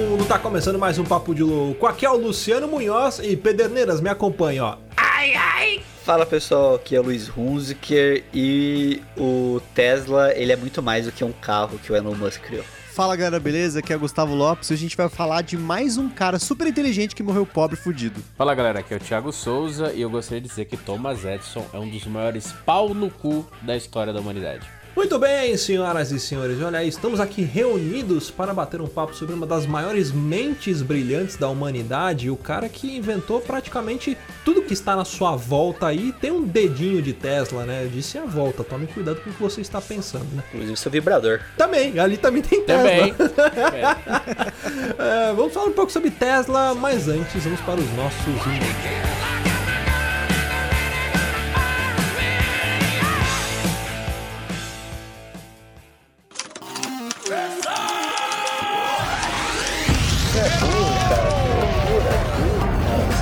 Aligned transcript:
Vagabundo, 0.00 0.24
tá 0.24 0.38
começando 0.38 0.78
mais 0.78 0.98
um 0.98 1.04
Papo 1.04 1.34
de 1.34 1.42
Louco. 1.42 1.86
Aqui 1.86 2.06
é 2.06 2.10
o 2.10 2.16
Luciano 2.16 2.66
Munhoz 2.66 3.20
e 3.22 3.36
Pederneiras, 3.36 4.00
me 4.00 4.08
acompanha, 4.08 4.64
ó. 4.64 4.76
Ai, 4.96 5.34
ai! 5.34 5.82
Fala 6.04 6.24
pessoal, 6.24 6.76
aqui 6.76 6.96
é 6.96 7.00
o 7.00 7.02
Luiz 7.02 7.30
Hunziker 7.36 8.24
e 8.32 9.02
o 9.16 9.60
Tesla, 9.74 10.32
ele 10.34 10.52
é 10.52 10.56
muito 10.56 10.82
mais 10.82 11.04
do 11.04 11.12
que 11.12 11.22
um 11.22 11.32
carro 11.32 11.78
que 11.78 11.92
o 11.92 11.96
Elon 11.96 12.14
Musk 12.14 12.40
criou. 12.40 12.64
Fala 12.92 13.14
galera, 13.14 13.38
beleza? 13.38 13.78
Aqui 13.80 13.92
é 13.92 13.96
Gustavo 13.96 14.34
Lopes 14.34 14.70
e 14.70 14.74
a 14.74 14.76
gente 14.76 14.96
vai 14.96 15.08
falar 15.08 15.42
de 15.42 15.56
mais 15.56 15.96
um 15.96 16.08
cara 16.08 16.38
super 16.38 16.66
inteligente 16.66 17.14
que 17.14 17.22
morreu 17.22 17.46
pobre 17.46 17.76
e 17.76 17.80
fudido. 17.80 18.20
Fala 18.36 18.54
galera, 18.54 18.80
aqui 18.80 18.94
é 18.94 18.96
o 18.96 19.00
Thiago 19.00 19.32
Souza 19.32 19.92
e 19.92 20.00
eu 20.00 20.10
gostaria 20.10 20.40
de 20.40 20.48
dizer 20.48 20.64
que 20.64 20.76
Thomas 20.76 21.24
Edison 21.24 21.64
é 21.72 21.78
um 21.78 21.88
dos 21.88 22.04
maiores 22.06 22.52
pau 22.64 22.92
no 22.94 23.10
cu 23.10 23.46
da 23.62 23.76
história 23.76 24.12
da 24.12 24.20
humanidade. 24.20 24.79
Muito 24.94 25.18
bem, 25.18 25.56
senhoras 25.56 26.10
e 26.10 26.18
senhores, 26.18 26.60
olha 26.60 26.80
aí, 26.80 26.88
estamos 26.88 27.20
aqui 27.20 27.42
reunidos 27.42 28.30
para 28.30 28.52
bater 28.52 28.80
um 28.80 28.88
papo 28.88 29.14
sobre 29.14 29.34
uma 29.34 29.46
das 29.46 29.64
maiores 29.64 30.10
mentes 30.10 30.82
brilhantes 30.82 31.36
da 31.36 31.48
humanidade, 31.48 32.28
o 32.28 32.36
cara 32.36 32.68
que 32.68 32.96
inventou 32.96 33.40
praticamente 33.40 34.18
tudo 34.44 34.62
que 34.62 34.72
está 34.72 34.96
na 34.96 35.04
sua 35.04 35.36
volta 35.36 35.86
aí, 35.86 36.12
tem 36.20 36.30
um 36.30 36.42
dedinho 36.42 37.00
de 37.00 37.12
Tesla, 37.12 37.64
né? 37.64 37.84
Eu 37.84 37.88
disse 37.88 38.18
a 38.18 38.24
volta, 38.24 38.64
tome 38.64 38.86
cuidado 38.88 39.20
com 39.20 39.30
o 39.30 39.32
que 39.32 39.40
você 39.40 39.60
está 39.60 39.80
pensando, 39.80 40.26
né? 40.34 40.42
Inclusive 40.48 40.76
seu 40.76 40.90
vibrador. 40.90 41.40
Também, 41.56 41.98
ali 41.98 42.16
também 42.16 42.42
tem 42.42 42.62
Tesla. 42.64 42.82
Também. 42.82 43.14
é, 44.98 45.32
vamos 45.34 45.52
falar 45.52 45.66
um 45.66 45.72
pouco 45.72 45.92
sobre 45.92 46.10
Tesla, 46.10 46.74
mas 46.74 47.08
antes 47.08 47.44
vamos 47.44 47.60
para 47.60 47.80
os 47.80 47.92
nossos 47.92 49.39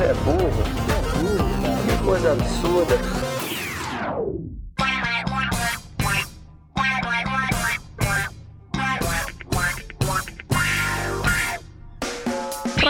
é 0.04 0.14
burro. 0.14 0.62
É 0.88 1.18
burro, 1.18 1.62
cara. 1.62 1.96
Que 1.98 2.04
coisa 2.04 2.32
absurda. 2.32 3.27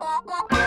Bem, 0.00 0.61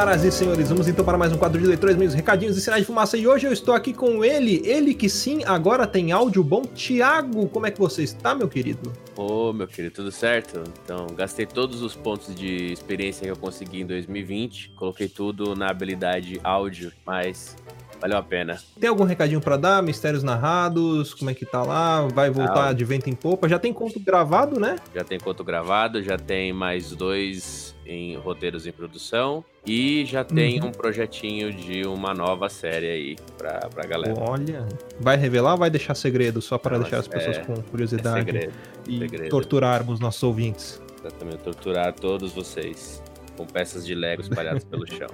senhoras 0.00 0.24
e 0.24 0.32
senhores, 0.32 0.68
vamos 0.70 0.88
então 0.88 1.04
para 1.04 1.18
mais 1.18 1.30
um 1.30 1.36
quadro 1.36 1.60
de 1.60 1.66
leitores, 1.66 1.94
meios, 1.94 2.14
recadinhos 2.14 2.56
e 2.56 2.60
sinais 2.62 2.80
de 2.80 2.86
fumaça. 2.86 3.18
E 3.18 3.28
hoje 3.28 3.46
eu 3.46 3.52
estou 3.52 3.74
aqui 3.74 3.92
com 3.92 4.24
ele, 4.24 4.62
ele 4.64 4.94
que 4.94 5.10
sim, 5.10 5.44
agora 5.44 5.86
tem 5.86 6.10
áudio 6.10 6.42
bom. 6.42 6.62
Tiago, 6.62 7.46
como 7.50 7.66
é 7.66 7.70
que 7.70 7.78
você 7.78 8.02
está, 8.02 8.34
meu 8.34 8.48
querido? 8.48 8.90
Ô, 9.14 9.50
oh, 9.50 9.52
meu 9.52 9.68
querido, 9.68 9.96
tudo 9.96 10.10
certo? 10.10 10.64
Então, 10.82 11.06
gastei 11.14 11.44
todos 11.44 11.82
os 11.82 11.94
pontos 11.94 12.34
de 12.34 12.72
experiência 12.72 13.24
que 13.24 13.30
eu 13.30 13.36
consegui 13.36 13.82
em 13.82 13.86
2020, 13.86 14.70
coloquei 14.70 15.06
tudo 15.06 15.54
na 15.54 15.68
habilidade 15.68 16.40
áudio, 16.42 16.90
mas 17.04 17.54
valeu 18.00 18.16
a 18.16 18.22
pena. 18.22 18.58
Tem 18.80 18.88
algum 18.88 19.04
recadinho 19.04 19.42
para 19.42 19.58
dar? 19.58 19.82
Mistérios 19.82 20.22
narrados? 20.22 21.12
Como 21.12 21.28
é 21.28 21.34
que 21.34 21.44
tá 21.44 21.62
lá? 21.62 22.08
Vai 22.08 22.30
voltar 22.30 22.68
ah, 22.68 22.72
de 22.72 22.86
vento 22.86 23.10
em 23.10 23.14
popa? 23.14 23.46
Já 23.50 23.58
tem 23.58 23.70
conto 23.70 24.00
gravado, 24.00 24.58
né? 24.58 24.76
Já 24.94 25.04
tem 25.04 25.18
conto 25.18 25.44
gravado, 25.44 26.02
já 26.02 26.16
tem 26.16 26.54
mais 26.54 26.90
dois 26.92 27.69
em 27.90 28.16
roteiros 28.16 28.66
em 28.66 28.72
produção 28.72 29.44
e 29.66 30.04
já 30.06 30.22
tem 30.22 30.60
uhum. 30.60 30.68
um 30.68 30.72
projetinho 30.72 31.52
de 31.52 31.82
uma 31.86 32.14
nova 32.14 32.48
série 32.48 32.88
aí 32.88 33.16
pra, 33.36 33.68
pra 33.68 33.84
galera. 33.84 34.14
Olha, 34.16 34.66
vai 35.00 35.16
revelar 35.16 35.52
ou 35.52 35.58
vai 35.58 35.70
deixar 35.70 35.94
segredo 35.94 36.40
só 36.40 36.56
para 36.56 36.78
deixar 36.78 36.98
as 36.98 37.08
pessoas 37.08 37.38
é, 37.38 37.40
com 37.40 37.54
curiosidade 37.62 38.20
é 38.20 38.24
segredo, 38.24 38.52
e 38.88 38.98
segredo. 38.98 39.28
torturarmos 39.30 39.98
nossos 39.98 40.22
ouvintes? 40.22 40.80
Exatamente, 41.00 41.38
torturar 41.38 41.92
todos 41.92 42.32
vocês 42.32 43.02
com 43.36 43.46
peças 43.46 43.86
de 43.86 43.94
Lego 43.94 44.22
espalhadas 44.22 44.64
pelo 44.64 44.86
chão. 44.86 45.08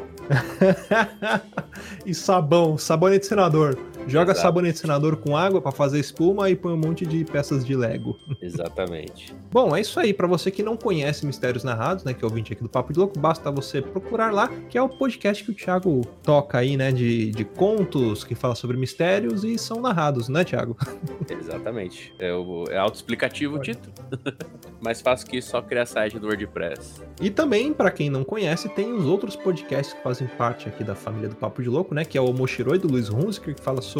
e 2.04 2.12
sabão, 2.12 2.76
sabonete 2.76 3.26
senador. 3.26 3.78
Joga 4.06 4.32
Exato. 4.32 4.40
sabonete 4.46 4.78
senador 4.78 5.16
com 5.16 5.36
água 5.36 5.60
para 5.60 5.72
fazer 5.72 5.98
espuma 5.98 6.48
e 6.48 6.54
põe 6.54 6.72
um 6.72 6.76
monte 6.76 7.04
de 7.04 7.24
peças 7.24 7.64
de 7.64 7.74
Lego. 7.74 8.16
Exatamente. 8.40 9.34
Bom, 9.50 9.74
é 9.74 9.80
isso 9.80 9.98
aí. 9.98 10.14
Para 10.14 10.26
você 10.28 10.50
que 10.50 10.62
não 10.62 10.76
conhece 10.76 11.26
Mistérios 11.26 11.64
Narrados, 11.64 12.04
né, 12.04 12.14
que 12.14 12.24
é 12.24 12.26
ouvinte 12.26 12.52
aqui 12.52 12.62
do 12.62 12.68
Papo 12.68 12.92
de 12.92 12.98
Louco, 12.98 13.18
basta 13.18 13.50
você 13.50 13.82
procurar 13.82 14.32
lá, 14.32 14.48
que 14.68 14.78
é 14.78 14.82
o 14.82 14.88
podcast 14.88 15.42
que 15.42 15.50
o 15.50 15.54
Thiago 15.54 16.02
toca 16.22 16.58
aí, 16.58 16.76
né, 16.76 16.92
de, 16.92 17.32
de 17.32 17.44
contos 17.44 18.22
que 18.22 18.34
fala 18.34 18.54
sobre 18.54 18.76
mistérios 18.76 19.42
e 19.42 19.58
são 19.58 19.80
narrados, 19.80 20.28
né, 20.28 20.44
Thiago? 20.44 20.76
Exatamente. 21.28 22.14
É, 22.18 22.32
o, 22.32 22.64
é 22.70 22.78
autoexplicativo 22.78 23.56
o 23.56 23.60
título. 23.60 23.92
Mais 24.80 25.00
fácil 25.00 25.26
que 25.28 25.42
só 25.42 25.60
criar 25.60 25.86
site 25.86 26.18
do 26.18 26.28
WordPress. 26.28 27.02
E 27.20 27.30
também, 27.30 27.72
para 27.72 27.90
quem 27.90 28.08
não 28.08 28.22
conhece, 28.22 28.68
tem 28.68 28.92
os 28.92 29.04
outros 29.04 29.34
podcasts 29.34 29.94
que 29.94 30.02
fazem 30.02 30.28
parte 30.28 30.68
aqui 30.68 30.84
da 30.84 30.94
família 30.94 31.28
do 31.28 31.34
Papo 31.34 31.62
de 31.62 31.68
Louco, 31.68 31.94
né? 31.94 32.04
Que 32.04 32.16
é 32.16 32.20
o 32.20 32.32
Moshiroi 32.32 32.78
do 32.78 32.86
Luiz 32.86 33.08
Hunziker, 33.08 33.54
que 33.54 33.60
fala 33.60 33.80
sobre 33.80 33.95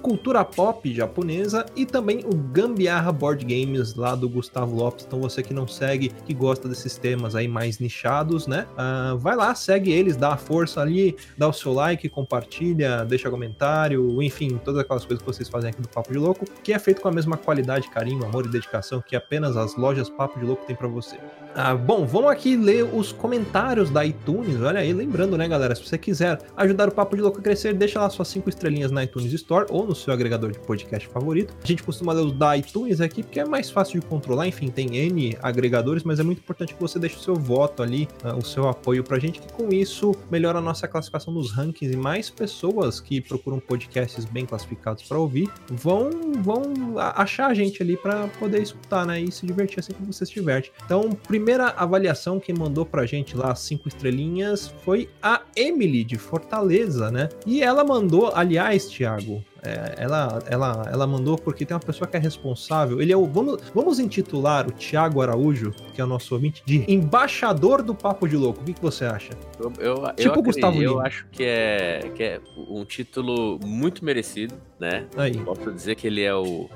cultura 0.00 0.44
pop 0.44 0.92
japonesa, 0.92 1.66
e 1.74 1.86
também 1.86 2.24
o 2.24 2.34
Gambiarra 2.34 3.10
Board 3.10 3.44
Games 3.44 3.94
lá 3.94 4.14
do 4.14 4.28
Gustavo 4.28 4.74
Lopes. 4.74 5.04
Então 5.06 5.20
você 5.20 5.42
que 5.42 5.54
não 5.54 5.66
segue, 5.66 6.10
que 6.24 6.34
gosta 6.34 6.68
desses 6.68 6.96
temas 6.96 7.34
aí 7.34 7.48
mais 7.48 7.78
nichados, 7.78 8.46
né? 8.46 8.66
Uh, 8.72 9.18
vai 9.18 9.36
lá, 9.36 9.54
segue 9.54 9.90
eles, 9.92 10.16
dá 10.16 10.34
a 10.34 10.36
força 10.36 10.80
ali, 10.80 11.16
dá 11.36 11.48
o 11.48 11.52
seu 11.52 11.72
like, 11.72 12.08
compartilha, 12.08 13.04
deixa 13.04 13.30
comentário, 13.30 14.22
enfim, 14.22 14.58
todas 14.64 14.80
aquelas 14.80 15.04
coisas 15.04 15.22
que 15.22 15.26
vocês 15.26 15.48
fazem 15.48 15.70
aqui 15.70 15.80
do 15.80 15.88
Papo 15.88 16.12
de 16.12 16.18
Louco, 16.18 16.44
que 16.62 16.72
é 16.72 16.78
feito 16.78 17.00
com 17.00 17.08
a 17.08 17.12
mesma 17.12 17.36
qualidade, 17.36 17.88
carinho, 17.88 18.24
amor 18.24 18.46
e 18.46 18.48
dedicação 18.48 19.00
que 19.00 19.16
apenas 19.16 19.56
as 19.56 19.76
lojas 19.76 20.10
Papo 20.10 20.38
de 20.38 20.44
Louco 20.44 20.66
tem 20.66 20.76
para 20.76 20.88
você. 20.88 21.16
Ah, 21.54 21.74
bom, 21.74 22.06
vamos 22.06 22.30
aqui 22.30 22.56
ler 22.56 22.82
os 22.82 23.12
comentários 23.12 23.90
da 23.90 24.02
iTunes. 24.06 24.58
Olha 24.62 24.80
aí, 24.80 24.90
lembrando, 24.90 25.36
né, 25.36 25.46
galera? 25.46 25.74
Se 25.74 25.84
você 25.84 25.98
quiser 25.98 26.38
ajudar 26.56 26.88
o 26.88 26.92
Papo 26.92 27.14
de 27.14 27.20
Louco 27.20 27.40
a 27.40 27.42
crescer, 27.42 27.74
deixa 27.74 28.00
lá 28.00 28.08
suas 28.08 28.28
cinco 28.28 28.48
estrelinhas 28.48 28.90
na 28.90 29.04
iTunes 29.04 29.30
Store 29.34 29.66
ou 29.68 29.86
no 29.86 29.94
seu 29.94 30.14
agregador 30.14 30.50
de 30.50 30.58
podcast 30.60 31.06
favorito. 31.08 31.54
A 31.62 31.66
gente 31.66 31.82
costuma 31.82 32.14
ler 32.14 32.22
os 32.22 32.32
da 32.32 32.56
iTunes 32.56 33.02
aqui 33.02 33.22
porque 33.22 33.38
é 33.38 33.44
mais 33.44 33.68
fácil 33.70 34.00
de 34.00 34.06
controlar. 34.06 34.46
Enfim, 34.46 34.68
tem 34.68 34.96
N 34.96 35.36
agregadores, 35.42 36.04
mas 36.04 36.18
é 36.18 36.22
muito 36.22 36.38
importante 36.38 36.74
que 36.74 36.80
você 36.80 36.98
deixe 36.98 37.16
o 37.16 37.20
seu 37.20 37.34
voto 37.34 37.82
ali, 37.82 38.08
ah, 38.24 38.34
o 38.34 38.42
seu 38.42 38.66
apoio 38.66 39.04
pra 39.04 39.18
gente, 39.18 39.38
que 39.38 39.52
com 39.52 39.68
isso 39.70 40.14
melhora 40.30 40.58
a 40.58 40.62
nossa 40.62 40.88
classificação 40.88 41.34
nos 41.34 41.52
rankings 41.52 41.94
e 41.94 41.98
mais 41.98 42.30
pessoas 42.30 42.98
que 42.98 43.20
procuram 43.20 43.60
podcasts 43.60 44.24
bem 44.24 44.46
classificados 44.46 45.02
para 45.02 45.18
ouvir 45.18 45.50
vão, 45.70 46.08
vão 46.38 46.62
achar 46.96 47.48
a 47.48 47.54
gente 47.54 47.82
ali 47.82 47.94
para 47.94 48.26
poder 48.38 48.62
escutar, 48.62 49.04
né? 49.04 49.20
E 49.20 49.30
se 49.30 49.46
divertir 49.46 49.80
assim 49.80 49.92
que 49.92 50.02
você 50.02 50.24
se 50.24 50.32
diverte. 50.32 50.72
Então, 50.86 51.10
primeira 51.42 51.70
avaliação 51.70 52.38
que 52.38 52.52
mandou 52.52 52.86
pra 52.86 53.04
gente 53.04 53.36
lá, 53.36 53.52
cinco 53.56 53.88
estrelinhas, 53.88 54.72
foi 54.84 55.08
a 55.20 55.42
Emily 55.56 56.04
de 56.04 56.16
Fortaleza, 56.16 57.10
né? 57.10 57.28
E 57.44 57.60
ela 57.60 57.82
mandou, 57.82 58.30
aliás, 58.32 58.86
Thiago, 58.86 59.42
é, 59.60 59.94
ela, 59.96 60.38
ela, 60.46 60.88
ela 60.88 61.04
mandou 61.04 61.36
porque 61.36 61.66
tem 61.66 61.74
uma 61.74 61.82
pessoa 61.82 62.06
que 62.06 62.16
é 62.16 62.20
responsável. 62.20 63.02
Ele 63.02 63.12
é 63.12 63.16
o. 63.16 63.26
Vamos, 63.26 63.60
vamos 63.74 63.98
intitular 63.98 64.68
o 64.68 64.70
Thiago 64.70 65.20
Araújo, 65.20 65.72
que 65.92 66.00
é 66.00 66.04
o 66.04 66.06
nosso 66.06 66.32
ouvinte, 66.32 66.62
de 66.64 66.84
embaixador 66.86 67.82
do 67.82 67.92
Papo 67.92 68.28
de 68.28 68.36
Louco. 68.36 68.60
O 68.60 68.64
que, 68.64 68.72
que 68.74 68.82
você 68.82 69.04
acha? 69.04 69.32
Eu, 69.58 69.72
eu, 69.80 70.14
tipo 70.14 70.38
eu, 70.38 70.42
Gustavo 70.42 70.80
Eu 70.80 70.90
Lima. 70.92 71.02
acho 71.02 71.26
que 71.32 71.42
é, 71.42 72.08
que 72.14 72.22
é 72.22 72.40
um 72.56 72.84
título 72.84 73.58
muito 73.64 74.04
merecido, 74.04 74.54
né? 74.78 75.06
Aí, 75.16 75.36
Posso 75.38 75.72
dizer 75.72 75.96
que 75.96 76.06
ele 76.06 76.22
é 76.22 76.34
o, 76.34 76.68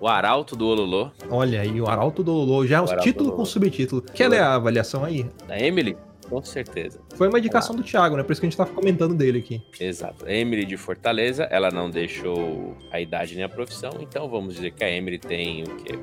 o 0.00 0.08
arauto 0.08 0.54
do 0.56 0.66
Ololô, 0.66 1.10
olha 1.30 1.60
aí, 1.60 1.80
o 1.80 1.88
Arauto 1.88 2.22
do 2.22 2.32
Lolo, 2.32 2.66
já 2.66 2.78
é 2.78 2.80
um 2.80 2.98
título 2.98 3.32
com 3.32 3.44
subtítulo. 3.44 4.02
Quer 4.02 4.28
ler 4.28 4.40
a 4.40 4.54
avaliação 4.54 5.04
aí? 5.04 5.26
da 5.46 5.58
Emily. 5.58 5.96
Com 6.28 6.42
certeza. 6.42 7.00
Foi 7.16 7.26
uma 7.28 7.38
indicação 7.38 7.74
do 7.74 7.82
Thiago, 7.82 8.16
né? 8.16 8.22
Por 8.22 8.32
isso 8.32 8.40
que 8.40 8.46
a 8.46 8.50
gente 8.50 8.56
tava 8.58 8.70
comentando 8.70 9.14
dele 9.14 9.38
aqui. 9.38 9.62
Exato. 9.80 10.26
A 10.26 10.32
Emily 10.32 10.66
de 10.66 10.76
Fortaleza, 10.76 11.44
ela 11.44 11.70
não 11.70 11.90
deixou 11.90 12.76
a 12.92 13.00
idade 13.00 13.34
nem 13.34 13.44
a 13.44 13.48
profissão, 13.48 13.92
então 14.00 14.28
vamos 14.28 14.54
dizer 14.54 14.72
que 14.72 14.84
a 14.84 14.90
Emily 14.90 15.18
tem 15.18 15.62
o 15.62 15.76
quê? 15.76 15.98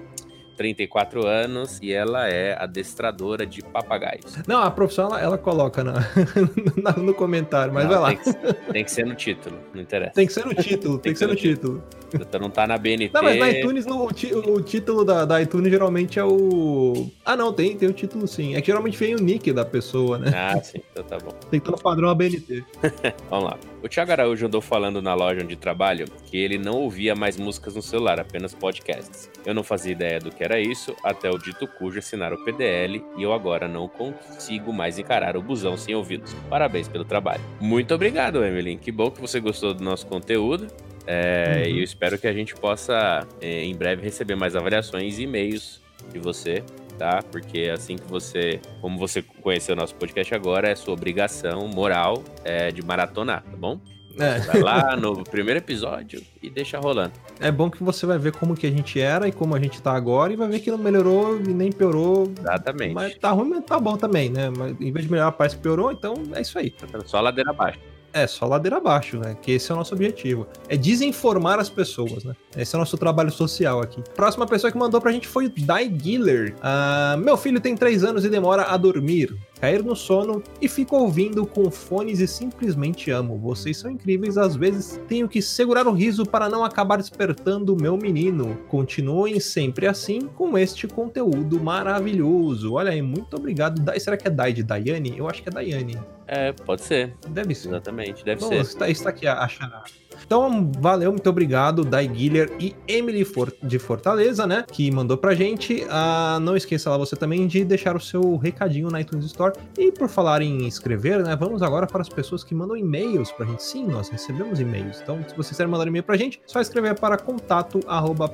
34 0.56 1.26
anos 1.26 1.80
e 1.82 1.92
ela 1.92 2.28
é 2.30 2.56
adestradora 2.62 3.46
de 3.46 3.62
papagaios. 3.64 4.38
Não, 4.48 4.62
a 4.62 4.72
profissão 4.72 5.08
ela, 5.08 5.22
ela 5.22 5.38
coloca 5.38 5.84
na, 5.84 5.94
na- 6.82 6.92
no 6.94 7.14
comentário, 7.14 7.74
mas 7.74 7.84
Não, 7.86 7.92
vai 7.92 8.00
lá. 8.00 8.08
Tem 8.10 8.18
que, 8.34 8.72
tem 8.74 8.84
que 8.86 8.92
ser 8.92 9.06
no 9.06 9.16
título, 9.16 9.58
não 9.74 9.82
interessa. 9.82 10.14
Tem 10.14 10.26
que 10.28 10.34
ser 10.34 10.46
no 10.46 10.54
título, 10.56 10.98
tem 11.00 11.14
que 11.14 11.20
ser 11.20 11.28
no 11.28 11.36
título. 11.36 11.84
Então 12.14 12.40
não 12.40 12.50
tá 12.50 12.66
na 12.66 12.78
BNT. 12.78 13.12
Não, 13.14 13.22
mas 13.24 13.38
na 13.38 13.50
iTunes, 13.50 13.86
no, 13.86 14.04
o, 14.04 14.06
o 14.08 14.62
título 14.62 15.04
da, 15.04 15.26
da 15.26 15.42
iTunes 15.42 15.70
geralmente 15.72 16.18
é 16.18 16.24
o. 16.24 17.10
Ah, 17.26 17.36
não, 17.36 17.52
tem, 17.52 17.76
tem 17.76 17.90
o 17.90 17.94
título 17.94 18.28
sim. 18.28 18.56
É 18.56 18.62
que 18.62 18.68
geralmente 18.68 18.98
vem 18.98 19.16
o 19.16 19.20
nick 19.20 19.52
da 19.52 19.66
pessoa, 19.66 20.18
né? 20.18 20.32
Ah, 20.34 20.62
sim, 20.62 20.80
então 20.92 21.04
tá 21.04 21.18
bom. 21.18 21.32
Tem 21.52 21.60
que 21.60 21.68
estar 21.68 21.72
no 21.72 21.78
padrão 21.82 22.10
ABNT. 22.10 22.64
Vamos 23.30 23.46
lá. 23.50 23.58
O 23.86 23.88
Thiago 23.88 24.14
Araújo 24.14 24.48
andou 24.48 24.62
falando 24.62 25.00
na 25.00 25.14
loja 25.14 25.44
onde 25.44 25.56
trabalho 25.56 26.08
que 26.26 26.36
ele 26.38 26.58
não 26.58 26.74
ouvia 26.74 27.14
mais 27.14 27.38
músicas 27.38 27.76
no 27.76 27.84
celular, 27.84 28.20
apenas 28.20 28.52
podcasts. 28.52 29.30
Eu 29.46 29.54
não 29.54 29.64
fazia 29.64 29.92
ideia 29.92 30.20
do 30.20 30.32
que 30.32 30.44
era 30.44 30.60
isso, 30.60 30.96
até 31.04 31.30
o 31.30 31.38
dito 31.38 31.68
cujo 31.68 32.00
assinar 32.00 32.34
o 32.34 32.44
PDL 32.44 33.06
e 33.16 33.22
eu 33.22 33.32
agora 33.32 33.68
não 33.68 33.88
consigo 33.88 34.74
mais 34.74 34.98
encarar 34.98 35.38
o 35.38 35.42
busão 35.44 35.78
sem 35.78 35.94
ouvidos. 35.94 36.34
Parabéns 36.50 36.88
pelo 36.88 37.06
trabalho. 37.06 37.44
Muito 37.62 37.94
obrigado, 37.94 38.44
Evelyn. 38.44 38.80
Que 38.80 38.92
bom 38.92 39.12
que 39.12 39.22
você 39.22 39.40
gostou 39.40 39.72
do 39.72 39.84
nosso 39.84 40.08
conteúdo. 40.08 40.66
É, 41.06 41.66
Uhum. 41.68 41.76
E 41.76 41.78
eu 41.78 41.84
espero 41.84 42.18
que 42.18 42.26
a 42.26 42.34
gente 42.34 42.56
possa, 42.56 43.28
é, 43.40 43.64
em 43.64 43.76
breve, 43.76 44.02
receber 44.02 44.36
mais 44.36 44.56
avaliações 44.56 45.20
e 45.20 45.24
e-mails 45.26 45.80
de 46.12 46.18
você, 46.18 46.64
tá? 46.98 47.24
Porque 47.32 47.70
assim 47.74 47.96
que 47.96 48.08
você, 48.08 48.60
como 48.82 48.98
você 48.98 49.22
conheceu 49.22 49.74
o 49.74 49.78
nosso 49.78 49.96
podcast 49.96 50.34
agora, 50.34 50.70
é 50.70 50.76
sua 50.76 50.94
obrigação 50.94 51.68
moral 51.68 52.24
é, 52.44 52.72
de 52.72 52.84
maratonar, 52.84 53.44
tá 53.44 53.58
bom? 53.58 53.80
É. 54.20 54.40
Vai 54.40 54.62
lá 54.62 54.96
no 54.96 55.24
primeiro 55.24 55.60
episódio 55.60 56.22
e 56.42 56.50
deixa 56.50 56.80
rolando. 56.80 57.14
É 57.40 57.52
bom 57.52 57.70
que 57.70 57.84
você 57.84 58.06
vai 58.06 58.18
ver 58.18 58.32
como 58.32 58.56
que 58.56 58.66
a 58.66 58.72
gente 58.72 59.00
era 59.00 59.28
e 59.28 59.32
como 59.32 59.56
a 59.56 59.60
gente 59.60 59.82
tá 59.82 59.94
agora 59.94 60.32
e 60.32 60.36
vai 60.36 60.48
ver 60.48 60.60
que 60.60 60.72
não 60.72 60.78
melhorou 60.78 61.38
e 61.38 61.54
nem 61.54 61.72
piorou. 61.72 62.32
Exatamente. 62.40 62.94
Mas 62.94 63.18
tá 63.18 63.32
ruim, 63.32 63.50
mas 63.50 63.66
tá 63.66 63.80
bom 63.80 63.98
também, 63.98 64.30
né? 64.30 64.50
Mas 64.50 64.72
em 64.80 64.92
vez 64.92 65.06
de 65.06 65.12
melhorar, 65.12 65.32
parece 65.34 65.58
que 65.58 65.62
piorou, 65.62 65.92
então 65.92 66.14
é 66.34 66.42
isso 66.42 66.58
aí. 66.58 66.74
Só 67.06 67.20
ladeira 67.20 67.52
abaixo. 67.52 67.80
É, 68.16 68.26
só 68.28 68.46
ladeira 68.46 68.78
abaixo, 68.78 69.20
né? 69.20 69.36
Que 69.42 69.52
esse 69.52 69.70
é 69.70 69.76
o 69.76 69.78
nosso 69.78 69.94
objetivo. 69.94 70.48
É 70.70 70.78
desinformar 70.78 71.60
as 71.60 71.68
pessoas, 71.68 72.24
né? 72.24 72.34
Esse 72.56 72.74
é 72.74 72.78
o 72.78 72.80
nosso 72.80 72.98
trabalho 72.98 73.30
social 73.30 73.82
aqui. 73.82 74.02
Próxima 74.16 74.48
pessoa 74.48 74.72
que 74.72 74.78
mandou 74.78 75.02
pra 75.02 75.12
gente 75.12 75.28
foi 75.28 75.48
o 75.48 75.54
Dai 75.54 75.94
Giller. 76.02 76.56
Ah, 76.62 77.18
meu 77.20 77.36
filho 77.36 77.60
tem 77.60 77.76
3 77.76 78.06
anos 78.06 78.24
e 78.24 78.30
demora 78.30 78.64
a 78.64 78.78
dormir, 78.78 79.36
cair 79.66 79.84
no 79.84 79.96
sono 79.96 80.44
e 80.62 80.68
fico 80.70 80.96
ouvindo 80.96 81.44
com 81.44 81.72
fones 81.72 82.20
e 82.20 82.28
simplesmente 82.28 83.10
amo. 83.10 83.36
Vocês 83.40 83.76
são 83.78 83.90
incríveis, 83.90 84.38
às 84.38 84.56
vezes 84.56 85.02
tenho 85.08 85.28
que 85.28 85.42
segurar 85.42 85.88
o 85.88 85.92
riso 85.92 86.24
para 86.24 86.48
não 86.48 86.64
acabar 86.64 86.98
despertando 86.98 87.74
o 87.74 87.82
meu 87.82 87.98
menino. 87.98 88.56
Continuem 88.68 89.40
sempre 89.40 89.88
assim 89.88 90.28
com 90.36 90.56
este 90.56 90.88
conteúdo 90.88 91.60
maravilhoso. 91.60 92.74
Olha 92.74 92.92
aí, 92.92 93.02
muito 93.02 93.36
obrigado. 93.36 93.82
Dai- 93.82 94.00
Será 94.00 94.16
que 94.16 94.28
é 94.28 94.30
Dai 94.30 94.54
de 94.54 94.62
Daiane? 94.62 95.18
Eu 95.18 95.28
acho 95.28 95.42
que 95.42 95.50
é 95.50 95.52
Daiane. 95.52 95.98
É, 96.28 96.52
pode 96.52 96.82
ser. 96.84 97.16
Deve 97.28 97.56
ser. 97.56 97.70
Exatamente, 97.70 98.24
deve 98.24 98.42
Bom, 98.42 98.50
ser. 98.50 98.62
está, 98.62 98.88
está 98.88 99.10
aqui 99.10 99.26
a, 99.26 99.46
a. 99.46 99.84
Então, 100.26 100.72
valeu, 100.80 101.12
muito 101.12 101.30
obrigado, 101.30 101.84
Dai 101.84 102.08
Guiller 102.08 102.52
e 102.60 102.76
Emily 102.88 103.26
de 103.64 103.80
Fortaleza, 103.80 104.46
né? 104.46 104.66
Que 104.72 104.92
mandou 104.92 105.18
pra 105.18 105.34
gente. 105.34 105.86
Ah, 105.90 106.40
não 106.42 106.56
esqueça 106.56 106.90
lá 106.90 106.98
você 106.98 107.16
também 107.16 107.48
de 107.48 107.66
deixar 107.66 107.96
o 107.96 108.00
seu 108.00 108.38
recadinho 108.38 108.90
na 108.90 109.02
iTunes 109.02 109.26
Store. 109.26 109.54
E 109.78 109.92
por 109.92 110.08
falar 110.08 110.42
em 110.42 110.68
escrever, 110.68 111.24
né? 111.24 111.36
Vamos 111.36 111.62
agora 111.62 111.88
para 111.88 112.02
as 112.02 112.10
pessoas 112.10 112.44
que 112.44 112.54
mandam 112.54 112.78
e-mails 112.78 113.32
pra 113.32 113.46
gente. 113.46 113.64
Sim, 113.64 113.88
nós 113.88 114.10
recebemos 114.10 114.60
e-mails. 114.60 115.00
Então, 115.02 115.18
se 115.28 115.36
vocês 115.36 115.50
quiserem 115.50 115.72
mandar 115.72 115.88
e-mail 115.88 116.04
pra 116.04 116.18
gente, 116.18 116.42
só 116.46 116.60
escrever 116.60 117.00
para 117.00 117.18
contato 117.18 117.80
arroba. 117.88 118.30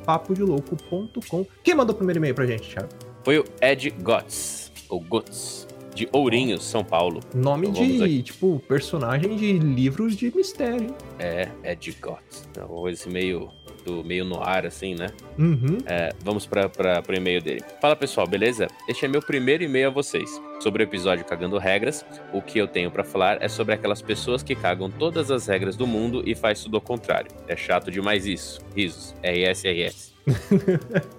Quem 1.63 1.75
mandou 1.75 1.93
o 1.93 1.97
primeiro 1.97 2.19
e-mail 2.19 2.35
pra 2.35 2.45
gente, 2.45 2.69
Thiago? 2.69 2.89
Foi 3.23 3.37
o 3.37 3.45
Ed 3.61 3.89
Gotts, 4.01 4.71
ou 4.89 4.99
Gotts, 4.99 5.67
de 5.93 6.07
Ourinhos, 6.11 6.63
São 6.63 6.83
Paulo. 6.83 7.19
Nome 7.33 7.67
Então, 7.67 7.85
de, 7.85 8.03
aqui. 8.03 8.23
tipo, 8.23 8.61
personagem 8.67 9.35
de 9.35 9.53
livros 9.59 10.15
de 10.15 10.33
mistério, 10.35 10.87
hein? 10.87 10.95
É, 11.19 11.49
Ed 11.63 11.95
Gotts. 12.01 12.47
Então, 12.49 12.67
coisa 12.67 13.09
meio, 13.09 13.49
do, 13.85 14.03
meio 14.03 14.23
no 14.25 14.41
ar, 14.41 14.65
assim, 14.65 14.95
né? 14.95 15.07
Uhum. 15.37 15.77
É, 15.85 16.09
vamos 16.23 16.45
para 16.45 16.69
o 17.07 17.13
e-mail 17.13 17.41
dele. 17.41 17.63
Fala 17.81 17.95
pessoal, 17.95 18.25
beleza? 18.27 18.67
Este 18.87 19.05
é 19.05 19.07
meu 19.07 19.21
primeiro 19.21 19.63
e-mail 19.63 19.87
a 19.87 19.91
vocês. 19.91 20.41
Sobre 20.61 20.83
o 20.83 20.85
episódio 20.85 21.25
Cagando 21.25 21.57
Regras, 21.57 22.05
o 22.33 22.41
que 22.41 22.59
eu 22.59 22.67
tenho 22.67 22.91
pra 22.91 23.03
falar 23.03 23.41
é 23.41 23.47
sobre 23.49 23.73
aquelas 23.73 24.01
pessoas 24.01 24.43
que 24.43 24.55
cagam 24.55 24.89
todas 24.89 25.31
as 25.31 25.47
regras 25.47 25.75
do 25.75 25.87
mundo 25.87 26.21
e 26.25 26.35
faz 26.35 26.63
tudo 26.63 26.77
ao 26.77 26.81
contrário. 26.81 27.31
É 27.47 27.55
chato 27.55 27.89
demais 27.91 28.25
isso. 28.25 28.61
Risos. 28.75 29.15
RS, 29.23 29.63
RS. 29.65 30.10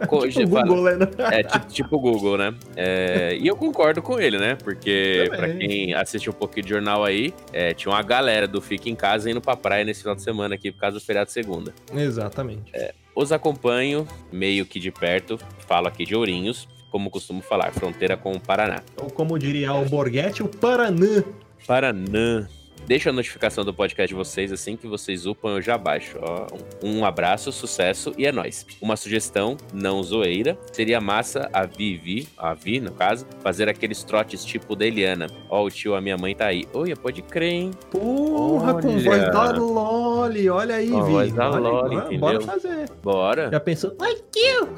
Co- 0.06 0.28
Tipo, 0.30 0.48
Google, 0.62 0.82
né? 0.84 1.08
é 1.32 1.42
tipo, 1.42 1.66
tipo 1.66 1.98
Google, 1.98 2.38
né? 2.38 2.54
É, 2.76 3.36
e 3.40 3.46
eu 3.46 3.56
concordo 3.56 4.00
com 4.02 4.18
ele, 4.20 4.38
né? 4.38 4.56
Porque, 4.62 5.24
pra 5.28 5.48
quem 5.54 5.94
assistiu 5.94 6.32
um 6.32 6.36
pouquinho 6.36 6.64
de 6.64 6.70
jornal 6.70 7.04
aí, 7.04 7.32
é, 7.52 7.74
tinha 7.74 7.92
uma 7.92 8.02
galera 8.02 8.46
do 8.46 8.60
Fica 8.60 8.88
em 8.88 8.94
Casa 8.94 9.30
indo 9.30 9.40
pra 9.40 9.56
praia 9.56 9.84
nesse 9.84 10.00
final 10.02 10.14
de 10.14 10.22
semana 10.22 10.54
aqui 10.54 10.70
por 10.70 10.78
causa 10.80 10.98
do 10.98 11.04
feriado 11.04 11.26
de 11.26 11.32
segunda. 11.32 11.74
Exatamente. 11.94 12.72
Os 13.14 13.30
acompanho 13.32 14.06
meio 14.32 14.64
que 14.64 14.78
de 14.80 14.90
perto, 14.90 15.38
falo 15.66 15.86
aqui 15.88 16.04
de 16.06 16.14
Ourinhos, 16.16 16.66
como 16.90 17.10
costumo 17.10 17.42
falar, 17.42 17.72
fronteira 17.72 18.16
com 18.16 18.32
o 18.32 18.40
Paraná. 18.40 18.82
Ou 18.96 19.10
como 19.10 19.38
diria 19.38 19.72
o 19.74 19.84
Borghetti, 19.84 20.42
o 20.42 20.48
Paranã. 20.48 21.22
Paraná. 21.66 22.48
Deixa 22.86 23.10
a 23.10 23.12
notificação 23.12 23.64
do 23.64 23.72
podcast 23.72 24.08
de 24.08 24.14
vocês 24.14 24.52
assim 24.52 24.76
que 24.76 24.86
vocês 24.86 25.24
upam, 25.24 25.52
eu 25.52 25.62
já 25.62 25.78
baixo. 25.78 26.18
Ó, 26.20 26.46
um 26.82 27.04
abraço, 27.04 27.50
sucesso 27.52 28.12
e 28.18 28.26
é 28.26 28.32
nóis. 28.32 28.66
Uma 28.82 28.96
sugestão, 28.96 29.56
não 29.72 30.02
zoeira, 30.02 30.58
seria 30.72 31.00
massa 31.00 31.48
a 31.52 31.64
Vivi, 31.64 32.28
a 32.36 32.52
Vi 32.54 32.80
no 32.80 32.92
caso, 32.92 33.24
fazer 33.40 33.68
aqueles 33.68 34.02
trotes 34.02 34.44
tipo 34.44 34.74
da 34.76 34.84
Eliana. 34.84 35.26
Ó, 35.48 35.64
o 35.64 35.70
tio, 35.70 35.94
a 35.94 36.00
minha 36.00 36.16
mãe 36.18 36.34
tá 36.34 36.46
aí. 36.46 36.66
Oi, 36.72 36.94
pode 36.96 37.22
crer, 37.22 37.52
hein? 37.52 37.70
Porra, 37.90 38.74
com 38.74 38.98
voz 38.98 39.22
da 39.32 39.52
Loli. 39.52 40.50
Olha 40.50 40.74
aí, 40.74 40.86
Vi. 40.86 40.92
voz 41.00 41.32
da 41.32 41.48
Loli, 41.48 42.18
bora- 42.18 42.40
fazer. 42.40 42.90
Bora. 43.02 43.50
Já 43.50 43.60
pensou? 43.60 43.96
Ai, 44.00 44.16
tio! 44.30 44.68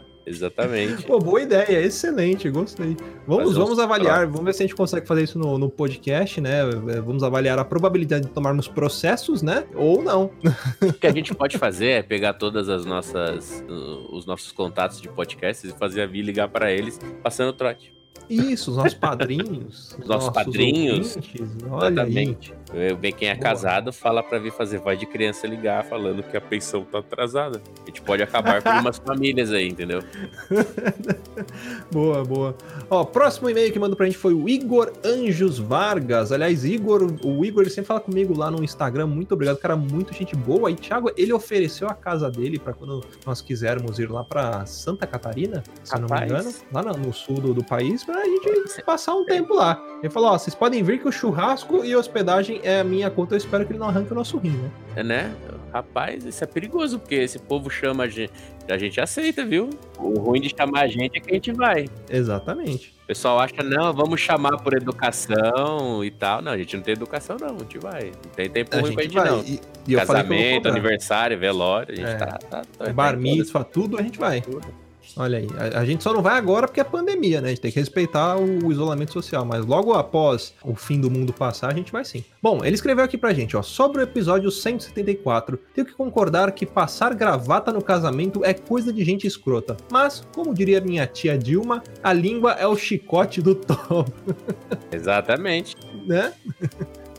Exatamente. 0.30 1.02
Pô, 1.02 1.18
boa 1.18 1.42
ideia, 1.42 1.82
excelente, 1.82 2.48
gostei. 2.48 2.96
Vamos, 3.26 3.56
vamos 3.56 3.78
avaliar, 3.80 4.26
vamos 4.26 4.44
ver 4.44 4.54
se 4.54 4.62
a 4.62 4.66
gente 4.66 4.76
consegue 4.76 5.06
fazer 5.06 5.24
isso 5.24 5.38
no, 5.38 5.58
no 5.58 5.68
podcast, 5.68 6.40
né? 6.40 6.64
Vamos 7.04 7.24
avaliar 7.24 7.58
a 7.58 7.64
probabilidade 7.64 8.26
de 8.26 8.32
tomarmos 8.32 8.68
processos, 8.68 9.42
né? 9.42 9.64
Ou 9.74 10.02
não. 10.02 10.30
O 10.80 10.92
que 10.92 11.06
a 11.06 11.12
gente 11.12 11.34
pode 11.34 11.58
fazer 11.58 11.88
é 11.88 12.02
pegar 12.02 12.34
todas 12.34 12.68
as 12.68 12.84
nossas, 12.84 13.64
os 14.10 14.24
nossos 14.26 14.52
contatos 14.52 15.00
de 15.00 15.08
podcasts 15.08 15.70
e 15.70 15.76
fazer 15.76 16.02
a 16.02 16.06
Vi 16.06 16.22
ligar 16.22 16.48
pra 16.48 16.70
eles, 16.70 17.00
passando 17.22 17.50
o 17.50 17.52
trote. 17.52 17.92
Isso, 18.28 18.70
os 18.70 18.76
nossos 18.76 18.94
padrinhos. 18.94 19.96
Os 19.98 20.06
nossos 20.06 20.30
padrinhos. 20.30 21.16
ouvintes, 21.16 21.66
Olha 21.68 22.02
aí. 22.04 22.36
Eu- 22.72 22.96
Bem, 22.96 23.12
quem 23.12 23.28
é 23.28 23.34
Boa. 23.34 23.42
casado 23.44 23.92
fala 23.92 24.22
pra 24.22 24.38
vir 24.38 24.52
fazer 24.52 24.78
voz 24.78 24.98
de 24.98 25.06
criança 25.06 25.46
ligar 25.46 25.84
falando 25.84 26.22
que 26.22 26.36
a 26.36 26.40
pensão 26.40 26.84
tá 26.84 26.98
atrasada. 26.98 27.60
A 27.82 27.86
gente 27.86 28.00
pode 28.02 28.22
acabar 28.22 28.62
com 28.62 28.68
umas 28.70 28.98
famílias 29.04 29.52
aí, 29.52 29.68
entendeu? 29.68 30.02
Boa, 31.90 32.24
boa. 32.24 32.54
Ó, 32.88 33.04
próximo 33.04 33.48
e-mail 33.50 33.72
que 33.72 33.78
mandou 33.78 33.96
pra 33.96 34.06
gente 34.06 34.18
foi 34.18 34.32
o 34.34 34.48
Igor 34.48 34.92
Anjos 35.04 35.58
Vargas. 35.58 36.30
Aliás, 36.32 36.64
Igor, 36.64 37.02
o 37.24 37.44
Igor 37.44 37.62
ele 37.62 37.70
sempre 37.70 37.88
fala 37.88 38.00
comigo 38.00 38.36
lá 38.36 38.50
no 38.50 38.62
Instagram. 38.62 39.06
Muito 39.06 39.32
obrigado, 39.32 39.58
cara, 39.58 39.76
muito 39.76 40.12
gente 40.14 40.36
boa. 40.36 40.70
E 40.70 40.74
Thiago, 40.76 41.10
ele 41.16 41.32
ofereceu 41.32 41.88
a 41.88 41.94
casa 41.94 42.30
dele 42.30 42.58
pra 42.58 42.72
quando 42.72 43.00
nós 43.26 43.40
quisermos 43.40 43.98
ir 43.98 44.10
lá 44.10 44.22
pra 44.22 44.64
Santa 44.66 45.06
Catarina, 45.06 45.62
se 45.82 45.94
eu 45.94 46.00
não 46.00 46.08
me 46.08 46.12
Rapaz. 46.14 46.30
engano, 46.30 46.54
lá 46.72 46.82
no, 46.82 47.06
no 47.06 47.12
sul 47.12 47.40
do, 47.40 47.54
do 47.54 47.64
país, 47.64 48.04
pra 48.04 48.24
gente 48.24 48.82
passar 48.84 49.14
um 49.14 49.24
tempo 49.24 49.54
lá. 49.54 49.82
Ele 50.02 50.10
falou: 50.10 50.30
ó, 50.30 50.38
vocês 50.38 50.54
podem 50.54 50.82
vir 50.82 51.00
que 51.00 51.08
o 51.08 51.12
churrasco 51.12 51.84
e 51.84 51.94
hospedagem 51.96 52.59
é 52.62 52.80
a 52.80 52.84
minha 52.84 53.10
conta. 53.10 53.34
Eu 53.34 53.38
espero 53.38 53.64
que 53.66 53.72
ele 53.72 53.78
não 53.78 53.88
arranque 53.88 54.12
o 54.12 54.14
nosso 54.14 54.38
rim, 54.38 54.50
né? 54.50 54.70
É, 54.96 55.02
né? 55.02 55.34
Rapaz, 55.72 56.24
isso 56.24 56.42
é 56.42 56.46
perigoso, 56.46 56.98
porque 56.98 57.14
esse 57.14 57.38
povo 57.38 57.70
chama 57.70 58.04
a 58.04 58.08
gente, 58.08 58.32
a 58.68 58.76
gente 58.76 59.00
aceita, 59.00 59.44
viu? 59.44 59.70
O 59.98 60.18
ruim 60.18 60.40
de 60.40 60.48
chamar 60.56 60.80
a 60.82 60.86
gente 60.88 61.16
é 61.16 61.20
que 61.20 61.30
a 61.30 61.34
gente 61.34 61.52
vai. 61.52 61.88
Exatamente. 62.08 62.92
O 63.04 63.06
pessoal 63.06 63.38
acha, 63.38 63.62
não, 63.62 63.92
vamos 63.92 64.20
chamar 64.20 64.56
por 64.58 64.74
educação 64.74 66.04
e 66.04 66.10
tal. 66.10 66.42
Não, 66.42 66.52
a 66.52 66.58
gente 66.58 66.76
não 66.76 66.82
tem 66.82 66.92
educação, 66.92 67.36
não. 67.40 67.56
A 67.56 67.58
gente 67.58 67.78
vai. 67.78 68.04
Não 68.06 68.30
tem 68.34 68.48
tempo 68.50 68.76
A 68.76 68.80
ruim 68.80 68.94
pra 68.94 69.02
gente 69.04 69.14
vai. 69.14 69.30
não. 69.30 69.42
E, 69.44 69.60
e 69.86 69.94
Casamento, 69.96 70.68
aniversário, 70.68 71.38
velório, 71.38 71.92
a 71.92 71.96
gente 71.96 72.08
É. 72.10 72.14
tá, 72.16 72.38
tá, 72.38 72.62
tá. 72.78 72.92
Bar 72.92 73.16
mitzvah, 73.16 73.64
tudo 73.64 73.98
a 73.98 74.02
gente 74.02 74.18
vai. 74.18 74.40
tudo. 74.40 74.66
Olha 75.16 75.38
aí, 75.38 75.48
a, 75.74 75.80
a 75.80 75.84
gente 75.84 76.02
só 76.02 76.12
não 76.12 76.22
vai 76.22 76.36
agora 76.36 76.66
porque 76.66 76.80
é 76.80 76.84
pandemia, 76.84 77.40
né? 77.40 77.48
A 77.48 77.50
gente 77.50 77.60
tem 77.60 77.72
que 77.72 77.78
respeitar 77.78 78.36
o 78.36 78.70
isolamento 78.70 79.12
social, 79.12 79.44
mas 79.44 79.64
logo 79.64 79.92
após 79.92 80.54
o 80.64 80.74
fim 80.74 81.00
do 81.00 81.10
mundo 81.10 81.32
passar, 81.32 81.70
a 81.70 81.74
gente 81.74 81.92
vai 81.92 82.04
sim. 82.04 82.24
Bom, 82.42 82.64
ele 82.64 82.74
escreveu 82.74 83.04
aqui 83.04 83.18
pra 83.18 83.32
gente, 83.32 83.56
ó, 83.56 83.62
sobre 83.62 84.00
o 84.00 84.02
episódio 84.02 84.50
174, 84.50 85.58
tenho 85.74 85.86
que 85.86 85.94
concordar 85.94 86.52
que 86.52 86.64
passar 86.64 87.14
gravata 87.14 87.72
no 87.72 87.82
casamento 87.82 88.44
é 88.44 88.54
coisa 88.54 88.92
de 88.92 89.04
gente 89.04 89.26
escrota, 89.26 89.76
mas, 89.90 90.26
como 90.34 90.54
diria 90.54 90.80
minha 90.80 91.06
tia 91.06 91.36
Dilma, 91.36 91.82
a 92.02 92.12
língua 92.12 92.52
é 92.52 92.66
o 92.66 92.76
chicote 92.76 93.40
do 93.42 93.54
Tom, 93.54 94.04
Exatamente. 94.92 95.76
né? 96.06 96.32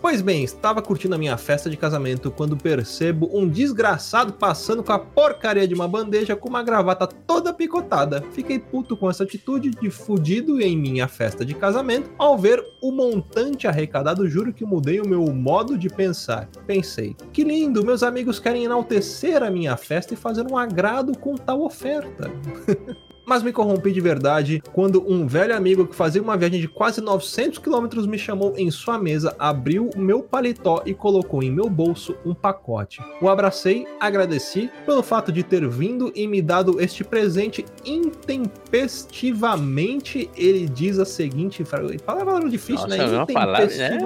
Pois 0.02 0.20
bem, 0.20 0.44
estava 0.44 0.82
curtindo 0.82 1.14
a 1.14 1.18
minha 1.18 1.38
festa 1.38 1.70
de 1.70 1.78
casamento 1.78 2.32
quando 2.32 2.58
percebo 2.58 3.30
um 3.32 3.48
desgraçado 3.48 4.34
passando 4.34 4.84
com 4.84 4.92
a 4.92 4.98
porcaria 4.98 5.68
de 5.68 5.76
uma 5.76 5.88
bandeja 5.88 6.36
com 6.36 6.50
uma 6.50 6.64
gravata 6.64 7.06
toda 7.06 7.54
picotada. 7.54 8.24
Fiquei 8.32 8.58
puto 8.58 8.98
com 8.98 9.08
essa 9.08 9.24
atitude 9.24 9.70
de 9.70 9.92
fudido 9.92 10.60
em 10.60 10.76
minha 10.76 11.08
festa 11.08 11.46
de 11.46 11.54
casamento. 11.54 12.10
Ao 12.18 12.36
ver 12.36 12.66
o 12.82 12.92
montante 12.92 13.68
arrecadado, 13.68 14.28
juro 14.28 14.52
que 14.52 14.66
mudei 14.66 15.00
o 15.00 15.08
meu 15.08 15.24
modo 15.28 15.78
de 15.78 15.88
pensar. 15.88 16.50
Pensei, 16.66 17.16
que 17.32 17.44
lindo, 17.44 17.86
meus 17.86 18.02
amigos 18.02 18.40
querem 18.40 18.66
enaltecer 18.66 19.44
a 19.44 19.52
minha 19.52 19.78
festa 19.78 20.16
e 20.16 20.18
fazer 20.18 20.48
um 20.52 20.58
agrado 20.58 21.16
com 21.16 21.36
tal 21.36 21.62
oferta. 21.62 22.32
Mas 23.32 23.44
me 23.44 23.54
corrompi 23.54 23.94
de 23.94 24.02
verdade 24.02 24.62
quando 24.74 25.10
um 25.10 25.26
velho 25.26 25.56
amigo 25.56 25.88
que 25.88 25.96
fazia 25.96 26.22
uma 26.22 26.36
viagem 26.36 26.60
de 26.60 26.68
quase 26.68 27.00
900 27.00 27.60
quilômetros 27.60 28.06
me 28.06 28.20
chamou 28.20 28.54
em 28.58 28.70
sua 28.70 28.98
mesa, 28.98 29.34
abriu 29.40 29.90
o 29.96 30.02
meu 30.02 30.22
paletó 30.22 30.84
e 30.86 30.94
colocou 30.94 31.42
em 31.42 31.50
meu 31.50 31.70
bolso 31.70 32.14
um 32.26 32.34
pacote. 32.34 33.00
O 33.22 33.30
abracei, 33.30 33.88
agradeci 34.02 34.70
pelo 34.86 35.02
fato 35.02 35.32
de 35.32 35.44
ter 35.44 35.66
vindo 35.66 36.12
e 36.14 36.28
me 36.28 36.42
dado 36.42 36.82
este 36.82 37.06
presente 37.06 37.64
intempestivamente. 37.86 40.30
Ele 40.36 40.68
diz 40.68 41.00
a 41.00 41.06
seguinte 41.06 41.64
frase. 41.64 42.00
Palavra 42.00 42.50
difícil, 42.50 42.86
Nossa, 42.86 42.98
né? 42.98 43.06
é 43.06 43.18
uma 43.18 43.26
palavra, 43.26 43.66
né? 43.66 43.98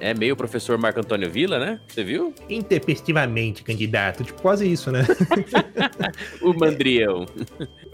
É 0.00 0.14
meio 0.14 0.34
professor 0.34 0.78
Marco 0.78 0.98
Antônio 0.98 1.30
Villa, 1.30 1.58
né? 1.58 1.78
Você 1.86 2.02
viu? 2.02 2.34
Intempestivamente, 2.48 3.62
candidato. 3.62 4.24
Tipo, 4.24 4.40
quase 4.40 4.70
isso, 4.70 4.90
né? 4.90 5.06
O 6.40 6.52
mandrião. 6.54 7.26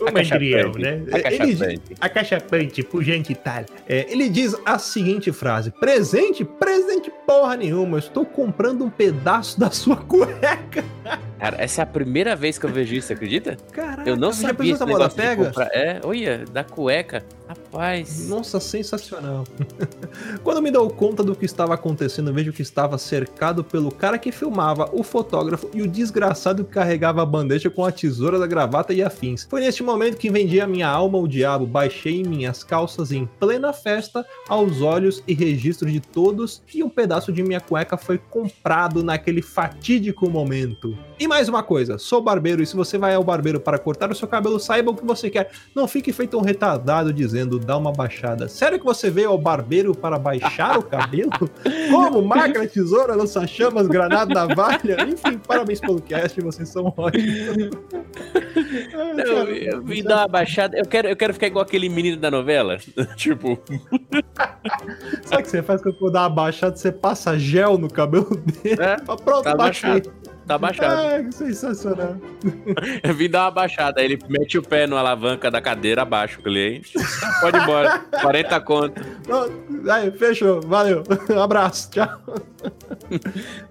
O 0.01 0.09
Acachapante, 0.09 0.79
né? 0.79 1.03
Ele, 1.07 1.17
Acachapante. 1.17 1.81
acachapante, 2.01 2.83
pujante 2.83 3.33
e 3.33 3.35
tal. 3.35 3.65
É, 3.89 4.07
ele 4.11 4.29
diz 4.29 4.57
a 4.65 4.79
seguinte 4.79 5.33
frase: 5.33 5.71
Presente? 5.73 6.45
Presente 6.45 7.11
porra 7.27 7.57
nenhuma. 7.57 7.97
Eu 7.97 8.01
estou 8.01 8.25
comprando 8.25 8.85
um 8.85 8.91
pedaço 8.91 9.59
da 9.59 9.71
sua 9.71 9.97
cueca. 10.07 10.85
Cara, 11.39 11.57
essa 11.63 11.83
é 11.83 11.85
a 11.85 11.87
primeira 11.87 12.35
vez 12.35 12.59
que 12.59 12.65
eu 12.67 12.71
vejo 12.71 12.95
isso, 12.95 13.13
acredita? 13.13 13.57
Caraca, 13.73 14.09
Eu 14.09 14.17
não 14.17 14.33
sabia 14.33 14.75
essa 14.75 14.87
moda 14.87 15.09
pega? 15.09 15.53
É, 15.73 16.01
olha, 16.05 16.45
da 16.53 16.65
cueca. 16.65 17.23
Rapaz. 17.67 18.29
Nossa, 18.29 18.59
sensacional. 18.59 19.45
Quando 20.43 20.63
me 20.63 20.71
dou 20.71 20.89
conta 20.89 21.23
do 21.23 21.37
que 21.37 21.45
estava 21.45 21.75
acontecendo, 21.75 22.33
vejo 22.33 22.53
que 22.53 22.63
estava 22.63 22.97
cercado 22.97 23.63
pelo 23.63 23.93
cara 23.93 24.19
que 24.19 24.33
filmava, 24.33 24.89
o 24.93 25.03
fotógrafo 25.03 25.69
e 25.75 25.83
o 25.83 25.89
desgraçado 25.89 26.65
que 26.65 26.73
carregava 26.73 27.23
a 27.23 27.27
bandeja 27.27 27.69
com 27.69 27.85
a 27.85 27.93
tesoura 27.93 28.39
da 28.39 28.47
gravata 28.47 28.95
e 28.95 29.03
afins. 29.03 29.47
Foi 29.49 29.61
neste 29.61 29.83
momento 29.83 30.17
que 30.17 30.31
vendi 30.31 30.61
a 30.61 30.67
minha 30.67 30.89
alma 30.89 31.19
ao 31.19 31.29
diabo, 31.29 31.67
baixei 31.67 32.23
minhas 32.23 32.65
calças 32.65 33.13
em 33.13 33.27
plena 33.39 33.73
festa, 33.73 34.25
aos 34.49 34.81
olhos 34.81 35.23
e 35.27 35.35
registro 35.35 35.91
de 35.91 36.01
todos, 36.01 36.63
e 36.75 36.83
um 36.83 36.89
pedaço 36.89 37.31
de 37.31 37.43
minha 37.43 37.61
cueca 37.61 37.99
foi 37.99 38.17
comprado 38.17 39.03
naquele 39.03 39.43
fatídico 39.43 40.31
momento. 40.31 40.97
E 41.19 41.29
mais 41.29 41.49
uma 41.49 41.63
coisa, 41.63 41.99
sou 41.99 42.23
barbeiro 42.23 42.63
e 42.63 42.67
se 42.67 42.77
você 42.77 42.97
vai 42.97 43.15
ao 43.15 43.25
barbeiro 43.25 43.61
para 43.61 43.79
cortar 43.79 44.11
o 44.11 44.15
seu 44.15 44.29
cabelo, 44.29 44.59
saiba 44.59 44.91
o 44.91 44.95
que 44.95 45.05
você 45.05 45.29
quer. 45.29 45.51
Não 45.75 45.87
fique 45.87 46.13
feito 46.13 46.39
um 46.39 46.43
retardado 46.43 47.13
dizendo 47.13 47.46
dá 47.47 47.77
uma 47.77 47.93
baixada. 47.93 48.49
Sério 48.49 48.79
que 48.79 48.85
você 48.85 49.11
veio 49.11 49.31
ao 49.31 49.39
barbeiro 49.39 49.95
para 49.95 50.19
baixar 50.19 50.79
o 50.79 50.83
cabelo? 50.83 51.31
Como? 51.91 52.23
Máquina, 52.23 52.67
tesoura, 52.67 53.15
lança-chamas, 53.15 53.87
granada, 53.87 54.35
navalha? 54.35 54.97
Enfim, 55.07 55.39
parabéns 55.39 55.81
pelo 55.81 56.01
cast, 56.01 56.41
vocês 56.41 56.69
são 56.69 56.93
ótimos. 56.97 57.71
Cara, 58.93 59.51
eu 59.51 59.83
vim 59.83 60.03
dar 60.03 60.19
uma 60.19 60.29
baixada. 60.29 60.77
Eu 60.77 60.85
quero, 60.87 61.09
eu 61.09 61.17
quero 61.17 61.33
ficar 61.35 61.47
igual 61.47 61.65
aquele 61.65 61.89
menino 61.89 62.17
da 62.17 62.31
novela. 62.31 62.79
tipo, 63.17 63.59
Sabe 65.25 65.43
o 65.43 65.45
que 65.45 65.51
você 65.51 65.63
faz 65.63 65.83
quando 65.83 65.99
for 65.99 66.11
dar 66.11 66.23
uma 66.23 66.31
baixada? 66.31 66.77
Você 66.77 66.93
passa 66.93 67.39
gel 67.39 67.79
no 67.79 67.89
cabelo 67.91 68.37
dele. 68.37 68.81
É, 68.81 68.97
Pronto, 68.97 69.43
tá 69.43 69.55
baixei. 69.55 69.91
baixado. 69.91 70.26
Tá 70.47 70.57
baixado. 70.57 70.95
Ah, 70.95 71.23
que 71.25 71.33
sensacional. 71.33 72.17
Eu 73.03 73.13
vim 73.15 73.29
dar 73.29 73.45
uma 73.47 73.51
baixada. 73.51 74.01
Aí 74.01 74.07
ele 74.07 74.19
mete 74.29 74.57
o 74.57 74.63
pé 74.63 74.87
na 74.87 74.97
alavanca 74.99 75.51
da 75.51 75.61
cadeira, 75.61 76.03
abaixa 76.03 76.39
o 76.39 76.43
cliente. 76.43 76.93
Pode 77.41 77.57
ir 77.59 77.63
embora. 77.63 77.99
40 78.23 78.61
conto. 78.61 79.03
Aí, 79.91 80.11
fechou. 80.13 80.61
Valeu. 80.63 81.03
Um 81.31 81.41
abraço. 81.43 81.91
Tchau. 81.91 82.21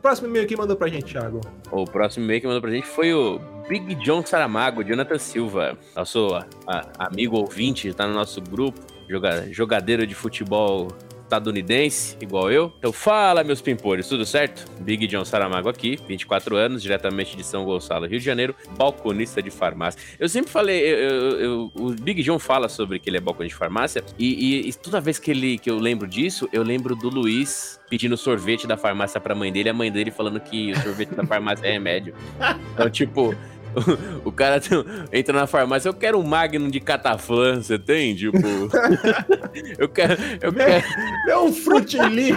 Próximo 0.01 0.27
e-mail 0.27 0.45
aqui 0.45 0.57
mandou 0.57 0.75
pra 0.75 0.87
gente, 0.87 1.05
Thiago. 1.13 1.41
O 1.71 1.85
próximo 1.85 2.25
e-mail 2.25 2.41
que 2.41 2.47
mandou 2.47 2.61
pra 2.61 2.71
gente 2.71 2.87
foi 2.87 3.13
o 3.13 3.39
Big 3.69 3.95
John 4.03 4.25
Saramago, 4.25 4.83
Jonathan 4.83 5.17
Silva. 5.17 5.77
Nosso 5.95 6.27
a- 6.67 6.85
amigo 6.99 7.37
ouvinte, 7.37 7.93
tá 7.93 8.05
no 8.07 8.13
nosso 8.13 8.41
grupo. 8.41 8.79
joga- 9.07 9.45
jogadeiro 9.51 10.05
de 10.07 10.15
futebol 10.15 10.87
estadunidense, 11.25 12.15
igual 12.21 12.51
eu. 12.51 12.71
Então 12.77 12.91
fala, 12.93 13.43
meus 13.43 13.61
pimpolhos, 13.61 14.07
tudo 14.07 14.25
certo? 14.25 14.65
Big 14.81 15.07
John 15.07 15.25
Saramago 15.25 15.67
aqui, 15.69 15.99
24 16.07 16.55
anos, 16.55 16.81
diretamente 16.81 17.35
de 17.35 17.43
São 17.43 17.65
Gonçalo, 17.65 18.05
Rio 18.05 18.19
de 18.19 18.25
Janeiro, 18.25 18.55
balconista 18.77 19.41
de 19.41 19.49
farmácia. 19.51 19.99
Eu 20.19 20.29
sempre 20.29 20.51
falei, 20.51 20.79
eu- 20.81 20.97
eu- 20.99 21.39
eu- 21.39 21.71
o 21.75 21.89
Big 21.91 22.21
John 22.23 22.39
fala 22.39 22.69
sobre 22.69 22.99
que 22.99 23.09
ele 23.09 23.17
é 23.17 23.19
balconista 23.19 23.55
de 23.55 23.59
farmácia, 23.59 24.03
e, 24.17 24.33
e- 24.65 24.69
e 24.69 24.73
toda 24.73 25.01
vez 25.01 25.19
que, 25.19 25.31
ele, 25.31 25.57
que 25.57 25.69
eu 25.69 25.77
lembro 25.77 26.07
disso, 26.07 26.47
eu 26.53 26.63
lembro 26.63 26.95
do 26.95 27.09
Luiz 27.09 27.79
pedindo 27.89 28.17
sorvete 28.17 28.65
da 28.65 28.77
farmácia 28.77 29.19
pra 29.19 29.35
mãe 29.35 29.51
dele, 29.51 29.69
e 29.69 29.71
a 29.71 29.73
mãe 29.73 29.91
dele 29.91 30.09
falando 30.11 30.39
que 30.39 30.71
o 30.71 30.81
sorvete 30.81 31.09
da 31.09 31.25
farmácia 31.25 31.65
é 31.67 31.71
remédio. 31.71 32.13
Então, 32.75 32.89
tipo, 32.89 33.33
o, 34.25 34.31
cara 34.31 34.59
tem- 34.59 34.83
entra 35.11 35.39
na 35.39 35.47
farmácia, 35.47 35.89
eu 35.89 35.93
quero 35.93 36.19
um 36.19 36.23
Magnum 36.23 36.69
de 36.69 36.79
cataflã, 36.79 37.61
você 37.61 37.77
tem? 37.79 38.15
Tipo, 38.15 38.37
eu 39.77 39.87
quero, 39.89 40.17
eu 40.41 40.53
quero, 40.53 40.85
É 41.29 41.37
um 41.37 41.51
frutili. 41.53 42.33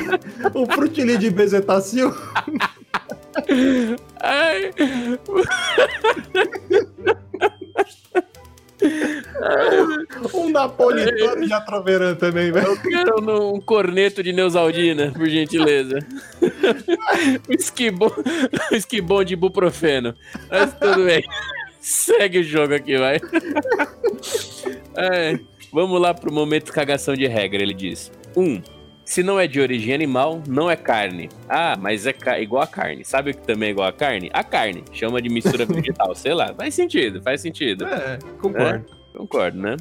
um 0.54 0.66
frutili 0.66 1.16
de 1.18 1.30
bezetacil. 1.30 2.14
ai, 4.20 4.72
Um 10.34 10.50
napolitano 10.50 11.46
de 11.46 11.52
atroverã 11.52 12.14
também, 12.14 12.50
velho. 12.50 12.66
eu 12.66 12.80
quero 12.80 13.54
um, 13.54 13.60
corneto 13.60 14.22
de 14.22 14.32
Neusaldina, 14.32 15.12
por 15.12 15.28
gentileza. 15.28 15.98
um 17.48 17.52
esquibom, 17.52 18.10
um 18.72 18.74
esquibom 18.74 19.24
de 19.24 19.34
ibuprofeno. 19.34 20.14
Mas 20.50 20.74
tudo 20.74 21.04
bem. 21.04 21.24
Segue 21.80 22.40
o 22.40 22.44
jogo 22.44 22.74
aqui, 22.74 22.96
vai. 22.98 23.20
Ai, 24.96 25.40
vamos 25.72 26.00
lá 26.00 26.12
pro 26.12 26.32
momento 26.32 26.72
cagação 26.72 27.14
de 27.14 27.26
regra, 27.26 27.62
ele 27.62 27.74
diz. 27.74 28.10
Um, 28.36 28.60
se 29.08 29.22
não 29.22 29.40
é 29.40 29.46
de 29.46 29.58
origem 29.58 29.94
animal, 29.94 30.42
não 30.46 30.70
é 30.70 30.76
carne. 30.76 31.30
Ah, 31.48 31.78
mas 31.80 32.06
é 32.06 32.14
igual 32.42 32.62
a 32.62 32.66
carne. 32.66 33.06
Sabe 33.06 33.30
o 33.30 33.34
que 33.34 33.40
também 33.40 33.70
é 33.70 33.72
igual 33.72 33.88
a 33.88 33.92
carne? 33.92 34.28
A 34.34 34.44
carne. 34.44 34.84
Chama 34.92 35.22
de 35.22 35.30
mistura 35.30 35.64
vegetal, 35.66 36.14
sei 36.14 36.34
lá. 36.34 36.52
Faz 36.52 36.74
sentido, 36.74 37.22
faz 37.22 37.40
sentido. 37.40 37.86
É, 37.86 38.18
concordo. 38.38 38.84
Concordo, 39.16 39.58
né? 39.58 39.76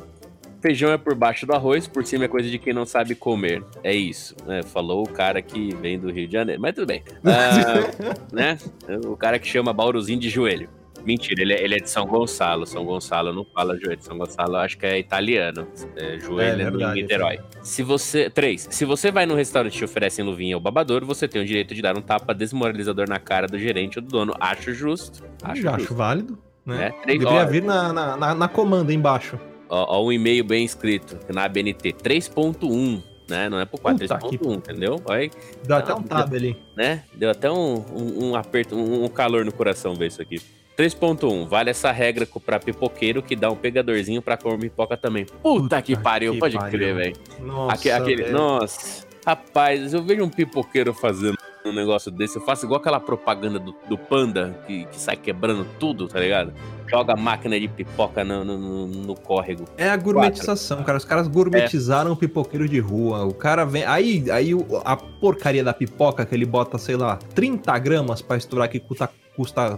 feijão 0.62 0.92
é 0.92 0.98
por 0.98 1.14
baixo 1.14 1.46
do 1.46 1.54
arroz, 1.54 1.88
por 1.88 2.06
cima 2.06 2.26
é 2.26 2.28
coisa 2.28 2.50
de 2.50 2.58
quem 2.58 2.74
não 2.74 2.86
sabe 2.86 3.16
comer. 3.16 3.64
É 3.84 3.94
isso, 3.94 4.34
né? 4.46 4.64
Falou 4.64 5.04
o 5.04 5.10
cara 5.10 5.42
que 5.42 5.76
vem 5.76 6.00
do 6.00 6.10
Rio 6.10 6.26
de 6.26 6.34
Janeiro. 6.34 6.62
Mas 6.62 6.74
tudo 6.74 6.88
bem. 6.88 7.04
Ah, 7.26 8.16
né? 8.32 8.58
O 9.06 9.18
cara 9.18 9.38
que 9.38 9.48
chama 9.48 9.74
Bauruzinho 9.74 10.20
de 10.20 10.30
joelho. 10.30 10.70
Mentira, 11.08 11.42
ele 11.42 11.54
é, 11.54 11.64
ele 11.64 11.76
é 11.76 11.80
de 11.80 11.90
São 11.90 12.06
Gonçalo. 12.06 12.66
São 12.68 12.84
Gonçalo 12.84 13.32
não 13.32 13.46
fala 13.46 13.78
joelho. 13.80 14.02
São 14.02 14.18
Gonçalo 14.18 14.58
acho 14.58 14.78
que 14.78 14.86
é 14.86 15.00
italiano. 15.00 15.66
É, 15.96 16.20
joelho 16.20 16.62
É, 16.62 16.66
é, 16.66 16.70
verdade, 16.70 17.00
em 17.00 17.02
Niterói. 17.04 17.40
Se 17.64 17.82
você. 17.82 18.30
Três. 18.30 18.68
Se 18.70 18.84
você 18.84 19.10
vai 19.10 19.26
num 19.26 19.36
restaurante 19.36 19.74
e 19.76 19.78
te 19.78 19.86
oferecem 19.86 20.26
luvinha 20.26 20.58
ou 20.58 20.62
babadouro, 20.62 21.06
você 21.06 21.26
tem 21.28 21.42
o 21.42 21.46
direito 21.46 21.74
de 21.74 21.82
dar 21.82 21.98
um 21.98 22.02
tapa 22.02 22.34
desmoralizador 22.34 23.08
na 23.08 23.20
cara 23.20 23.48
do 23.48 23.58
gerente 23.58 24.00
ou 24.00 24.04
do 24.04 24.10
dono. 24.12 24.34
Acho 24.40 24.74
justo. 24.74 25.24
Acho 25.42 25.62
Já 25.62 25.70
acho 25.72 25.80
justo. 25.80 25.96
válido. 25.96 26.38
Né? 26.66 26.94
É, 27.04 27.06
Deveria 27.06 27.30
horas. 27.30 27.52
vir 27.52 27.64
na, 27.64 27.94
na, 27.94 28.18
na, 28.18 28.36
na 28.36 28.48
comanda 28.50 28.94
embaixo. 28.94 29.40
Ó, 29.70 29.98
ó 30.00 30.06
um 30.06 30.12
e-mail 30.12 30.44
bem 30.44 30.66
escrito 30.66 31.18
na 31.34 31.46
ABNT. 31.46 31.94
3.1. 31.94 33.02
Né? 33.30 33.48
Não 33.50 33.60
é 33.60 33.66
por 33.66 33.80
4, 33.80 34.00
Puta 34.08 34.18
que- 34.30 34.38
3.1, 34.38 34.56
entendeu? 34.56 35.02
Olha, 35.06 35.30
Dá 35.66 35.78
até 35.78 35.94
um 35.94 36.02
tab 36.04 36.34
ali. 36.34 36.58
né? 36.76 37.04
Deu 37.14 37.30
até 37.30 37.50
um, 37.52 37.76
um, 37.94 38.30
um 38.30 38.36
aperto, 38.36 38.76
um, 38.76 39.04
um 39.06 39.08
calor 39.10 39.44
no 39.46 39.52
coração 39.54 39.96
ver 39.96 40.08
isso 40.08 40.22
aqui. 40.22 40.42
3.1. 40.78 41.48
Vale 41.48 41.72
essa 41.72 41.92
regra 41.92 42.28
pra 42.46 42.60
pipoqueiro 42.60 43.22
que 43.24 43.36
dá 43.36 43.50
um 43.50 43.56
pegadorzinho 43.56 44.22
pra 44.22 44.38
comer 44.38 44.60
pipoca 44.60 44.96
também. 44.96 45.26
Puta, 45.42 45.82
que 45.82 45.96
pariu, 45.98 46.34
que 46.34 46.40
pode 46.40 46.56
pariu. 46.56 46.72
crer, 46.72 46.96
velho. 46.96 47.16
Nossa, 47.42 47.74
Aque- 47.74 47.90
aquele, 47.92 48.24
velho. 48.24 48.34
nossa, 48.38 49.06
rapaz, 49.26 49.94
eu 49.94 50.04
vejo 50.04 50.24
um 50.24 50.30
pipoqueiro 50.30 50.94
fazendo 50.94 51.36
um 51.66 51.74
negócio 51.74 52.10
desse, 52.10 52.38
eu 52.38 52.42
faço 52.44 52.66
igual 52.66 52.80
aquela 52.80 52.98
propaganda 52.98 53.60
do, 53.60 53.76
do 53.90 53.98
Panda 53.98 54.58
que, 54.66 54.86
que 54.86 54.98
sai 54.98 55.18
quebrando 55.18 55.68
tudo, 55.78 56.08
tá 56.08 56.18
ligado? 56.18 56.54
Joga 56.90 57.12
a 57.12 57.18
máquina 57.18 57.60
de 57.60 57.68
pipoca 57.68 58.24
no, 58.24 58.46
no, 58.46 58.58
no- 58.58 58.88
no 58.88 59.16
córrego. 59.16 59.66
É 59.78 59.90
a 59.90 59.98
gourmetização, 59.98 60.82
cara. 60.84 60.98
Os 60.98 61.04
caras 61.04 61.28
gourmetizaram 61.28 62.14
o 62.14 62.16
pipoqueiro 62.16 62.70
de 62.70 62.80
rua. 62.80 63.26
O 63.26 63.34
cara 63.34 63.66
vem. 63.66 63.84
Aí, 63.84 64.24
aí 64.32 64.52
a 64.86 64.96
porcaria 64.96 65.62
da 65.62 65.74
pipoca 65.74 66.26
que 66.26 66.34
ele 66.34 66.46
bota, 66.46 66.78
sei 66.78 66.96
lá, 66.96 67.18
30 67.36 67.78
gramas 67.80 68.22
pra 68.22 68.38
estourar 68.38 68.70
que 68.70 68.80
custa, 68.80 69.10
custa 69.36 69.76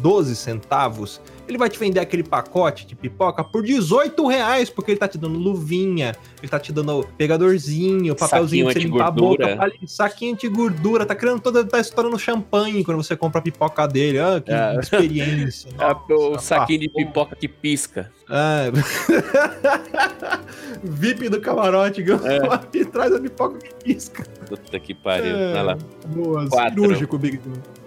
12 0.00 0.34
centavos. 0.36 1.20
Ele 1.46 1.58
vai 1.58 1.68
te 1.68 1.78
vender 1.78 2.00
aquele 2.00 2.22
pacote 2.22 2.86
de 2.86 2.96
pipoca 2.96 3.44
por 3.44 3.62
18 3.62 4.26
reais, 4.26 4.70
porque 4.70 4.92
ele 4.92 4.98
tá 4.98 5.06
te 5.06 5.18
dando 5.18 5.38
luvinha, 5.38 6.16
ele 6.42 6.48
tá 6.48 6.58
te 6.58 6.72
dando 6.72 7.06
pegadorzinho, 7.18 8.14
papelzinho 8.16 8.64
pra 8.64 8.72
você 8.72 8.78
limpar 8.78 9.08
a 9.08 9.10
boca, 9.10 9.56
ali, 9.62 9.78
saquinho 9.86 10.34
de 10.36 10.48
gordura, 10.48 11.04
tá 11.04 11.14
criando 11.14 11.40
toda, 11.40 11.62
tá 11.62 11.78
estourando 11.78 12.18
champanhe 12.18 12.82
quando 12.82 12.96
você 13.02 13.14
compra 13.14 13.40
a 13.40 13.42
pipoca 13.42 13.86
dele. 13.86 14.18
Ah, 14.20 14.40
que 14.40 14.50
É. 14.52 14.80
experiência. 14.80 15.70
O 16.08 16.30
Nossa, 16.32 16.56
saquinho 16.56 16.80
de 16.80 16.88
pipoca 16.88 17.36
que 17.36 17.46
pisca. 17.46 18.10
é. 18.30 18.70
VIP 20.82 21.28
do 21.28 21.40
camarote, 21.40 22.02
É. 22.02 22.84
traz 22.86 23.12
a 23.14 23.20
pipoca 23.20 23.58
que 23.58 23.74
pisca. 23.84 24.24
Puta 24.48 24.80
que 24.80 24.94
pariu. 24.94 25.36
É. 25.36 25.52
Vai 25.52 25.62
lá. 25.62 25.78
Boa, 26.06 26.48
Quatro. 26.48 26.82
cirúrgico, 26.82 27.18
Big. 27.18 27.40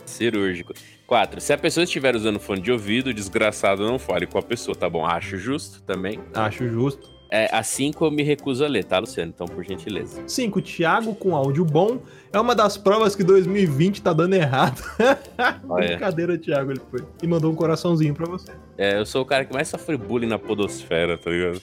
Cirúrgico. 0.05 0.73
4. 1.07 1.39
Se 1.39 1.53
a 1.53 1.57
pessoa 1.57 1.85
estiver 1.85 2.15
usando 2.15 2.37
fone 2.37 2.61
de 2.61 2.71
ouvido, 2.71 3.13
desgraçado 3.13 3.87
não 3.87 3.97
fale 3.97 4.27
com 4.27 4.37
a 4.37 4.41
pessoa, 4.43 4.75
tá 4.75 4.89
bom? 4.89 5.05
Acho 5.05 5.37
justo 5.37 5.81
também. 5.83 6.19
Acho 6.33 6.67
justo. 6.67 7.15
É 7.29 7.49
assim 7.53 7.91
que 7.91 8.01
eu 8.01 8.09
me 8.09 8.23
recuso 8.23 8.63
a 8.63 8.67
ler, 8.67 8.85
tá, 8.85 8.99
Luciano? 8.99 9.31
Então, 9.33 9.47
por 9.47 9.63
gentileza. 9.63 10.21
5. 10.25 10.61
Thiago 10.61 11.13
com 11.13 11.35
áudio 11.35 11.65
bom. 11.65 11.99
É 12.31 12.39
uma 12.39 12.55
das 12.55 12.77
provas 12.77 13.15
que 13.15 13.23
2020 13.23 14.01
tá 14.01 14.13
dando 14.13 14.33
errado. 14.33 14.81
Olha. 15.67 15.87
Brincadeira, 15.87 16.37
Thiago, 16.37 16.71
ele 16.71 16.81
foi. 16.89 17.01
E 17.21 17.27
mandou 17.27 17.51
um 17.51 17.55
coraçãozinho 17.55 18.13
pra 18.13 18.25
você. 18.25 18.51
É, 18.77 18.97
eu 18.97 19.05
sou 19.05 19.23
o 19.23 19.25
cara 19.25 19.43
que 19.43 19.53
mais 19.53 19.67
sofre 19.67 19.97
bullying 19.97 20.27
na 20.27 20.39
podosfera, 20.39 21.17
tá 21.17 21.29
ligado? 21.29 21.61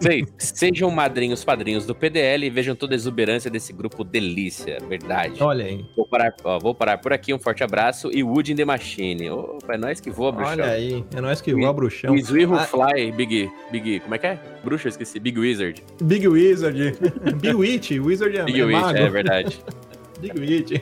6. 0.00 0.26
Sejam 0.38 0.90
madrinhos 0.90 1.44
padrinhos 1.44 1.86
do 1.86 1.94
PDL 1.94 2.46
e 2.46 2.50
vejam 2.50 2.74
toda 2.74 2.94
a 2.94 2.96
exuberância 2.96 3.50
desse 3.50 3.72
grupo 3.72 4.02
delícia, 4.04 4.78
verdade. 4.88 5.42
Olha 5.42 5.64
aí. 5.64 5.84
Vou 5.96 6.06
parar, 6.06 6.34
ó, 6.44 6.58
vou 6.58 6.74
parar 6.74 6.98
por 6.98 7.12
aqui, 7.12 7.32
um 7.32 7.38
forte 7.38 7.62
abraço 7.62 8.10
e 8.12 8.22
Wood 8.22 8.52
in 8.52 8.56
the 8.56 8.64
Machine. 8.64 9.30
Opa, 9.30 9.74
é 9.74 9.78
nós 9.78 10.00
que 10.00 10.10
voa, 10.10 10.32
bruxão. 10.32 10.52
Olha 10.52 10.66
aí. 10.66 11.04
É 11.14 11.20
nós 11.20 11.40
que 11.40 11.54
voa, 11.54 11.72
bruxão. 11.72 12.14
O 12.14 12.24
Swirro 12.24 12.54
Ah, 12.56 12.64
Fly, 12.66 13.12
Big, 13.12 13.50
Big, 13.70 14.00
como 14.00 14.14
é 14.14 14.18
que 14.18 14.26
é? 14.26 14.38
Bruxa, 14.64 14.88
esqueci, 14.88 15.18
Big 15.18 15.38
Wizard. 15.38 15.82
Big 16.02 16.26
Wizard. 16.26 16.96
Big 17.40 17.54
Witch. 17.54 17.90
Wizard 17.92 18.36
é, 18.36 18.44
Big 18.44 18.60
é 18.60 18.64
Witch, 18.64 18.80
mago. 18.80 18.98
é 18.98 19.10
verdade. 19.10 19.60
Big 20.20 20.38
Witch. 20.38 20.80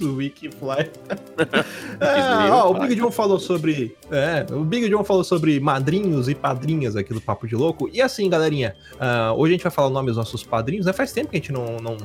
Wikifly. 0.00 0.10
Wiki 0.16 0.50
É, 2.00 2.50
ó, 2.50 2.70
o. 2.70 2.80
Big 2.80 2.94
John 2.94 3.10
falou 3.10 3.38
sobre. 3.38 3.96
É, 4.10 4.46
o 4.52 4.64
Big 4.64 4.88
John 4.88 5.04
falou 5.04 5.24
sobre 5.24 5.58
madrinhos 5.60 6.28
e 6.28 6.34
padrinhas 6.34 6.96
aqui 6.96 7.12
do 7.12 7.20
Papo 7.20 7.46
de 7.46 7.54
Louco. 7.54 7.88
E 7.92 8.00
assim, 8.00 8.28
galerinha, 8.28 8.74
ah, 8.98 9.32
hoje 9.36 9.52
a 9.52 9.56
gente 9.56 9.62
vai 9.62 9.72
falar 9.72 9.88
o 9.88 9.90
nome 9.90 10.08
dos 10.08 10.16
nossos 10.16 10.42
padrinhos, 10.42 10.86
né? 10.86 10.92
Faz 10.92 11.12
tempo 11.12 11.30
que 11.30 11.36
a 11.36 11.40
gente 11.40 11.52
não, 11.52 11.76
não 11.76 11.96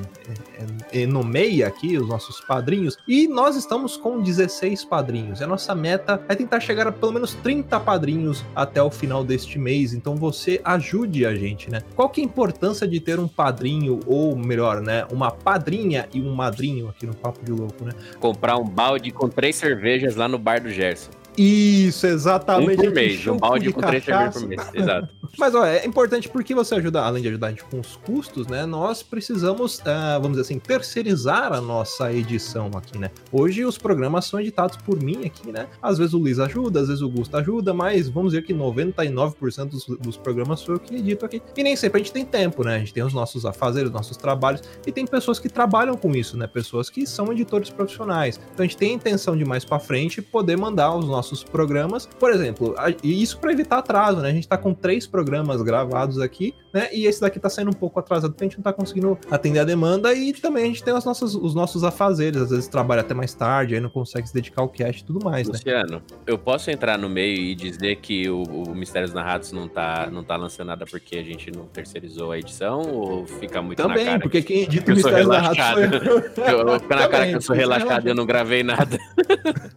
é, 0.92 1.04
é, 1.04 1.06
nomeia 1.06 1.68
aqui 1.68 1.98
os 1.98 2.08
nossos 2.08 2.42
padrinhos. 2.42 2.98
E 3.08 3.28
nós 3.28 3.56
estamos 3.56 3.98
com 3.98 4.22
16 4.22 4.86
padrinhos. 4.86 5.39
E 5.39 5.43
a 5.43 5.48
nossa 5.48 5.74
meta 5.74 6.22
é 6.28 6.36
tentar 6.36 6.60
chegar 6.60 6.88
a 6.88 6.91
pelo 6.91 7.13
menos 7.13 7.34
30 7.36 7.80
padrinhos 7.80 8.43
até 8.56 8.82
o 8.82 8.91
final 8.91 9.24
deste 9.24 9.58
mês. 9.58 9.93
Então 9.93 10.15
você 10.15 10.62
ajude 10.63 11.26
a 11.26 11.34
gente, 11.34 11.69
né? 11.69 11.82
Qual 11.96 12.10
que 12.10 12.22
é 12.22 12.24
a 12.24 12.28
importância 12.28 12.88
de 12.88 13.00
ter 13.00 13.19
um 13.19 13.28
padrinho, 13.28 14.00
ou 14.06 14.36
melhor, 14.36 14.82
né? 14.82 15.06
Uma 15.12 15.32
padrinha 15.32 16.08
e 16.13 16.22
um 16.22 16.34
madrinho 16.34 16.85
aqui 16.89 17.06
no 17.06 17.13
Papo 17.13 17.43
de 17.43 17.52
Louco, 17.52 17.84
né? 17.84 17.91
Comprar 18.19 18.58
um 18.58 18.65
balde 18.65 19.12
com 19.12 19.28
três 19.30 19.56
cervejas 19.56 20.15
lá 20.15 20.28
no 20.28 20.38
bar 20.38 20.62
do 20.62 20.69
Gerson. 20.69 21.12
Isso, 21.38 22.06
Um 22.06 22.10
exatamente. 22.10 22.76
por 22.76 22.82
a 22.82 22.86
gente 22.86 22.93
mês, 22.95 23.28
um 23.28 23.38
balde 23.38 23.67
de 23.67 23.74
com 23.74 23.82
três 23.82 24.04
cervejas 24.04 24.34
cachaça. 24.34 24.39
por 24.39 24.50
mês. 24.50 24.69
Exato. 24.74 25.10
Mas 25.38 25.54
ó, 25.54 25.65
é 25.65 25.86
importante 25.86 26.30
porque 26.30 26.56
você 26.56 26.76
ajuda, 26.76 27.02
além 27.02 27.21
de 27.21 27.30
ajudar 27.30 27.48
a 27.48 27.50
gente 27.50 27.63
com 27.65 27.80
os 27.80 27.98
custos, 27.98 28.48
né? 28.48 28.65
Nós 28.65 29.04
precisamos, 29.04 29.82
ah, 29.86 30.17
vamos 30.21 30.38
dizer 30.38 30.41
assim, 30.41 30.60
terceirizar 30.60 31.52
a 31.52 31.60
nossa 31.60 32.13
edição 32.13 32.71
aqui, 32.76 32.98
né? 32.98 33.12
Hoje 33.32 33.65
os 33.65 33.78
programas 33.78 34.26
são 34.26 34.39
editados 34.39 34.78
por 34.78 35.02
mim 35.02 35.26
aqui, 35.26 35.52
né? 35.52 35.67
Às 35.82 35.98
vezes 35.98 36.13
o 36.13 36.17
Luiz 36.17 36.39
ajuda, 36.39 36.80
às 36.80 36.88
vezes 36.88 37.02
o 37.02 37.10
Gusto 37.10 37.36
ajuda, 37.36 37.74
mas 37.74 38.08
vamos 38.08 38.32
dizer 38.32 38.43
que 38.43 38.54
99% 38.54 39.65
dos, 39.65 39.86
dos 40.00 40.17
programas 40.17 40.62
sou 40.62 40.76
eu 40.76 40.80
que 40.80 40.95
edito 40.95 41.26
aqui. 41.26 41.41
E 41.58 41.63
nem 41.63 41.76
sempre 41.76 42.00
a 42.00 42.04
gente 42.04 42.13
tem 42.13 42.26
tempo, 42.26 42.63
né? 42.63 42.76
A 42.76 42.80
gente 42.80 42.93
tem 42.93 43.04
os 43.04 43.13
nossos 43.13 43.45
afazeres, 43.45 43.89
os 43.89 43.93
nossos 43.93 44.15
trabalhos, 44.15 44.62
e 44.88 44.91
tem 44.91 45.06
pessoas 45.06 45.39
que 45.39 45.50
trabalham 45.50 45.98
com 45.98 46.12
isso, 46.15 46.38
né? 46.38 46.48
Pessoas 46.48 46.89
que 46.89 47.06
são 47.06 47.32
editores 47.32 47.69
profissionais. 47.69 48.39
Então 48.54 48.63
a 48.63 48.67
gente 48.67 48.78
tem 48.78 48.91
a 48.91 48.93
intenção 48.93 49.36
de 49.36 49.43
mais 49.43 49.65
pra 49.65 49.80
frente 49.80 50.21
poder 50.21 50.58
mandar 50.58 50.95
os 50.95 51.06
nossos 51.06 51.25
programas, 51.44 52.06
por 52.06 52.32
exemplo, 52.32 52.76
e 53.04 53.22
isso 53.22 53.40
para 53.40 53.52
evitar 53.52 53.80
atraso, 53.80 54.22
né? 54.22 54.30
A 54.30 54.34
gente 54.34 54.48
tá 54.48 54.58
com 54.58 54.74
três 54.74 55.08
programas 55.08 55.62
gravados 55.62 56.20
aqui, 56.20 56.54
né? 56.74 56.90
E 56.92 57.06
esse 57.06 57.22
daqui 57.22 57.40
tá 57.40 57.50
saindo 57.50 57.70
um 57.70 57.74
pouco 57.74 58.00
atrasado 58.00 58.32
porque 58.32 58.44
a 58.44 58.48
gente 58.48 58.58
não 58.58 58.64
tá 58.64 58.74
conseguindo 58.74 59.18
atender 59.30 59.60
a 59.60 59.64
demanda 59.64 60.14
e 60.14 60.34
também 60.34 60.64
a 60.64 60.68
gente 60.68 60.84
tem 60.84 60.94
as 60.96 61.06
nossas, 61.06 61.36
os 61.36 61.56
nossos 61.56 61.84
afazeres, 61.84 62.42
às 62.42 62.50
vezes 62.50 62.68
trabalha 62.68 63.02
até 63.02 63.14
mais 63.14 63.34
tarde, 63.34 63.76
aí 63.76 63.82
não 63.82 63.90
consegue 63.90 64.28
se 64.28 64.34
dedicar 64.34 64.62
ao 64.62 64.70
cast 64.70 65.02
e 65.02 65.06
tudo 65.06 65.24
mais, 65.24 65.48
né? 65.48 65.54
Luciano, 65.54 66.02
eu 66.28 66.38
posso 66.38 66.70
entrar 66.70 66.98
no 66.98 67.10
meio 67.10 67.38
e 67.38 67.56
dizer 67.56 67.98
que 67.98 68.30
o, 68.30 68.44
o 68.44 68.76
Mistérios 68.76 69.14
Narrados 69.14 69.52
não 69.52 69.68
tá, 69.68 70.10
não 70.12 70.24
tá 70.24 70.36
lançando 70.36 70.68
nada 70.68 70.86
porque 70.86 71.18
a 71.18 71.24
gente 71.24 71.52
não 71.52 71.66
terceirizou 71.66 72.32
a 72.32 72.38
edição 72.38 72.82
ou 72.82 73.26
fica 73.26 73.62
muito 73.62 73.82
na 73.82 73.90
Também, 73.90 74.06
cara? 74.06 74.20
porque 74.20 74.42
quem 74.42 74.64
edita 74.64 74.92
o 74.92 74.96
Mistérios 74.96 75.28
Narrados 75.28 75.58
eu. 76.38 76.44
Eu, 76.44 76.60
eu 76.60 76.66
na 76.66 76.80
cara 76.80 77.08
Também, 77.10 77.30
que 77.30 77.36
eu 77.36 77.42
sou 77.42 77.56
relaxado 77.56 78.06
e 78.06 78.10
eu 78.10 78.16
não 78.16 78.26
gravei 78.26 78.64
nada. 78.64 78.98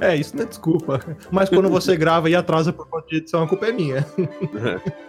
É, 0.00 0.16
isso 0.16 0.36
não 0.36 0.44
é 0.44 0.46
desculpa. 0.56 1.00
Mas 1.30 1.48
quando 1.48 1.68
você 1.68 1.94
grava 1.96 2.28
e 2.28 2.34
atrasa 2.34 2.72
por 2.72 2.88
conta 2.88 3.06
de 3.08 3.16
edição, 3.16 3.42
a 3.42 3.48
culpa 3.48 3.66
é 3.66 3.72
minha. 3.72 4.06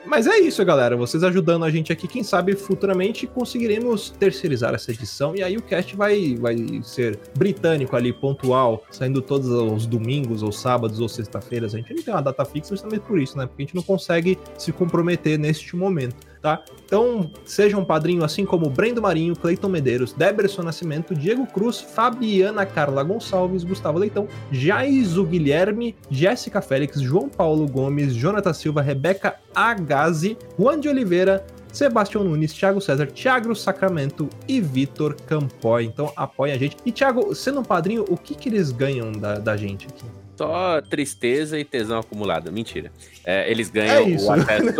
Mas 0.05 0.27
é 0.27 0.37
isso, 0.37 0.63
galera. 0.63 0.95
Vocês 0.95 1.23
ajudando 1.23 1.65
a 1.65 1.71
gente 1.71 1.91
aqui, 1.91 2.07
quem 2.07 2.23
sabe 2.23 2.55
futuramente 2.55 3.25
conseguiremos 3.25 4.09
terceirizar 4.09 4.73
essa 4.73 4.91
edição. 4.91 5.35
E 5.35 5.41
aí 5.41 5.57
o 5.57 5.61
cast 5.61 5.95
vai, 5.95 6.35
vai 6.35 6.55
ser 6.83 7.19
britânico 7.37 7.95
ali, 7.95 8.13
pontual, 8.13 8.83
saindo 8.91 9.21
todos 9.21 9.47
os 9.47 9.85
domingos, 9.85 10.43
ou 10.43 10.51
sábados, 10.51 10.99
ou 10.99 11.09
sexta-feiras. 11.09 11.73
A 11.73 11.77
gente 11.77 11.93
não 11.93 12.03
tem 12.03 12.13
uma 12.13 12.21
data 12.21 12.45
fixa 12.45 12.75
justamente 12.75 13.01
por 13.01 13.19
isso, 13.19 13.37
né? 13.37 13.45
Porque 13.45 13.63
a 13.63 13.65
gente 13.65 13.75
não 13.75 13.83
consegue 13.83 14.37
se 14.57 14.71
comprometer 14.71 15.37
neste 15.37 15.75
momento. 15.75 16.15
Tá? 16.41 16.61
Então, 16.85 17.29
seja 17.45 17.77
um 17.77 17.83
padrinho 17.83 18.23
assim 18.23 18.45
como 18.45 18.69
Brendo 18.69 19.01
Marinho, 19.01 19.35
Cleiton 19.35 19.67
Medeiros, 19.69 20.13
Deberson 20.13 20.61
Nascimento, 20.63 21.15
Diego 21.15 21.45
Cruz, 21.47 21.81
Fabiana 21.81 22.65
Carla 22.65 23.03
Gonçalves, 23.03 23.63
Gustavo 23.63 23.97
Leitão, 23.97 24.27
Jaiso 24.51 25.25
Guilherme, 25.25 25.95
Jéssica 26.09 26.61
Félix, 26.61 27.01
João 27.01 27.27
Paulo 27.27 27.67
Gomes, 27.67 28.13
Jonathan 28.15 28.53
Silva, 28.53 28.81
Rebeca 28.81 29.35
Agazi, 29.55 30.37
Juan 30.57 30.79
de 30.79 30.87
Oliveira, 30.87 31.45
Sebastião 31.73 32.23
Nunes, 32.23 32.53
Thiago 32.53 32.79
César, 32.81 33.07
Thiago 33.07 33.55
Sacramento 33.55 34.29
e 34.47 34.59
Vitor 34.61 35.15
Campoy. 35.27 35.85
Então 35.85 36.11
apoia 36.15 36.55
a 36.55 36.57
gente. 36.57 36.77
E 36.85 36.91
Thiago, 36.91 37.35
sendo 37.35 37.59
um 37.59 37.63
padrinho, 37.63 38.05
o 38.09 38.17
que, 38.17 38.33
que 38.35 38.49
eles 38.49 38.71
ganham 38.71 39.11
da, 39.11 39.35
da 39.37 39.55
gente 39.57 39.85
aqui? 39.87 40.05
Só 40.37 40.79
tristeza 40.81 41.59
e 41.59 41.65
tesão 41.65 41.99
acumulado. 41.99 42.51
Mentira. 42.51 42.91
É, 43.25 43.49
eles 43.51 43.69
É 43.69 43.71
ganham 43.71 44.07
isso. 44.09 44.27
o 44.27 44.31
acesso. 44.31 44.75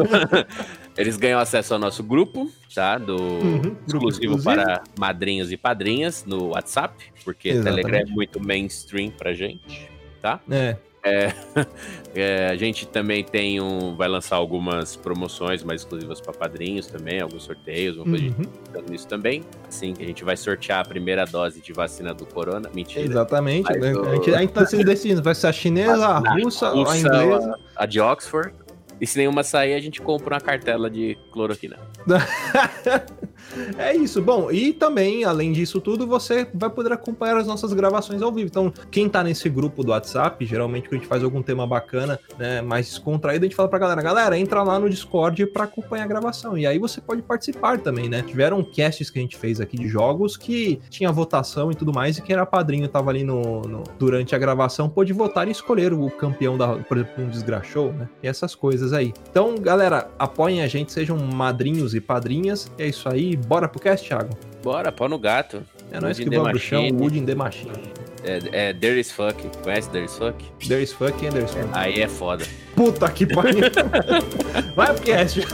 eles 0.97 1.17
ganham 1.17 1.39
acesso 1.39 1.73
ao 1.73 1.79
nosso 1.79 2.03
grupo, 2.03 2.49
tá? 2.73 2.97
Do 2.97 3.15
Uhum, 3.17 3.75
exclusivo 3.86 4.36
exclusivo. 4.36 4.43
para 4.43 4.83
madrinhos 4.99 5.51
e 5.51 5.57
padrinhas 5.57 6.25
no 6.25 6.49
WhatsApp, 6.49 6.95
porque 7.23 7.49
Exatamente. 7.49 7.83
Telegram 7.86 8.10
é 8.12 8.13
muito 8.15 8.39
mainstream 8.43 9.12
pra 9.12 9.33
gente, 9.33 9.89
tá? 10.21 10.39
É. 10.49 10.77
É, 11.03 11.31
é, 12.15 12.47
a 12.49 12.55
gente 12.57 12.86
também 12.88 13.23
tem 13.23 13.62
um. 13.62 13.95
Vai 13.95 14.10
lançar 14.10 14.36
algumas 14.36 14.95
promoções 14.97 15.63
mais 15.63 15.81
exclusivas 15.81 16.19
para 16.19 16.33
padrinhos 16.33 16.88
também, 16.88 17.21
alguns 17.21 17.43
sorteios, 17.43 17.95
uma 17.97 18.05
coisa 18.05 18.25
Uhum. 18.25 18.83
nisso 18.89 19.07
também. 19.07 19.43
Assim, 19.67 19.93
que 19.93 20.03
a 20.03 20.05
gente 20.05 20.25
vai 20.25 20.36
sortear 20.36 20.79
a 20.81 20.83
primeira 20.86 21.23
dose 21.25 21.62
de 21.62 21.71
vacina 21.71 22.13
do 22.13 22.25
Corona. 22.25 22.69
Mentira. 22.73 23.05
Exatamente. 23.05 23.71
Né? 23.71 23.91
A 24.12 24.15
gente 24.15 24.33
ainda 24.36 24.51
tá 24.51 24.65
se 24.65 24.75
decidindo. 24.83 25.21
Vai 25.23 25.36
ser 25.36 25.47
a 25.47 25.53
chinesa, 25.53 26.07
a 26.07 26.19
Vacina 26.19 26.43
russa, 26.43 26.67
a 26.67 26.71
russa, 26.71 26.97
inglesa. 26.97 27.60
A 27.75 27.86
de 27.86 28.01
Oxford. 28.01 28.53
E 28.99 29.05
se 29.05 29.17
nenhuma 29.17 29.43
sair, 29.43 29.73
a 29.73 29.79
gente 29.79 30.01
compra 30.01 30.36
uma 30.36 30.41
cartela 30.41 30.89
de 30.89 31.17
cloroquina. 31.31 31.77
É 33.78 33.96
isso. 33.96 34.22
Bom, 34.22 34.52
e 34.52 34.74
também, 34.74 35.24
além 35.24 35.52
disso 35.52 35.80
tudo, 35.82 36.06
você 36.08 36.48
vai 36.54 36.70
poder 36.70 36.91
acompanhar 36.93 37.38
as 37.38 37.48
nossas 37.48 37.74
gravações 37.74 38.22
ao 38.22 38.32
vivo. 38.32 38.48
Então, 38.48 38.72
quem 38.91 39.08
tá 39.10 39.24
nesse 39.24 39.50
grupo 39.50 39.84
do 39.84 39.91
WhatsApp, 39.91 40.46
geralmente 40.46 40.88
quando 40.88 40.93
a 40.93 40.98
gente 40.98 41.08
faz 41.08 41.24
algum 41.24 41.41
tema 41.41 41.65
bacana, 41.67 42.20
né, 42.38 42.62
mais 42.62 42.88
descontraído, 42.88 43.46
a 43.46 43.48
gente 43.48 43.56
fala 43.56 43.70
pra 43.70 43.80
galera, 43.80 44.02
galera, 44.02 44.38
entra 44.38 44.63
lá 44.63 44.80
no 44.80 44.89
Discord 44.89 45.46
pra 45.48 45.63
acompanhar 45.65 46.04
a 46.04 46.08
gravação. 46.08 46.58
E 46.58 46.65
aí 46.65 46.78
você 46.80 47.00
pode 47.02 47.22
participar 47.22 47.80
também, 47.80 48.10
né? 48.10 48.22
Tiveram 48.22 48.63
casts 48.63 49.10
que 49.10 49.20
a 49.20 49.22
gente 49.22 49.38
fez 49.38 49.60
aqui 49.62 49.78
de 49.78 49.88
jogos 49.88 50.36
que 50.38 50.80
tinha 50.89 51.12
votação 51.12 51.72
e 51.72 51.76
tudo 51.76 51.93
mais, 51.93 52.17
e 52.17 52.22
quem 52.22 52.34
era 52.34 52.46
padrinho 52.46 52.88
tava 52.88 53.10
ali 53.12 53.24
no, 53.24 53.62
no- 53.62 53.84
durante 54.00 54.36
a 54.36 54.38
gravação, 54.38 54.89
pôde 54.89 55.13
votar 55.13 55.48
e 55.48 55.52
escolher 55.52 55.93
o 55.93 56.10
campeão 56.10 56.58
da, 56.58 56.76
por 56.78 56.98
exemplo, 56.98 57.24
um 57.24 57.30
desgraxou, 57.30 57.91
né? 57.93 58.08
E 58.22 58.28
essas 58.28 58.56
coisas 58.56 58.93
aí. 58.93 59.13
Então, 59.30 59.56
galera, 59.56 60.10
apoiem 60.17 60.62
a 60.62 60.67
gente, 60.67 60.91
sejam 60.91 61.17
madrinhos 61.17 61.93
e 61.96 62.02
padrinhas. 62.02 62.72
É 62.78 62.88
isso 62.88 63.08
aí. 63.10 63.36
Bora 63.47 63.69
pro 63.69 63.79
cast, 63.79 64.05
Thiago? 64.05 64.29
Bora, 64.62 64.91
pau 64.91 65.07
no 65.07 65.17
gato. 65.17 65.63
É 65.89 66.01
nóis 66.01 66.19
Wood 66.19 66.29
que 66.29 66.36
vamos 66.36 66.51
pro 66.51 66.60
chão. 66.60 66.89
Wood 66.91 67.17
in 67.17 67.25
the 67.25 67.33
Machine. 67.33 67.71
É, 68.25 68.69
é 68.69 68.73
There 68.73 68.99
is 68.99 69.10
Fuck. 69.10 69.41
Conhece 69.63 69.89
There 69.89 70.03
is 70.03 70.17
Fuck? 70.17 70.43
There 70.67 70.83
is 70.83 70.91
fuck 70.91 71.13
and 71.25 71.31
there 71.31 71.45
is 71.45 71.51
fuck. 71.51 71.69
Aí 71.71 72.01
é 72.01 72.10
foda. 72.10 72.45
Puta 72.75 73.10
que 73.10 73.25
pariu. 73.25 73.62
Vai 74.75 74.93
pro 74.93 75.01
cast. 75.01 75.39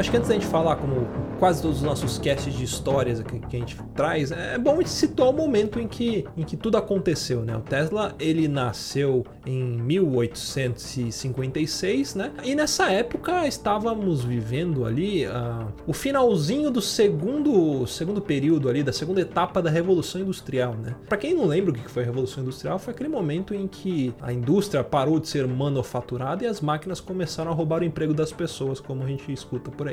Acho 0.00 0.10
que 0.10 0.16
antes 0.16 0.30
da 0.30 0.34
gente 0.34 0.46
falar, 0.46 0.76
como 0.76 1.06
quase 1.38 1.60
todos 1.60 1.76
os 1.76 1.82
nossos 1.82 2.16
casts 2.16 2.54
de 2.54 2.64
histórias 2.64 3.20
que, 3.20 3.38
que 3.38 3.54
a 3.54 3.58
gente 3.58 3.76
traz, 3.94 4.32
é 4.32 4.56
bom 4.56 4.72
a 4.72 4.76
gente 4.76 4.88
situar 4.88 5.28
o 5.28 5.32
momento 5.32 5.78
em 5.78 5.86
que, 5.86 6.24
em 6.38 6.42
que 6.42 6.56
tudo 6.56 6.78
aconteceu, 6.78 7.42
né? 7.42 7.54
O 7.54 7.60
Tesla, 7.60 8.14
ele 8.18 8.48
nasceu 8.48 9.26
em 9.44 9.62
1856, 9.62 12.14
né? 12.14 12.32
E 12.42 12.54
nessa 12.54 12.90
época 12.90 13.46
estávamos 13.46 14.24
vivendo 14.24 14.86
ali 14.86 15.26
ah, 15.26 15.66
o 15.86 15.92
finalzinho 15.92 16.70
do 16.70 16.80
segundo, 16.80 17.86
segundo 17.86 18.22
período 18.22 18.70
ali, 18.70 18.82
da 18.82 18.94
segunda 18.94 19.20
etapa 19.20 19.60
da 19.60 19.68
Revolução 19.68 20.22
Industrial, 20.22 20.72
né? 20.72 20.96
Pra 21.10 21.18
quem 21.18 21.34
não 21.34 21.44
lembra 21.44 21.72
o 21.72 21.74
que 21.74 21.86
foi 21.90 22.04
a 22.04 22.06
Revolução 22.06 22.42
Industrial, 22.42 22.78
foi 22.78 22.94
aquele 22.94 23.10
momento 23.10 23.54
em 23.54 23.68
que 23.68 24.14
a 24.22 24.32
indústria 24.32 24.82
parou 24.82 25.20
de 25.20 25.28
ser 25.28 25.46
manufaturada 25.46 26.42
e 26.42 26.46
as 26.46 26.62
máquinas 26.62 27.02
começaram 27.02 27.50
a 27.50 27.54
roubar 27.54 27.82
o 27.82 27.84
emprego 27.84 28.14
das 28.14 28.32
pessoas, 28.32 28.80
como 28.80 29.02
a 29.02 29.06
gente 29.06 29.30
escuta 29.30 29.70
por 29.70 29.88
aí. 29.88 29.89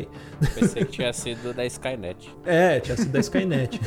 Pensei 0.56 0.84
que 0.86 0.92
tinha 0.92 1.14
sido 1.14 1.54
da 1.54 1.66
Skynet. 1.66 2.30
É, 2.46 2.80
tinha 2.80 2.96
sido 2.98 3.12
da 3.12 3.20
Skynet. 3.20 3.80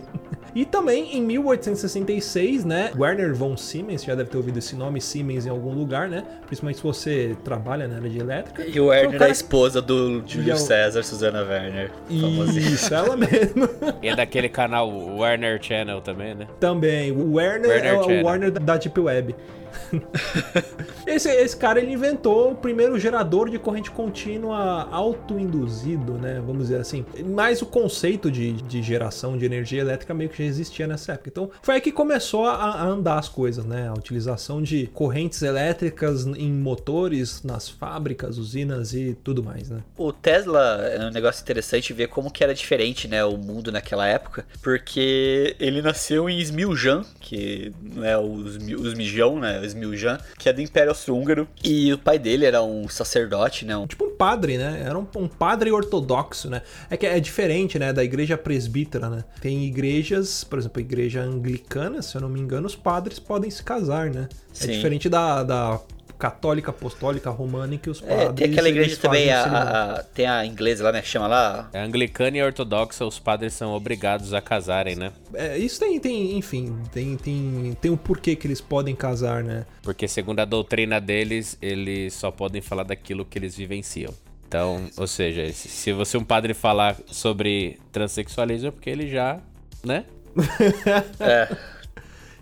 e 0.54 0.64
também 0.64 1.16
em 1.16 1.20
1866, 1.22 2.64
né, 2.64 2.90
Werner 2.96 3.34
von 3.34 3.56
Siemens, 3.56 4.02
já 4.04 4.14
deve 4.14 4.30
ter 4.30 4.36
ouvido 4.36 4.58
esse 4.58 4.74
nome, 4.74 5.00
Siemens 5.00 5.44
em 5.46 5.50
algum 5.50 5.72
lugar, 5.74 6.08
né? 6.08 6.24
Principalmente 6.46 6.76
se 6.76 6.82
você 6.82 7.36
trabalha 7.44 7.86
na 7.86 7.96
área 7.96 8.08
de 8.08 8.18
elétrica. 8.18 8.64
E 8.66 8.78
o 8.80 8.86
Werner 8.86 9.20
é 9.20 9.24
a 9.26 9.28
esposa 9.28 9.82
do 9.82 10.22
Júlio 10.26 10.52
é 10.52 10.54
o- 10.54 10.58
César, 10.58 11.02
Suzana 11.02 11.42
Werner. 11.42 11.90
famosinha. 12.08 12.66
Isso, 12.70 12.94
ela 12.94 13.16
mesmo. 13.18 13.68
E 14.02 14.08
é 14.08 14.16
daquele 14.16 14.48
canal 14.48 14.88
Warner 14.90 15.62
Channel 15.62 16.00
também, 16.00 16.34
né? 16.34 16.46
Também. 16.60 17.12
O 17.12 17.34
Werner, 17.34 17.68
Werner 17.70 17.92
é 17.92 17.98
o 17.98 18.02
Channel. 18.04 18.24
Warner 18.24 18.50
da- 18.50 18.60
da 18.60 18.76
Deep 18.76 18.98
Web. 19.00 19.34
esse, 21.06 21.28
esse 21.30 21.56
cara 21.56 21.80
ele 21.80 21.92
inventou 21.92 22.52
o 22.52 22.54
primeiro 22.54 22.98
gerador 22.98 23.50
de 23.50 23.58
corrente 23.58 23.90
contínua 23.90 24.88
autoinduzido, 24.90 26.14
né? 26.14 26.42
Vamos 26.44 26.64
dizer 26.64 26.80
assim. 26.80 27.04
Mas 27.24 27.62
o 27.62 27.66
conceito 27.66 28.30
de, 28.30 28.52
de 28.52 28.82
geração 28.82 29.36
de 29.36 29.44
energia 29.44 29.80
elétrica 29.80 30.14
meio 30.14 30.30
que 30.30 30.38
já 30.38 30.44
existia 30.44 30.86
nessa 30.86 31.12
época. 31.12 31.28
Então 31.28 31.50
foi 31.62 31.76
aí 31.76 31.80
que 31.80 31.92
começou 31.92 32.46
a, 32.46 32.54
a 32.54 32.86
andar 32.86 33.18
as 33.18 33.28
coisas, 33.28 33.64
né? 33.64 33.88
A 33.88 33.94
utilização 33.94 34.62
de 34.62 34.86
correntes 34.88 35.42
elétricas 35.42 36.26
em 36.26 36.52
motores, 36.52 37.42
nas 37.42 37.68
fábricas, 37.68 38.38
usinas 38.38 38.92
e 38.94 39.16
tudo 39.22 39.42
mais, 39.42 39.68
né? 39.68 39.80
O 39.96 40.12
Tesla 40.12 40.82
é 40.86 41.06
um 41.06 41.10
negócio 41.10 41.42
interessante 41.42 41.92
ver 41.92 42.08
como 42.08 42.30
que 42.30 42.42
era 42.42 42.54
diferente, 42.54 43.08
né, 43.08 43.24
o 43.24 43.36
mundo 43.36 43.72
naquela 43.72 44.06
época, 44.06 44.44
porque 44.62 45.56
ele 45.58 45.82
nasceu 45.82 46.28
em 46.28 46.38
Smiljan, 46.40 47.04
que 47.20 47.72
não 47.82 48.04
é 48.04 48.18
os, 48.18 48.56
os 48.56 48.94
Mijão, 48.94 49.38
né, 49.38 49.60
Smiljan, 49.66 50.18
que 50.38 50.48
é 50.48 50.52
do 50.52 50.60
Império 50.60 50.90
Austro-Húngaro, 50.90 51.48
e 51.62 51.92
o 51.92 51.98
pai 51.98 52.18
dele 52.18 52.44
era 52.44 52.62
um 52.62 52.88
sacerdote, 52.88 53.64
né, 53.64 53.76
um 53.76 53.86
Tipo 53.86 54.04
um 54.06 54.16
padre, 54.16 54.58
né? 54.58 54.82
Era 54.84 54.98
um, 54.98 55.06
um 55.16 55.28
padre 55.28 55.70
ortodoxo, 55.70 56.50
né? 56.50 56.62
É 56.90 56.96
que 56.96 57.06
é 57.06 57.18
diferente, 57.18 57.78
né? 57.78 57.92
Da 57.92 58.04
igreja 58.04 58.36
presbítera, 58.36 59.08
né? 59.08 59.24
Tem 59.40 59.64
igrejas, 59.64 60.44
por 60.44 60.58
exemplo, 60.58 60.78
a 60.78 60.82
igreja 60.82 61.22
anglicana, 61.22 62.02
se 62.02 62.14
eu 62.14 62.20
não 62.20 62.28
me 62.28 62.40
engano, 62.40 62.66
os 62.66 62.76
padres 62.76 63.18
podem 63.18 63.50
se 63.50 63.62
casar, 63.62 64.10
né? 64.10 64.28
É 64.60 64.64
Sim. 64.64 64.72
diferente 64.72 65.08
da, 65.08 65.42
da 65.42 65.80
católica, 66.18 66.70
apostólica, 66.70 67.30
romana, 67.30 67.74
em 67.74 67.78
que 67.78 67.90
os 67.90 68.00
padres... 68.00 68.28
É, 68.28 68.32
tem 68.32 68.50
aquela 68.50 68.68
igreja 68.68 68.96
também, 68.96 69.30
a, 69.30 69.42
a- 69.96 70.02
tem 70.02 70.26
a 70.26 70.44
inglesa 70.46 70.84
lá, 70.84 70.92
né, 70.92 71.02
que 71.02 71.08
chama 71.08 71.26
lá, 71.26 71.68
É 71.72 71.80
anglicana 71.80 72.36
e 72.36 72.42
ortodoxa, 72.42 73.04
os 73.04 73.18
padres 73.18 73.52
são 73.52 73.72
obrigados 73.72 74.32
a 74.32 74.40
casarem, 74.40 74.96
né? 74.96 75.12
É, 75.34 75.58
isso 75.58 75.78
tem, 75.78 75.98
tem, 76.00 76.36
enfim, 76.38 76.76
tem, 76.92 77.16
tem, 77.16 77.76
tem 77.80 77.90
o 77.90 77.96
porquê 77.96 78.34
que 78.36 78.46
eles 78.46 78.60
podem 78.60 78.94
casar, 78.94 79.42
né? 79.44 79.66
Porque 79.82 80.08
segundo 80.08 80.40
a 80.40 80.44
doutrina 80.44 81.00
deles, 81.00 81.58
eles 81.60 82.14
só 82.14 82.30
podem 82.30 82.60
falar 82.62 82.82
daquilo 82.84 83.24
que 83.24 83.38
eles 83.38 83.54
vivenciam. 83.56 84.12
Então, 84.48 84.86
ou 84.96 85.06
seja, 85.06 85.52
se- 85.52 85.68
se 85.68 85.92
você 85.92 86.16
um 86.16 86.24
padre 86.24 86.54
falar 86.54 86.96
sobre 87.06 87.78
transexualismo 87.92 88.68
é 88.68 88.70
porque 88.70 88.88
ele 88.88 89.08
já, 89.08 89.38
né? 89.84 90.04
é, 91.20 91.48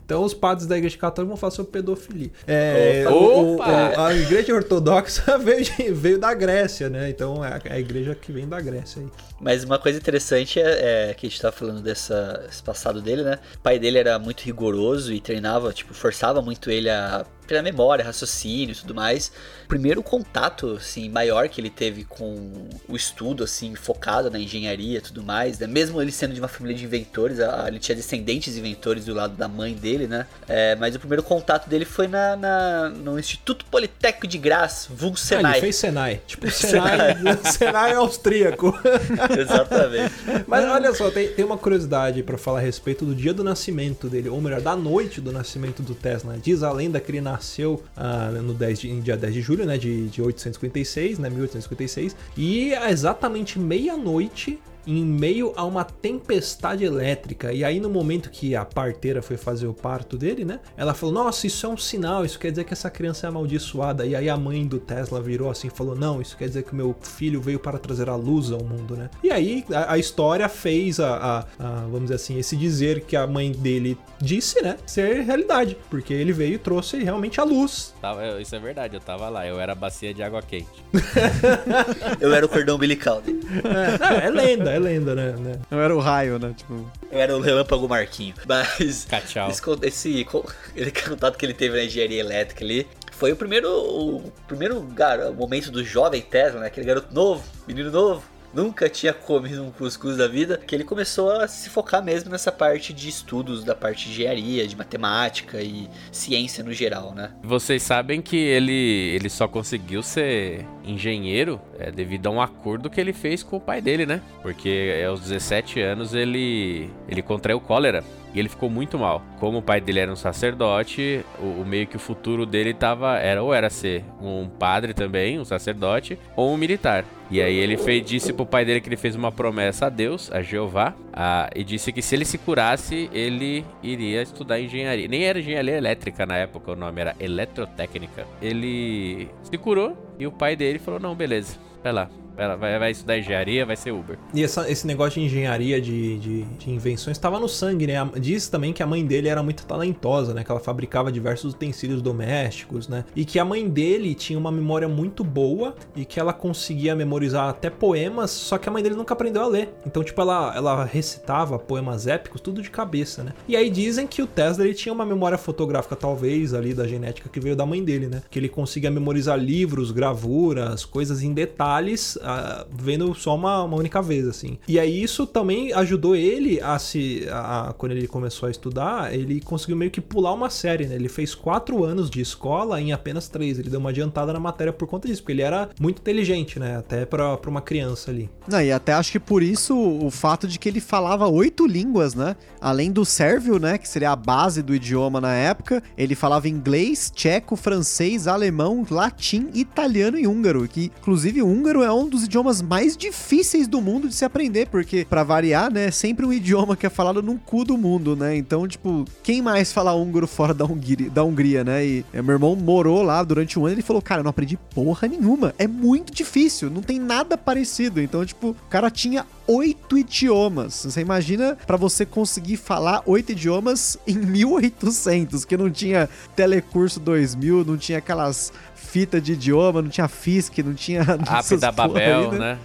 Então 0.05 0.23
os 0.23 0.35
padres 0.35 0.67
da 0.67 0.77
igreja 0.77 0.99
católica 0.99 1.29
vão 1.29 1.37
falar 1.37 1.51
sobre 1.51 1.73
pedofilia. 1.73 2.31
É, 2.47 3.05
Opa! 3.09 3.15
o- 3.15 3.55
o- 3.55 3.57
o- 3.57 3.63
a 3.63 4.15
igreja 4.15 4.55
ortodoxa 4.55 5.37
veio, 5.39 5.65
de- 5.65 5.91
veio 5.93 6.19
da 6.19 6.35
Grécia, 6.35 6.89
né? 6.91 7.09
Então 7.09 7.45
é 7.45 7.49
a, 7.49 7.61
é 7.65 7.73
a 7.75 7.79
igreja 7.81 8.15
que 8.15 8.31
vem 8.31 8.47
da 8.47 8.61
Grécia 8.61 9.01
aí. 9.03 9.09
Mas 9.41 9.65
uma 9.65 9.79
coisa 9.79 9.99
interessante 9.99 10.61
é, 10.61 11.11
é 11.11 11.15
que 11.15 11.27
a 11.27 11.31
gente 11.31 11.41
tá 11.41 11.51
falando 11.51 11.81
dessa, 11.81 12.45
esse 12.51 12.63
passado 12.63 13.01
dele, 13.01 13.23
né? 13.23 13.39
O 13.57 13.59
pai 13.61 13.79
dele 13.79 13.99
era 13.99 14.19
muito 14.19 14.43
rigoroso 14.43 15.13
e 15.13 15.21
treinava, 15.21 15.73
tipo, 15.73 15.95
forçava 15.95 16.43
muito 16.43 16.71
ele 16.71 16.91
a 16.91 17.25
ter 17.45 17.63
memória, 17.63 18.05
raciocínio 18.05 18.73
e 18.73 18.77
tudo 18.77 18.95
mais. 18.95 19.31
O 19.65 19.69
primeiro 19.69 20.03
contato, 20.03 20.73
assim, 20.79 21.09
maior 21.09 21.49
que 21.49 21.61
ele 21.61 21.71
teve 21.71 22.05
com 22.05 22.53
o 22.89 22.95
estudo, 22.97 23.43
assim, 23.45 23.75
focado 23.75 24.31
na 24.31 24.39
engenharia 24.39 24.99
e 24.99 25.01
tudo 25.01 25.23
mais, 25.23 25.59
né? 25.59 25.67
Mesmo 25.67 26.01
ele 26.01 26.13
sendo 26.13 26.35
de 26.35 26.41
uma 26.41 26.49
família 26.49 26.77
de 26.77 26.85
inventores, 26.85 27.39
ele 27.67 27.79
tinha 27.79 27.95
descendentes 27.97 28.53
de 28.55 28.61
inventores 28.61 29.05
do 29.05 29.15
lado 29.15 29.35
da 29.37 29.49
mãe 29.49 29.75
dele, 29.75 30.07
né? 30.07 30.27
É, 30.49 30.75
mas 30.77 30.95
o 30.95 30.99
primeiro 30.99 31.23
contato 31.23 31.69
dele 31.69 31.85
foi 31.85 32.07
na, 32.09 32.37
na- 32.37 32.89
no 32.91 33.19
Instituto 33.19 33.65
Politécnico 33.67 34.27
de 34.27 34.39
Graz, 34.39 34.87
vulgo 34.91 35.17
Ah, 35.17 35.21
Senai. 35.25 35.53
ele 35.53 35.61
fez 35.61 35.77
Senai. 35.77 36.21
Tipo 36.27 36.49
Senai, 36.53 37.15
Senai 37.51 37.93
austríaco. 37.97 38.75
Exatamente. 39.39 40.13
Mas 40.47 40.65
olha 40.65 40.95
só, 40.95 41.11
tem, 41.11 41.29
tem 41.29 41.45
uma 41.45 41.57
curiosidade 41.59 42.23
pra 42.23 42.37
falar 42.39 42.59
a 42.59 42.63
respeito 42.63 43.05
do 43.05 43.15
dia 43.15 43.33
do 43.33 43.43
nascimento 43.45 44.09
dele, 44.09 44.29
ou 44.29 44.41
melhor, 44.41 44.61
da 44.61 44.77
noite 44.77 45.21
do 45.21 45.33
nascimento 45.33 45.83
do 45.83 45.95
Tesla. 45.95 46.37
Diz 46.43 46.63
a 46.63 46.73
lenda 46.73 47.01
que 47.01 47.11
ele 47.11 47.21
nasceu 47.35 47.83
ah, 47.97 48.31
no 48.31 48.55
10 48.55 48.79
de, 48.79 49.01
dia 49.01 49.17
10 49.17 49.35
de 49.35 49.41
julho, 49.43 49.67
né, 49.67 49.77
de, 49.77 50.09
de 50.09 50.23
856, 50.23 51.19
né, 51.19 51.29
1856, 51.29 52.17
e 52.37 52.75
a 52.75 52.91
exatamente 52.91 53.59
meia-noite 53.59 54.59
em 54.87 55.05
meio 55.05 55.53
a 55.57 55.65
uma 55.65 55.85
tempestade 55.85 56.85
elétrica. 56.85 57.53
E 57.53 57.65
aí, 57.65 57.81
no 57.81 57.89
momento 57.91 58.31
que 58.31 58.55
a 58.57 58.65
parteira 58.65 59.23
foi 59.23 59.37
fazer 59.37 59.67
o 59.67 59.75
parto 59.75 60.17
dele, 60.17 60.45
né? 60.45 60.61
Ela 60.77 60.95
falou: 60.95 61.15
Nossa, 61.15 61.47
isso 61.47 61.67
é 61.67 61.69
um 61.69 61.77
sinal, 61.77 62.25
isso 62.25 62.39
quer 62.39 62.51
dizer 62.51 62.65
que 62.65 62.73
essa 62.73 62.91
criança 62.91 63.27
é 63.27 63.29
amaldiçoada. 63.29 64.05
E 64.07 64.15
aí 64.15 64.29
a 64.29 64.37
mãe 64.37 64.67
do 64.67 64.79
Tesla 64.79 65.21
virou 65.21 65.51
assim 65.51 65.69
e 65.69 65.71
falou: 65.71 65.95
Não, 65.95 66.21
isso 66.21 66.37
quer 66.37 66.49
dizer 66.49 66.63
que 66.65 66.73
o 66.73 66.77
meu 66.77 66.95
filho 67.01 67.41
veio 67.41 67.59
para 67.59 67.79
trazer 67.79 68.09
a 68.09 68.17
luz 68.17 68.51
ao 68.53 68.63
mundo, 68.63 68.97
né? 68.97 69.09
E 69.23 69.31
aí 69.31 69.65
a, 69.73 69.93
a 69.95 69.99
história 69.99 70.49
fez 70.49 71.01
a, 71.01 71.17
a- 71.17 71.45
a, 71.59 71.71
vamos 71.83 72.03
dizer 72.03 72.15
assim, 72.15 72.39
esse 72.39 72.57
dizer 72.57 73.01
que 73.03 73.17
a 73.17 73.27
mãe 73.27 73.53
dele 73.53 73.97
disse, 74.21 74.63
né? 74.63 74.77
Ser 74.87 75.21
realidade. 75.23 75.77
Porque 75.91 76.13
ele 76.13 76.33
veio 76.33 76.55
e 76.55 76.59
trouxe 76.59 76.99
realmente 77.03 77.41
a 77.41 77.45
luz. 77.45 77.95
Tava- 78.01 78.41
Isso 78.41 78.55
é 78.55 78.59
verdade, 78.59 78.95
eu 78.97 79.01
tava 79.01 79.29
lá, 79.29 79.47
eu 79.47 79.59
era 79.61 79.73
a 79.73 79.75
bacia 79.75 80.13
de 80.13 80.23
água 80.23 80.43
quente. 80.43 80.67
Eu 82.21 82.33
era 82.35 82.45
o 82.45 82.49
cordão 82.49 82.77
umbilical 82.77 83.21
dele. 83.21 83.41
É, 83.65 83.99
não, 83.99 84.17
é 84.17 84.31
lenda, 84.31 84.71
é 84.75 84.79
lenda, 84.79 85.15
né? 85.15 85.33
né? 85.39 85.59
Não 85.71 85.81
era 85.81 85.95
o 85.95 85.99
raio, 86.01 86.39
né? 86.39 86.53
Tipo, 86.57 86.91
Eu 87.11 87.19
era 87.21 87.37
o 87.37 87.41
relâmpago 87.41 87.89
Marquinho. 87.89 88.35
Mas 88.47 89.07
Tchau. 89.29 89.49
esse, 89.51 89.63
esse 90.77 90.93
contato 91.09 91.37
que 91.37 91.47
ele 91.47 91.55
teve 91.55 91.77
na 91.77 91.85
engenharia 91.85 92.21
elétrica 92.21 92.65
ali 92.65 92.87
foi 93.13 93.33
o 93.33 93.37
primeiro, 93.37 93.69
o 93.71 94.33
primeiro 94.49 94.81
gar- 94.81 95.31
momento 95.33 95.71
do 95.71 95.85
jovem 95.85 96.21
Tesla, 96.21 96.61
né? 96.61 96.67
Aquele 96.67 96.87
garoto 96.87 97.15
novo, 97.15 97.43
menino 97.67 97.91
novo. 97.91 98.23
Nunca 98.55 98.89
tinha 98.89 99.13
comido 99.13 99.65
um 99.65 99.71
cuscuz 99.71 100.17
da 100.17 100.29
vida, 100.29 100.59
que 100.65 100.75
ele 100.75 100.85
começou 100.85 101.31
a 101.31 101.49
se 101.49 101.69
focar 101.69 102.05
mesmo 102.05 102.31
nessa 102.31 102.53
parte 102.53 102.93
de 102.93 103.09
estudos, 103.09 103.65
da 103.65 103.75
parte 103.75 104.07
de 104.07 104.13
engenharia, 104.13 104.67
de 104.67 104.77
matemática 104.77 105.61
e 105.61 105.89
ciência 106.13 106.63
no 106.63 106.73
geral, 106.73 107.13
né? 107.13 107.33
Vocês 107.43 107.83
sabem 107.83 108.23
que 108.23 108.37
ele, 108.37 108.73
ele 109.15 109.29
só 109.29 109.49
conseguiu 109.49 110.03
ser 110.03 110.65
engenheiro 110.85 111.61
é, 111.79 111.91
devido 111.91 112.27
a 112.29 112.31
um 112.31 112.41
acordo 112.41 112.89
que 112.89 113.01
ele 113.01 113.13
fez 113.13 113.43
com 113.43 113.57
o 113.57 113.61
pai 113.61 113.81
dele, 113.81 114.07
né? 114.07 114.23
Porque 114.41 115.03
aos 115.09 115.21
17 115.21 115.81
anos 115.81 116.15
ele, 116.15 116.89
ele 117.09 117.23
contraiu 117.23 117.61
cólera 117.61 118.05
e 118.35 118.39
ele 118.41 118.49
ficou 118.49 118.69
muito 118.69 118.99
mal. 118.99 119.23
Como 119.39 119.59
o 119.59 119.63
pai 119.63 119.81
dele 119.81 120.01
era 120.01 120.13
um 120.13 120.17
sacerdote, 120.17 121.25
o, 121.39 121.63
o 121.63 121.65
meio 121.67 121.87
que 121.87 121.97
o 121.97 122.01
futuro 122.01 122.45
dele 122.45 122.75
tava, 122.75 123.17
era 123.19 123.43
ou 123.43 123.55
era 123.55 123.71
ser 123.71 124.05
um 124.21 124.49
padre 124.49 124.93
também, 124.93 125.39
um 125.39 125.45
sacerdote, 125.45 126.19
ou 126.37 126.53
um 126.53 126.57
militar. 126.57 127.05
E 127.31 127.41
aí 127.41 127.57
ele 127.57 127.77
fez, 127.77 128.05
disse 128.05 128.33
pro 128.33 128.45
pai 128.45 128.65
dele 128.65 128.81
que 128.81 128.89
ele 128.89 128.97
fez 128.97 129.17
uma 129.17 129.33
promessa 129.33 129.87
a 129.87 129.89
Deus, 129.89 130.31
a 130.31 130.43
Jeová, 130.43 130.95
a- 131.13 131.49
e 131.57 131.65
disse 131.65 131.91
que 131.93 132.03
se 132.03 132.15
ele 132.15 132.25
se 132.25 132.37
curasse, 132.39 133.09
ele 133.13 133.65
iria 133.83 134.21
estudar 134.23 134.61
engenharia. 134.61 135.09
Nem 135.09 135.25
era 135.25 135.39
engenharia 135.39 135.77
elétrica 135.77 136.27
na 136.27 136.37
época, 136.37 136.73
o 136.73 136.77
nome 136.77 137.01
era 137.01 137.17
eletrotécnica. 137.19 138.27
Ele 138.43 139.29
se 139.43 139.57
curou 139.57 139.97
e 140.19 140.27
o 140.27 140.33
pai 140.33 140.55
dele 140.55 140.79
falou: 140.79 141.01
Não, 141.01 141.15
beleza, 141.15 141.57
vai 141.83 141.93
lá. 141.93 142.09
Lá, 142.37 142.57
vai, 142.57 142.79
vai 142.79 142.91
estudar 142.91 143.19
engenharia, 143.19 143.65
vai 143.65 143.77
ser 143.77 143.93
Uber. 143.93 144.19
E 144.35 144.43
essa- 144.43 144.69
esse 144.71 144.87
negócio 144.87 145.21
de 145.21 145.27
engenharia, 145.27 145.81
de, 145.81 146.19
de, 146.19 146.43
de 146.43 146.71
invenções, 146.71 147.17
estava 147.17 147.39
no 147.39 147.49
sangue, 147.49 147.87
né? 147.87 147.95
Diz 148.21 148.49
também 148.49 148.73
que 148.73 148.83
a 148.83 148.87
mãe 148.87 149.05
dele 149.07 149.29
era 149.29 149.43
muito 149.43 149.65
talentosa, 149.65 150.35
né? 150.35 150.43
Que 150.43 150.51
ela 150.51 150.61
fabricava 150.61 151.13
diversos 151.13 151.55
utensílios 151.55 152.03
domésticos, 152.03 152.89
né? 152.89 153.05
E 153.15 153.25
que 153.25 153.39
a 153.39 153.45
mãe 153.45 153.69
dele 153.69 154.15
tinha 154.15 154.39
uma 154.39 154.51
memória 154.51 154.89
muito 154.89 155.23
boa 155.23 155.75
e 155.95 156.05
que 156.05 156.19
ela 156.19 156.33
conseguia 156.33 156.95
memorizar 156.97 157.49
até 157.49 157.71
poemas, 157.71 158.31
só 158.31 158.59
que 158.59 158.69
a 158.69 158.73
mãe 158.73 158.83
dele 158.83 158.97
nunca 158.97 159.15
aprendeu 159.15 159.43
a 159.43 159.47
ler. 159.47 159.73
Então, 159.87 160.03
tipo, 160.03 160.21
ela, 160.21 160.53
ela 160.57 160.85
recitava 160.85 161.59
poemas 161.59 162.07
épicos, 162.07 162.41
tudo 162.41 162.61
de 162.63 162.71
cabeça, 162.71 163.23
né? 163.23 163.33
E 163.47 163.57
aí 163.57 163.71
dizem 163.71 164.07
que 164.07 164.21
o 164.23 164.27
Tesla 164.27 164.65
ele 164.65 164.75
tinha 164.75 164.93
uma 164.93 165.07
memória 165.07 165.39
fotográfica, 165.39 165.95
talvez, 165.95 166.53
ali 166.53 166.75
da 166.75 166.87
genética 166.87 167.29
que 167.29 167.39
veio 167.39 167.55
da 167.55 167.65
mãe 167.65 167.83
dele, 167.85 168.07
né? 168.09 168.23
Que 168.31 168.39
ele 168.39 168.49
conseguia 168.49 168.91
memorizar 168.91 169.39
livros, 169.39 169.93
gravuras, 169.93 170.85
coisas 170.85 171.23
em 171.23 171.33
detalhes, 171.33 172.19
ah, 172.25 172.67
vendo 172.73 173.15
só 173.15 173.35
uma, 173.35 173.63
uma 173.63 173.77
única 173.77 174.01
vez, 174.03 174.27
assim. 174.27 174.59
E 174.67 174.79
aí 174.79 175.03
isso 175.03 175.27
também 175.27 175.73
ajudou 175.73 176.17
ele 176.17 176.61
a 176.61 176.79
se. 176.79 177.27
A, 177.31 177.69
a- 177.69 177.73
quando 177.75 177.93
ele 177.93 178.07
começou 178.07 178.47
a 178.47 178.51
estudar, 178.51 179.13
ele 179.15 179.41
conseguiu 179.41 179.77
meio 179.77 179.91
que 179.91 180.01
pular 180.01 180.33
uma 180.33 180.51
série, 180.51 180.87
né? 180.87 180.95
Ele 180.95 181.09
fez 181.09 181.35
quatro 181.35 181.85
anos 181.85 182.09
de 182.11 182.21
escola 182.21 182.81
em 182.81 182.93
apenas 182.93 183.29
três. 183.29 183.59
Ele 183.59 183.71
deu 183.71 183.81
uma 183.81 183.91
adiantada 183.91 184.33
na 184.33 184.41
matéria 184.41 184.73
por 184.73 184.87
conta 184.89 185.07
disso, 185.09 185.23
porque 185.23 185.33
ele 185.33 185.43
era 185.43 185.69
muito 185.81 186.01
inteligente, 186.01 186.59
né? 186.59 186.77
Até 186.77 187.05
pra, 187.05 187.37
pra 187.37 187.51
uma 187.51 187.61
criança 187.61 188.11
ali. 188.11 188.31
Não, 188.49 188.61
e 188.61 188.73
até 188.73 188.93
acho 188.93 189.13
que 189.13 189.21
por 189.21 189.43
isso 189.43 189.77
o 189.77 190.11
fato 190.11 190.47
de 190.49 190.59
que 190.59 190.69
ele 190.69 190.81
falava 190.81 191.29
oito 191.29 191.67
línguas, 191.67 192.15
né? 192.15 192.37
Além 192.61 192.91
do 192.91 193.05
sérvio, 193.05 193.59
né? 193.59 193.79
Que 193.79 193.89
seria 193.89 194.11
a 194.13 194.17
base 194.17 194.63
do 194.63 194.75
idioma 194.75 195.21
na 195.21 195.35
época, 195.35 195.83
ele 195.97 196.15
falava 196.15 196.49
inglês, 196.49 197.11
tcheco, 197.15 197.57
francês, 197.57 198.27
alemão, 198.27 198.87
latim, 198.91 199.49
italiano 199.55 200.19
e 200.19 200.27
húngaro. 200.27 200.67
Que, 200.69 200.91
inclusive, 201.01 201.43
húngaro 201.43 201.83
é 201.83 201.93
um 201.93 202.09
dos 202.15 202.25
idiomas 202.25 202.63
mais 202.63 202.97
difíceis 202.97 203.67
do 203.67 203.81
mundo 203.81 204.09
de 204.09 204.15
se 204.15 204.25
aprender, 204.25 204.69
porque, 204.69 205.05
pra 205.09 205.25
variar, 205.25 205.71
né? 205.71 205.91
Sempre 205.91 206.25
um 206.25 206.33
idioma 206.33 206.77
que 206.77 206.87
é 206.87 206.91
falado 206.91 207.23
num 207.23 207.37
cu 207.37 207.65
do 207.65 207.77
mundo, 207.77 208.15
né? 208.17 208.37
Então, 208.37 208.67
tipo, 208.67 209.05
quem 209.23 209.43
mais 209.43 209.73
fala 209.73 209.93
húngaro 209.93 210.27
fora 210.27 210.55
da 210.55 210.65
Hungria, 210.65 211.11
da 211.11 211.25
Hungria 211.25 211.65
né? 211.65 211.85
E 211.85 212.05
é, 212.13 212.23
meu 212.23 212.35
irmão 212.35 212.55
morou 212.55 213.03
lá 213.03 213.23
durante 213.23 213.59
um 213.59 213.65
ano 213.65 213.73
e 213.73 213.75
ele 213.75 213.83
falou, 213.83 214.01
cara, 214.01 214.21
eu 214.21 214.25
não 214.25 214.31
aprendi 214.31 214.57
porra 214.75 215.09
nenhuma. 215.09 215.55
É 215.59 215.67
muito 215.67 216.13
difícil, 216.13 216.71
não 216.71 216.83
tem 216.83 216.99
nada 216.99 217.37
parecido. 217.37 218.01
Então, 218.01 218.25
tipo, 218.25 218.51
o 218.51 218.57
cara 218.71 218.91
tinha 218.91 219.27
oito 219.47 219.99
idiomas. 219.99 220.85
Você 220.85 221.01
imagina 221.01 221.57
pra 221.67 221.77
você 221.77 222.07
conseguir 222.07 222.57
falar 222.57 223.03
oito 223.07 223.33
idiomas 223.33 223.99
em 224.07 224.17
1800, 224.17 225.45
que 225.45 225.57
não 225.57 225.71
tinha 225.71 226.09
Telecurso 226.35 227.01
2000, 227.01 227.65
não 227.65 227.77
tinha 227.77 227.99
aquelas 227.99 228.53
fitas 228.95 229.21
de 229.21 229.33
idioma, 229.33 229.83
não 229.83 229.89
tinha 229.89 230.07
FISC, 230.07 230.63
não 230.63 230.73
tinha... 230.73 231.01
App 231.01 231.57
da 231.57 231.73
Babel, 231.73 232.31
aí, 232.31 232.39
né? 232.39 232.59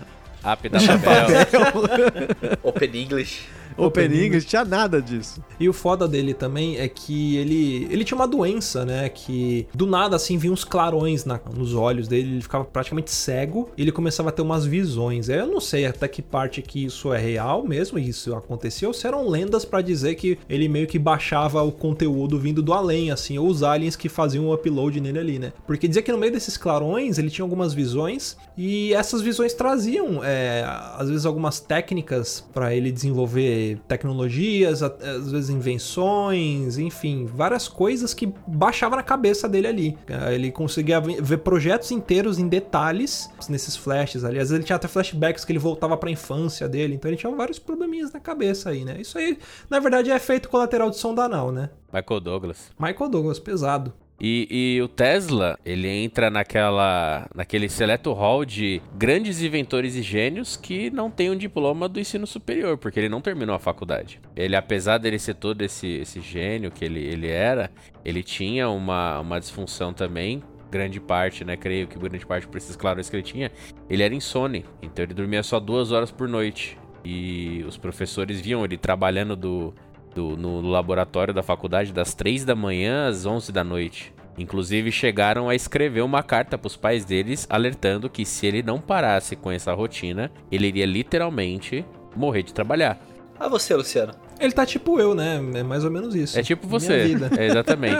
App 0.43 0.69
da 0.69 0.77
Babel. 0.79 2.59
Open 2.61 3.01
English. 3.01 3.47
Open 3.79 4.05
Open 4.05 4.25
English, 4.25 4.47
tinha 4.47 4.63
nada 4.65 5.01
disso. 5.01 5.43
E 5.59 5.67
o 5.69 5.73
foda 5.73 6.07
dele 6.07 6.33
também 6.33 6.77
é 6.77 6.87
que 6.87 7.37
ele, 7.37 7.87
ele 7.89 8.03
tinha 8.03 8.15
uma 8.15 8.27
doença, 8.27 8.85
né? 8.85 9.09
Que 9.09 9.67
do 9.73 9.85
nada, 9.85 10.15
assim, 10.15 10.37
vinha 10.37 10.53
uns 10.53 10.63
clarões 10.63 11.25
na- 11.25 11.39
nos 11.55 11.73
olhos 11.73 12.07
dele, 12.07 12.33
ele 12.33 12.41
ficava 12.41 12.63
praticamente 12.65 13.11
cego 13.11 13.69
e 13.77 13.81
ele 13.81 13.91
começava 13.91 14.29
a 14.29 14.31
ter 14.31 14.41
umas 14.41 14.65
visões. 14.65 15.29
Eu 15.29 15.47
não 15.47 15.59
sei 15.59 15.85
até 15.85 16.07
que 16.07 16.21
parte 16.21 16.61
que 16.61 16.85
isso 16.85 17.13
é 17.13 17.17
real 17.19 17.63
mesmo, 17.65 17.97
isso 17.99 18.33
aconteceu, 18.35 18.89
ou 18.89 18.93
se 18.93 19.07
eram 19.07 19.27
lendas 19.27 19.65
pra 19.65 19.81
dizer 19.81 20.15
que 20.15 20.37
ele 20.49 20.67
meio 20.67 20.87
que 20.87 20.99
baixava 20.99 21.61
o 21.63 21.71
conteúdo 21.71 22.37
vindo 22.39 22.61
do 22.61 22.73
além, 22.73 23.11
assim, 23.11 23.37
ou 23.37 23.47
os 23.47 23.63
aliens 23.63 23.95
que 23.95 24.09
faziam 24.09 24.45
o 24.47 24.53
upload 24.53 24.99
nele 25.01 25.19
ali, 25.19 25.39
né? 25.39 25.53
Porque 25.65 25.87
dizia 25.87 26.01
que 26.01 26.11
no 26.11 26.17
meio 26.17 26.31
desses 26.31 26.57
clarões 26.57 27.17
ele 27.17 27.29
tinha 27.29 27.43
algumas 27.43 27.73
visões 27.73 28.37
e 28.57 28.93
essas 28.93 29.21
visões 29.21 29.53
traziam, 29.53 30.23
é, 30.23 30.63
às 30.97 31.09
vezes, 31.09 31.25
algumas 31.25 31.59
técnicas 31.59 32.43
pra 32.53 32.73
ele 32.75 32.91
desenvolver 32.91 33.68
tecnologias, 33.87 34.81
a- 34.83 34.87
às 34.87 35.31
vezes 35.31 35.49
invenções, 35.49 36.77
enfim, 36.77 37.25
várias 37.25 37.67
coisas 37.67 38.13
que 38.13 38.31
baixava 38.47 38.95
na 38.95 39.03
cabeça 39.03 39.47
dele 39.47 39.67
ali. 39.67 39.97
Eh, 40.07 40.35
Ele 40.35 40.51
conseguia 40.51 40.99
ve- 41.01 41.19
ver 41.21 41.37
projetos 41.39 41.91
inteiros 41.91 42.39
em 42.39 42.47
detalhes 42.47 43.29
nesses 43.49 43.75
flashes 43.75 44.23
ali. 44.23 44.37
Às 44.37 44.49
vezes 44.49 44.51
ele 44.53 44.63
tinha 44.63 44.75
até 44.75 44.87
flashbacks 44.87 45.43
que 45.43 45.51
ele 45.51 45.59
voltava 45.59 45.97
pra 45.97 46.09
infância 46.11 46.67
dele, 46.67 46.95
então 46.95 47.09
ele 47.09 47.17
tinha 47.17 47.33
vários 47.35 47.59
probleminhas 47.59 48.11
na 48.11 48.19
cabeça 48.19 48.69
aí, 48.69 48.85
né? 48.85 48.97
Isso 48.99 49.17
aí, 49.17 49.37
na 49.69 49.79
verdade, 49.79 50.11
é 50.11 50.15
efeito 50.15 50.49
colateral 50.49 50.89
de 50.89 50.97
som 50.97 51.19
anal, 51.19 51.51
né? 51.51 51.69
Michael 51.91 52.19
Douglas. 52.21 52.71
Michael 52.79 53.09
Douglas, 53.09 53.39
pesado. 53.39 53.93
E, 54.19 54.47
e 54.75 54.81
o 54.81 54.87
Tesla, 54.87 55.57
ele 55.65 55.87
entra 55.87 56.29
naquela, 56.29 57.27
naquele 57.33 57.69
seleto 57.69 58.11
hall 58.11 58.43
de 58.43 58.81
grandes 58.95 59.41
inventores 59.41 59.95
e 59.95 60.01
gênios 60.01 60.57
que 60.57 60.89
não 60.89 61.09
tem 61.09 61.29
um 61.29 61.35
diploma 61.37 61.87
do 61.87 61.99
ensino 61.99 62.27
superior, 62.27 62.77
porque 62.77 62.99
ele 62.99 63.09
não 63.09 63.21
terminou 63.21 63.55
a 63.55 63.59
faculdade. 63.59 64.19
Ele, 64.35 64.55
apesar 64.55 64.97
dele 64.97 65.17
ser 65.17 65.35
todo 65.35 65.61
esse, 65.61 65.87
esse 65.87 66.19
gênio 66.19 66.69
que 66.69 66.83
ele, 66.83 66.99
ele 66.99 67.27
era, 67.27 67.71
ele 68.03 68.21
tinha 68.21 68.69
uma, 68.69 69.19
uma 69.21 69.39
disfunção 69.39 69.93
também, 69.93 70.43
grande 70.69 70.99
parte, 70.99 71.45
né? 71.45 71.55
Creio 71.55 71.87
que 71.87 71.97
grande 71.97 72.25
parte 72.25 72.47
por 72.47 72.57
esses 72.57 72.75
clarões 72.75 73.09
que 73.09 73.15
ele 73.15 73.23
tinha, 73.23 73.51
ele 73.89 74.03
era 74.03 74.13
insone, 74.13 74.65
então 74.81 75.03
ele 75.03 75.13
dormia 75.13 75.43
só 75.43 75.59
duas 75.59 75.91
horas 75.91 76.11
por 76.11 76.27
noite. 76.27 76.77
E 77.03 77.63
os 77.65 77.77
professores 77.77 78.41
viam 78.41 78.65
ele 78.65 78.77
trabalhando 78.77 79.33
do, 79.33 79.73
do- 80.13 80.35
no 80.37 80.61
laboratório 80.61 81.33
da 81.33 81.43
faculdade 81.43 81.91
das 81.93 82.13
3 82.13 82.43
da 82.45 82.55
manhã 82.55 83.07
às 83.07 83.25
11 83.25 83.51
da 83.51 83.63
noite. 83.63 84.13
Inclusive 84.37 84.91
chegaram 84.91 85.49
a 85.49 85.55
escrever 85.55 86.01
uma 86.01 86.23
carta 86.23 86.57
para 86.57 86.67
os 86.67 86.77
pais 86.77 87.03
deles 87.03 87.45
alertando 87.49 88.09
que 88.09 88.25
se 88.25 88.47
ele 88.47 88.63
não 88.63 88.79
parasse 88.79 89.35
com 89.35 89.51
essa 89.51 89.73
rotina, 89.73 90.31
ele 90.51 90.67
iria 90.67 90.85
literalmente 90.85 91.85
morrer 92.15 92.43
de 92.43 92.53
trabalhar. 92.53 92.99
Ah, 93.37 93.49
você, 93.49 93.75
Luciano. 93.75 94.13
Ele 94.39 94.51
tá 94.53 94.65
tipo 94.65 94.99
eu, 94.99 95.13
né? 95.13 95.41
É 95.55 95.63
mais 95.63 95.83
ou 95.83 95.91
menos 95.91 96.15
isso. 96.15 96.39
É 96.39 96.43
tipo 96.43 96.67
você. 96.67 97.03
vida. 97.05 97.29
É 97.37 97.45
exatamente. 97.47 97.95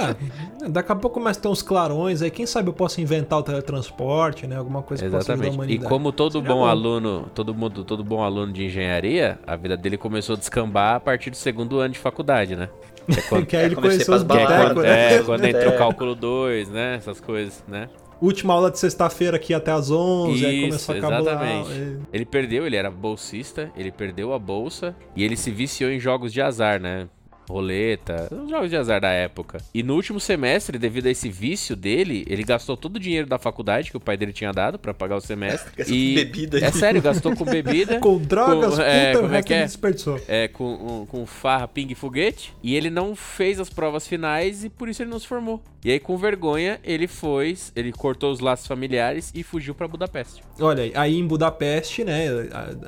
É, 0.64 0.70
daqui 0.70 0.92
a 0.92 0.96
pouco 0.96 1.20
começa 1.20 1.38
a 1.40 1.42
ter 1.44 1.48
uns 1.50 1.62
clarões 1.62 2.22
aí. 2.22 2.32
Quem 2.32 2.46
sabe 2.46 2.70
eu 2.70 2.74
posso 2.74 3.02
inventar 3.02 3.40
o 3.40 3.44
teletransporte, 3.44 4.48
né? 4.48 4.56
Alguma 4.58 4.82
coisa 4.82 5.04
que 5.04 5.10
possa 5.12 5.34
ajudar 5.34 5.46
a 5.48 5.50
Exatamente. 5.50 5.74
E 5.74 5.80
como 5.80 6.12
todo 6.12 6.42
bom, 6.42 6.60
bom. 6.60 6.66
aluno, 6.66 7.30
todo 7.36 7.54
mundo, 7.54 7.84
todo 7.84 8.04
bom 8.04 8.24
aluno 8.24 8.54
de 8.54 8.66
engenharia, 8.66 9.38
a 9.46 9.56
vida 9.56 9.76
dele 9.76 9.98
começou 9.98 10.36
a 10.36 10.40
descambar 10.40 10.96
a 10.96 11.00
partir 11.00 11.30
do 11.30 11.36
segundo 11.38 11.80
ano 11.80 11.94
de 11.94 12.00
faculdade, 12.00 12.56
né? 12.56 12.70
Que 13.06 13.20
é 13.20 13.22
quando, 13.24 13.46
Que 13.46 13.58
aí 13.58 13.66
ele 13.66 13.76
É, 13.76 13.78
conheceu 13.82 14.16
os 14.16 14.22
é 14.22 14.26
baladas, 14.26 14.74
botecos, 14.74 14.74
quando, 14.74 14.84
né? 14.86 15.16
é, 15.16 15.24
quando 15.24 15.46
entrou 15.46 15.74
É. 15.74 15.76
o 15.76 15.78
cálculo 15.78 16.16
2, 16.16 16.70
né? 16.70 16.96
Essas 16.96 17.20
coisas, 17.20 17.64
né? 17.68 17.90
Última 18.22 18.54
aula 18.54 18.70
de 18.70 18.78
sexta-feira 18.80 19.38
aqui 19.38 19.54
até 19.54 19.72
às 19.72 19.90
11, 19.90 20.46
aí 20.46 20.58
Isso, 20.68 20.68
começou 20.68 20.96
a 20.96 21.00
cabular. 21.00 21.22
exatamente. 21.22 21.72
É. 21.72 21.98
Ele 22.14 22.26
perdeu, 22.26 22.66
ele 22.68 22.76
era 22.76 22.92
bolsista, 22.92 23.72
ele 23.78 23.92
perdeu 23.92 24.34
a 24.34 24.40
bolsa 24.40 24.96
e 25.16 25.24
ele 25.24 25.38
se 25.38 25.52
viciou 25.52 25.90
em 25.90 26.00
jogos 26.00 26.34
de 26.34 26.42
azar, 26.42 26.82
né? 26.82 27.08
Roleta, 27.50 28.28
os 28.32 28.48
jogos 28.48 28.70
de 28.70 28.76
azar 28.78 29.02
da 29.02 29.10
época. 29.10 29.58
E 29.74 29.82
no 29.82 29.96
último 29.96 30.20
semestre, 30.20 30.78
devido 30.78 31.08
a 31.08 31.10
esse 31.10 31.30
vício 31.30 31.76
dele, 31.76 32.24
ele 32.30 32.44
gastou 32.44 32.78
todo 32.78 32.98
o 32.98 33.00
dinheiro 33.00 33.26
da 33.26 33.40
faculdade 33.40 33.90
que 33.90 33.98
o 33.98 34.00
pai 34.00 34.16
dele 34.16 34.32
tinha 34.32 34.52
dado 34.52 34.78
pra 34.78 34.94
pagar 34.94 35.16
o 35.16 35.20
semestre. 35.20 35.72
Gastou 35.76 35.96
e... 35.96 36.10
com 36.10 36.16
bebida. 36.16 36.60
É 36.64 36.72
sério, 36.72 37.02
gastou 37.02 37.36
com 37.36 37.46
bebida. 37.46 37.98
Com 38.00 38.20
drogas, 38.20 38.76
Com- 38.76 38.82
é, 38.84 39.08
puta, 39.14 39.18
o 39.20 39.22
como 39.24 39.36
é 39.36 39.42
que 39.42 39.54
ele 39.54 39.62
é? 39.62 39.66
desperdiçou. 39.66 40.22
É, 40.28 40.48
com, 40.48 40.74
um- 41.02 41.06
com 41.08 41.26
farra, 41.26 41.68
pingue 41.68 41.94
e 41.94 41.96
foguete. 41.96 42.54
E 42.62 42.76
ele 42.76 42.92
não 42.92 43.16
fez 43.16 43.60
as 43.60 43.68
provas 43.70 44.08
finais 44.08 44.64
e 44.64 44.70
por 44.70 44.88
isso 44.88 45.02
ele 45.02 45.10
não 45.10 45.18
se 45.20 45.26
formou. 45.26 45.60
E 45.84 45.92
aí, 45.92 46.00
com 46.00 46.18
vergonha, 46.18 46.80
ele 46.84 47.08
foi, 47.08 47.58
ele 47.76 47.92
cortou 47.92 48.32
os 48.32 48.40
laços 48.40 48.68
familiares 48.68 49.32
e 49.34 49.44
fugiu 49.44 49.74
pra 49.74 49.88
Budapeste. 49.88 50.44
Olha, 50.60 50.92
aí 50.94 51.18
em 51.18 51.26
Budapeste, 51.26 52.04
né, 52.04 52.28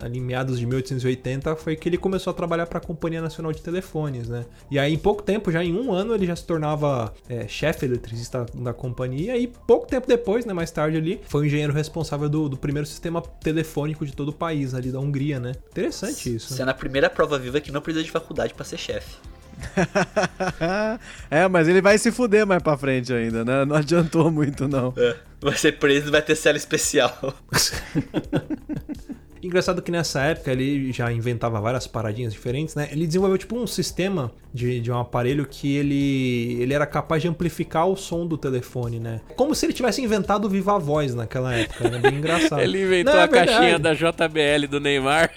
ali 0.02 0.20
em 0.20 0.22
meados 0.22 0.60
de 0.60 0.66
1880, 0.66 1.56
foi 1.56 1.76
que 1.76 1.88
ele 1.88 1.98
começou 1.98 2.32
a 2.32 2.34
trabalhar 2.34 2.66
para 2.66 2.80
a 2.80 2.82
Companhia 2.82 3.22
Nacional 3.22 3.54
de 3.54 3.62
Telefones, 3.62 4.28
né? 4.28 4.46
E 4.70 4.78
aí, 4.78 4.94
em 4.94 4.98
pouco 4.98 5.24
tempo, 5.24 5.52
já 5.52 5.64
em 5.64 5.74
um 5.74 5.94
ano, 5.94 6.14
ele 6.14 6.26
já 6.26 6.36
se 6.36 6.46
tornava 6.46 7.14
é, 7.30 7.48
chefe 7.48 7.86
eletricista 7.86 8.46
da 8.54 8.74
companhia. 8.74 9.38
E 9.38 9.48
pouco 9.48 9.88
tempo 9.88 10.08
depois, 10.08 10.46
né, 10.46 10.54
mais 10.54 10.72
tarde 10.72 10.98
ali, 10.98 11.22
foi 11.26 11.44
o 11.44 11.46
engenheiro 11.46 11.74
responsável 11.74 12.28
do, 12.28 12.50
do 12.50 12.58
primeiro 12.58 12.88
sistema 12.88 13.22
telefônico 13.22 14.06
de 14.06 14.14
todo 14.14 14.30
o 14.30 14.34
país, 14.34 14.74
ali 14.74 14.92
da 14.92 15.00
Hungria, 15.00 15.40
né? 15.40 15.54
Interessante 15.72 16.36
isso. 16.36 16.54
Sendo 16.54 16.70
a 16.70 16.74
primeira 16.74 17.10
prova 17.10 17.40
viva 17.40 17.62
que 17.62 17.72
não 17.72 17.82
precisa 17.82 18.04
de 18.04 18.12
faculdade 18.12 18.54
para 18.54 18.66
ser 18.66 18.78
chefe. 18.78 19.16
é, 21.30 21.48
mas 21.48 21.68
ele 21.68 21.82
vai 21.82 21.98
se 21.98 22.12
fuder 22.12 22.46
mais 22.46 22.62
pra 22.62 22.78
frente 22.78 23.14
ainda, 23.14 23.46
né? 23.46 23.66
Não 23.66 23.76
adiantou 23.76 24.32
muito, 24.32 24.68
não. 24.68 24.94
É, 24.98 25.16
vai 25.40 25.56
ser 25.56 25.74
preso 25.74 26.08
e 26.08 26.12
vai 26.12 26.22
ter 26.22 26.36
cela 26.36 26.58
especial. 26.58 27.34
Engraçado 29.44 29.82
que 29.82 29.92
nessa 29.92 30.22
época 30.22 30.52
ele 30.52 30.92
já 30.92 31.12
inventava 31.12 31.60
várias 31.60 31.88
paradinhas 31.88 32.32
diferentes, 32.32 32.76
né? 32.76 32.90
Ele 32.92 33.08
desenvolveu 33.08 33.38
tipo 33.38 33.58
um 33.58 33.66
sistema 33.66 34.32
de, 34.54 34.80
de 34.80 34.92
um 34.92 35.00
aparelho 35.00 35.46
que 35.46 35.76
ele, 35.76 36.62
ele 36.62 36.74
era 36.74 36.86
capaz 36.86 37.22
de 37.22 37.28
amplificar 37.28 37.88
o 37.88 37.96
som 37.96 38.26
do 38.28 38.38
telefone, 38.38 39.00
né? 39.00 39.22
Como 39.36 39.56
se 39.56 39.66
ele 39.66 39.74
tivesse 39.74 40.02
inventado 40.02 40.46
o 40.46 40.50
Viva 40.50 40.78
Voz 40.78 41.16
naquela 41.16 41.54
época, 41.56 41.90
né? 41.90 42.00
Bem 42.00 42.16
engraçado. 42.16 42.62
ele 42.62 42.84
inventou 42.84 43.14
Não, 43.14 43.22
é 43.22 43.24
a 43.24 43.28
caixinha 43.28 43.80
da 43.80 43.94
JBL 43.94 44.68
do 44.70 44.80
Neymar. 44.80 45.32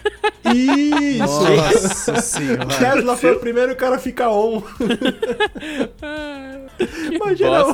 Isso! 0.55 1.19
Nossa 1.19 2.21
senhora. 2.21 2.67
Tesla 2.67 3.17
foi 3.17 3.33
o 3.33 3.41
primeiro 3.41 3.75
cara 3.75 3.97
a 3.97 3.99
ficar 3.99 4.31
on. 4.31 4.63
Imagina 7.11 7.67
o, 7.67 7.71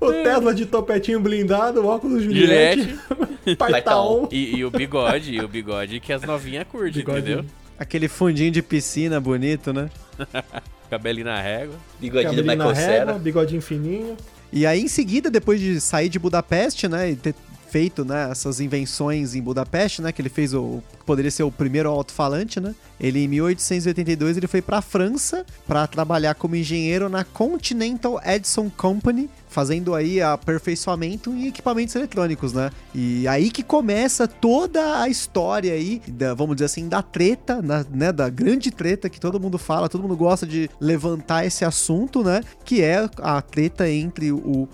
o, 0.00 0.08
o, 0.08 0.12
Tesla 0.22 0.54
de 0.54 0.66
topetinho 0.66 1.20
blindado, 1.20 1.82
o 1.82 1.86
óculos 1.86 2.22
Juliette. 2.22 2.82
Juliette. 2.82 3.56
Pai 3.56 3.82
tá 3.82 4.00
on. 4.00 4.28
E, 4.30 4.56
e, 4.56 4.64
o 4.64 4.70
bigode, 4.70 5.01
e 5.30 5.40
o 5.40 5.48
bigode 5.48 6.00
que 6.00 6.12
as 6.12 6.22
novinhas 6.22 6.66
curtem, 6.68 7.02
entendeu? 7.02 7.44
Aquele 7.78 8.08
fundinho 8.08 8.50
de 8.50 8.62
piscina 8.62 9.20
bonito, 9.20 9.72
né? 9.72 9.90
Cabelinho 10.90 11.26
na 11.26 11.40
régua. 11.40 11.76
Bigodinho 11.98 12.30
Cabelinho 12.30 12.56
na 12.56 12.72
régua, 12.72 13.18
bigodinho 13.18 13.62
fininho. 13.62 14.16
E 14.52 14.66
aí, 14.66 14.82
em 14.82 14.88
seguida, 14.88 15.30
depois 15.30 15.58
de 15.58 15.80
sair 15.80 16.10
de 16.10 16.18
Budapeste, 16.18 16.86
né, 16.86 17.12
e 17.12 17.16
ter 17.16 17.34
feito, 17.72 18.04
né, 18.04 18.28
essas 18.30 18.60
invenções 18.60 19.34
em 19.34 19.40
Budapeste, 19.40 20.02
né, 20.02 20.12
que 20.12 20.20
ele 20.20 20.28
fez 20.28 20.52
o 20.52 20.82
poderia 21.06 21.30
ser 21.30 21.42
o 21.42 21.50
primeiro 21.50 21.88
alto-falante, 21.88 22.60
né? 22.60 22.74
Ele 23.00 23.24
em 23.24 23.28
1882 23.28 24.36
ele 24.36 24.46
foi 24.46 24.62
para 24.62 24.78
a 24.78 24.82
França 24.82 25.44
para 25.66 25.86
trabalhar 25.86 26.34
como 26.34 26.54
engenheiro 26.54 27.08
na 27.08 27.24
Continental 27.24 28.20
Edison 28.24 28.70
Company, 28.70 29.28
fazendo 29.48 29.94
aí 29.94 30.22
aperfeiçoamento 30.22 31.30
em 31.30 31.48
equipamentos 31.48 31.94
eletrônicos, 31.96 32.52
né? 32.52 32.70
E 32.94 33.26
aí 33.26 33.50
que 33.50 33.62
começa 33.62 34.28
toda 34.28 35.00
a 35.02 35.08
história 35.08 35.72
aí, 35.72 36.00
da, 36.06 36.34
vamos 36.34 36.56
dizer 36.56 36.66
assim, 36.66 36.88
da 36.88 37.02
treta, 37.02 37.60
na, 37.60 37.84
né? 37.90 38.12
Da 38.12 38.28
grande 38.28 38.70
treta 38.70 39.10
que 39.10 39.18
todo 39.18 39.40
mundo 39.40 39.58
fala, 39.58 39.88
todo 39.88 40.02
mundo 40.02 40.16
gosta 40.16 40.46
de 40.46 40.70
levantar 40.80 41.44
esse 41.44 41.64
assunto, 41.64 42.22
né? 42.22 42.42
Que 42.64 42.82
é 42.82 43.08
a 43.18 43.42
treta 43.42 43.90
entre 43.90 44.30
o 44.30 44.68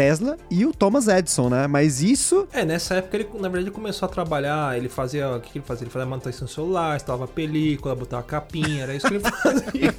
Tesla 0.00 0.38
e 0.50 0.64
o 0.64 0.72
Thomas 0.72 1.08
Edison, 1.08 1.50
né? 1.50 1.66
Mas 1.66 2.00
isso. 2.00 2.48
É, 2.54 2.64
nessa 2.64 2.94
época 2.94 3.18
ele, 3.18 3.28
na 3.38 3.50
verdade, 3.50 3.70
começou 3.70 4.06
a 4.06 4.08
trabalhar. 4.08 4.74
Ele 4.74 4.88
fazia. 4.88 5.28
O 5.28 5.40
que 5.42 5.58
ele 5.58 5.64
fazia? 5.66 5.84
Ele 5.84 5.90
fazia 5.90 6.06
manutenção 6.08 6.48
celular, 6.48 6.96
instalava 6.96 7.28
película, 7.28 7.94
botava 7.94 8.22
capinha, 8.22 8.84
era 8.84 8.94
isso 8.94 9.06
que 9.06 9.12
ele 9.12 9.20
fazia. 9.28 9.94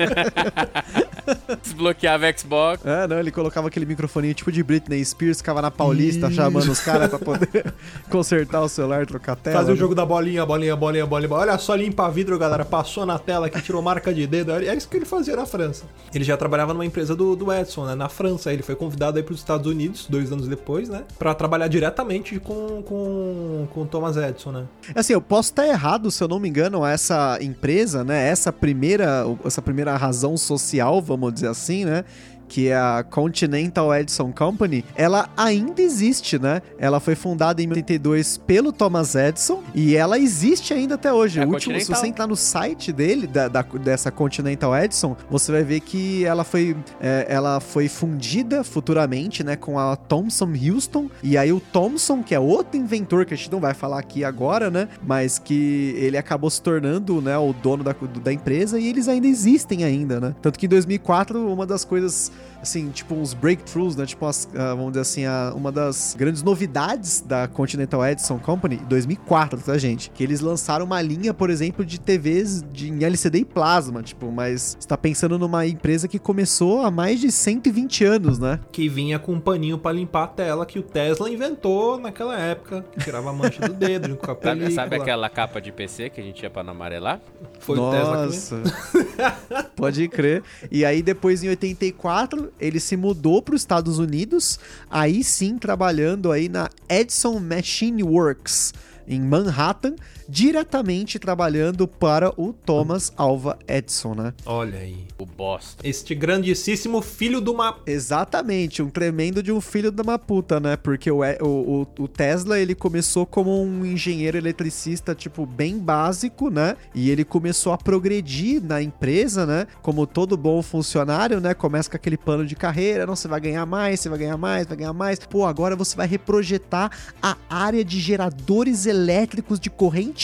Desbloqueava 1.62 2.26
Xbox. 2.36 2.84
É, 2.84 3.06
não, 3.08 3.20
ele 3.20 3.30
colocava 3.30 3.68
aquele 3.68 3.86
microfoninho 3.86 4.34
tipo 4.34 4.52
de 4.52 4.64
Britney 4.64 5.06
Spears, 5.06 5.38
ficava 5.38 5.62
na 5.62 5.70
Paulista 5.70 6.32
chamando 6.32 6.72
os 6.72 6.80
caras 6.80 7.08
pra 7.08 7.20
poder 7.20 7.72
consertar 8.10 8.62
o 8.62 8.68
celular, 8.68 9.06
trocar 9.06 9.36
tela. 9.36 9.58
Fazia 9.58 9.70
né? 9.70 9.76
o 9.76 9.78
jogo 9.78 9.94
da 9.94 10.04
bolinha, 10.04 10.44
bolinha, 10.44 10.76
bolinha, 10.76 11.06
bolinha. 11.06 11.32
Olha 11.32 11.60
só, 11.60 11.76
limpa 11.76 12.10
vidro, 12.10 12.40
galera. 12.40 12.66
Passou 12.66 13.06
na 13.06 13.20
tela 13.20 13.46
aqui, 13.46 13.62
tirou 13.62 13.84
marca 13.84 14.12
de 14.12 14.26
dedo. 14.26 14.52
Era 14.52 14.74
isso 14.74 14.90
que 14.90 14.98
ele 14.98 15.06
fazia 15.06 15.36
na 15.36 15.46
França. 15.46 15.84
Ele 16.12 16.24
já 16.24 16.36
trabalhava 16.36 16.74
numa 16.74 16.88
empresa 16.88 17.16
do, 17.16 17.36
do 17.36 17.54
Edson, 17.54 17.86
né? 17.86 17.94
Na 17.94 18.10
França. 18.10 18.52
Ele 18.52 18.64
foi 18.64 18.76
convidado 18.76 19.18
aí 19.18 19.24
pros 19.24 19.38
Estados 19.38 19.68
Unidos 19.68 19.91
Unidos, 19.92 20.08
dois 20.10 20.32
anos 20.32 20.48
depois, 20.48 20.90
né? 20.90 21.04
Pra 21.20 21.36
trabalhar 21.36 21.68
diretamente 21.68 22.40
com, 22.40 22.82
com, 22.82 23.68
com 23.74 23.86
Thomas 23.86 24.16
Edison, 24.16 24.52
né? 24.52 24.66
Assim, 24.96 25.14
eu 25.14 25.22
posso 25.22 25.50
estar 25.50 25.68
errado, 25.68 26.10
se 26.10 26.24
eu 26.24 26.28
não 26.28 26.40
me 26.40 26.48
engano, 26.48 26.86
essa 26.86 27.38
empresa, 27.42 28.04
né? 28.04 28.28
Essa 28.30 28.52
primeira, 28.52 29.26
essa 29.46 29.62
primeira 29.62 29.96
razão 29.96 30.38
social, 30.38 31.02
vamos 31.02 31.34
dizer 31.34 31.48
assim, 31.48 31.86
né? 31.86 32.06
Que 32.52 32.68
é 32.68 32.76
a 32.76 33.02
Continental 33.10 33.96
Edison 33.96 34.30
Company, 34.30 34.84
ela 34.94 35.30
ainda 35.38 35.82
existe, 35.82 36.38
né? 36.38 36.62
Ela 36.78 37.00
foi 37.00 37.16
fundada 37.16 37.62
em 37.62 37.66
1982 37.66 38.38
pelo 38.40 38.74
Thomas 38.74 39.16
Edison 39.16 39.64
e 39.74 39.96
ela 39.96 40.20
existe 40.20 40.74
ainda 40.74 40.96
até 40.96 41.14
hoje. 41.14 41.40
É 41.40 41.46
o 41.46 41.50
último, 41.50 41.80
se 41.80 41.88
você 41.88 42.08
entrar 42.08 42.28
no 42.28 42.36
site 42.36 42.92
dele, 42.92 43.26
da, 43.26 43.48
da, 43.48 43.62
dessa 43.62 44.12
Continental 44.12 44.78
Edison, 44.78 45.16
você 45.30 45.50
vai 45.50 45.64
ver 45.64 45.80
que 45.80 46.26
ela 46.26 46.44
foi, 46.44 46.76
é, 47.00 47.26
ela 47.30 47.62
foi 47.62 47.88
fundida 47.88 48.66
futuramente, 48.66 49.46
né, 49.46 49.56
com 49.56 49.80
a 49.80 49.96
Thomson 49.96 50.52
Houston. 50.52 51.10
E 51.24 51.38
aí 51.38 51.54
o 51.54 51.62
Thomson, 51.62 52.22
que 52.22 52.36
é 52.36 52.40
outro 52.40 52.78
inventor 52.78 53.26
que 53.26 53.34
a 53.34 53.38
gente 53.38 53.50
não 53.50 53.62
vai 53.62 53.74
falar 53.74 53.98
aqui 53.98 54.26
agora, 54.26 54.70
né? 54.70 54.90
Mas 55.08 55.40
que 55.40 55.96
ele 55.96 56.18
acabou 56.18 56.50
se 56.50 56.62
tornando, 56.62 57.22
né, 57.22 57.38
o 57.38 57.54
dono 57.54 57.82
da, 57.82 57.96
da 58.22 58.34
empresa 58.34 58.78
e 58.78 58.90
eles 58.90 59.08
ainda 59.08 59.28
existem 59.28 59.86
ainda, 59.86 60.20
né? 60.20 60.36
Tanto 60.42 60.60
que 60.60 60.66
em 60.66 60.70
2004, 60.70 61.50
uma 61.50 61.66
das 61.66 61.86
coisas 61.86 62.30
assim, 62.62 62.90
tipo 62.90 63.16
uns 63.16 63.34
breakthroughs, 63.34 63.96
né? 63.96 64.06
Tipo, 64.06 64.26
as, 64.26 64.46
uh, 64.46 64.76
vamos 64.76 64.92
dizer 64.92 65.02
assim, 65.02 65.26
a, 65.26 65.52
uma 65.56 65.72
das 65.72 66.16
grandes 66.18 66.44
novidades 66.44 67.22
da 67.22 67.48
Continental 67.48 68.06
Edison 68.06 68.38
Company, 68.38 68.78
2004, 68.88 69.60
tá, 69.60 69.78
gente? 69.78 70.12
Que 70.12 70.24
eles 70.24 70.42
lançaram 70.42 70.86
uma 70.86 71.02
linha, 71.02 71.34
por 71.34 71.50
exemplo, 71.50 71.84
de 71.84 72.00
TVs 72.00 72.64
de, 72.72 72.90
em 72.90 73.04
LCD 73.04 73.40
e 73.40 73.46
plasma, 73.46 74.04
tipo, 74.04 74.32
mas 74.32 74.78
está 74.80 74.98
pensando 74.98 75.38
numa 75.40 75.66
empresa 75.66 76.08
que 76.08 76.20
começou 76.20 76.82
há 76.82 76.92
mais 76.92 77.20
de 77.20 77.32
120 77.32 78.04
anos, 78.06 78.40
né? 78.40 78.60
Que 78.72 78.88
vinha 78.88 79.18
com 79.18 79.34
um 79.34 79.40
paninho 79.40 79.78
para 79.78 79.96
limpar 79.96 80.24
a 80.24 80.28
tela 80.28 80.66
que 80.66 80.78
o 80.78 80.84
Tesla 80.84 81.30
inventou 81.30 82.00
naquela 82.00 82.38
época, 82.38 82.86
que 82.92 83.04
tirava 83.04 83.30
a 83.30 83.34
mancha 83.34 83.62
do 83.68 83.74
dedo, 83.74 84.10
junto 84.10 84.24
com 84.24 84.32
a 84.32 84.36
película. 84.36 84.72
Sabe 84.72 84.96
aquela 84.96 85.30
capa 85.30 85.60
de 85.60 85.72
PC 85.72 86.10
que 86.10 86.22
a 86.22 86.24
gente 86.24 86.42
ia 86.44 86.50
para 86.50 86.64
não 86.64 86.72
amarelar? 86.72 87.20
Foi 87.60 87.78
Nossa. 87.78 88.56
o 88.56 88.62
Tesla 88.62 88.72
que 88.72 89.66
Pode 89.76 90.08
crer. 90.08 90.44
E 90.70 90.86
aí 90.86 91.02
depois 91.02 91.44
em 91.44 91.50
84 91.50 92.31
ele 92.60 92.80
se 92.80 92.96
mudou 92.96 93.42
para 93.42 93.56
os 93.56 93.62
Estados 93.62 94.00
Unidos, 94.00 94.60
aí 94.90 95.24
sim 95.24 95.58
trabalhando 95.58 96.32
aí 96.32 96.50
na 96.50 96.70
Edison 96.90 97.40
Machine 97.40 98.04
Works 98.04 98.74
em 99.08 99.22
Manhattan, 99.22 99.96
diretamente 100.32 101.20
trabalhando 101.20 101.86
para 101.86 102.30
o 102.42 102.54
Thomas 102.54 103.12
Alva 103.18 103.60
Edison, 103.68 104.16
né? 104.16 104.34
Olha 104.46 104.80
aí. 104.80 105.06
O 105.18 105.26
bosta. 105.26 105.86
Este 105.86 106.16
grandíssimo 106.16 107.02
filho 107.02 107.42
de 107.42 107.50
uma... 107.50 107.78
Exatamente, 107.86 108.82
um 108.82 108.90
tremendo 108.90 109.44
de 109.44 109.52
um 109.52 109.60
filho 109.60 109.92
de 109.92 110.02
uma 110.02 110.18
puta, 110.18 110.58
né? 110.58 110.78
Porque 110.78 111.12
o, 111.12 111.20
o, 111.42 111.88
o 112.00 112.08
Tesla, 112.08 112.58
ele 112.58 112.74
começou 112.74 113.26
como 113.26 113.62
um 113.62 113.86
engenheiro 113.86 114.38
eletricista, 114.38 115.14
tipo, 115.14 115.46
bem 115.46 115.78
básico, 115.78 116.50
né? 116.50 116.78
E 116.96 117.10
ele 117.10 117.26
começou 117.26 117.74
a 117.74 117.78
progredir 117.78 118.64
na 118.64 118.82
empresa, 118.82 119.46
né? 119.46 119.68
Como 119.82 120.08
todo 120.08 120.38
bom 120.38 120.62
funcionário, 120.62 121.42
né? 121.42 121.54
Começa 121.54 121.90
com 121.90 121.98
aquele 121.98 122.18
plano 122.18 122.46
de 122.46 122.56
carreira, 122.56 123.06
não, 123.06 123.18
você 123.18 123.28
vai 123.28 123.42
ganhar 123.42 123.66
mais, 123.66 124.00
você 124.00 124.08
vai 124.08 124.20
ganhar 124.20 124.38
mais, 124.38 124.66
vai 124.66 124.78
ganhar 124.78 124.94
mais. 124.94 125.20
Pô, 125.20 125.46
agora 125.46 125.76
você 125.76 125.94
vai 125.94 126.08
reprojetar 126.08 126.90
a 127.22 127.36
área 127.50 127.84
de 127.84 128.00
geradores 128.00 128.86
elétricos 128.86 129.60
de 129.60 129.70
corrente 129.70 130.21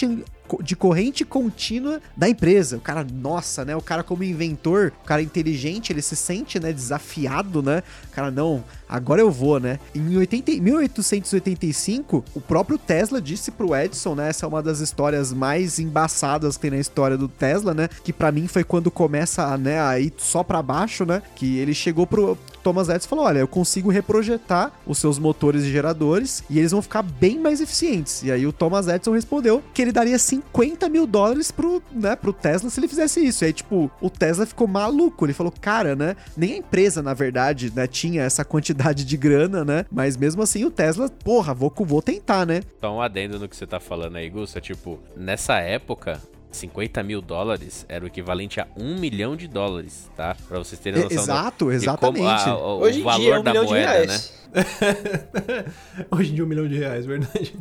de 0.64 0.76
corrente 0.76 1.26
contínua 1.26 2.00
da 2.16 2.30
empresa. 2.30 2.78
O 2.78 2.80
cara, 2.80 3.04
nossa, 3.04 3.66
né? 3.66 3.76
O 3.76 3.82
cara 3.82 4.04
como 4.04 4.24
inventor, 4.24 4.94
o 5.04 5.06
cara 5.06 5.22
inteligente, 5.22 5.92
ele 5.92 6.02
se 6.02 6.16
sente, 6.16 6.60
né, 6.60 6.72
desafiado, 6.72 7.62
né? 7.62 7.84
O 8.10 8.16
cara, 8.16 8.32
não, 8.32 8.64
agora 8.88 9.22
eu 9.22 9.30
vou, 9.30 9.60
né? 9.60 9.80
Em 9.94 10.16
80, 10.16 10.52
1885, 10.62 12.24
o 12.34 12.42
próprio 12.42 12.78
Tesla 12.78 13.22
disse 13.22 13.52
pro 13.52 13.76
Edison, 13.76 14.16
né? 14.16 14.30
Essa 14.30 14.46
é 14.46 14.50
uma 14.50 14.64
das 14.64 14.80
histórias 14.80 15.34
mais 15.34 15.80
embaçadas 15.80 16.56
que 16.56 16.62
tem 16.62 16.72
na 16.72 16.78
história 16.78 17.18
do 17.18 17.28
Tesla, 17.28 17.74
né? 17.74 17.90
Que 18.04 18.14
para 18.14 18.32
mim 18.32 18.48
foi 18.48 18.64
quando 18.64 18.90
começa, 18.90 19.58
né, 19.58 19.82
a 19.82 20.00
ir 20.00 20.14
só 20.18 20.44
para 20.44 20.62
baixo, 20.62 21.06
né? 21.06 21.22
Que 21.36 21.58
ele 21.58 21.74
chegou 21.74 22.08
pro 22.08 22.38
Thomas 22.68 22.90
Edison 22.90 23.08
falou: 23.08 23.24
olha, 23.24 23.40
eu 23.40 23.48
consigo 23.48 23.90
reprojetar 23.90 24.74
os 24.86 24.98
seus 24.98 25.18
motores 25.18 25.64
e 25.64 25.72
geradores 25.72 26.44
e 26.50 26.60
eles 26.60 26.72
vão 26.72 26.82
ficar 26.82 27.02
bem 27.02 27.40
mais 27.40 27.62
eficientes. 27.62 28.24
E 28.24 28.32
aí 28.32 28.46
o 28.46 28.52
Thomas 28.52 28.90
Edison 28.90 29.14
respondeu 29.14 29.64
que 29.74 29.82
ele 29.82 29.94
daria 29.94 30.20
50 30.20 30.90
mil 30.90 31.08
dólares 31.08 31.50
pro, 31.50 31.82
né, 31.90 32.14
pro 32.18 32.34
Tesla 32.34 32.70
se 32.70 32.78
ele 32.78 32.90
fizesse 32.90 33.26
isso. 33.26 33.46
E 33.46 33.48
aí, 33.48 33.54
tipo, 33.54 33.90
o 34.02 34.10
Tesla 34.10 34.46
ficou 34.46 34.68
maluco. 34.68 35.26
Ele 35.26 35.32
falou, 35.32 35.54
cara, 35.62 35.96
né? 35.96 36.18
Nem 36.36 36.56
a 36.56 36.58
empresa, 36.58 37.02
na 37.02 37.14
verdade, 37.14 37.72
né, 37.74 37.88
tinha 37.88 38.24
essa 38.24 38.44
quantidade 38.44 39.06
de 39.06 39.16
grana, 39.16 39.64
né? 39.64 39.86
Mas 39.90 40.18
mesmo 40.18 40.42
assim, 40.42 40.66
o 40.66 40.72
Tesla, 40.72 41.08
porra, 41.08 41.54
vou, 41.54 41.72
vou 41.74 42.02
tentar, 42.02 42.46
né? 42.46 42.62
Então, 42.78 42.98
um 42.98 43.02
adendo 43.02 43.40
no 43.40 43.48
que 43.48 43.56
você 43.56 43.66
tá 43.66 43.80
falando 43.80 44.18
aí, 44.18 44.30
Gusta, 44.30 44.60
tipo, 44.60 45.00
nessa 45.16 45.60
época, 45.60 46.20
50 46.52 47.04
mil 47.04 47.22
dólares 47.22 47.86
era 47.90 48.04
o 48.04 48.08
equivalente 48.08 48.60
a 48.60 48.68
um 48.78 48.98
milhão 49.00 49.36
de 49.36 49.48
dólares, 49.48 50.10
tá? 50.16 50.36
Pra 50.48 50.60
vocês 50.60 50.80
terem 50.80 51.04
noção. 51.04 51.18
Exato, 51.24 51.66
do, 51.66 51.72
exatamente. 51.72 52.18
como 52.20 52.30
a- 52.30 52.58
o, 52.76 52.80
Hoje 52.82 53.02
valor 53.02 53.20
dia 53.22 53.34
é 53.36 53.40
um 53.40 53.44
da 53.44 53.52
milhão 53.52 53.66
de 53.66 53.72
moeda, 53.72 53.88
né? 53.90 54.06
reais. 54.06 54.34
Hoje 56.12 56.32
em 56.32 56.36
dia 56.36 56.44
um 56.44 56.48
milhão 56.48 56.68
de 56.68 56.78
reais, 56.78 57.06
verdade. 57.06 57.54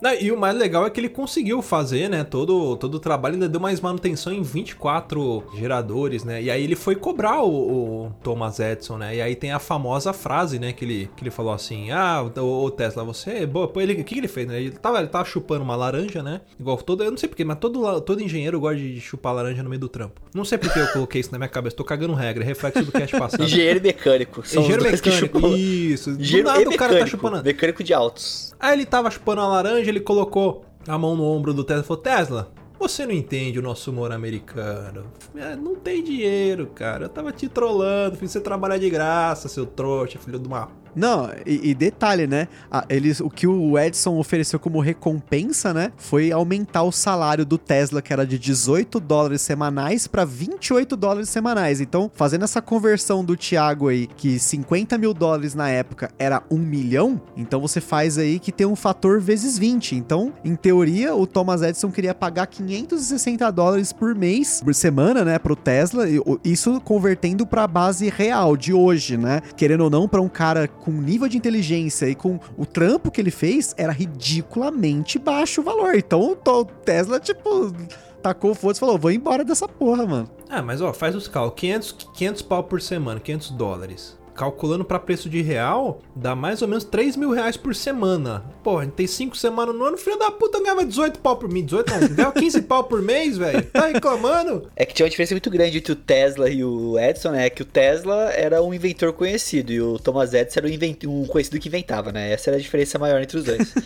Não, 0.00 0.12
e 0.14 0.32
o 0.32 0.36
mais 0.36 0.56
legal 0.58 0.84
é 0.84 0.90
que 0.90 0.98
ele 0.98 1.08
conseguiu 1.08 1.62
fazer, 1.62 2.10
né, 2.10 2.24
todo, 2.24 2.76
todo 2.76 2.96
o 2.96 2.98
trabalho, 2.98 3.34
ainda 3.34 3.48
deu 3.48 3.60
mais 3.60 3.80
manutenção 3.80 4.32
em 4.32 4.42
24 4.42 5.44
geradores, 5.56 6.24
né, 6.24 6.42
e 6.42 6.50
aí 6.50 6.64
ele 6.64 6.74
foi 6.74 6.96
cobrar 6.96 7.40
o, 7.44 8.06
o 8.06 8.12
Thomas 8.20 8.58
Edison, 8.58 8.98
né, 8.98 9.14
e 9.14 9.22
aí 9.22 9.36
tem 9.36 9.52
a 9.52 9.60
famosa 9.60 10.12
frase, 10.12 10.58
né, 10.58 10.72
que 10.72 10.84
ele, 10.84 11.10
que 11.16 11.22
ele 11.22 11.30
falou 11.30 11.52
assim, 11.52 11.92
ah, 11.92 12.20
o, 12.36 12.64
o 12.64 12.70
Tesla, 12.72 13.04
você 13.04 13.30
é 13.30 13.46
boa, 13.46 13.68
pô, 13.68 13.80
ele, 13.80 13.92
o 13.92 13.96
que, 13.98 14.02
que 14.02 14.18
ele 14.18 14.26
fez, 14.26 14.48
né, 14.48 14.60
ele 14.60 14.72
tava, 14.72 14.98
ele 14.98 15.06
tava 15.06 15.24
chupando 15.24 15.62
uma 15.62 15.76
laranja, 15.76 16.20
né, 16.20 16.40
igual 16.58 16.76
todo, 16.78 17.04
eu 17.04 17.10
não 17.12 17.16
sei 17.18 17.28
porquê, 17.28 17.44
mas 17.44 17.58
todo, 17.60 18.00
todo 18.00 18.20
engenheiro 18.20 18.31
gosta 18.60 18.76
de 18.78 19.00
chupar 19.00 19.34
laranja 19.34 19.62
no 19.62 19.68
meio 19.70 19.80
do 19.80 19.88
trampo. 19.88 20.20
Não 20.34 20.44
sei 20.44 20.58
porque 20.58 20.78
eu 20.78 20.86
coloquei 20.88 21.20
isso 21.20 21.30
na 21.32 21.38
minha 21.38 21.48
cabeça, 21.48 21.76
tô 21.76 21.84
cagando 21.84 22.14
regra, 22.14 22.42
é 22.44 22.46
reflexo 22.46 22.84
do 22.84 22.92
cast 22.92 23.16
passado. 23.18 23.44
Engenheiro 23.44 23.78
e 23.78 23.82
mecânico. 23.82 24.46
São 24.46 24.62
Engenheiro 24.62 24.84
mecânico, 24.84 25.10
chupam- 25.10 25.56
isso. 25.56 26.12
Do 26.12 26.20
Engenheiro 26.22 26.48
nada 26.48 26.60
e 26.62 26.66
o 26.66 26.70
mecânico. 26.70 26.88
cara 26.94 27.04
tá 27.04 27.06
chupando. 27.10 27.42
Mecânico 27.42 27.84
de 27.84 27.92
autos. 27.94 28.54
Aí 28.58 28.72
ele 28.74 28.86
tava 28.86 29.10
chupando 29.10 29.40
a 29.40 29.46
laranja, 29.46 29.90
ele 29.90 30.00
colocou 30.00 30.64
a 30.86 30.98
mão 30.98 31.14
no 31.16 31.24
ombro 31.24 31.52
do 31.54 31.62
Tesla 31.64 31.82
e 31.82 31.86
falou: 31.86 32.02
Tesla, 32.02 32.52
você 32.78 33.06
não 33.06 33.12
entende 33.12 33.58
o 33.58 33.62
nosso 33.62 33.90
humor 33.90 34.10
americano. 34.12 35.04
É, 35.36 35.54
não 35.56 35.76
tem 35.76 36.02
dinheiro, 36.02 36.66
cara. 36.74 37.04
Eu 37.04 37.08
tava 37.08 37.30
te 37.32 37.48
trollando, 37.48 38.16
fiz 38.16 38.30
você 38.32 38.40
trabalhar 38.40 38.78
de 38.78 38.90
graça, 38.90 39.48
seu 39.48 39.64
trouxa, 39.66 40.18
filho 40.18 40.38
de 40.38 40.46
uma. 40.48 40.68
Não, 40.94 41.30
e, 41.46 41.70
e 41.70 41.74
detalhe, 41.74 42.26
né? 42.26 42.48
a- 42.70 42.84
eles, 42.88 43.20
o 43.20 43.30
que 43.30 43.46
o 43.46 43.78
Edson 43.78 44.16
ofereceu 44.18 44.58
como 44.58 44.80
recompensa, 44.80 45.72
né? 45.72 45.92
Foi 45.96 46.32
aumentar 46.32 46.82
o 46.82 46.92
salário 46.92 47.44
do 47.44 47.58
Tesla, 47.58 48.00
que 48.02 48.12
era 48.12 48.26
de 48.26 48.38
18 48.38 49.00
dólares 49.00 49.40
semanais, 49.42 50.06
para 50.06 50.24
28 50.24 50.96
dólares 50.96 51.28
semanais. 51.28 51.80
Então, 51.80 52.10
fazendo 52.14 52.44
essa 52.44 52.60
conversão 52.62 53.24
do 53.24 53.36
Thiago 53.36 53.88
aí, 53.88 54.06
que 54.06 54.38
50 54.38 54.96
mil 54.98 55.14
dólares 55.14 55.54
na 55.54 55.68
época 55.68 56.10
era 56.18 56.42
1 56.50 56.58
milhão, 56.58 57.20
então 57.36 57.60
você 57.60 57.80
faz 57.80 58.18
aí 58.18 58.38
que 58.38 58.52
tem 58.52 58.66
um 58.66 58.76
fator 58.76 59.20
vezes 59.20 59.58
20. 59.58 59.94
Então, 59.96 60.32
em 60.44 60.54
teoria, 60.56 61.14
o 61.14 61.26
Thomas 61.26 61.62
Edison 61.62 61.90
queria 61.90 62.14
pagar 62.14 62.46
560 62.46 63.50
dólares 63.50 63.92
por 63.92 64.14
mês, 64.14 64.60
por 64.62 64.74
semana, 64.74 65.24
né, 65.24 65.38
pro 65.38 65.56
Tesla, 65.56 66.04
isso 66.44 66.80
convertendo 66.82 67.46
pra 67.46 67.66
base 67.66 68.08
real 68.10 68.56
de 68.56 68.72
hoje, 68.72 69.16
né? 69.16 69.40
Querendo 69.56 69.82
ou 69.84 69.90
não, 69.90 70.08
pra 70.08 70.20
um 70.20 70.28
cara 70.28 70.66
com 70.82 70.90
nível 70.90 71.28
de 71.28 71.36
inteligência 71.36 72.06
e 72.06 72.14
com 72.14 72.40
o 72.56 72.66
trampo 72.66 73.10
que 73.10 73.20
ele 73.20 73.30
fez, 73.30 73.72
era 73.78 73.92
ridiculamente 73.92 75.16
baixo 75.16 75.60
o 75.60 75.64
valor. 75.64 75.94
Então, 75.94 76.32
o 76.32 76.64
Tesla, 76.64 77.20
tipo, 77.20 77.72
tacou 78.20 78.50
o 78.50 78.54
foda 78.54 78.76
e 78.76 78.80
falou: 78.80 78.98
vou 78.98 79.12
embora 79.12 79.44
dessa 79.44 79.68
porra, 79.68 80.04
mano. 80.04 80.30
Ah, 80.50 80.60
mas 80.60 80.80
ó, 80.80 80.92
faz 80.92 81.14
os 81.14 81.28
cálculos: 81.28 81.60
500, 81.60 81.92
500 82.14 82.42
pau 82.42 82.64
por 82.64 82.82
semana, 82.82 83.20
500 83.20 83.50
dólares. 83.50 84.21
Calculando 84.34 84.84
pra 84.84 84.98
preço 84.98 85.28
de 85.28 85.42
real, 85.42 86.00
dá 86.16 86.34
mais 86.34 86.62
ou 86.62 86.68
menos 86.68 86.84
3 86.84 87.16
mil 87.16 87.30
reais 87.30 87.56
por 87.56 87.74
semana. 87.74 88.42
Pô, 88.64 88.78
a 88.78 88.84
gente 88.84 88.94
tem 88.94 89.06
5 89.06 89.36
semanas 89.36 89.74
no 89.74 89.84
ano, 89.84 89.96
filho 89.98 90.18
da 90.18 90.30
puta 90.30 90.58
ganhava 90.60 90.84
18 90.84 91.18
pau 91.20 91.36
por 91.36 91.48
mês. 91.50 91.64
18 91.66 91.90
não, 91.92 92.08
ganhava 92.16 92.32
15 92.40 92.62
pau 92.62 92.84
por 92.84 93.02
mês, 93.02 93.36
velho. 93.36 93.62
Tá 93.66 93.86
reclamando? 93.86 94.68
É 94.74 94.86
que 94.86 94.94
tinha 94.94 95.04
uma 95.04 95.10
diferença 95.10 95.34
muito 95.34 95.50
grande 95.50 95.78
entre 95.78 95.92
o 95.92 95.96
Tesla 95.96 96.48
e 96.48 96.64
o 96.64 96.98
Edison, 96.98 97.30
né? 97.32 97.50
Que 97.50 97.62
o 97.62 97.66
Tesla 97.66 98.30
era 98.32 98.62
um 98.62 98.72
inventor 98.72 99.12
conhecido 99.12 99.72
e 99.72 99.80
o 99.80 99.98
Thomas 99.98 100.32
Edison 100.32 100.60
era 100.60 100.66
um, 100.66 100.70
invent- 100.70 101.04
um 101.04 101.26
conhecido 101.26 101.58
que 101.60 101.68
inventava, 101.68 102.10
né? 102.10 102.32
Essa 102.32 102.50
era 102.50 102.56
a 102.56 102.60
diferença 102.60 102.98
maior 102.98 103.20
entre 103.20 103.36
os 103.38 103.44
dois. 103.44 103.74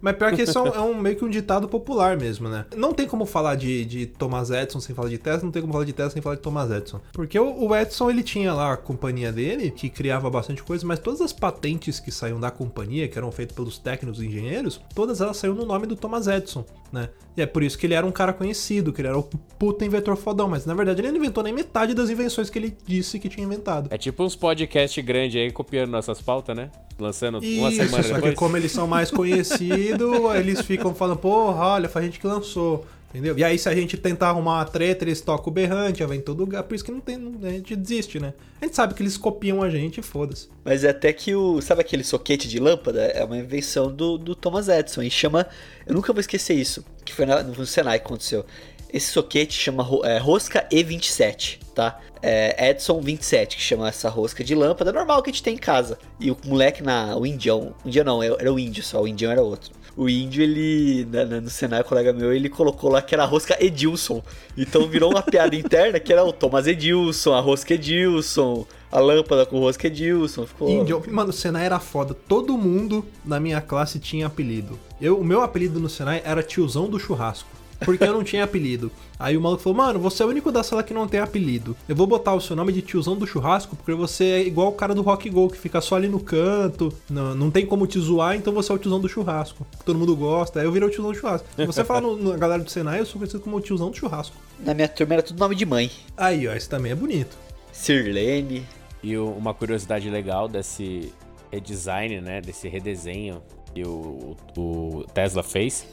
Mas 0.00 0.16
pior 0.16 0.32
que 0.32 0.42
isso 0.42 0.56
é, 0.56 0.62
um, 0.62 0.66
é 0.68 0.80
um- 0.80 0.94
meio 0.94 1.16
que 1.16 1.24
um 1.24 1.28
ditado 1.28 1.66
popular 1.68 2.16
mesmo, 2.16 2.48
né? 2.48 2.64
Não 2.76 2.94
tem 2.94 3.04
como 3.04 3.26
falar 3.26 3.56
de, 3.56 3.84
de 3.84 4.06
Thomas 4.06 4.48
Edison 4.48 4.78
sem 4.78 4.94
falar 4.94 5.08
de 5.08 5.18
Tesla, 5.18 5.42
não 5.42 5.50
tem 5.50 5.60
como 5.60 5.72
falar 5.72 5.84
de 5.84 5.92
Tesla 5.92 6.10
sem 6.12 6.22
falar 6.22 6.36
de 6.36 6.40
Thomas 6.40 6.70
Edison. 6.70 7.00
Porque 7.12 7.36
o, 7.38 7.64
o 7.66 7.74
Edison, 7.76 8.08
ele 8.08 8.22
tinha 8.22 8.54
lá 8.54 8.74
a 8.74 8.76
companhia 8.76 9.32
dele, 9.38 9.70
que 9.70 9.88
criava 9.88 10.28
bastante 10.28 10.64
coisa, 10.64 10.84
mas 10.84 10.98
todas 10.98 11.20
as 11.20 11.32
patentes 11.32 12.00
que 12.00 12.10
saíam 12.10 12.40
da 12.40 12.50
companhia, 12.50 13.06
que 13.06 13.16
eram 13.16 13.30
feitas 13.30 13.54
pelos 13.54 13.78
técnicos 13.78 14.20
e 14.20 14.26
engenheiros, 14.26 14.80
todas 14.94 15.20
elas 15.20 15.36
saíram 15.36 15.54
no 15.56 15.64
nome 15.64 15.86
do 15.86 15.94
Thomas 15.94 16.26
Edison, 16.26 16.64
né? 16.92 17.08
E 17.36 17.42
é 17.42 17.46
por 17.46 17.62
isso 17.62 17.78
que 17.78 17.86
ele 17.86 17.94
era 17.94 18.04
um 18.04 18.10
cara 18.10 18.32
conhecido, 18.32 18.92
que 18.92 19.00
ele 19.00 19.06
era 19.06 19.16
o 19.16 19.22
puta 19.22 19.84
inventor 19.84 20.16
fodão, 20.16 20.48
mas 20.48 20.66
na 20.66 20.74
verdade 20.74 21.00
ele 21.00 21.12
não 21.12 21.18
inventou 21.18 21.44
nem 21.44 21.52
metade 21.52 21.94
das 21.94 22.10
invenções 22.10 22.50
que 22.50 22.58
ele 22.58 22.76
disse 22.84 23.20
que 23.20 23.28
tinha 23.28 23.46
inventado. 23.46 23.88
É 23.92 23.96
tipo 23.96 24.24
uns 24.24 24.34
podcasts 24.34 25.04
grandes 25.04 25.40
aí 25.40 25.52
copiando 25.52 25.90
nossas 25.90 26.20
pautas, 26.20 26.56
né? 26.56 26.70
Lançando 26.98 27.38
uma 27.38 27.44
Isso, 27.70 27.76
semana 27.76 28.02
só 28.02 28.14
depois. 28.14 28.34
que 28.34 28.36
como 28.36 28.56
eles 28.56 28.72
são 28.72 28.88
mais 28.88 29.08
conhecidos, 29.12 30.34
eles 30.36 30.62
ficam 30.62 30.92
falando, 30.92 31.18
porra, 31.18 31.64
olha, 31.64 31.88
foi 31.88 32.02
a 32.02 32.04
gente 32.04 32.18
que 32.18 32.26
lançou. 32.26 32.84
Entendeu? 33.10 33.38
E 33.38 33.42
aí, 33.42 33.58
se 33.58 33.66
a 33.68 33.74
gente 33.74 33.96
tentar 33.96 34.28
arrumar 34.28 34.56
uma 34.58 34.64
treta, 34.66 35.02
eles 35.02 35.22
tocam 35.22 35.48
o 35.48 35.50
berrante, 35.50 36.04
vem 36.04 36.20
todo 36.20 36.40
lugar. 36.40 36.62
Por 36.64 36.74
isso 36.74 36.84
que 36.84 36.92
não 36.92 37.00
tem. 37.00 37.16
A 37.42 37.50
gente 37.50 37.74
desiste, 37.74 38.20
né? 38.20 38.34
A 38.60 38.66
gente 38.66 38.76
sabe 38.76 38.92
que 38.92 39.02
eles 39.02 39.16
copiam 39.16 39.62
a 39.62 39.70
gente 39.70 39.98
e 39.98 40.02
foda-se. 40.02 40.48
Mas 40.62 40.84
é 40.84 40.90
até 40.90 41.10
que 41.12 41.34
o. 41.34 41.60
Sabe 41.62 41.80
aquele 41.80 42.04
soquete 42.04 42.46
de 42.46 42.58
lâmpada? 42.58 43.00
É 43.00 43.24
uma 43.24 43.38
invenção 43.38 43.90
do, 43.90 44.18
do 44.18 44.34
Thomas 44.34 44.68
Edison. 44.68 45.02
E 45.02 45.10
chama. 45.10 45.46
Eu 45.86 45.94
nunca 45.94 46.12
vou 46.12 46.20
esquecer 46.20 46.52
isso. 46.54 46.84
Que 47.02 47.14
foi 47.14 47.24
na- 47.24 47.42
no 47.42 47.64
Senai 47.64 47.98
que 47.98 48.04
aconteceu. 48.04 48.44
Esse 48.92 49.10
soquete 49.10 49.54
chama 49.54 49.86
é, 50.04 50.18
rosca 50.18 50.66
E27, 50.70 51.60
tá? 51.74 52.00
É 52.22 52.70
Edson 52.70 53.00
27, 53.00 53.56
que 53.56 53.62
chama 53.62 53.88
essa 53.88 54.08
rosca 54.08 54.42
de 54.42 54.54
lâmpada 54.54 54.92
normal 54.92 55.22
que 55.22 55.30
a 55.30 55.32
gente 55.32 55.42
tem 55.42 55.54
em 55.54 55.58
casa. 55.58 55.98
E 56.20 56.30
o 56.30 56.36
moleque 56.44 56.82
na. 56.82 57.16
O 57.16 57.24
indião. 57.24 57.74
O 57.84 57.88
indião 57.88 58.04
não, 58.04 58.22
era 58.22 58.52
o 58.52 58.58
índio 58.58 58.82
só, 58.82 59.00
o 59.02 59.08
indião 59.08 59.32
era 59.32 59.40
outro. 59.40 59.77
O 60.00 60.08
índio, 60.08 60.44
ele. 60.44 61.04
na- 61.10 61.24
na- 61.24 61.40
no 61.40 61.50
Senai, 61.50 61.82
colega 61.82 62.12
meu, 62.12 62.32
ele 62.32 62.48
colocou 62.48 62.88
lá 62.88 63.02
que 63.02 63.12
era 63.12 63.24
a 63.24 63.26
rosca 63.26 63.56
Edilson. 63.58 64.22
Então 64.56 64.86
virou 64.86 65.10
uma 65.10 65.22
piada 65.22 65.54
interna 65.56 65.98
que 65.98 66.12
era 66.12 66.24
o 66.24 66.32
Thomas 66.32 66.68
Edilson, 66.68 67.34
a 67.34 67.40
rosca 67.40 67.74
Edilson, 67.74 68.64
a 68.92 69.00
lâmpada 69.00 69.44
com 69.44 69.58
rosca 69.58 69.88
Edilson. 69.88 70.46
Ficou. 70.46 70.68
Índio, 70.70 71.02
mano, 71.10 71.30
o 71.30 71.32
Senai 71.32 71.66
era 71.66 71.80
foda. 71.80 72.14
Todo 72.14 72.56
mundo 72.56 73.04
na 73.24 73.40
minha 73.40 73.60
classe 73.60 73.98
tinha 73.98 74.28
apelido. 74.28 74.78
Eu, 75.00 75.18
o 75.18 75.24
meu 75.24 75.42
apelido 75.42 75.80
no 75.80 75.88
Senai 75.88 76.22
era 76.24 76.44
tiozão 76.44 76.88
do 76.88 76.98
churrasco. 77.00 77.48
Porque 77.80 78.04
eu 78.04 78.12
não 78.12 78.24
tinha 78.24 78.44
apelido. 78.44 78.90
Aí 79.18 79.36
o 79.36 79.40
maluco 79.40 79.62
falou, 79.62 79.76
mano, 79.76 79.98
você 79.98 80.22
é 80.22 80.26
o 80.26 80.28
único 80.28 80.50
da 80.50 80.62
sala 80.62 80.82
que 80.82 80.94
não 80.94 81.06
tem 81.06 81.20
apelido. 81.20 81.76
Eu 81.88 81.94
vou 81.94 82.06
botar 82.06 82.34
o 82.34 82.40
seu 82.40 82.54
nome 82.54 82.72
de 82.72 82.82
tiozão 82.82 83.16
do 83.16 83.26
churrasco, 83.26 83.76
porque 83.76 83.92
você 83.94 84.24
é 84.24 84.46
igual 84.46 84.68
o 84.68 84.72
cara 84.72 84.94
do 84.94 85.02
Rock 85.02 85.28
Go, 85.30 85.48
que 85.48 85.58
fica 85.58 85.80
só 85.80 85.96
ali 85.96 86.08
no 86.08 86.20
canto. 86.20 86.92
Não, 87.08 87.34
não 87.34 87.50
tem 87.50 87.66
como 87.66 87.86
te 87.86 87.98
zoar, 87.98 88.36
então 88.36 88.52
você 88.52 88.72
é 88.72 88.74
o 88.74 88.78
tiozão 88.78 89.00
do 89.00 89.08
churrasco. 89.08 89.66
Todo 89.84 89.98
mundo 89.98 90.14
gosta. 90.16 90.60
Aí 90.60 90.66
eu 90.66 90.72
virei 90.72 90.88
o 90.88 90.90
tiozão 90.90 91.12
do 91.12 91.18
churrasco. 91.18 91.48
Se 91.54 91.66
você 91.66 91.84
falar 91.84 92.00
no, 92.00 92.16
na 92.16 92.36
galera 92.36 92.62
do 92.62 92.70
Senai, 92.70 93.00
eu 93.00 93.06
sou 93.06 93.18
conhecido 93.18 93.40
como 93.40 93.56
o 93.56 93.60
tiozão 93.60 93.90
do 93.90 93.96
churrasco. 93.96 94.36
Na 94.60 94.74
minha 94.74 94.88
turma 94.88 95.14
era 95.14 95.22
tudo 95.22 95.38
nome 95.38 95.54
de 95.54 95.64
mãe. 95.64 95.90
Aí, 96.16 96.46
ó, 96.48 96.54
esse 96.54 96.68
também 96.68 96.92
é 96.92 96.94
bonito. 96.94 97.36
Sirlene. 97.72 98.66
E 99.02 99.16
uma 99.16 99.54
curiosidade 99.54 100.10
legal 100.10 100.48
desse 100.48 101.12
redesign, 101.52 102.20
né? 102.20 102.40
Desse 102.40 102.68
redesenho 102.68 103.40
que 103.72 103.82
o, 103.84 104.36
o 104.56 105.04
Tesla 105.14 105.42
fez 105.42 105.86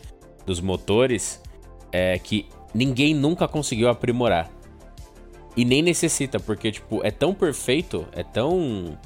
dos 0.45 0.61
motores 0.61 1.41
é 2.13 2.19
que 2.19 2.47
ninguém 2.73 3.13
nunca 3.13 3.47
conseguiu 3.47 3.89
aprimorar. 3.89 4.49
E 5.57 5.63
nem 5.63 5.81
necessita, 5.81 6.39
porque, 6.39 6.71
tipo, 6.71 6.99
é 7.05 7.11
tão 7.11 7.33
perfeito, 7.33 8.05
é 8.11 8.23
tão. 8.23 8.97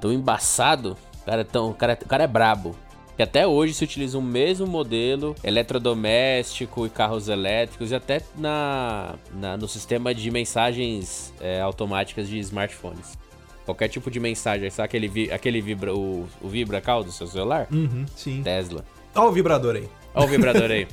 tão 0.00 0.12
embaçado. 0.12 0.96
O 1.22 1.24
cara 1.26 1.40
é, 1.40 1.44
tão, 1.44 1.70
o 1.70 1.74
cara, 1.74 1.98
o 2.00 2.06
cara 2.08 2.24
é 2.24 2.28
brabo. 2.28 2.76
Que 3.16 3.22
até 3.22 3.46
hoje 3.46 3.72
se 3.72 3.82
utiliza 3.82 4.16
o 4.18 4.22
mesmo 4.22 4.66
modelo 4.66 5.34
eletrodoméstico 5.42 6.86
e 6.86 6.90
carros 6.90 7.28
elétricos 7.28 7.90
e 7.90 7.94
até 7.94 8.20
na, 8.36 9.14
na- 9.34 9.56
no 9.56 9.66
sistema 9.66 10.14
de 10.14 10.30
mensagens 10.30 11.32
é, 11.40 11.60
automáticas 11.60 12.28
de 12.28 12.38
smartphones. 12.38 13.16
Qualquer 13.64 13.88
tipo 13.88 14.10
de 14.10 14.20
mensagem, 14.20 14.68
sabe 14.70 14.84
aquele, 14.84 15.32
aquele 15.32 15.60
vibra, 15.60 15.94
o, 15.94 16.26
o 16.40 16.48
vibra 16.48 16.80
call 16.80 17.02
do 17.02 17.10
seu 17.10 17.26
celular? 17.26 17.66
Uhum, 17.72 18.04
sim. 18.14 18.42
Tesla. 18.42 18.84
Ó 19.14 19.28
o 19.28 19.32
vibrador 19.32 19.76
aí. 19.76 19.88
Olha 20.16 20.24
o 20.24 20.28
vibrador 20.28 20.70
aí. 20.70 20.88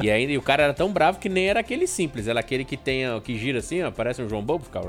e 0.00 0.08
ainda 0.08 0.32
e 0.32 0.38
o 0.38 0.42
cara 0.42 0.62
era 0.62 0.72
tão 0.72 0.92
bravo 0.92 1.18
que 1.18 1.28
nem 1.28 1.48
era 1.48 1.58
aquele 1.58 1.86
simples, 1.86 2.28
era 2.28 2.38
aquele 2.38 2.64
que 2.64 2.76
tem, 2.76 3.10
ó, 3.10 3.18
que 3.18 3.36
gira 3.36 3.58
assim, 3.58 3.82
ó, 3.82 3.90
parece 3.90 4.22
um 4.22 4.28
João 4.28 4.40
Bobo, 4.40 4.64
fica. 4.64 4.80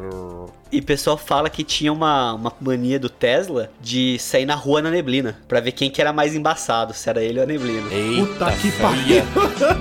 E 0.71 0.80
o 0.80 0.84
pessoal 0.84 1.17
fala 1.17 1.49
que 1.49 1.63
tinha 1.63 1.91
uma, 1.91 2.34
uma 2.34 2.53
mania 2.61 2.99
do 2.99 3.09
Tesla 3.09 3.71
de 3.82 4.17
sair 4.19 4.45
na 4.45 4.53
rua 4.53 4.82
na 4.82 4.91
neblina, 4.91 5.39
pra 5.47 5.59
ver 5.59 5.71
quem 5.71 5.89
que 5.89 5.99
era 5.99 6.13
mais 6.13 6.36
embaçado, 6.36 6.93
se 6.93 7.09
era 7.09 7.24
ele 7.24 7.39
ou 7.39 7.43
a 7.43 7.47
neblina. 7.47 7.91
Eita, 7.91 8.26
Puta 8.28 8.51
que 8.51 8.71
fria. 8.71 9.24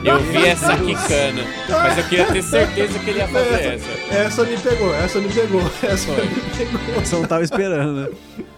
Eu 0.04 0.18
vi 0.20 0.46
essa 0.46 0.76
quicana, 0.76 1.42
mas 1.68 1.98
eu 1.98 2.04
queria 2.04 2.26
ter 2.26 2.42
certeza 2.42 2.98
que 2.98 3.10
ele 3.10 3.18
ia 3.18 3.28
fazer 3.28 3.74
essa. 3.74 4.14
Essa 4.14 4.44
me 4.44 4.56
pegou, 4.58 4.94
essa 4.94 5.18
me 5.20 5.28
pegou, 5.28 5.62
essa 5.82 6.12
Foi. 6.12 6.24
me 6.24 6.40
pegou. 6.56 7.00
Você 7.00 7.16
não 7.16 7.24
tava 7.24 7.44
esperando, 7.44 7.92
né? 7.92 8.08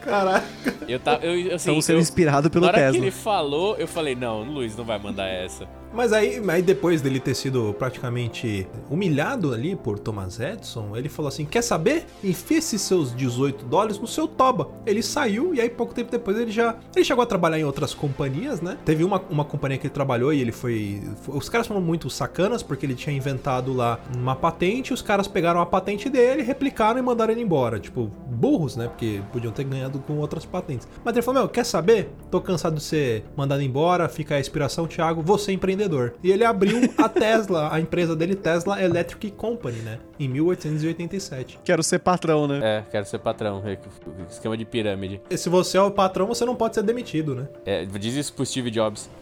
Caraca. 0.04 0.74
Eu 0.86 0.98
tava, 1.00 1.24
eu, 1.24 1.32
assim, 1.46 1.54
Estamos 1.56 1.84
sendo 1.84 1.96
eu, 1.96 2.02
inspirados 2.02 2.50
pelo 2.50 2.62
na 2.66 2.68
hora 2.68 2.78
Tesla. 2.78 2.92
que 2.92 3.04
ele 3.06 3.10
falou, 3.10 3.76
eu 3.76 3.88
falei, 3.88 4.14
não, 4.14 4.42
o 4.42 4.44
Luiz 4.44 4.76
não 4.76 4.84
vai 4.84 4.98
mandar 4.98 5.26
essa. 5.26 5.66
Mas 5.94 6.12
aí, 6.12 6.42
aí 6.48 6.62
depois 6.62 7.00
dele 7.00 7.20
ter 7.20 7.34
sido 7.34 7.74
praticamente 7.78 8.66
humilhado 8.90 9.52
ali 9.52 9.76
por 9.76 9.98
Thomas 9.98 10.40
Edison, 10.40 10.96
ele 10.96 11.08
falou 11.08 11.28
assim: 11.28 11.44
quer 11.44 11.62
saber? 11.62 12.04
Enfia 12.22 12.58
esses 12.58 12.82
seus 12.82 13.14
18 13.14 13.64
dólares 13.66 13.98
no 13.98 14.06
seu 14.06 14.26
toba. 14.26 14.70
Ele 14.84 15.02
saiu 15.02 15.54
e 15.54 15.60
aí 15.60 15.70
pouco 15.70 15.94
tempo 15.94 16.10
depois 16.10 16.36
ele 16.36 16.50
já. 16.50 16.76
Ele 16.94 17.04
chegou 17.04 17.22
a 17.22 17.26
trabalhar 17.26 17.58
em 17.58 17.64
outras 17.64 17.94
companhias, 17.94 18.60
né? 18.60 18.76
Teve 18.84 19.04
uma, 19.04 19.22
uma 19.30 19.44
companhia 19.44 19.78
que 19.78 19.86
ele 19.86 19.94
trabalhou 19.94 20.32
e 20.32 20.40
ele 20.40 20.52
foi. 20.52 21.00
Os 21.28 21.48
caras 21.48 21.66
foram 21.66 21.80
muito 21.80 22.10
sacanas 22.10 22.62
porque 22.62 22.84
ele 22.84 22.94
tinha 22.94 23.14
inventado 23.14 23.72
lá 23.72 24.00
uma 24.16 24.34
patente, 24.34 24.92
os 24.92 25.00
caras 25.00 25.28
pegaram 25.28 25.60
a 25.60 25.66
patente 25.66 26.08
dele, 26.08 26.42
replicaram 26.42 26.98
e 26.98 27.02
mandaram 27.02 27.32
ele 27.32 27.42
embora. 27.42 27.78
Tipo, 27.78 28.10
burros, 28.26 28.76
né? 28.76 28.88
Porque 28.88 29.22
podiam 29.32 29.52
ter 29.52 29.64
ganhado 29.64 30.00
com 30.00 30.18
outras 30.18 30.44
patentes. 30.44 30.88
Mas 31.04 31.14
ele 31.14 31.22
falou: 31.22 31.42
Meu, 31.42 31.48
quer 31.48 31.64
saber? 31.64 32.10
Tô 32.30 32.40
cansado 32.40 32.76
de 32.76 32.82
ser 32.82 33.24
mandado 33.36 33.62
embora, 33.62 34.08
fica 34.08 34.34
a 34.34 34.40
inspiração, 34.40 34.86
Thiago, 34.86 35.22
você 35.22 35.52
é 35.52 35.54
empreendedor. 35.84 36.14
E 36.22 36.30
ele 36.30 36.44
abriu 36.44 36.92
a 36.98 37.08
Tesla, 37.08 37.72
a 37.72 37.80
empresa 37.80 38.16
dele, 38.16 38.34
Tesla 38.34 38.82
Electric 38.82 39.30
Company, 39.32 39.78
né? 39.78 39.98
Em 40.18 40.28
1887. 40.28 41.60
Quero 41.64 41.82
ser 41.82 41.98
patrão, 42.00 42.46
né? 42.48 42.60
É, 42.62 42.84
quero 42.90 43.06
ser 43.06 43.18
patrão. 43.18 43.62
Esquema 44.30 44.56
de 44.56 44.64
pirâmide. 44.64 45.20
E 45.30 45.36
se 45.36 45.48
você 45.48 45.78
é 45.78 45.82
o 45.82 45.90
patrão, 45.90 46.26
você 46.26 46.44
não 46.44 46.56
pode 46.56 46.74
ser 46.74 46.82
demitido, 46.82 47.34
né? 47.34 47.48
É, 47.64 47.84
diz 47.84 48.14
isso 48.14 48.32
pro 48.32 48.44
Steve 48.44 48.70
Jobs. 48.70 49.08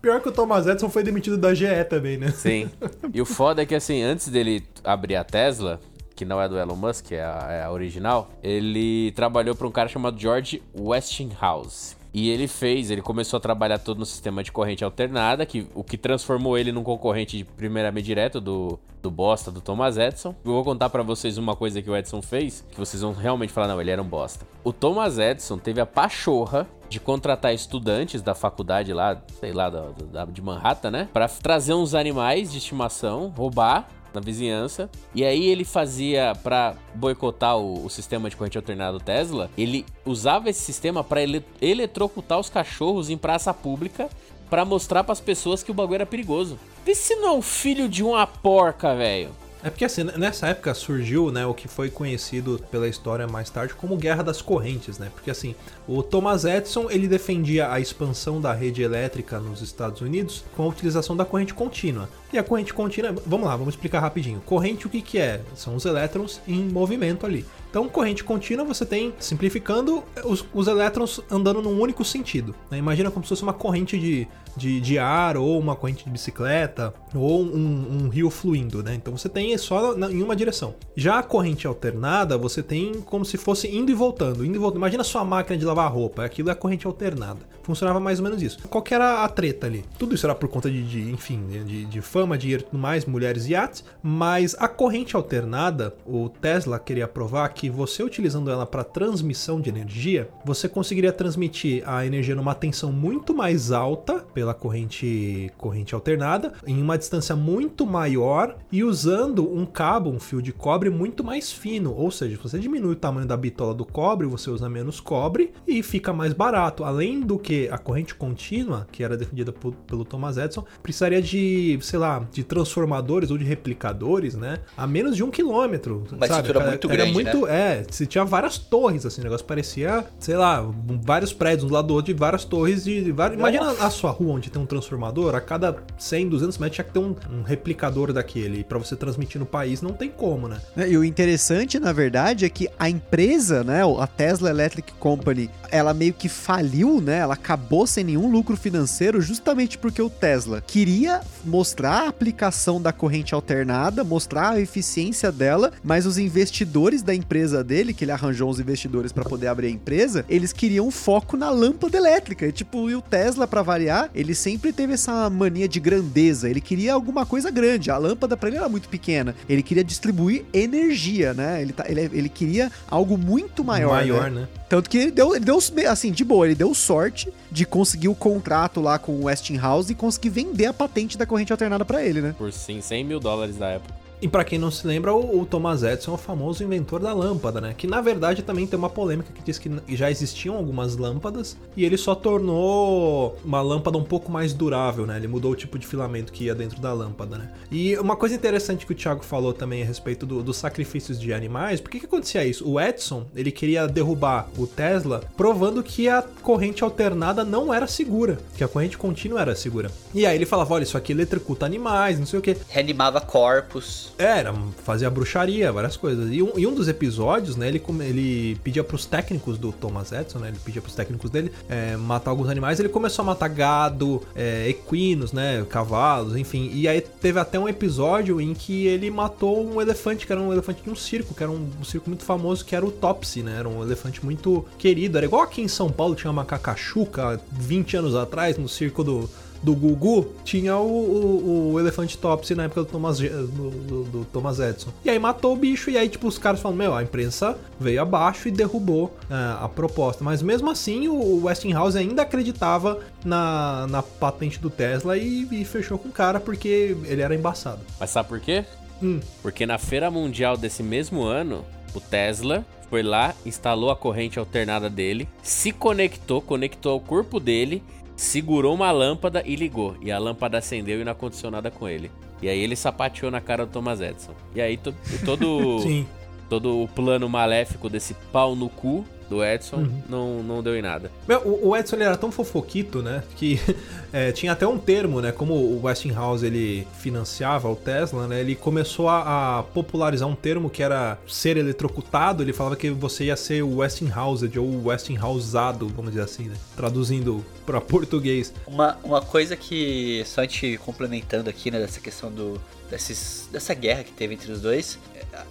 Pior 0.00 0.20
que 0.20 0.28
o 0.28 0.32
Thomas 0.32 0.66
Edison 0.66 0.88
foi 0.88 1.02
demitido 1.02 1.36
da 1.36 1.52
GE 1.52 1.66
também, 1.88 2.16
né? 2.16 2.30
Sim. 2.30 2.70
E 3.12 3.20
o 3.20 3.24
foda 3.24 3.62
é 3.62 3.66
que, 3.66 3.74
assim, 3.74 4.02
antes 4.02 4.28
dele 4.28 4.64
abrir 4.84 5.16
a 5.16 5.24
Tesla, 5.24 5.80
que 6.14 6.24
não 6.24 6.40
é 6.40 6.48
do 6.48 6.58
Elon 6.58 6.76
Musk, 6.76 7.12
é 7.12 7.22
a, 7.22 7.46
é 7.50 7.62
a 7.64 7.70
original, 7.70 8.30
ele 8.42 9.12
trabalhou 9.12 9.54
para 9.54 9.66
um 9.66 9.70
cara 9.70 9.88
chamado 9.88 10.18
George 10.18 10.62
Westinghouse. 10.78 11.97
E 12.12 12.30
ele 12.30 12.48
fez, 12.48 12.90
ele 12.90 13.02
começou 13.02 13.36
a 13.36 13.40
trabalhar 13.40 13.78
todo 13.78 13.98
no 13.98 14.06
sistema 14.06 14.42
de 14.42 14.50
corrente 14.50 14.84
alternada, 14.84 15.44
que, 15.44 15.66
o 15.74 15.84
que 15.84 15.96
transformou 15.96 16.56
ele 16.56 16.72
num 16.72 16.82
concorrente 16.82 17.36
de 17.38 17.44
primeiramente 17.44 18.04
direto 18.04 18.40
do, 18.40 18.78
do 19.02 19.10
bosta 19.10 19.50
do 19.50 19.60
Thomas 19.60 19.96
Edison. 19.96 20.34
Eu 20.44 20.52
vou 20.52 20.64
contar 20.64 20.88
para 20.88 21.02
vocês 21.02 21.38
uma 21.38 21.54
coisa 21.54 21.82
que 21.82 21.90
o 21.90 21.96
Edison 21.96 22.22
fez, 22.22 22.64
que 22.70 22.78
vocês 22.78 23.02
vão 23.02 23.12
realmente 23.12 23.52
falar, 23.52 23.68
não, 23.68 23.80
ele 23.80 23.90
era 23.90 24.02
um 24.02 24.08
bosta. 24.08 24.46
O 24.64 24.72
Thomas 24.72 25.18
Edison 25.18 25.58
teve 25.58 25.80
a 25.80 25.86
pachorra 25.86 26.66
de 26.88 26.98
contratar 26.98 27.52
estudantes 27.52 28.22
da 28.22 28.34
faculdade 28.34 28.92
lá, 28.92 29.20
sei 29.38 29.52
lá, 29.52 29.68
da, 29.68 29.84
da 30.10 30.24
de 30.24 30.40
Manhattan, 30.40 30.90
né? 30.90 31.08
Para 31.12 31.28
trazer 31.28 31.74
uns 31.74 31.94
animais 31.94 32.50
de 32.50 32.58
estimação, 32.58 33.32
roubar 33.36 33.88
na 34.18 34.24
vizinhança. 34.24 34.90
E 35.14 35.24
aí 35.24 35.46
ele 35.46 35.64
fazia 35.64 36.36
para 36.42 36.74
boicotar 36.94 37.56
o, 37.56 37.86
o, 37.86 37.90
sistema 37.90 38.28
de 38.28 38.36
corrente 38.36 38.58
alternada 38.58 38.98
Tesla, 38.98 39.50
ele 39.56 39.86
usava 40.04 40.50
esse 40.50 40.60
sistema 40.60 41.02
para 41.02 41.22
ele, 41.22 41.44
eletrocutar 41.62 42.38
os 42.38 42.50
cachorros 42.50 43.08
em 43.08 43.16
praça 43.16 43.54
pública 43.54 44.08
para 44.50 44.64
mostrar 44.64 45.04
para 45.04 45.12
as 45.12 45.20
pessoas 45.20 45.62
que 45.62 45.70
o 45.70 45.74
bagulho 45.74 45.96
era 45.96 46.06
perigoso. 46.06 46.58
Vê 46.84 46.94
se 46.94 47.14
não 47.16 47.28
é 47.28 47.32
um 47.32 47.42
filho 47.42 47.88
de 47.88 48.02
uma 48.02 48.26
porca, 48.26 48.94
velho. 48.94 49.30
É 49.62 49.70
porque 49.70 49.84
assim, 49.84 50.04
nessa 50.04 50.46
época 50.46 50.72
surgiu, 50.72 51.30
né, 51.32 51.44
o 51.44 51.52
que 51.52 51.66
foi 51.66 51.90
conhecido 51.90 52.60
pela 52.70 52.86
história 52.86 53.26
mais 53.26 53.50
tarde 53.50 53.74
como 53.74 53.96
Guerra 53.96 54.22
das 54.22 54.40
Correntes, 54.40 54.98
né? 54.98 55.10
Porque 55.12 55.30
assim, 55.30 55.54
o 55.86 56.02
Thomas 56.02 56.44
Edison, 56.44 56.88
ele 56.90 57.08
defendia 57.08 57.72
a 57.72 57.80
expansão 57.80 58.40
da 58.40 58.52
rede 58.52 58.82
elétrica 58.82 59.40
nos 59.40 59.60
Estados 59.60 60.00
Unidos 60.00 60.44
com 60.56 60.62
a 60.62 60.66
utilização 60.66 61.16
da 61.16 61.24
corrente 61.24 61.54
contínua. 61.54 62.08
E 62.32 62.38
a 62.38 62.44
corrente 62.44 62.72
contínua, 62.72 63.14
vamos 63.26 63.46
lá, 63.46 63.56
vamos 63.56 63.74
explicar 63.74 64.00
rapidinho. 64.00 64.40
Corrente 64.44 64.86
o 64.86 64.90
que 64.90 65.00
que 65.00 65.18
é? 65.18 65.40
São 65.56 65.74
os 65.74 65.84
elétrons 65.84 66.40
em 66.46 66.68
movimento 66.68 67.26
ali. 67.26 67.44
Então, 67.70 67.88
corrente 67.88 68.24
contínua, 68.24 68.64
você 68.64 68.84
tem, 68.86 69.12
simplificando, 69.18 70.02
os, 70.24 70.44
os 70.54 70.68
elétrons 70.68 71.20
andando 71.30 71.60
num 71.60 71.80
único 71.80 72.04
sentido. 72.04 72.54
Né? 72.70 72.78
Imagina 72.78 73.10
como 73.10 73.24
se 73.24 73.28
fosse 73.28 73.42
uma 73.42 73.52
corrente 73.52 73.98
de, 73.98 74.26
de, 74.58 74.80
de, 74.80 74.98
ar, 74.98 75.36
ou 75.36 75.58
uma 75.58 75.76
corrente 75.76 76.04
de 76.04 76.10
bicicleta, 76.10 76.92
ou 77.14 77.42
um, 77.42 78.04
um 78.04 78.08
rio 78.08 78.28
fluindo. 78.30 78.82
Né? 78.82 78.94
Então, 78.94 79.16
você 79.16 79.28
tem 79.28 79.56
só 79.56 79.96
na, 79.96 80.10
em 80.10 80.22
uma 80.22 80.36
direção. 80.36 80.74
Já 80.96 81.18
a 81.18 81.22
corrente 81.22 81.66
alternada, 81.66 82.36
você 82.36 82.62
tem 82.62 82.94
como 83.00 83.24
se 83.24 83.36
fosse 83.36 83.68
indo 83.68 83.90
e 83.90 83.94
voltando. 83.94 84.44
Indo 84.44 84.56
e 84.56 84.58
voltando. 84.58 84.78
Imagina 84.78 85.04
sua 85.04 85.24
máquina 85.24 85.56
de 85.56 85.64
lavar 85.64 85.90
roupa, 85.92 86.24
aquilo 86.24 86.48
é 86.48 86.52
a 86.52 86.56
corrente 86.56 86.86
alternada. 86.86 87.40
Funcionava 87.62 88.00
mais 88.00 88.18
ou 88.18 88.24
menos 88.24 88.42
isso. 88.42 88.66
Qual 88.68 88.82
que 88.82 88.94
era 88.94 89.24
a 89.24 89.28
treta 89.28 89.66
ali? 89.66 89.84
Tudo 89.98 90.14
isso 90.14 90.24
era 90.24 90.34
por 90.34 90.48
conta 90.48 90.70
de, 90.70 90.82
de 90.82 91.10
enfim, 91.10 91.46
de, 91.66 91.84
de 91.84 92.00
fama, 92.00 92.38
dinheiro 92.38 92.62
e 92.62 92.66
tudo 92.66 92.78
mais, 92.78 93.04
mulheres 93.04 93.46
e 93.46 93.50
iates, 93.50 93.84
mas 94.02 94.56
a 94.58 94.66
corrente 94.66 95.14
alternada, 95.14 95.94
o 96.06 96.30
Tesla 96.30 96.78
queria 96.78 97.06
provar 97.06 97.48
que 97.50 97.68
você 97.68 98.02
utilizando 98.02 98.50
ela 98.50 98.64
para 98.64 98.82
transmissão 98.82 99.60
de 99.60 99.68
energia, 99.68 100.30
você 100.44 100.68
conseguiria 100.68 101.12
transmitir 101.12 101.82
a 101.86 102.06
energia 102.06 102.34
numa 102.34 102.54
tensão 102.54 102.90
muito 102.90 103.34
mais 103.34 103.70
alta 103.70 104.24
pela 104.32 104.47
corrente 104.54 105.50
corrente 105.56 105.94
alternada, 105.94 106.52
em 106.66 106.80
uma 106.82 106.98
distância 106.98 107.36
muito 107.36 107.86
maior 107.86 108.56
e 108.70 108.82
usando 108.82 109.50
um 109.52 109.64
cabo, 109.64 110.10
um 110.10 110.18
fio 110.18 110.42
de 110.42 110.52
cobre 110.52 110.90
muito 110.90 111.22
mais 111.22 111.52
fino, 111.52 111.94
ou 111.94 112.10
seja, 112.10 112.38
você 112.42 112.58
diminui 112.58 112.92
o 112.92 112.96
tamanho 112.96 113.26
da 113.26 113.36
bitola 113.36 113.74
do 113.74 113.84
cobre, 113.84 114.26
você 114.26 114.50
usa 114.50 114.68
menos 114.68 115.00
cobre 115.00 115.52
e 115.66 115.82
fica 115.82 116.12
mais 116.12 116.32
barato. 116.32 116.84
Além 116.84 117.20
do 117.20 117.38
que 117.38 117.68
a 117.70 117.78
corrente 117.78 118.14
contínua, 118.14 118.86
que 118.90 119.02
era 119.02 119.16
defendida 119.16 119.52
por, 119.52 119.74
pelo 119.74 120.04
Thomas 120.04 120.36
Edison, 120.36 120.64
precisaria 120.82 121.22
de, 121.22 121.78
sei 121.82 121.98
lá, 121.98 122.26
de 122.32 122.42
transformadores 122.42 123.30
ou 123.30 123.38
de 123.38 123.44
replicadores, 123.44 124.34
né, 124.34 124.58
a 124.76 124.86
menos 124.86 125.16
de 125.16 125.22
um 125.22 125.30
quilômetro. 125.30 126.04
Uma 126.10 126.26
sabe? 126.26 126.40
estrutura 126.40 126.66
muito 126.66 126.88
era 126.88 126.96
grande, 126.96 127.12
muito, 127.12 127.46
né? 127.46 127.78
É, 127.78 127.84
você 127.88 128.06
tinha 128.06 128.24
várias 128.24 128.58
torres, 128.58 129.04
assim, 129.06 129.20
o 129.20 129.24
negócio 129.24 129.46
parecia, 129.46 130.04
sei 130.18 130.36
lá, 130.36 130.64
vários 131.02 131.32
prédios 131.32 131.64
um 131.64 131.68
do 131.68 131.74
lado 131.74 131.88
do 131.88 131.94
outro 131.94 132.12
de 132.12 132.18
várias 132.18 132.44
torres 132.44 132.84
de. 132.84 133.12
Várias... 133.12 133.38
Imagina 133.38 133.70
a 133.70 133.90
sua 133.90 134.10
rua 134.10 134.34
onde 134.38 134.50
tem 134.50 134.60
um 134.60 134.66
transformador, 134.66 135.34
a 135.34 135.40
cada 135.40 135.76
100, 135.98 136.28
200 136.28 136.58
metros 136.58 136.76
tinha 136.76 136.84
que 136.84 136.92
ter 136.92 136.98
um, 136.98 137.14
um 137.30 137.42
replicador 137.42 138.12
daquele. 138.12 138.64
para 138.64 138.78
você 138.78 138.96
transmitir 138.96 139.38
no 139.38 139.46
país 139.46 139.82
não 139.82 139.92
tem 139.92 140.08
como, 140.08 140.48
né? 140.48 140.60
E 140.88 140.96
o 140.96 141.04
interessante, 141.04 141.78
na 141.78 141.92
verdade, 141.92 142.44
é 142.44 142.48
que 142.48 142.68
a 142.78 142.88
empresa, 142.88 143.62
né, 143.62 143.82
a 143.98 144.06
Tesla 144.06 144.50
Electric 144.50 144.92
Company, 144.94 145.50
ela 145.70 145.92
meio 145.92 146.14
que 146.14 146.28
faliu, 146.28 147.00
né? 147.00 147.18
Ela 147.18 147.34
acabou 147.34 147.86
sem 147.86 148.04
nenhum 148.04 148.30
lucro 148.30 148.56
financeiro 148.56 149.20
justamente 149.20 149.76
porque 149.76 150.00
o 150.00 150.08
Tesla 150.08 150.62
queria 150.66 151.20
mostrar 151.44 152.04
a 152.04 152.08
aplicação 152.08 152.80
da 152.80 152.92
corrente 152.92 153.34
alternada, 153.34 154.04
mostrar 154.04 154.50
a 154.50 154.60
eficiência 154.60 155.30
dela, 155.32 155.72
mas 155.82 156.06
os 156.06 156.18
investidores 156.18 157.02
da 157.02 157.14
empresa 157.14 157.62
dele, 157.64 157.92
que 157.92 158.04
ele 158.04 158.12
arranjou 158.12 158.48
uns 158.48 158.60
investidores 158.60 159.12
para 159.12 159.24
poder 159.24 159.48
abrir 159.48 159.66
a 159.66 159.70
empresa, 159.70 160.24
eles 160.28 160.52
queriam 160.52 160.90
foco 160.90 161.36
na 161.36 161.50
lâmpada 161.50 161.96
elétrica. 161.96 162.46
E, 162.46 162.52
tipo, 162.52 162.88
e 162.88 162.94
o 162.94 163.02
Tesla, 163.02 163.46
para 163.46 163.62
variar, 163.62 164.10
ele 164.18 164.34
sempre 164.34 164.72
teve 164.72 164.94
essa 164.94 165.30
mania 165.30 165.68
de 165.68 165.78
grandeza. 165.78 166.50
Ele 166.50 166.60
queria 166.60 166.92
alguma 166.92 167.24
coisa 167.24 167.52
grande. 167.52 167.88
A 167.88 167.96
lâmpada 167.96 168.36
para 168.36 168.48
ele 168.48 168.58
era 168.58 168.68
muito 168.68 168.88
pequena. 168.88 169.32
Ele 169.48 169.62
queria 169.62 169.84
distribuir 169.84 170.44
energia, 170.52 171.32
né? 171.32 171.62
Ele, 171.62 171.72
tá, 171.72 171.84
ele, 171.88 172.00
ele 172.00 172.28
queria 172.28 172.72
algo 172.90 173.16
muito 173.16 173.62
maior. 173.62 173.92
Maior, 173.92 174.28
né? 174.28 174.40
né? 174.40 174.48
Tanto 174.68 174.90
que 174.90 174.98
ele 174.98 175.10
deu, 175.12 175.36
ele 175.36 175.44
deu, 175.44 175.60
assim, 175.88 176.10
de 176.10 176.24
boa, 176.24 176.46
ele 176.46 176.56
deu 176.56 176.74
sorte 176.74 177.32
de 177.50 177.64
conseguir 177.64 178.08
o 178.08 178.14
contrato 178.14 178.80
lá 178.80 178.98
com 178.98 179.12
o 179.12 179.24
Westinghouse 179.26 179.92
e 179.92 179.94
conseguir 179.94 180.30
vender 180.30 180.66
a 180.66 180.72
patente 180.72 181.16
da 181.16 181.24
corrente 181.24 181.52
alternada 181.52 181.84
para 181.84 182.04
ele, 182.04 182.20
né? 182.20 182.34
Por 182.36 182.52
sim, 182.52 182.80
100 182.80 183.04
mil 183.04 183.20
dólares 183.20 183.56
da 183.56 183.68
época. 183.68 184.07
E 184.20 184.26
para 184.26 184.44
quem 184.44 184.58
não 184.58 184.70
se 184.70 184.86
lembra, 184.86 185.14
o, 185.14 185.46
Thomas 185.46 185.82
Edison 185.82 186.12
é 186.12 186.14
o 186.14 186.18
famoso 186.18 186.64
inventor 186.64 187.00
da 187.00 187.12
lâmpada, 187.12 187.60
né? 187.60 187.74
Que 187.76 187.86
na 187.86 188.00
verdade 188.00 188.42
também 188.42 188.66
tem 188.66 188.78
uma 188.78 188.90
polêmica 188.90 189.32
que 189.32 189.42
diz 189.42 189.58
que 189.58 189.70
já 189.88 190.10
existiam 190.10 190.56
algumas 190.56 190.96
lâmpadas 190.96 191.56
e 191.76 191.84
ele 191.84 191.96
só 191.96 192.14
tornou 192.14 193.36
uma 193.44 193.60
lâmpada 193.60 193.96
um 193.96 194.02
pouco 194.02 194.30
mais 194.30 194.52
durável, 194.52 195.06
né? 195.06 195.16
Ele 195.16 195.28
mudou 195.28 195.52
o 195.52 195.56
tipo 195.56 195.78
de 195.78 195.86
filamento 195.86 196.32
que 196.32 196.44
ia 196.44 196.54
dentro 196.54 196.80
da 196.80 196.92
lâmpada, 196.92 197.38
né? 197.38 197.50
E 197.70 197.96
uma 197.98 198.16
coisa 198.16 198.34
interessante 198.34 198.84
que 198.84 198.92
o 198.92 198.94
Thiago 198.94 199.24
falou 199.24 199.52
também 199.52 199.82
a 199.82 199.86
respeito 199.86 200.26
do, 200.26 200.42
dos 200.42 200.56
sacrifícios 200.56 201.20
de 201.20 201.32
animais, 201.32 201.80
por 201.80 201.90
que 201.90 202.00
que 202.00 202.06
acontecia 202.06 202.44
isso? 202.44 202.68
O 202.68 202.80
Edison, 202.80 203.26
ele 203.36 203.52
queria 203.52 203.86
derrubar 203.86 204.48
o 204.56 204.66
Tesla, 204.66 205.22
provando 205.36 205.82
que 205.82 206.08
a 206.08 206.22
corrente 206.42 206.82
alternada 206.82 207.44
não 207.44 207.72
era 207.72 207.86
segura, 207.86 208.38
que 208.56 208.64
a 208.64 208.68
corrente 208.68 208.98
contínua 208.98 209.40
era 209.40 209.54
segura. 209.54 209.90
E 210.12 210.26
aí 210.26 210.36
ele 210.36 210.46
falava, 210.46 210.74
olha, 210.74 210.82
isso 210.82 210.96
aqui 210.96 211.12
eletrocuta 211.12 211.64
animais, 211.64 212.18
não 212.18 212.26
sei 212.26 212.38
o 212.38 212.42
que. 212.42 212.56
Reanimava 212.68 213.20
corpos. 213.20 214.07
É, 214.16 214.38
era, 214.38 214.54
fazia 214.84 215.10
bruxaria, 215.10 215.72
várias 215.72 215.96
coisas. 215.96 216.30
E 216.32 216.42
um, 216.42 216.52
e 216.56 216.66
um 216.66 216.74
dos 216.74 216.88
episódios, 216.88 217.56
né, 217.56 217.68
ele, 217.68 217.82
ele 218.00 218.54
pedia 218.62 218.84
pros 218.84 219.04
técnicos 219.04 219.58
do 219.58 219.72
Thomas 219.72 220.12
Edison, 220.12 220.38
né, 220.38 220.48
ele 220.48 220.58
pedia 220.64 220.80
pros 220.80 220.94
técnicos 220.94 221.30
dele 221.30 221.52
é, 221.68 221.96
matar 221.96 222.30
alguns 222.30 222.48
animais. 222.48 222.78
Ele 222.78 222.88
começou 222.88 223.22
a 223.22 223.26
matar 223.26 223.48
gado, 223.48 224.22
é, 224.34 224.68
equinos, 224.68 225.32
né, 225.32 225.64
cavalos, 225.68 226.36
enfim. 226.36 226.70
E 226.72 226.86
aí 226.86 227.00
teve 227.00 227.38
até 227.38 227.58
um 227.58 227.68
episódio 227.68 228.40
em 228.40 228.54
que 228.54 228.86
ele 228.86 229.10
matou 229.10 229.66
um 229.66 229.80
elefante, 229.80 230.26
que 230.26 230.32
era 230.32 230.40
um 230.40 230.52
elefante 230.52 230.82
de 230.82 230.90
um 230.90 230.96
circo, 230.96 231.34
que 231.34 231.42
era 231.42 231.50
um, 231.50 231.68
um 231.80 231.84
circo 231.84 232.08
muito 232.08 232.24
famoso, 232.24 232.64
que 232.64 232.76
era 232.76 232.84
o 232.84 232.90
Topsy, 232.90 233.42
né, 233.42 233.56
era 233.58 233.68
um 233.68 233.82
elefante 233.82 234.24
muito 234.24 234.64
querido. 234.78 235.18
Era 235.18 235.26
igual 235.26 235.42
aqui 235.42 235.60
em 235.60 235.68
São 235.68 235.90
Paulo 235.90 236.14
tinha 236.14 236.30
uma 236.30 236.42
macacachuca 236.42 237.40
20 237.50 237.96
anos 237.96 238.14
atrás, 238.14 238.56
no 238.56 238.68
circo 238.68 239.02
do 239.02 239.28
do 239.62 239.74
Gugu, 239.74 240.34
tinha 240.44 240.76
o, 240.76 240.86
o, 240.86 241.72
o 241.72 241.80
elefante 241.80 242.16
Topsy 242.16 242.54
na 242.54 242.64
época 242.64 242.82
do 242.82 242.86
Thomas, 242.86 243.18
do, 243.18 243.46
do, 243.46 244.04
do, 244.04 244.24
Thomas 244.26 244.58
Edison. 244.58 244.90
E 245.04 245.10
aí 245.10 245.18
matou 245.18 245.52
o 245.52 245.56
bicho, 245.56 245.90
e 245.90 245.96
aí, 245.96 246.08
tipo, 246.08 246.26
os 246.26 246.38
caras 246.38 246.60
falam, 246.60 246.76
meu, 246.76 246.94
a 246.94 247.02
imprensa 247.02 247.58
veio 247.78 248.00
abaixo 248.00 248.48
e 248.48 248.50
derrubou 248.50 249.06
uh, 249.30 249.64
a 249.64 249.68
proposta. 249.68 250.22
Mas 250.22 250.42
mesmo 250.42 250.70
assim, 250.70 251.08
o 251.08 251.44
Westinghouse 251.44 251.96
ainda 251.96 252.22
acreditava 252.22 253.00
na, 253.24 253.86
na 253.88 254.02
patente 254.02 254.58
do 254.58 254.70
Tesla 254.70 255.16
e, 255.16 255.46
e 255.50 255.64
fechou 255.64 255.98
com 255.98 256.08
o 256.08 256.12
cara 256.12 256.40
porque 256.40 256.96
ele 257.04 257.22
era 257.22 257.34
embaçado. 257.34 257.80
Mas 257.98 258.10
sabe 258.10 258.28
por 258.28 258.40
quê? 258.40 258.64
Hum. 259.02 259.20
Porque 259.42 259.66
na 259.66 259.78
feira 259.78 260.10
mundial 260.10 260.56
desse 260.56 260.82
mesmo 260.82 261.22
ano, 261.22 261.64
o 261.94 262.00
Tesla 262.00 262.64
foi 262.88 263.02
lá, 263.02 263.34
instalou 263.44 263.90
a 263.90 263.96
corrente 263.96 264.38
alternada 264.38 264.88
dele, 264.88 265.28
se 265.42 265.72
conectou, 265.72 266.40
conectou 266.40 266.92
ao 266.92 267.00
corpo 267.00 267.38
dele, 267.38 267.82
segurou 268.18 268.74
uma 268.74 268.90
lâmpada 268.90 269.42
e 269.46 269.54
ligou. 269.54 269.96
E 270.02 270.10
a 270.10 270.18
lâmpada 270.18 270.58
acendeu 270.58 271.00
e 271.00 271.04
não 271.04 271.12
aconteceu 271.12 271.50
nada 271.50 271.70
com 271.70 271.88
ele. 271.88 272.10
E 272.42 272.48
aí 272.48 272.58
ele 272.58 272.74
sapateou 272.74 273.30
na 273.30 273.40
cara 273.40 273.64
do 273.64 273.72
Thomas 273.72 274.00
Edison. 274.00 274.34
E 274.54 274.60
aí 274.60 274.76
to 274.76 274.92
todo, 275.24 275.78
todo 276.50 276.82
o 276.82 276.88
plano 276.88 277.28
maléfico 277.28 277.88
desse 277.88 278.14
pau 278.32 278.56
no 278.56 278.68
cu 278.68 279.04
do 279.28 279.44
Edson 279.44 279.76
uhum. 279.76 280.02
não, 280.08 280.42
não 280.42 280.62
deu 280.62 280.76
em 280.76 280.82
nada. 280.82 281.10
Meu, 281.26 281.40
o, 281.46 281.76
Edson 281.76 281.96
ele 281.96 282.04
era 282.04 282.16
tão 282.16 282.30
fofoquito, 282.32 283.02
né? 283.02 283.22
Que 283.36 283.60
é, 284.12 284.32
tinha 284.32 284.52
até 284.52 284.66
um 284.66 284.78
termo, 284.78 285.20
né? 285.20 285.32
Como 285.32 285.54
o 285.54 285.84
Westinghouse 285.84 286.44
ele 286.44 286.86
financiava 286.98 287.68
o 287.68 287.76
Tesla, 287.76 288.26
né? 288.26 288.40
Ele 288.40 288.54
começou 288.54 289.08
a, 289.08 289.58
a, 289.58 289.62
popularizar 289.62 290.28
um 290.28 290.34
termo 290.34 290.70
que 290.70 290.82
era 290.82 291.18
ser 291.26 291.56
eletrocutado. 291.56 292.42
Ele 292.42 292.52
falava 292.52 292.76
que 292.76 292.90
você 292.90 293.24
ia 293.24 293.36
ser 293.36 293.62
o 293.62 293.76
Westinghoused 293.76 294.58
ou 294.58 294.86
Westinghouseado, 294.86 295.88
vamos 295.88 296.12
dizer 296.12 296.24
assim, 296.24 296.44
né? 296.44 296.56
Traduzindo 296.76 297.44
para 297.66 297.80
português. 297.80 298.52
Uma, 298.66 298.96
uma 299.04 299.20
coisa 299.20 299.56
que, 299.56 300.22
só 300.26 300.40
a 300.40 300.44
gente 300.44 300.78
complementando 300.78 301.50
aqui, 301.50 301.70
né? 301.70 301.78
Dessa 301.78 302.00
questão 302.00 302.30
do, 302.30 302.60
desses, 302.90 303.48
dessa 303.52 303.74
guerra 303.74 304.04
que 304.04 304.12
teve 304.12 304.34
entre 304.34 304.50
os 304.50 304.60
dois, 304.60 304.98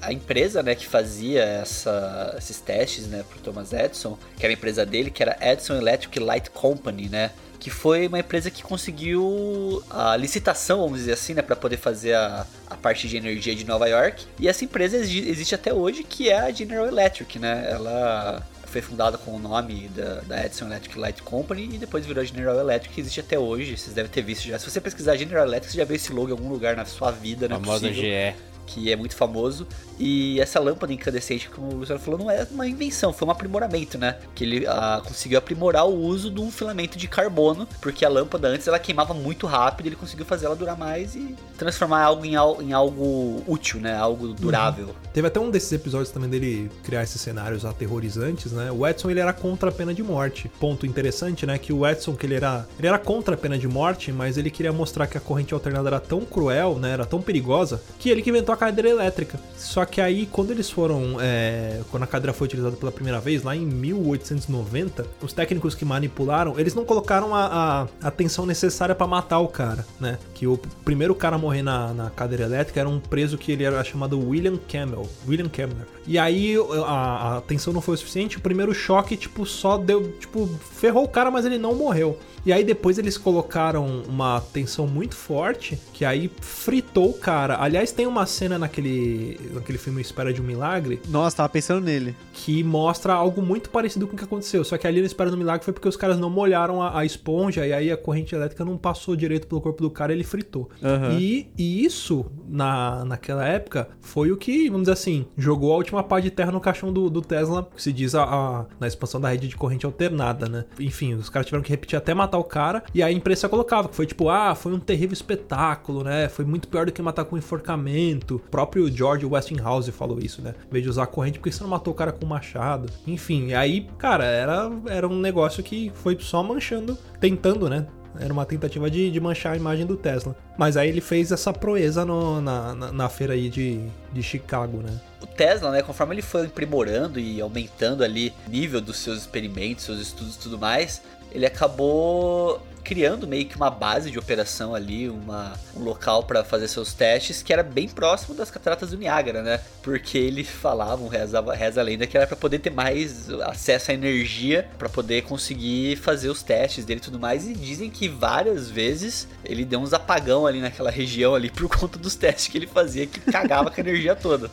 a 0.02 0.12
empresa, 0.12 0.62
né, 0.64 0.76
que 0.76 0.86
fazia 0.86 1.44
essa, 1.44 2.36
esses 2.38 2.60
testes, 2.60 3.08
né, 3.08 3.24
pro 3.30 3.40
Thomas 3.40 3.74
Edison, 3.74 4.18
que 4.38 4.46
era 4.46 4.54
a 4.54 4.56
empresa 4.56 4.86
dele, 4.86 5.12
que 5.12 5.22
era 5.22 5.38
Edison 5.42 5.76
Electric 5.76 6.20
Light 6.20 6.50
Company, 6.50 7.10
né, 7.10 7.32
que 7.60 7.70
foi 7.70 8.08
uma 8.08 8.20
empresa 8.20 8.52
que 8.52 8.62
conseguiu 8.62 9.84
a 9.90 10.16
licitação, 10.16 10.82
vamos 10.82 11.00
dizer 11.00 11.14
assim, 11.14 11.34
né, 11.34 11.42
para 11.42 11.56
poder 11.56 11.78
fazer 11.78 12.14
a, 12.14 12.46
a 12.70 12.76
parte 12.76 13.08
de 13.08 13.18
energia 13.18 13.56
de 13.56 13.66
Nova 13.66 13.88
York. 13.88 14.26
E 14.40 14.48
essa 14.48 14.64
empresa 14.64 14.98
existe 14.98 15.56
até 15.56 15.74
hoje, 15.74 16.04
que 16.04 16.30
é 16.30 16.40
a 16.40 16.52
General 16.52 16.88
Electric, 16.88 17.40
né? 17.40 17.68
Ela 17.70 18.46
foi 18.68 18.82
fundada 18.82 19.18
com 19.18 19.32
o 19.32 19.40
nome 19.40 19.90
da, 19.90 20.22
da, 20.22 20.46
Edison 20.46 20.66
Electric 20.66 21.00
Light 21.00 21.24
Company 21.24 21.70
e 21.74 21.78
depois 21.78 22.06
virou 22.06 22.22
a 22.22 22.26
General 22.26 22.60
Electric, 22.60 22.94
que 22.94 23.02
existe 23.02 23.20
até 23.20 23.40
hoje. 23.40 23.78
Vocês 23.78 23.96
devem 23.96 24.12
ter 24.12 24.22
visto 24.22 24.46
já. 24.46 24.60
Se 24.60 24.70
você 24.70 24.80
pesquisar 24.80 25.16
General 25.16 25.46
Electric, 25.46 25.72
você 25.72 25.78
já 25.78 25.86
vê 25.86 25.96
esse 25.96 26.12
logo 26.12 26.30
em 26.30 26.32
algum 26.32 26.50
lugar 26.50 26.76
na 26.76 26.86
sua 26.86 27.12
vida, 27.12 27.48
né? 27.48 27.56
Famosa 27.56 27.92
GE 27.92 28.36
que 28.68 28.92
é 28.92 28.96
muito 28.96 29.16
famoso. 29.16 29.66
E 29.98 30.40
essa 30.40 30.60
lâmpada 30.60 30.94
incandescente, 30.94 31.50
como 31.50 31.74
o 31.74 31.76
Luciano 31.78 32.00
falou, 32.00 32.20
não 32.20 32.30
é 32.30 32.46
uma 32.52 32.68
invenção, 32.68 33.12
foi 33.12 33.28
um 33.28 33.32
aprimoramento, 33.32 33.98
né? 33.98 34.18
Que 34.36 34.44
ele 34.44 34.68
ah, 34.68 35.02
conseguiu 35.04 35.40
aprimorar 35.40 35.88
o 35.88 35.96
uso 35.96 36.30
de 36.30 36.40
um 36.40 36.52
filamento 36.52 36.98
de 36.98 37.08
carbono, 37.08 37.68
porque 37.82 38.06
a 38.06 38.10
lâmpada 38.10 38.48
antes 38.48 38.68
ela 38.68 38.78
queimava 38.78 39.14
muito 39.14 39.48
rápido, 39.48 39.88
ele 39.88 39.96
conseguiu 39.96 40.26
fazer 40.26 40.46
ela 40.46 40.56
durar 40.56 40.78
mais 40.78 41.16
e 41.16 41.36
transformar 41.58 42.04
algo 42.04 42.26
em, 42.26 42.34
em 42.34 42.74
algo 42.74 43.42
útil, 43.48 43.80
né? 43.80 43.96
Algo 43.96 44.34
durável. 44.34 44.88
Uhum. 44.88 44.94
Teve 45.14 45.28
até 45.28 45.40
um 45.40 45.50
desses 45.50 45.72
episódios 45.72 46.12
também 46.12 46.30
dele 46.30 46.70
criar 46.84 47.02
esses 47.02 47.20
cenários 47.20 47.66
aterrorizantes, 47.66 48.52
né? 48.52 48.72
O 48.72 48.86
Edson 48.86 49.10
ele 49.10 49.20
era 49.20 49.34
contra 49.34 49.70
a 49.70 49.72
pena 49.72 49.94
de 49.94 50.04
morte. 50.04 50.52
Ponto 50.60 50.86
interessante, 50.86 51.46
né? 51.46 51.58
Que 51.58 51.74
o 51.74 51.88
Edson 51.88 52.16
que 52.16 52.26
ele 52.26 52.36
era, 52.36 52.68
ele 52.78 52.88
era 52.88 53.00
contra 53.00 53.34
a 53.34 53.38
pena 53.38 53.58
de 53.58 53.68
morte, 53.68 54.12
mas 54.12 54.38
ele 54.38 54.52
queria 54.52 54.72
mostrar 54.72 55.08
que 55.08 55.18
a 55.18 55.22
corrente 55.22 55.54
alternada 55.54 55.90
era 55.90 56.00
tão 56.00 56.22
cruel, 56.22 56.78
né? 56.78 56.92
Era 56.92 57.06
tão 57.06 57.22
perigosa 57.22 57.82
que 57.98 58.10
ele 58.10 58.22
que 58.22 58.30
inventou 58.30 58.54
a 58.58 58.68
cadeira 58.68 58.90
elétrica. 58.90 59.40
Só 59.56 59.86
que 59.86 60.02
aí, 60.02 60.26
quando 60.26 60.52
eles 60.52 60.70
foram. 60.70 61.18
É, 61.20 61.82
quando 61.90 62.04
a 62.04 62.08
cadeira 62.08 62.34
foi 62.34 62.46
utilizada 62.46 62.76
pela 62.76 62.92
primeira 62.92 63.20
vez, 63.20 63.44
lá 63.44 63.56
em 63.56 63.66
1890, 63.66 65.06
os 65.22 65.34
técnicos 65.34 65.76
que 65.76 65.86
manipularam, 65.86 66.60
eles 66.60 66.74
não 66.74 66.84
colocaram 66.84 67.34
a, 67.34 67.88
a 68.02 68.08
atenção 68.08 68.46
necessária 68.46 68.96
para 68.96 69.08
matar 69.08 69.40
o 69.40 69.48
cara, 69.48 69.86
né? 70.00 70.18
Que 70.34 70.48
o 70.48 70.58
primeiro 70.84 71.16
cara 71.16 71.36
a 71.36 71.40
morrer 71.40 71.62
na, 71.62 71.94
na 71.94 72.10
cadeira 72.10 72.44
elétrica 72.44 72.80
era 72.80 72.90
um 72.90 73.00
preso 73.00 73.38
que 73.38 73.52
ele 73.52 73.64
era 73.64 73.84
chamado 73.84 74.20
William 74.20 74.58
Camel. 74.58 75.08
William 75.28 75.50
Kemmler. 75.50 75.88
E 76.06 76.18
aí 76.18 76.56
a, 76.86 76.92
a 76.92 77.38
atenção 77.38 77.74
não 77.74 77.82
foi 77.82 77.96
o 77.96 77.98
suficiente, 77.98 78.38
o 78.38 78.42
primeiro 78.42 78.74
choque, 78.74 79.18
tipo, 79.18 79.46
só 79.46 79.78
deu. 79.78 80.14
Tipo, 80.14 80.48
ferrou 80.48 81.04
o 81.04 81.10
cara, 81.10 81.30
mas 81.30 81.46
ele 81.46 81.58
não 81.58 81.76
morreu. 81.76 82.18
E 82.46 82.54
aí 82.54 82.64
depois 82.64 82.98
eles 82.98 83.18
colocaram 83.18 84.04
uma 84.08 84.40
tensão 84.40 84.88
muito 84.88 85.16
forte, 85.16 85.78
que 85.92 86.06
aí 86.06 86.32
fritou 86.40 87.10
o 87.10 87.14
cara. 87.14 87.62
Aliás, 87.62 87.92
tem 87.92 88.08
uma 88.08 88.26
cena 88.26 88.47
naquele, 88.56 89.40
naquele 89.52 89.80
filme 89.80 90.00
Espera 90.00 90.32
de 90.32 90.40
um 90.40 90.46
Milagre. 90.46 91.00
Nossa, 91.10 91.38
tava 91.38 91.50
pensando 91.50 91.84
nele. 91.84 92.16
Que 92.32 92.64
mostra 92.64 93.14
algo 93.14 93.42
muito 93.42 93.72
parecido 93.72 94.06
com 94.06 94.14
o 94.14 94.18
que 94.18 94.24
aconteceu. 94.24 94.64
Só 94.64 94.78
que 94.78 94.86
ali 94.86 95.00
no 95.00 95.08
Espera 95.08 95.32
do 95.32 95.38
Milagre 95.38 95.66
foi 95.66 95.74
porque 95.74 95.88
os 95.88 95.98
caras 95.98 96.20
não 96.20 96.30
molharam 96.30 96.80
a, 96.80 97.00
a 97.00 97.06
esponja 97.06 97.66
e 97.66 97.74
aí 97.74 97.92
a 97.92 97.98
corrente 97.98 98.36
elétrica 98.36 98.64
não 98.64 98.78
passou 98.78 99.16
direito 99.16 99.48
pelo 99.48 99.60
corpo 99.60 99.82
do 99.82 99.90
cara 99.90 100.14
e 100.14 100.18
ele 100.18 100.24
fritou. 100.24 100.70
Uhum. 100.80 101.18
E, 101.18 101.50
e 101.58 101.84
isso, 101.84 102.28
na, 102.48 103.04
naquela 103.04 103.46
época, 103.48 103.90
foi 104.00 104.32
o 104.32 104.38
que, 104.38 104.70
vamos 104.70 104.84
dizer 104.84 104.94
assim, 104.94 105.26
jogou 105.36 105.74
a 105.74 105.78
última 105.78 106.04
pá 106.04 106.20
de 106.20 106.30
terra 106.30 106.52
no 106.52 106.62
caixão 106.62 106.94
do, 106.94 107.10
do 107.10 107.22
Tesla, 107.22 107.68
que 107.76 107.82
se 107.82 107.92
diz 107.92 108.14
a, 108.14 108.24
a, 108.24 108.66
na 108.80 108.88
expansão 108.88 109.20
da 109.20 109.30
rede 109.30 109.48
de 109.48 109.56
corrente 109.56 109.88
alternada, 109.88 110.48
né? 110.48 110.66
Enfim, 110.80 111.16
os 111.16 111.30
caras 111.30 111.48
tiveram 111.48 111.64
que 111.64 111.72
repetir 111.72 111.98
até 111.98 112.14
matar 112.14 112.28
matar 112.28 112.38
o 112.38 112.44
cara. 112.44 112.84
E 112.94 113.02
a 113.02 113.12
imprensa 113.12 113.50
colocava 113.50 113.88
que 113.88 113.96
foi 113.96 114.06
tipo, 114.06 114.30
ah, 114.30 114.54
foi 114.54 114.74
um 114.74 114.80
terrível 114.80 115.14
espetáculo, 115.14 116.04
né? 116.04 116.28
Foi 116.28 116.46
muito 116.46 116.68
pior 116.68 116.86
do 116.86 116.92
que 116.92 117.02
matar 117.02 117.26
com 117.26 117.38
enforcamento. 117.38 118.37
O 118.38 118.50
próprio 118.50 118.90
George 118.90 119.26
Westinghouse 119.26 119.92
falou 119.92 120.20
isso, 120.20 120.42
né? 120.42 120.54
Em 120.68 120.72
vez 120.72 120.84
de 120.84 120.90
usar 120.90 121.04
a 121.04 121.08
corrente, 121.08 121.40
porque 121.40 121.52
você 121.52 121.64
não 121.64 121.70
matou 121.70 121.94
o 121.94 121.96
cara 121.96 122.12
com 122.12 122.26
machado? 122.26 122.90
Enfim, 123.06 123.54
aí, 123.54 123.88
cara, 123.98 124.26
era, 124.26 124.72
era 124.88 125.08
um 125.08 125.20
negócio 125.20 125.64
que 125.64 125.92
foi 125.96 126.18
só 126.20 126.42
manchando, 126.42 126.98
tentando, 127.20 127.70
né? 127.70 127.88
Era 128.20 128.34
uma 128.34 128.46
tentativa 128.46 128.90
de, 128.90 129.12
de, 129.12 129.20
manchar 129.20 129.54
a 129.54 129.56
imagem 129.56 129.86
do 129.86 129.96
Tesla. 129.96 130.36
Mas 130.58 130.76
aí 130.76 130.90
ele 130.90 131.02
fez 131.02 131.32
essa 131.32 131.54
proeza 131.54 132.04
no, 132.04 132.42
na, 132.42 132.74
na, 132.74 132.92
na, 132.92 133.10
feira 133.10 133.34
aí 133.34 133.50
de, 133.50 133.80
de 134.12 134.24
Chicago, 134.24 134.78
né? 134.78 135.00
O 135.22 135.28
Tesla, 135.28 135.72
né, 135.72 135.82
conforme 135.82 136.16
ele 136.16 136.22
foi 136.22 136.46
aprimorando 136.46 137.20
e 137.20 137.40
aumentando 137.40 138.04
ali 138.04 138.34
o 138.48 138.50
nível 138.50 138.82
dos 138.82 138.98
seus 138.98 139.20
experimentos, 139.20 139.86
seus 139.86 140.00
estudos 140.00 140.36
e 140.36 140.40
tudo 140.40 140.58
mais, 140.58 141.02
ele 141.38 141.46
acabou 141.46 142.60
criando 142.84 143.28
meio 143.28 143.46
que 143.46 143.56
uma 143.56 143.70
base 143.70 144.10
de 144.10 144.18
operação 144.18 144.74
ali, 144.74 145.10
uma, 145.10 145.54
um 145.76 145.84
local 145.84 146.24
para 146.24 146.44
fazer 146.44 146.68
seus 146.70 146.94
testes 146.94 147.44
que 147.44 147.52
era 147.52 147.62
bem 147.62 147.88
próximo 147.88 148.34
das 148.34 148.50
cataratas 148.50 148.92
do 148.92 148.98
Niágara, 148.98 149.44
né? 149.44 149.60
Porque 149.84 150.18
eles 150.18 150.48
falavam, 150.48 151.08
reza, 151.08 151.42
reza 151.54 151.82
a 151.82 151.84
lenda, 151.84 152.08
que 152.08 152.18
era 152.18 152.26
para 152.26 152.38
poder 152.38 152.60
ter 152.60 152.70
mais 152.72 153.30
acesso 153.42 153.92
à 153.92 153.94
energia 153.94 154.68
para 154.80 154.88
poder 154.88 155.24
conseguir 155.24 155.98
fazer 155.98 156.30
os 156.30 156.42
testes 156.42 156.86
dele 156.86 157.02
e 157.02 157.04
tudo 157.04 157.20
mais. 157.20 157.46
E 157.46 157.54
dizem 157.54 157.90
que 157.90 158.08
várias 158.08 158.70
vezes 158.70 159.28
ele 159.44 159.66
deu 159.66 159.80
uns 159.80 159.94
apagão 159.94 160.48
ali 160.48 160.62
naquela 160.62 160.90
região 160.90 161.36
ali 161.36 161.52
por 161.52 161.68
conta 161.68 162.00
dos 162.00 162.16
testes 162.16 162.48
que 162.48 162.58
ele 162.58 162.68
fazia 162.68 163.06
que 163.06 163.20
cagava 163.20 163.70
com 163.70 163.80
a 163.80 163.84
energia 163.84 164.16
toda. 164.16 164.50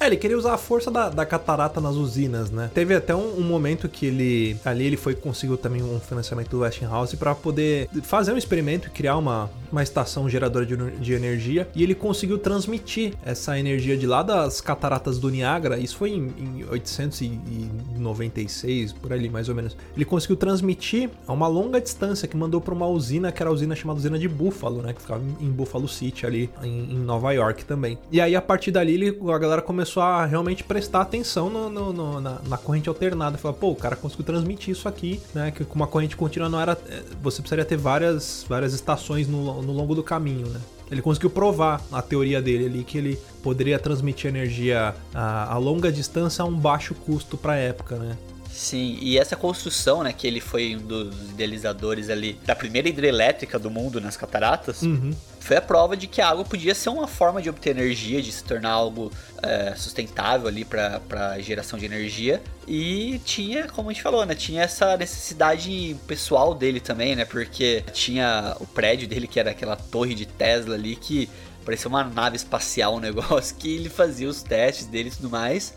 É, 0.00 0.06
ele 0.06 0.16
queria 0.16 0.38
usar 0.38 0.54
a 0.54 0.58
força 0.58 0.90
da, 0.90 1.08
da 1.08 1.26
catarata 1.26 1.80
nas 1.80 1.96
usinas, 1.96 2.50
né? 2.50 2.70
Teve 2.72 2.94
até 2.94 3.14
um, 3.14 3.38
um, 3.38 3.42
momento 3.42 3.88
que 3.88 4.06
ele 4.06 4.56
ali 4.64 4.84
ele 4.84 4.96
foi 4.96 5.14
conseguiu 5.14 5.56
também 5.56 5.82
um 5.82 5.98
financiamento 5.98 6.50
do 6.50 6.60
Westinghouse 6.60 7.16
para 7.16 7.34
poder 7.34 7.88
fazer 8.02 8.32
um 8.32 8.36
experimento 8.36 8.90
criar 8.90 9.16
uma, 9.16 9.50
uma 9.72 9.82
estação 9.82 10.28
geradora 10.28 10.64
de, 10.64 10.76
de, 10.76 11.12
energia 11.12 11.68
e 11.74 11.82
ele 11.82 11.94
conseguiu 11.94 12.38
transmitir 12.38 13.14
essa 13.24 13.58
energia 13.58 13.96
de 13.96 14.06
lá 14.06 14.22
das 14.22 14.60
cataratas 14.60 15.18
do 15.18 15.30
Niágara. 15.30 15.78
Isso 15.78 15.96
foi 15.96 16.10
em, 16.10 16.32
em 16.38 16.64
896 16.70 18.92
por 18.92 19.12
ali 19.12 19.28
mais 19.28 19.48
ou 19.48 19.54
menos. 19.54 19.76
Ele 19.96 20.04
conseguiu 20.04 20.36
transmitir 20.36 21.10
a 21.26 21.32
uma 21.32 21.48
longa 21.48 21.80
distância 21.80 22.28
que 22.28 22.36
mandou 22.36 22.60
para 22.60 22.74
uma 22.74 22.86
usina 22.86 23.32
que 23.32 23.42
era 23.42 23.50
a 23.50 23.52
usina 23.52 23.74
chamada 23.74 23.98
usina 23.98 24.18
de 24.18 24.28
Buffalo, 24.28 24.82
né? 24.82 24.92
Que 24.92 25.00
ficava 25.00 25.22
em 25.40 25.50
Buffalo 25.50 25.88
City 25.88 26.24
ali 26.24 26.48
em, 26.62 26.92
em 26.92 26.98
Nova 26.98 27.32
York 27.32 27.64
também. 27.64 27.98
E 28.12 28.20
aí 28.20 28.36
a 28.36 28.42
partir 28.42 28.70
dali 28.70 28.94
ele, 28.94 29.18
a 29.32 29.38
galera 29.38 29.62
começou 29.62 29.87
começou 29.88 30.02
a 30.02 30.26
realmente 30.26 30.62
prestar 30.62 31.00
atenção 31.00 31.48
no, 31.48 31.70
no, 31.70 31.92
no, 31.92 32.20
na, 32.20 32.38
na, 32.46 32.58
corrente 32.58 32.88
alternada. 32.88 33.38
Falar, 33.38 33.54
pô, 33.54 33.70
o 33.70 33.76
cara 33.76 33.96
conseguiu 33.96 34.24
transmitir 34.24 34.72
isso 34.72 34.86
aqui, 34.86 35.20
né? 35.34 35.50
Que 35.50 35.64
com 35.64 35.74
uma 35.74 35.86
corrente 35.86 36.16
contínua 36.16 36.48
não 36.48 36.60
era. 36.60 36.72
É, 36.88 37.02
você 37.22 37.40
precisaria 37.40 37.64
ter 37.64 37.76
várias, 37.76 38.44
várias 38.48 38.74
estações 38.74 39.26
no, 39.26 39.62
no 39.62 39.72
longo 39.72 39.94
do 39.94 40.02
caminho, 40.02 40.46
né? 40.48 40.60
Ele 40.90 41.02
conseguiu 41.02 41.30
provar 41.30 41.82
a 41.90 42.00
teoria 42.02 42.40
dele 42.40 42.66
ali 42.66 42.84
que 42.84 42.98
ele 42.98 43.18
poderia 43.42 43.78
transmitir 43.78 44.28
energia 44.28 44.94
a, 45.14 45.54
a 45.54 45.58
longa 45.58 45.90
distância 45.90 46.42
a 46.42 46.46
um 46.46 46.54
baixo 46.54 46.94
custo 46.94 47.36
para 47.36 47.54
a 47.54 47.56
época, 47.56 47.96
né? 47.96 48.16
Sim, 48.50 48.98
e 49.00 49.18
essa 49.18 49.36
construção, 49.36 50.02
né, 50.02 50.12
que 50.12 50.26
ele 50.26 50.40
foi 50.40 50.74
um 50.74 50.80
dos 50.80 51.30
idealizadores 51.30 52.10
ali 52.10 52.38
da 52.44 52.56
primeira 52.56 52.88
hidrelétrica 52.88 53.58
do 53.58 53.70
mundo 53.70 54.00
nas 54.00 54.16
cataratas, 54.16 54.82
uhum 54.82 55.12
foi 55.48 55.56
a 55.56 55.62
prova 55.62 55.96
de 55.96 56.06
que 56.06 56.20
a 56.20 56.28
água 56.28 56.44
podia 56.44 56.74
ser 56.74 56.90
uma 56.90 57.08
forma 57.08 57.40
de 57.40 57.48
obter 57.48 57.70
energia, 57.70 58.20
de 58.20 58.30
se 58.30 58.44
tornar 58.44 58.68
algo 58.68 59.10
é, 59.42 59.74
sustentável 59.74 60.46
ali 60.46 60.62
para 60.62 61.38
geração 61.40 61.78
de 61.78 61.86
energia. 61.86 62.42
E 62.66 63.18
tinha, 63.24 63.66
como 63.66 63.88
a 63.88 63.92
gente 63.94 64.02
falou, 64.02 64.26
né? 64.26 64.34
Tinha 64.34 64.64
essa 64.64 64.94
necessidade 64.98 65.96
pessoal 66.06 66.54
dele 66.54 66.80
também, 66.80 67.16
né? 67.16 67.24
Porque 67.24 67.82
tinha 67.94 68.54
o 68.60 68.66
prédio 68.66 69.08
dele, 69.08 69.26
que 69.26 69.40
era 69.40 69.52
aquela 69.52 69.74
torre 69.74 70.14
de 70.14 70.26
Tesla 70.26 70.74
ali, 70.74 70.94
que 70.94 71.30
parecia 71.64 71.88
uma 71.88 72.04
nave 72.04 72.36
espacial, 72.36 72.96
um 72.96 73.00
negócio, 73.00 73.56
que 73.56 73.74
ele 73.74 73.88
fazia 73.88 74.28
os 74.28 74.42
testes 74.42 74.84
dele 74.84 75.08
e 75.08 75.12
tudo 75.12 75.30
mais. 75.30 75.72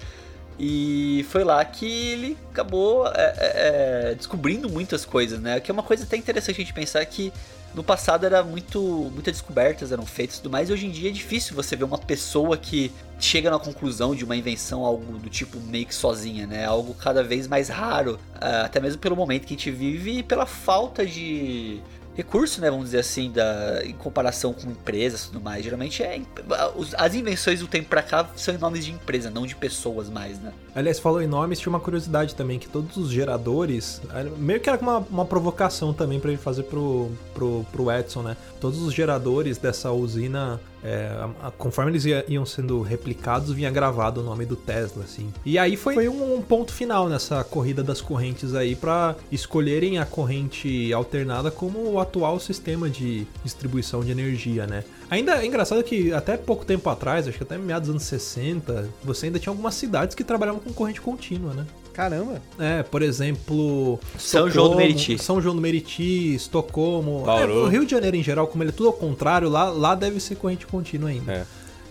E 0.60 1.26
foi 1.30 1.46
lá 1.46 1.64
que 1.64 1.86
ele 2.12 2.38
acabou 2.52 3.08
é, 3.08 3.12
é, 3.16 4.12
é, 4.12 4.16
descobrindo 4.16 4.70
muitas 4.70 5.06
coisas, 5.06 5.40
né? 5.40 5.62
Que 5.62 5.72
é 5.72 5.74
uma 5.74 5.82
coisa 5.82 6.04
até 6.04 6.18
interessante 6.18 6.58
a 6.58 6.60
gente 6.60 6.74
pensar 6.74 7.06
que 7.06 7.32
no 7.74 7.84
passado 7.84 8.26
era 8.26 8.44
muito 8.44 8.80
muitas 9.14 9.34
descobertas 9.34 9.92
eram 9.92 10.06
feitas 10.06 10.38
e 10.38 10.42
tudo 10.42 10.52
mais, 10.52 10.70
e 10.70 10.74
hoje 10.74 10.86
em 10.86 10.92
dia 10.92 11.10
é 11.10 11.14
difícil 11.14 11.56
você 11.56 11.76
ver 11.76 11.84
uma 11.84 11.98
pessoa 11.98 12.58
que 12.58 12.92
chega 13.20 13.50
na 13.50 13.60
conclusão 13.60 14.16
de 14.16 14.26
uma 14.26 14.36
invenção, 14.36 14.84
algo 14.84 15.18
do 15.20 15.30
tipo 15.30 15.60
meio 15.60 15.86
que 15.86 15.94
sozinha, 15.94 16.48
né? 16.48 16.66
Algo 16.66 16.94
cada 16.96 17.24
vez 17.24 17.48
mais 17.48 17.70
raro, 17.70 18.20
é, 18.40 18.62
até 18.62 18.80
mesmo 18.80 19.00
pelo 19.00 19.16
momento 19.16 19.46
que 19.46 19.54
a 19.54 19.58
gente 19.58 19.72
vive 19.72 20.20
e 20.20 20.24
pela 20.24 20.46
falta 20.46 21.06
de 21.06 21.80
recurso, 22.22 22.62
né, 22.62 22.70
vamos 22.70 22.86
dizer 22.86 23.00
assim, 23.00 23.32
da, 23.32 23.82
em 23.84 23.94
comparação 23.94 24.54
com 24.54 24.70
empresas 24.70 25.24
e 25.24 25.28
tudo 25.28 25.42
mais. 25.42 25.64
Geralmente 25.64 26.04
é 26.04 26.22
as 26.98 27.16
invenções 27.16 27.60
do 27.60 27.68
tempo 27.68 27.90
para 27.90 28.04
cá 28.04 28.30
são 28.36 28.54
em 28.54 28.58
nomes 28.58 28.86
de 28.86 28.92
empresa, 28.92 29.30
não 29.30 29.46
de 29.46 29.56
pessoas 29.56 30.10
mais, 30.10 30.40
né? 30.40 30.54
Aliás, 30.76 31.00
falou 31.00 31.22
em 31.22 31.28
nomes, 31.28 31.60
tinha 31.60 31.70
uma 31.70 31.80
curiosidade 31.80 32.36
também 32.36 32.60
que 32.60 32.70
todos 32.70 32.96
os 32.98 33.10
geradores, 33.10 34.02
meio 34.38 34.60
que 34.60 34.70
era 34.70 34.80
uma, 34.80 35.00
uma 35.00 35.26
provocação 35.26 35.94
também 35.94 36.20
para 36.20 36.32
ele 36.32 36.40
fazer 36.40 36.64
pro, 36.64 37.12
pro, 37.34 37.66
pro 37.72 37.92
Edson, 37.92 38.22
né? 38.22 38.38
Todos 38.60 38.82
os 38.82 38.94
geradores 38.94 39.58
dessa 39.58 39.92
usina 39.92 40.60
é, 40.84 41.12
conforme 41.58 41.92
eles 41.92 42.06
iam 42.28 42.46
sendo 42.46 42.82
replicados, 42.82 43.52
vinha 43.52 43.70
gravado 43.70 44.22
o 44.22 44.24
nome 44.24 44.46
do 44.46 44.56
Tesla, 44.56 45.04
assim. 45.04 45.32
E 45.46 45.58
aí 45.58 45.76
foi, 45.76 45.94
foi 45.94 46.10
um, 46.10 46.36
um, 46.36 46.42
ponto 46.42 46.74
final 46.74 47.08
nessa 47.08 47.44
corrida 47.44 47.84
das 47.84 48.02
correntes 48.02 48.56
aí 48.56 48.76
para 48.76 49.16
escolherem 49.32 50.00
a 50.00 50.06
corrente 50.06 50.92
alternada 50.94 51.52
como 51.52 51.92
o 51.92 52.00
atual 52.00 52.40
sistema 52.40 52.90
de 52.90 53.28
distribuição 53.44 54.02
de 54.02 54.12
energia, 54.12 54.66
né? 54.66 54.84
Ainda 55.10 55.44
é 55.44 55.46
engraçado 55.46 55.84
que 55.84 56.14
até 56.14 56.38
pouco 56.38 56.66
tempo 56.66 56.90
atrás, 56.90 57.28
acho 57.28 57.38
que 57.38 57.44
até 57.44 57.58
meados 57.58 57.88
dos 57.88 57.96
anos 57.96 58.04
60, 58.04 58.90
você 59.04 59.28
ainda 59.28 59.40
tinha 59.40 59.52
algumas 59.52 59.76
cidades 59.76 60.16
que 60.16 60.24
trabalhavam 60.24 60.62
com 60.62 60.74
corrente 60.74 61.02
contínua, 61.02 61.54
né? 61.54 61.66
Caramba. 61.94 62.42
É, 62.58 62.84
por 62.84 63.02
exemplo. 63.02 64.00
São 64.18 64.50
João 64.50 64.70
do 64.70 64.76
Meriti. 64.78 65.18
São 65.18 65.42
João 65.42 65.56
do 65.56 65.62
Meriti, 65.62 66.34
Estocolmo. 66.36 67.24
É, 67.28 67.46
o 67.46 67.68
Rio 67.68 67.86
de 67.86 67.92
Janeiro 67.92 68.16
em 68.16 68.24
geral, 68.24 68.48
como 68.48 68.64
ele 68.64 68.70
é 68.72 68.74
tudo 68.74 68.88
ao 68.88 68.94
contrário, 68.94 69.50
lá, 69.50 69.70
lá 69.70 69.96
deve 69.96 70.20
ser 70.20 70.36
corrente 70.36 70.66
contínua 70.66 71.10
ainda. 71.10 71.32
É. 71.32 71.46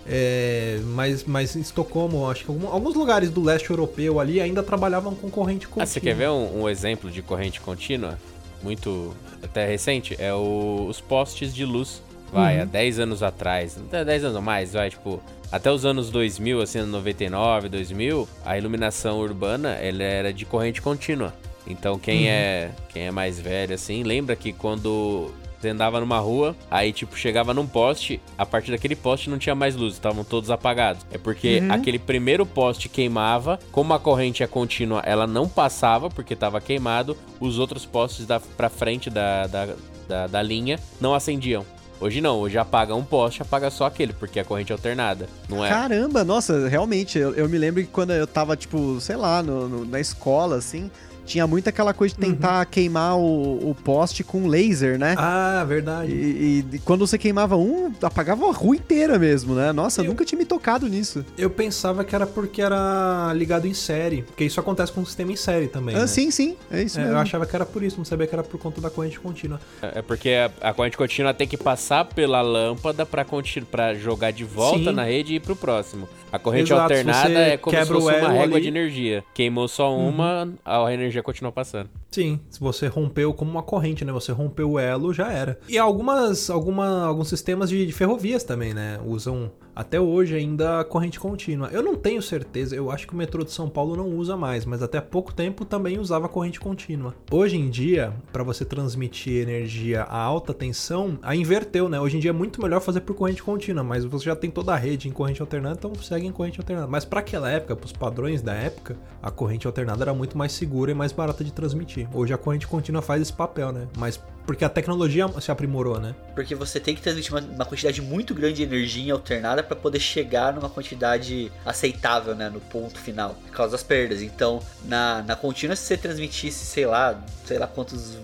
É, 0.07 0.81
mas, 0.87 1.25
mas 1.25 1.55
em 1.55 1.61
Estocolmo, 1.61 2.29
acho 2.29 2.45
que 2.45 2.51
alguns 2.67 2.95
lugares 2.95 3.31
do 3.31 3.43
leste 3.43 3.71
europeu 3.71 4.19
ali 4.19 4.41
ainda 4.41 4.63
trabalhavam 4.63 5.15
com 5.15 5.31
corrente 5.31 5.69
contínua. 5.69 5.85
Ah, 5.85 5.87
você 5.87 6.01
quer 6.01 6.15
ver 6.15 6.31
um, 6.31 6.63
um 6.63 6.69
exemplo 6.69 7.11
de 7.11 7.23
corrente 7.23 7.61
contínua? 7.61 8.19
Muito 8.63 9.15
até 9.43 9.67
recente? 9.67 10.17
É 10.19 10.33
o, 10.35 10.87
os 10.89 11.01
postes 11.01 11.55
de 11.55 11.65
luz. 11.65 12.03
Vai, 12.33 12.57
uhum. 12.57 12.63
há 12.63 12.65
10 12.67 12.99
anos 13.01 13.23
atrás. 13.23 13.77
Até 13.77 14.05
10 14.05 14.25
anos 14.25 14.37
ou 14.37 14.43
mais, 14.43 14.73
vai, 14.73 14.91
tipo. 14.91 15.21
Até 15.51 15.71
os 15.71 15.85
anos 15.85 16.11
2000, 16.11 16.63
assim, 16.63 16.83
99, 16.83 17.69
2000, 17.69 18.29
a 18.45 18.57
iluminação 18.57 19.19
urbana 19.19 19.71
ela 19.71 20.03
era 20.03 20.33
de 20.33 20.45
corrente 20.45 20.81
contínua. 20.81 21.35
Então 21.67 21.99
quem 21.99 22.23
uhum. 22.23 22.31
é 22.31 22.71
quem 22.89 23.03
é 23.07 23.11
mais 23.11 23.39
velho 23.41 23.75
assim, 23.75 24.03
lembra 24.03 24.35
que 24.37 24.53
quando 24.53 25.33
você 25.61 25.69
andava 25.69 26.01
numa 26.01 26.19
rua, 26.19 26.57
aí 26.71 26.93
tipo 26.93 27.17
chegava 27.17 27.53
num 27.53 27.67
poste, 27.67 28.21
a 28.39 28.47
partir 28.47 28.71
daquele 28.71 28.97
poste 28.97 29.29
não 29.29 29.39
tinha 29.39 29.55
mais 29.55 29.77
luz, 29.77 29.95
estavam 29.95 30.25
todos 30.25 30.51
apagados. 30.51 31.05
É 31.13 31.19
porque 31.19 31.59
uhum. 31.59 31.73
aquele 31.73 31.99
primeiro 31.99 32.47
poste 32.47 32.89
queimava, 32.89 33.59
como 33.71 33.93
a 33.93 34.01
corrente 34.01 34.43
é 34.43 34.47
contínua, 34.47 35.03
ela 35.05 35.27
não 35.27 35.49
passava 35.49 36.09
porque 36.09 36.35
estava 36.35 36.61
queimado, 36.61 37.17
os 37.39 37.59
outros 37.59 37.85
postes 37.85 38.27
da 38.27 38.41
para 38.41 38.71
frente 38.71 39.11
da, 39.11 39.47
da, 39.47 39.69
da, 40.09 40.27
da 40.27 40.43
linha 40.43 40.79
não 41.01 41.15
acendiam. 41.15 41.65
Hoje 42.01 42.23
não, 42.23 42.39
hoje 42.39 42.57
apaga 42.57 42.95
um 42.95 43.05
poste, 43.05 43.43
apaga 43.43 43.71
só 43.71 43.85
aquele, 43.85 44.15
porque 44.15 44.41
a 44.41 44.45
corrente 44.45 44.73
é 44.73 44.75
alternada, 44.75 45.29
não 45.49 45.63
é? 45.63 45.69
Caramba, 45.69 46.25
nossa, 46.25 46.67
realmente, 46.67 47.19
eu, 47.19 47.35
eu 47.35 47.47
me 47.47 47.59
lembro 47.59 47.83
que 47.83 47.91
quando 47.91 48.13
eu 48.13 48.27
tava, 48.27 48.57
tipo, 48.57 48.99
sei 49.01 49.17
lá, 49.17 49.43
no, 49.43 49.69
no, 49.69 49.85
na 49.85 50.01
escola, 50.01 50.57
assim, 50.57 50.91
tinha 51.31 51.47
muito 51.47 51.69
aquela 51.69 51.95
coisa 51.95 52.15
de 52.15 52.21
tentar 52.21 52.61
uhum. 52.61 52.71
queimar 52.71 53.17
o, 53.17 53.71
o, 53.71 53.75
poste 53.75 54.25
com 54.25 54.49
laser, 54.49 54.99
né? 54.99 55.15
Ah, 55.17 55.65
verdade. 55.67 56.13
E, 56.13 56.65
e, 56.73 56.79
quando 56.81 57.07
você 57.07 57.17
queimava 57.17 57.57
um, 57.57 57.93
apagava 58.03 58.49
a 58.49 58.53
rua 58.53 58.75
inteira 58.75 59.19
mesmo, 59.19 59.55
né? 59.55 59.73
Nossa, 59.73 60.01
eu, 60.01 60.07
nunca 60.07 60.25
tinha 60.25 60.39
me 60.39 60.45
tocado 60.45 60.89
nisso. 60.89 61.25
Eu 61.39 61.49
pensava 61.49 62.05
que 62.05 62.15
era 62.15 62.27
porque 62.27 62.61
era 62.61 63.33
ligado 63.35 63.67
em 63.67 63.75
série, 63.75 64.23
porque 64.23 64.45
isso 64.45 64.59
acontece 64.59 64.91
com 64.91 65.03
o 65.03 65.07
sistema 65.07 65.31
em 65.31 65.37
série 65.37 65.69
também. 65.69 65.95
Ah, 65.95 66.01
né? 66.01 66.07
sim, 66.09 66.31
sim, 66.33 66.57
é 66.71 66.83
isso 66.83 66.99
é, 66.99 67.03
mesmo. 67.03 67.17
Eu 67.17 67.21
achava 67.21 67.47
que 67.47 67.55
era 67.55 67.65
por 67.65 67.83
isso, 67.83 67.97
não 67.97 68.05
sabia 68.05 68.27
que 68.27 68.35
era 68.35 68.43
por 68.43 68.59
conta 68.59 68.81
da 68.81 68.91
corrente 68.91 69.21
contínua. 69.21 69.61
É, 69.81 70.01
é 70.01 70.03
porque 70.03 70.31
a, 70.31 70.71
a 70.71 70.75
corrente 70.75 70.97
contínua 70.97 71.33
tem 71.33 71.47
que 71.47 71.57
passar 71.57 72.05
pela 72.07 72.43
lâmpada 72.43 73.07
para 73.07 73.25
para 73.71 73.95
jogar 73.95 74.33
de 74.33 74.45
volta 74.45 74.91
sim. 74.91 74.93
na 74.93 75.05
rede 75.05 75.35
e 75.35 75.37
ir 75.37 75.41
pro 75.41 75.55
próximo. 75.55 76.09
A 76.33 76.39
corrente 76.39 76.73
Exato, 76.73 76.83
alternada 76.83 77.39
é 77.39 77.57
como 77.57 77.77
se 77.77 77.87
fosse 77.87 78.07
uma 78.07 78.29
régua 78.29 78.57
ali. 78.57 78.63
de 78.63 78.69
energia. 78.69 79.25
Queimou 79.35 79.69
só 79.69 79.97
uma, 79.97 80.45
uhum. 80.45 80.55
a 80.65 80.93
energia 80.93 81.23
continua 81.23 81.53
passando. 81.53 81.91
Sim, 82.11 82.41
se 82.51 82.59
você 82.59 82.89
rompeu 82.89 83.33
como 83.33 83.51
uma 83.51 83.63
corrente, 83.63 84.05
né? 84.05 84.13
Você 84.13 84.33
rompeu 84.33 84.73
o 84.73 84.79
elo, 84.79 85.13
já 85.13 85.33
era. 85.33 85.59
E 85.69 85.79
algumas, 85.79 86.51
alguma, 86.51 87.05
alguns 87.05 87.29
sistemas 87.29 87.71
de, 87.71 87.87
de 87.87 87.93
ferrovias 87.93 88.43
também, 88.43 88.75
né? 88.75 88.99
Usam 89.05 89.51
até 89.75 90.01
hoje 90.01 90.35
ainda 90.35 90.85
corrente 90.85 91.19
contínua. 91.19 91.69
Eu 91.73 91.83
não 91.83 91.95
tenho 91.95 92.21
certeza, 92.21 92.77
eu 92.77 92.91
acho 92.91 93.07
que 93.07 93.15
o 93.15 93.17
metrô 93.17 93.45
de 93.45 93.51
São 93.51 93.69
Paulo 93.69 93.97
não 93.97 94.17
usa 94.17 94.37
mais, 94.37 94.65
mas 94.65 94.83
até 94.83 95.01
pouco 95.01 95.33
tempo 95.33 95.65
também 95.65 95.99
usava 95.99 96.29
corrente 96.29 96.61
contínua. 96.61 97.15
Hoje 97.31 97.57
em 97.57 97.71
dia, 97.71 98.13
para 98.33 98.43
você 98.43 98.65
transmitir 98.65 99.41
energia 99.41 100.03
a 100.03 100.19
alta 100.19 100.53
tensão, 100.53 101.19
a 101.23 101.35
inverteu, 101.35 101.89
né? 101.89 102.01
Hoje 102.01 102.17
em 102.17 102.21
dia 102.21 102.31
é 102.31 102.33
muito 102.33 102.61
melhor 102.61 102.81
fazer 102.81 103.01
por 103.01 103.15
corrente 103.15 103.43
contínua, 103.43 103.83
mas 103.83 104.05
você 104.05 104.27
já 104.27 104.37
tem 104.37 104.51
toda 104.51 104.73
a 104.73 104.77
rede 104.77 105.09
em 105.09 105.13
corrente 105.13 105.41
alternada, 105.41 105.77
então 105.79 105.95
segue 105.95 106.20
em 106.27 106.33
corrente 106.33 106.61
alternada. 106.61 106.87
Mas 106.87 107.05
para 107.05 107.21
aquela 107.21 107.51
época, 107.51 107.77
para 107.77 107.87
os 107.87 107.93
padrões 107.93 108.43
da 108.43 108.55
época, 108.55 108.97
a 109.23 109.31
corrente 109.31 109.67
alternada 109.67 110.05
era 110.05 110.15
muito 110.15 110.37
mais 110.37 110.53
segura 110.53 110.91
e 110.91 110.95
mais 110.95 111.13
barata 111.13 111.45
de 111.45 111.53
transmitir. 111.53 112.09
Hoje 112.13 112.33
a 112.33 112.39
corrente 112.39 112.67
contínua 112.67 113.03
faz 113.03 113.23
esse 113.23 113.33
papel, 113.33 113.73
né? 113.73 113.87
Mas 113.97 114.21
porque 114.47 114.65
a 114.65 114.69
tecnologia 114.69 115.29
se 115.41 115.51
aprimorou, 115.51 116.01
né? 116.01 116.15
Porque 116.35 116.55
você 116.55 116.81
tem 116.81 116.95
que 116.95 117.01
transmitir 117.01 117.33
uma, 117.33 117.41
uma 117.41 117.65
quantidade 117.65 118.01
muito 118.03 118.35
grande 118.35 118.55
de 118.55 118.63
energia 118.63 119.13
alternada 119.13 119.63
para 119.63 119.77
poder 119.77 120.01
chegar 120.01 120.53
numa 120.53 120.69
quantidade 120.69 121.53
aceitável, 121.65 122.35
né? 122.35 122.49
No 122.49 122.61
ponto 122.61 122.99
final, 122.99 123.37
por 123.47 123.53
causa 123.53 123.73
das 123.73 123.83
perdas. 123.83 124.23
Então, 124.23 124.61
na, 124.85 125.23
na 125.23 125.37
contínua, 125.37 125.77
se 125.77 125.85
você 125.85 125.97
transmitisse, 125.97 126.65
sei 126.65 126.87
lá, 126.87 127.21
sei 127.45 127.59
lá 127.59 127.67
quantos 127.67 128.17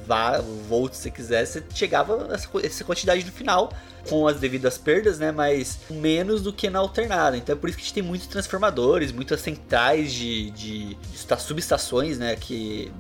volts 0.69 0.99
você 0.99 1.11
quiser, 1.11 1.47
você 1.47 1.63
chegava 1.75 2.29
essa, 2.33 2.49
essa 2.63 2.85
quantidade 2.85 3.25
no 3.25 3.33
final 3.33 3.73
com 4.09 4.27
as 4.27 4.39
devidas 4.39 4.79
perdas, 4.79 5.19
né? 5.19 5.33
Mas 5.33 5.79
menos 5.91 6.43
do 6.43 6.53
que 6.53 6.71
na 6.71 6.79
alternada. 6.79 7.37
Então 7.37 7.55
é 7.55 7.59
por 7.59 7.69
isso 7.69 7.77
que 7.77 7.83
a 7.83 7.87
gente 7.87 7.95
tem 7.95 8.03
muitos 8.03 8.27
transformadores, 8.27 9.13
muitas 9.13 9.41
centrais 9.41 10.13
de, 10.13 10.51
de, 10.51 10.95
de 10.95 11.41
subestações, 11.41 12.19
né? 12.19 12.37
Que 12.37 12.91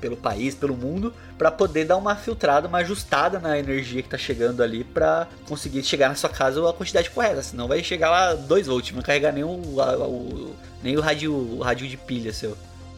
pelo 0.00 0.16
país, 0.16 0.54
pelo 0.54 0.76
mundo, 0.76 1.14
para 1.38 1.50
poder 1.50 1.84
dar 1.84 1.96
uma 1.96 2.16
filtrada, 2.16 2.65
uma 2.66 2.78
ajustada 2.78 3.38
na 3.38 3.58
energia 3.58 4.02
que 4.02 4.08
tá 4.08 4.18
chegando 4.18 4.62
ali 4.62 4.84
para 4.84 5.26
conseguir 5.48 5.82
chegar 5.82 6.08
na 6.08 6.14
sua 6.14 6.30
casa 6.30 6.68
a 6.68 6.72
quantidade 6.72 7.10
correta. 7.10 7.42
Senão 7.42 7.68
vai 7.68 7.82
chegar 7.82 8.10
lá 8.10 8.34
2 8.34 8.66
volts, 8.66 8.94
não 8.94 9.02
carregar 9.02 9.32
nem 9.32 9.44
o, 9.44 9.80
a, 9.80 10.06
o 10.06 10.54
nem 10.82 10.96
o 10.96 11.00
rádio, 11.00 11.32
o 11.32 11.60
rádio 11.60 11.88
de 11.88 11.96
pilha 11.96 12.32
seu. 12.32 12.56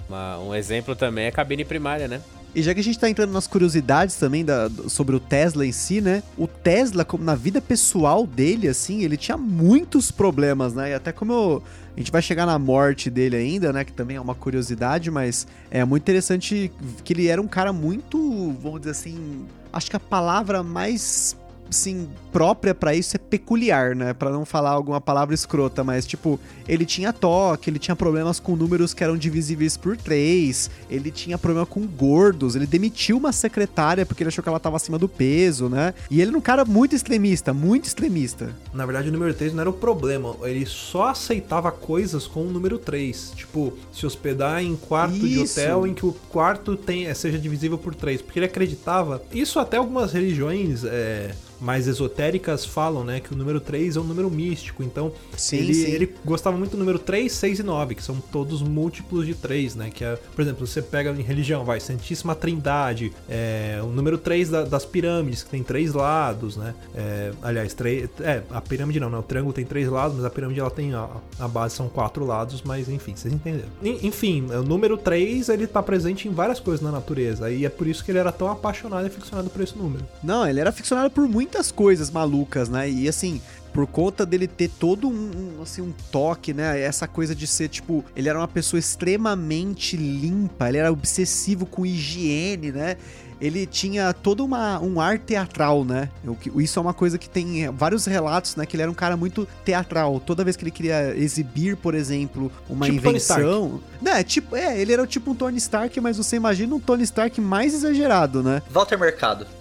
Uma, 0.08 0.38
um 0.38 0.54
exemplo 0.54 0.96
também 0.96 1.26
é 1.26 1.28
a 1.28 1.32
cabine 1.32 1.64
primária, 1.64 2.08
né? 2.08 2.20
E 2.54 2.62
já 2.62 2.72
que 2.72 2.80
a 2.80 2.82
gente 2.82 2.98
tá 2.98 3.08
entrando 3.08 3.32
nas 3.32 3.46
curiosidades 3.46 4.16
também 4.16 4.44
da, 4.44 4.70
sobre 4.88 5.14
o 5.14 5.20
Tesla 5.20 5.66
em 5.66 5.72
si, 5.72 6.00
né? 6.00 6.22
O 6.36 6.46
Tesla, 6.46 7.04
como 7.04 7.22
na 7.22 7.34
vida 7.34 7.60
pessoal 7.60 8.26
dele, 8.26 8.68
assim, 8.68 9.02
ele 9.04 9.16
tinha 9.16 9.36
muitos 9.36 10.10
problemas, 10.10 10.72
né? 10.72 10.90
E 10.90 10.94
até 10.94 11.12
como 11.12 11.32
eu, 11.32 11.62
a 11.94 11.98
gente 11.98 12.10
vai 12.10 12.22
chegar 12.22 12.46
na 12.46 12.58
morte 12.58 13.10
dele 13.10 13.36
ainda, 13.36 13.72
né? 13.72 13.84
Que 13.84 13.92
também 13.92 14.16
é 14.16 14.20
uma 14.20 14.34
curiosidade, 14.34 15.10
mas 15.10 15.46
é 15.70 15.84
muito 15.84 16.02
interessante 16.02 16.72
que 17.04 17.12
ele 17.12 17.28
era 17.28 17.40
um 17.40 17.46
cara 17.46 17.72
muito, 17.72 18.56
vamos 18.62 18.80
dizer 18.80 18.92
assim, 18.92 19.44
acho 19.72 19.90
que 19.90 19.96
a 19.96 20.00
palavra 20.00 20.62
mais 20.62 21.36
assim, 21.68 22.08
própria 22.32 22.74
para 22.74 22.94
isso 22.94 23.16
é 23.16 23.18
peculiar, 23.18 23.94
né? 23.94 24.12
Para 24.12 24.30
não 24.30 24.44
falar 24.44 24.70
alguma 24.70 25.00
palavra 25.00 25.34
escrota, 25.34 25.82
mas 25.84 26.06
tipo, 26.06 26.38
ele 26.68 26.84
tinha 26.84 27.12
toque, 27.12 27.70
ele 27.70 27.78
tinha 27.78 27.96
problemas 27.96 28.40
com 28.40 28.56
números 28.56 28.94
que 28.94 29.02
eram 29.02 29.16
divisíveis 29.16 29.76
por 29.76 29.96
três, 29.96 30.70
ele 30.90 31.10
tinha 31.10 31.38
problema 31.38 31.66
com 31.66 31.86
gordos, 31.86 32.54
ele 32.54 32.66
demitiu 32.66 33.16
uma 33.16 33.32
secretária 33.32 34.04
porque 34.06 34.22
ele 34.22 34.28
achou 34.28 34.42
que 34.42 34.48
ela 34.48 34.60
tava 34.60 34.76
acima 34.76 34.98
do 34.98 35.08
peso, 35.08 35.68
né? 35.68 35.94
E 36.10 36.20
ele 36.20 36.30
era 36.30 36.38
um 36.38 36.42
cara 36.42 36.64
muito 36.64 36.94
extremista, 36.94 37.52
muito 37.52 37.86
extremista. 37.86 38.54
Na 38.72 38.84
verdade, 38.86 39.08
o 39.08 39.12
número 39.12 39.34
3 39.34 39.52
não 39.52 39.60
era 39.60 39.70
o 39.70 39.72
problema, 39.72 40.36
ele 40.42 40.66
só 40.66 41.08
aceitava 41.08 41.70
coisas 41.70 42.26
com 42.26 42.42
o 42.42 42.50
número 42.50 42.78
3, 42.78 43.32
tipo, 43.36 43.72
se 43.92 44.06
hospedar 44.06 44.62
em 44.62 44.76
quarto 44.76 45.14
isso. 45.16 45.26
de 45.26 45.40
hotel 45.40 45.86
em 45.86 45.94
que 45.94 46.06
o 46.06 46.12
quarto 46.12 46.76
tem, 46.76 47.12
seja 47.14 47.38
divisível 47.38 47.78
por 47.78 47.94
três, 47.94 48.22
porque 48.22 48.38
ele 48.38 48.46
acreditava, 48.46 49.22
isso 49.32 49.58
até 49.58 49.76
algumas 49.76 50.12
religiões 50.12 50.84
é, 50.84 51.34
mais 51.60 51.86
esotéricas 51.88 52.64
falam, 52.64 53.04
né, 53.04 53.20
que 53.20 53.32
o 53.32 53.36
número 53.36 53.60
3 53.60 53.96
é 53.96 54.00
um 54.00 54.04
número 54.04 54.30
místico. 54.30 54.82
Então, 54.82 55.12
Sim, 55.36 55.56
ele, 55.58 55.74
sim. 55.74 55.90
ele 55.90 56.14
gostava 56.24 56.56
muito 56.56 56.72
do 56.72 56.78
número 56.78 56.98
3, 56.98 57.30
6 57.32 57.58
e 57.58 57.62
9, 57.62 57.94
que 57.94 58.02
são 58.02 58.16
todos 58.32 58.62
múltiplos 58.62 59.26
de 59.26 59.34
3, 59.34 59.74
né? 59.74 59.90
Que 59.92 60.04
é, 60.04 60.16
por 60.34 60.42
exemplo, 60.42 60.66
você 60.66 60.80
pega 60.82 61.10
em 61.10 61.22
religião, 61.22 61.64
vai, 61.64 61.80
Santíssima 61.80 62.34
Trindade, 62.34 63.12
é, 63.28 63.80
o 63.82 63.86
número 63.88 64.18
3 64.18 64.48
da- 64.50 64.64
das 64.64 64.84
pirâmides, 64.84 65.42
que 65.42 65.50
tem 65.50 65.62
três 65.62 65.92
lados, 65.94 66.56
né? 66.56 66.74
É, 66.94 67.32
aliás, 67.42 67.74
três, 67.74 68.08
é, 68.20 68.42
a 68.50 68.60
pirâmide 68.60 69.00
não, 69.00 69.10
né? 69.10 69.18
O 69.18 69.22
triângulo 69.22 69.52
tem 69.52 69.64
três 69.64 69.88
lados, 69.88 70.16
mas 70.16 70.24
a 70.24 70.30
pirâmide 70.30 70.60
ela 70.60 70.70
tem, 70.70 70.94
a, 70.94 71.08
a 71.38 71.48
base 71.48 71.74
são 71.74 71.88
quatro 71.88 72.24
lados, 72.24 72.62
mas 72.64 72.88
enfim, 72.88 73.14
vocês 73.14 73.32
entenderam. 73.32 73.68
En- 73.82 73.98
Enfim, 74.06 74.46
o 74.50 74.62
número 74.62 74.96
3, 74.96 75.48
ele 75.48 75.66
tá 75.66 75.82
presente 75.82 76.28
em 76.28 76.32
várias 76.32 76.60
coisas 76.60 76.80
na 76.82 76.90
natureza, 76.90 77.50
e 77.50 77.64
é 77.64 77.68
por 77.68 77.86
isso 77.86 78.04
que 78.04 78.10
ele 78.10 78.18
era 78.18 78.32
tão 78.32 78.48
apaixonado 78.50 79.04
e 79.04 79.08
aficionado 79.08 79.50
por 79.50 79.62
esse 79.62 79.76
número. 79.76 80.04
Não, 80.22 80.46
ele 80.48 80.60
era 80.60 80.72
ficcionado 80.72 81.10
por 81.10 81.26
muitas 81.48 81.72
coisas 81.72 82.10
malucas, 82.10 82.68
né? 82.68 82.90
E 82.90 83.08
assim, 83.08 83.40
por 83.72 83.86
conta 83.86 84.26
dele 84.26 84.46
ter 84.46 84.68
todo 84.68 85.08
um, 85.08 85.62
assim, 85.62 85.80
um 85.80 85.94
toque, 86.12 86.52
né? 86.52 86.78
Essa 86.78 87.08
coisa 87.08 87.34
de 87.34 87.46
ser, 87.46 87.68
tipo, 87.68 88.04
ele 88.14 88.28
era 88.28 88.38
uma 88.38 88.46
pessoa 88.46 88.78
extremamente 88.78 89.96
limpa, 89.96 90.68
ele 90.68 90.76
era 90.76 90.92
obsessivo 90.92 91.64
com 91.64 91.86
higiene, 91.86 92.70
né? 92.70 92.98
Ele 93.40 93.66
tinha 93.66 94.12
todo 94.12 94.44
uma, 94.44 94.78
um 94.80 95.00
ar 95.00 95.18
teatral, 95.18 95.84
né? 95.84 96.08
O 96.26 96.34
que- 96.34 96.50
Isso 96.62 96.78
é 96.78 96.82
uma 96.82 96.94
coisa 96.94 97.18
que 97.18 97.28
tem 97.28 97.64
eh, 97.64 97.70
vários 97.70 98.04
relatos, 98.06 98.56
né? 98.56 98.66
Que 98.66 98.76
ele 98.76 98.82
era 98.82 98.90
um 98.90 98.94
cara 98.94 99.16
muito 99.16 99.46
teatral. 99.64 100.20
Toda 100.20 100.44
vez 100.44 100.56
que 100.56 100.64
ele 100.64 100.70
queria 100.70 101.14
exibir, 101.16 101.76
por 101.76 101.94
exemplo, 101.94 102.50
uma 102.68 102.86
Tipo 102.86 103.02
Tony 103.02 103.18
Stark. 103.18 103.42
invenção. 103.42 103.80
Né, 104.02 104.22
tipo, 104.22 104.54
é, 104.56 104.80
ele 104.80 104.92
era 104.92 105.06
tipo 105.06 105.32
um 105.32 105.34
Tony 105.34 105.58
Stark, 105.58 106.00
mas 106.00 106.16
você 106.16 106.36
imagina 106.36 106.74
um 106.74 106.80
Tony 106.80 107.02
Stark 107.02 107.40
mais 107.40 107.74
exagerado, 107.74 108.42
né? 108.42 108.62
Walter 108.70 108.98
Mercado. 108.98 109.46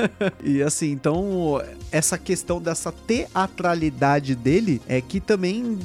E 0.42 0.62
assim, 0.62 0.90
então, 0.90 1.62
essa 1.92 2.16
questão 2.16 2.60
dessa 2.60 2.92
teatralidade 2.92 4.34
dele 4.34 4.80
é 4.88 5.00
que 5.00 5.20
também, 5.20 5.78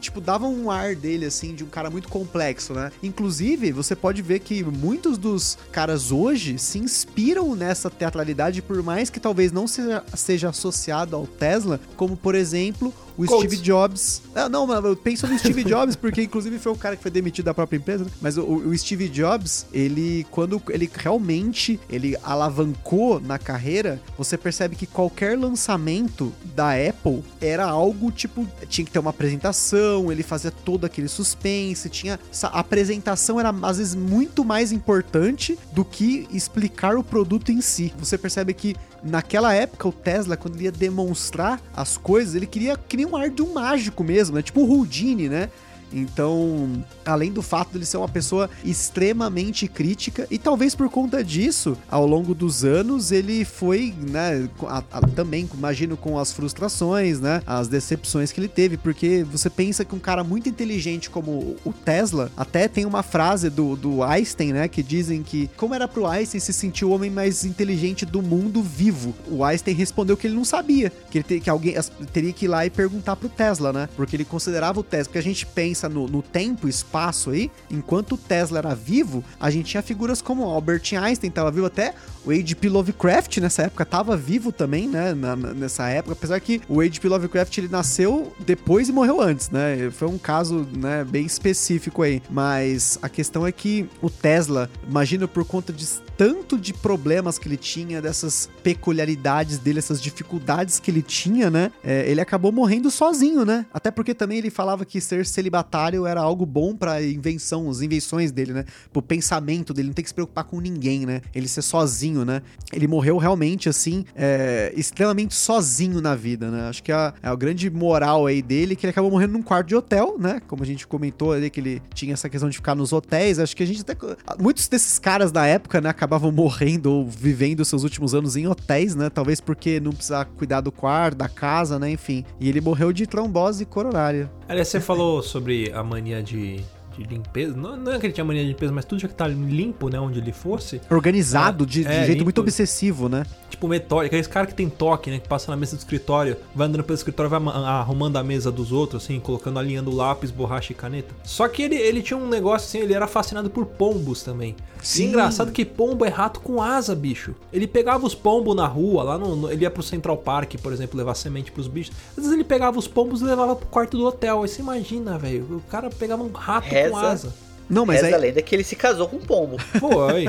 tipo, 0.00 0.20
dava 0.20 0.46
um 0.46 0.70
ar 0.70 0.94
dele, 0.94 1.26
assim, 1.26 1.54
de 1.54 1.64
um 1.64 1.68
cara 1.68 1.90
muito 1.90 2.08
complexo, 2.08 2.72
né? 2.72 2.90
Inclusive, 3.02 3.72
você 3.72 3.94
pode 3.94 4.22
ver 4.22 4.40
que 4.40 4.62
muitos 4.64 5.18
dos 5.18 5.58
caras 5.70 6.10
hoje 6.10 6.58
se 6.58 6.78
inspiram 6.78 7.54
nessa 7.54 7.90
teatralidade, 7.90 8.62
por 8.62 8.82
mais 8.82 9.10
que 9.10 9.20
talvez 9.20 9.52
não 9.52 9.66
seja, 9.66 10.04
seja 10.14 10.48
associado 10.48 11.16
ao 11.16 11.26
Tesla, 11.26 11.80
como, 11.96 12.16
por 12.16 12.34
exemplo, 12.34 12.92
o 13.16 13.26
Coates. 13.26 13.52
Steve 13.52 13.62
Jobs. 13.62 14.22
Ah, 14.34 14.48
não, 14.48 14.70
eu 14.72 14.96
penso 14.96 15.26
no 15.26 15.38
Steve 15.38 15.64
Jobs, 15.64 15.96
porque 15.96 16.22
inclusive 16.22 16.58
foi 16.58 16.72
o 16.72 16.76
cara 16.76 16.96
que 16.96 17.02
foi 17.02 17.10
demitido 17.10 17.46
da 17.46 17.54
própria 17.54 17.76
empresa, 17.76 18.04
né? 18.04 18.10
Mas 18.20 18.36
o, 18.36 18.42
o 18.42 18.76
Steve 18.76 19.08
Jobs, 19.08 19.66
ele, 19.72 20.26
quando 20.30 20.62
ele 20.70 20.90
realmente 20.92 21.78
ele 21.88 22.16
alavancou 22.22 23.20
na 23.20 23.38
carreira, 23.50 24.00
você 24.16 24.38
percebe 24.38 24.76
que 24.76 24.86
qualquer 24.86 25.36
lançamento 25.36 26.32
da 26.54 26.70
Apple 26.70 27.24
era 27.40 27.64
algo 27.64 28.12
tipo, 28.12 28.46
tinha 28.68 28.84
que 28.84 28.92
ter 28.92 29.00
uma 29.00 29.10
apresentação, 29.10 30.12
ele 30.12 30.22
fazia 30.22 30.52
todo 30.52 30.84
aquele 30.84 31.08
suspense, 31.08 31.88
tinha. 31.88 32.20
A 32.44 32.60
apresentação 32.60 33.40
era 33.40 33.52
às 33.62 33.78
vezes 33.78 33.96
muito 33.96 34.44
mais 34.44 34.70
importante 34.70 35.58
do 35.72 35.84
que 35.84 36.28
explicar 36.32 36.96
o 36.96 37.02
produto 37.02 37.50
em 37.50 37.60
si. 37.60 37.92
Você 37.98 38.16
percebe 38.16 38.54
que 38.54 38.76
naquela 39.02 39.52
época 39.52 39.88
o 39.88 39.92
Tesla, 39.92 40.36
quando 40.36 40.54
ele 40.54 40.64
ia 40.64 40.72
demonstrar 40.72 41.60
as 41.74 41.96
coisas, 41.96 42.36
ele 42.36 42.46
queria 42.46 42.76
criar 42.76 43.08
um 43.08 43.16
ar 43.16 43.30
de 43.30 43.42
um 43.42 43.54
mágico 43.54 44.04
mesmo, 44.04 44.36
né? 44.36 44.42
Tipo 44.42 44.60
o 44.60 44.70
Houdini, 44.70 45.28
né? 45.28 45.50
Então, 45.92 46.84
além 47.04 47.32
do 47.32 47.42
fato 47.42 47.72
dele 47.72 47.84
ser 47.84 47.96
uma 47.96 48.08
pessoa 48.08 48.48
extremamente 48.64 49.68
crítica, 49.68 50.26
e 50.30 50.38
talvez 50.38 50.74
por 50.74 50.88
conta 50.90 51.22
disso, 51.22 51.76
ao 51.90 52.06
longo 52.06 52.34
dos 52.34 52.64
anos, 52.64 53.12
ele 53.12 53.44
foi, 53.44 53.94
né, 53.98 54.48
a- 54.66 54.82
a- 54.92 55.00
também, 55.08 55.48
imagino, 55.54 55.96
com 55.96 56.18
as 56.18 56.32
frustrações, 56.32 57.20
né, 57.20 57.42
as 57.46 57.68
decepções 57.68 58.32
que 58.32 58.40
ele 58.40 58.48
teve, 58.48 58.76
porque 58.76 59.24
você 59.30 59.48
pensa 59.48 59.84
que 59.84 59.94
um 59.94 59.98
cara 59.98 60.24
muito 60.24 60.48
inteligente 60.48 61.08
como 61.08 61.56
o 61.64 61.72
Tesla, 61.72 62.30
até 62.36 62.68
tem 62.68 62.84
uma 62.84 63.02
frase 63.02 63.48
do, 63.48 63.76
do 63.76 64.02
Einstein, 64.02 64.52
né, 64.52 64.68
que 64.68 64.82
dizem 64.82 65.22
que, 65.22 65.48
como 65.56 65.74
era 65.74 65.86
pro 65.88 66.06
Einstein 66.06 66.40
se 66.40 66.52
sentir 66.52 66.84
o 66.84 66.90
homem 66.90 67.10
mais 67.10 67.44
inteligente 67.44 68.04
do 68.04 68.20
mundo 68.22 68.62
vivo? 68.62 69.14
O 69.30 69.44
Einstein 69.44 69.74
respondeu 69.74 70.16
que 70.16 70.26
ele 70.26 70.34
não 70.34 70.44
sabia, 70.44 70.92
que, 71.10 71.18
ele 71.18 71.24
te- 71.24 71.40
que 71.40 71.50
alguém 71.50 71.76
as- 71.76 71.90
teria 72.12 72.32
que 72.32 72.44
ir 72.46 72.48
lá 72.48 72.66
e 72.66 72.70
perguntar 72.70 73.16
pro 73.16 73.28
Tesla, 73.28 73.72
né, 73.72 73.88
porque 73.96 74.16
ele 74.16 74.24
considerava 74.24 74.80
o 74.80 74.82
Tesla, 74.82 75.04
porque 75.06 75.18
a 75.18 75.22
gente 75.22 75.46
pensa 75.46 75.79
no, 75.88 76.06
no 76.06 76.22
tempo 76.22 76.66
e 76.66 76.70
espaço 76.70 77.30
aí, 77.30 77.50
enquanto 77.70 78.12
o 78.12 78.16
Tesla 78.18 78.58
era 78.58 78.74
vivo, 78.74 79.24
a 79.38 79.50
gente 79.50 79.66
tinha 79.70 79.82
figuras 79.82 80.20
como 80.22 80.44
Albert 80.44 80.82
Einstein, 81.00 81.30
tava 81.30 81.50
vivo 81.50 81.66
até 81.66 81.94
o 82.24 82.30
H.P. 82.30 82.68
Lovecraft 82.68 83.38
nessa 83.38 83.62
época 83.62 83.84
tava 83.84 84.16
vivo 84.16 84.52
também, 84.52 84.86
né, 84.88 85.14
na- 85.14 85.36
nessa 85.36 85.88
época, 85.88 86.12
apesar 86.12 86.38
que 86.40 86.60
o 86.68 86.80
H.P. 86.80 87.08
Lovecraft 87.08 87.56
ele 87.58 87.68
nasceu 87.68 88.32
depois 88.40 88.88
e 88.88 88.92
morreu 88.92 89.20
antes, 89.20 89.48
né, 89.50 89.90
foi 89.90 90.08
um 90.08 90.18
caso, 90.18 90.66
né, 90.76 91.04
bem 91.04 91.24
específico 91.24 92.02
aí, 92.02 92.22
mas 92.30 92.98
a 93.00 93.08
questão 93.08 93.46
é 93.46 93.52
que 93.52 93.88
o 94.02 94.10
Tesla, 94.10 94.68
imagino 94.86 95.26
por 95.26 95.44
conta 95.44 95.72
de 95.72 95.86
tanto 96.20 96.58
de 96.58 96.74
problemas 96.74 97.38
que 97.38 97.48
ele 97.48 97.56
tinha, 97.56 98.02
dessas 98.02 98.50
peculiaridades 98.62 99.56
dele, 99.56 99.78
essas 99.78 100.02
dificuldades 100.02 100.78
que 100.78 100.90
ele 100.90 101.00
tinha, 101.00 101.48
né, 101.48 101.72
é, 101.82 102.10
ele 102.10 102.20
acabou 102.20 102.52
morrendo 102.52 102.90
sozinho, 102.90 103.42
né, 103.42 103.64
até 103.72 103.90
porque 103.90 104.12
também 104.12 104.36
ele 104.36 104.50
falava 104.50 104.84
que 104.84 105.00
ser 105.00 105.24
celibatário 105.24 106.04
era 106.04 106.20
algo 106.20 106.44
bom 106.44 106.76
pra 106.76 107.02
invenção, 107.02 107.70
as 107.70 107.80
invenções 107.80 108.30
dele, 108.30 108.52
né, 108.52 108.66
pro 108.92 109.00
pensamento 109.00 109.72
dele, 109.72 109.88
não 109.88 109.94
tem 109.94 110.02
que 110.02 110.10
se 110.10 110.14
preocupar 110.14 110.44
com 110.44 110.60
ninguém, 110.60 111.06
né, 111.06 111.22
ele 111.34 111.48
ser 111.48 111.62
sozinho, 111.62 112.22
né, 112.22 112.42
ele 112.70 112.86
morreu 112.86 113.16
realmente, 113.16 113.70
assim, 113.70 114.04
é, 114.14 114.74
extremamente 114.76 115.34
sozinho 115.34 116.02
na 116.02 116.14
vida, 116.14 116.50
né, 116.50 116.68
acho 116.68 116.82
que 116.82 116.92
a, 116.92 117.14
a 117.22 117.34
grande 117.34 117.70
moral 117.70 118.26
aí 118.26 118.42
dele 118.42 118.74
é 118.74 118.76
que 118.76 118.84
ele 118.84 118.90
acabou 118.90 119.10
morrendo 119.10 119.32
num 119.32 119.42
quarto 119.42 119.68
de 119.68 119.74
hotel, 119.74 120.16
né, 120.18 120.42
como 120.46 120.62
a 120.62 120.66
gente 120.66 120.86
comentou 120.86 121.32
ali, 121.32 121.48
que 121.48 121.60
ele 121.60 121.82
tinha 121.94 122.12
essa 122.12 122.28
questão 122.28 122.50
de 122.50 122.56
ficar 122.56 122.74
nos 122.74 122.92
hotéis, 122.92 123.38
acho 123.38 123.56
que 123.56 123.62
a 123.62 123.66
gente 123.66 123.80
até, 123.80 123.96
muitos 124.38 124.68
desses 124.68 124.98
caras 124.98 125.32
da 125.32 125.46
época, 125.46 125.80
né, 125.80 125.88
acabavam 126.10 126.32
morrendo 126.32 126.92
ou 126.92 127.06
vivendo 127.06 127.64
seus 127.64 127.84
últimos 127.84 128.14
anos 128.14 128.34
em 128.34 128.48
hotéis, 128.48 128.96
né, 128.96 129.08
talvez 129.08 129.40
porque 129.40 129.78
não 129.78 129.92
precisava 129.92 130.24
cuidar 130.24 130.60
do 130.60 130.72
quarto, 130.72 131.16
da 131.16 131.28
casa, 131.28 131.78
né, 131.78 131.92
enfim, 131.92 132.24
e 132.40 132.48
ele 132.48 132.60
morreu 132.60 132.92
de 132.92 133.06
trombose 133.06 133.64
coronária. 133.64 134.28
Aliás, 134.48 134.66
você 134.66 134.80
falou 134.80 135.22
sobre 135.22 135.70
a 135.72 135.84
mania 135.84 136.20
de, 136.20 136.60
de 137.04 137.14
limpeza. 137.14 137.56
Não, 137.56 137.76
não 137.76 137.92
é 137.92 137.98
que 137.98 138.06
ele 138.06 138.12
tinha 138.12 138.24
mania 138.24 138.42
de 138.42 138.48
limpeza, 138.48 138.72
mas 138.72 138.84
tudo 138.84 139.00
já 139.00 139.08
que 139.08 139.14
tá 139.14 139.26
limpo, 139.26 139.88
né? 139.88 139.98
Onde 140.00 140.18
ele 140.18 140.32
fosse. 140.32 140.80
Organizado 140.90 141.64
Ah, 141.64 141.66
de, 141.66 141.82
de 141.82 141.88
é, 141.88 141.92
jeito 142.04 142.10
limpo. 142.12 142.24
muito 142.24 142.40
obsessivo, 142.40 143.08
né? 143.08 143.24
Tipo, 143.48 143.66
metódico. 143.68 144.14
Aquele 144.14 144.28
cara 144.28 144.46
que 144.46 144.54
tem 144.54 144.68
toque, 144.68 145.10
né? 145.10 145.18
Que 145.18 145.28
passa 145.28 145.50
na 145.50 145.56
mesa 145.56 145.76
do 145.76 145.80
escritório, 145.80 146.36
vai 146.54 146.66
andando 146.68 146.84
pelo 146.84 146.96
escritório, 146.96 147.28
vai 147.30 147.40
arrumando 147.64 148.16
a 148.16 148.22
mesa 148.22 148.50
dos 148.50 148.72
outros, 148.72 149.02
assim, 149.04 149.18
colocando, 149.20 149.58
alinhando 149.58 149.90
lápis, 149.94 150.30
borracha 150.30 150.72
e 150.72 150.74
caneta. 150.74 151.14
Só 151.24 151.48
que 151.48 151.62
ele, 151.62 151.76
ele 151.76 152.02
tinha 152.02 152.16
um 152.16 152.28
negócio 152.28 152.66
assim, 152.68 152.78
ele 152.78 152.94
era 152.94 153.06
fascinado 153.06 153.50
por 153.50 153.66
pombos 153.66 154.22
também. 154.22 154.54
Sim. 154.82 155.04
E 155.04 155.06
engraçado 155.08 155.52
que 155.52 155.62
pombo 155.64 156.06
é 156.06 156.08
rato 156.08 156.40
com 156.40 156.62
asa, 156.62 156.94
bicho. 156.94 157.34
Ele 157.52 157.66
pegava 157.66 158.06
os 158.06 158.14
pombos 158.14 158.56
na 158.56 158.66
rua, 158.66 159.02
lá 159.02 159.18
no, 159.18 159.36
no- 159.36 159.50
Ele 159.52 159.62
ia 159.64 159.70
pro 159.70 159.82
Central 159.82 160.16
Park, 160.16 160.54
por 160.62 160.72
exemplo, 160.72 160.96
levar 160.96 161.14
semente 161.14 161.52
pros 161.52 161.68
bichos. 161.68 161.94
Às 162.12 162.16
vezes 162.16 162.32
ele 162.32 162.44
pegava 162.44 162.78
os 162.78 162.88
pombos 162.88 163.20
e 163.20 163.24
levava 163.24 163.54
pro 163.56 163.66
quarto 163.66 163.98
do 163.98 164.06
hotel. 164.06 164.42
Aí 164.42 164.48
você 164.48 164.62
imagina, 164.62 165.18
velho. 165.18 165.44
O 165.56 165.60
cara 165.70 165.90
pegava 165.90 166.22
um 166.22 166.32
rato 166.32 166.66
Reza. 166.68 166.89
Asa. 166.96 167.28
Não, 167.70 167.86
mas 167.86 168.02
Reza 168.02 168.16
a 168.16 168.18
é, 168.18 168.20
lenda 168.20 168.42
que 168.42 168.54
ele 168.54 168.64
se 168.64 168.74
casou 168.74 169.08
com 169.08 169.16
um 169.16 169.20
pombo. 169.20 169.56
Foi. 169.78 170.26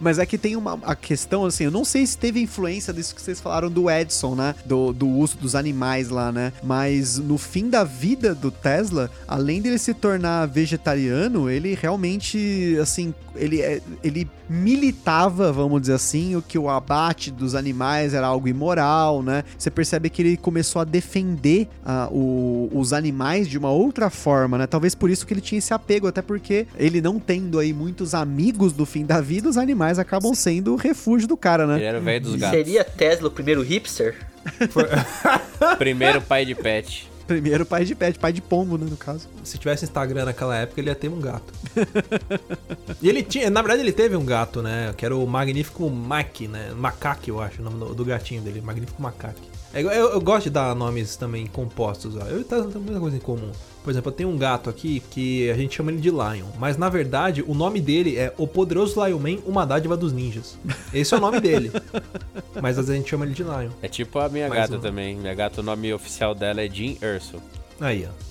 mas 0.00 0.18
é 0.18 0.26
que 0.26 0.36
tem 0.36 0.56
uma 0.56 0.78
a 0.82 0.94
questão, 0.96 1.44
assim, 1.44 1.64
eu 1.64 1.70
não 1.70 1.84
sei 1.84 2.04
se 2.06 2.18
teve 2.18 2.40
influência 2.42 2.92
disso 2.92 3.14
que 3.14 3.22
vocês 3.22 3.40
falaram 3.40 3.70
do 3.70 3.88
Edson, 3.90 4.34
né? 4.34 4.54
Do, 4.64 4.92
do 4.92 5.08
uso 5.08 5.36
dos 5.38 5.54
animais 5.54 6.08
lá, 6.08 6.32
né? 6.32 6.52
Mas 6.62 7.18
no 7.18 7.38
fim 7.38 7.70
da 7.70 7.84
vida 7.84 8.34
do 8.34 8.50
Tesla, 8.50 9.10
além 9.28 9.62
dele 9.62 9.78
se 9.78 9.94
tornar 9.94 10.46
vegetariano, 10.46 11.48
ele 11.48 11.74
realmente, 11.80 12.76
assim, 12.82 13.14
ele, 13.36 13.60
é- 13.60 13.80
ele 14.02 14.28
militava, 14.48 15.52
vamos 15.52 15.80
dizer 15.82 15.94
assim, 15.94 16.36
o 16.36 16.42
que 16.42 16.58
o 16.58 16.68
abate 16.70 17.30
dos 17.30 17.54
animais 17.54 18.14
era 18.14 18.26
algo 18.26 18.48
imoral, 18.48 19.22
né? 19.22 19.44
Você 19.58 19.70
percebe 19.70 20.08
que 20.08 20.22
ele 20.22 20.36
começou 20.36 20.80
a 20.80 20.84
defender 20.84 21.68
ah, 21.84 22.08
o- 22.10 22.70
os 22.72 22.92
animais 22.92 23.48
de 23.48 23.58
uma 23.58 23.70
outra 23.70 24.08
forma, 24.10 24.56
né? 24.58 24.66
Talvez 24.66 24.94
por 24.94 25.10
isso 25.10 25.26
que 25.26 25.34
ele 25.34 25.40
tinha 25.40 25.58
esse 25.58 25.74
apego, 25.74 26.06
até 26.06 26.22
porque 26.22 26.55
ele 26.78 27.00
não 27.00 27.18
tendo 27.18 27.58
aí 27.58 27.72
muitos 27.72 28.14
amigos 28.14 28.72
do 28.72 28.86
fim 28.86 29.04
da 29.04 29.20
vida, 29.20 29.48
os 29.48 29.56
animais 29.56 29.98
acabam 29.98 30.34
sendo 30.34 30.72
o 30.72 30.76
refúgio 30.76 31.26
do 31.26 31.36
cara, 31.36 31.64
Ele 31.64 31.72
né? 31.72 31.84
era 31.84 31.98
o 31.98 32.02
velho 32.02 32.20
dos 32.22 32.36
gatos. 32.36 32.56
Seria 32.56 32.84
Tesla 32.84 33.28
o 33.28 33.30
primeiro 33.30 33.62
hipster? 33.62 34.14
Primeiro 35.78 36.22
pai 36.22 36.44
de 36.44 36.54
pet. 36.54 37.10
Primeiro 37.26 37.66
pai 37.66 37.84
de 37.84 37.94
pet, 37.94 38.18
pai 38.18 38.32
de 38.32 38.40
pombo, 38.40 38.78
né, 38.78 38.86
no 38.88 38.96
caso. 38.96 39.28
Se 39.42 39.58
tivesse 39.58 39.84
Instagram 39.84 40.26
naquela 40.26 40.56
época, 40.56 40.80
ele 40.80 40.88
ia 40.88 40.94
ter 40.94 41.08
um 41.08 41.20
gato. 41.20 41.52
e 43.02 43.08
ele 43.08 43.22
tinha, 43.22 43.50
na 43.50 43.60
verdade, 43.60 43.82
ele 43.82 43.92
teve 43.92 44.14
um 44.14 44.24
gato, 44.24 44.62
né? 44.62 44.94
Que 44.96 45.04
era 45.04 45.16
o 45.16 45.26
Magnífico 45.26 45.90
Mac, 45.90 46.42
né? 46.42 46.70
Macaque, 46.76 47.30
eu 47.30 47.40
acho, 47.40 47.60
o 47.60 47.64
nome 47.64 47.80
do, 47.80 47.94
do 47.96 48.04
gatinho 48.04 48.42
dele, 48.42 48.60
Magnífico 48.60 49.02
Macaque. 49.02 49.55
É, 49.76 49.82
eu, 49.82 49.90
eu 49.90 50.20
gosto 50.22 50.44
de 50.44 50.50
dar 50.50 50.74
nomes 50.74 51.16
também 51.16 51.46
compostos. 51.46 52.16
ó. 52.16 52.20
Eu 52.20 52.40
o 52.40 52.44
Tesla 52.44 52.70
temos 52.70 52.86
muita 52.86 52.98
coisa 52.98 53.14
em 53.16 53.20
comum. 53.20 53.52
Por 53.84 53.90
exemplo, 53.90 54.10
eu 54.10 54.16
tenho 54.16 54.30
um 54.30 54.38
gato 54.38 54.70
aqui 54.70 55.00
que 55.10 55.50
a 55.50 55.54
gente 55.54 55.76
chama 55.76 55.92
ele 55.92 56.00
de 56.00 56.10
Lion. 56.10 56.46
Mas 56.58 56.78
na 56.78 56.88
verdade, 56.88 57.44
o 57.46 57.52
nome 57.52 57.78
dele 57.78 58.16
é 58.16 58.32
O 58.38 58.46
Poderoso 58.48 59.04
Lion 59.04 59.18
Man, 59.18 59.38
Uma 59.44 59.66
Dádiva 59.66 59.94
dos 59.94 60.14
Ninjas. 60.14 60.58
Esse 60.94 61.12
é 61.12 61.18
o 61.18 61.20
nome 61.20 61.40
dele. 61.40 61.70
Mas 62.60 62.78
às 62.78 62.86
vezes 62.86 62.90
a 62.90 62.94
gente 62.94 63.10
chama 63.10 63.26
ele 63.26 63.34
de 63.34 63.42
Lion. 63.42 63.68
É 63.82 63.88
tipo 63.88 64.18
a 64.18 64.30
minha 64.30 64.48
Mais 64.48 64.62
gata 64.62 64.78
um. 64.78 64.80
também. 64.80 65.14
Minha 65.14 65.34
gata, 65.34 65.60
o 65.60 65.64
nome 65.64 65.92
oficial 65.92 66.34
dela 66.34 66.62
é 66.62 66.68
Jean 66.68 66.94
Urso. 67.14 67.36
Aí, 67.78 68.08
ó. 68.10 68.26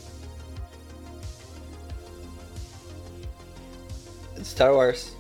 Star 4.44 4.74
Wars. 4.74 5.15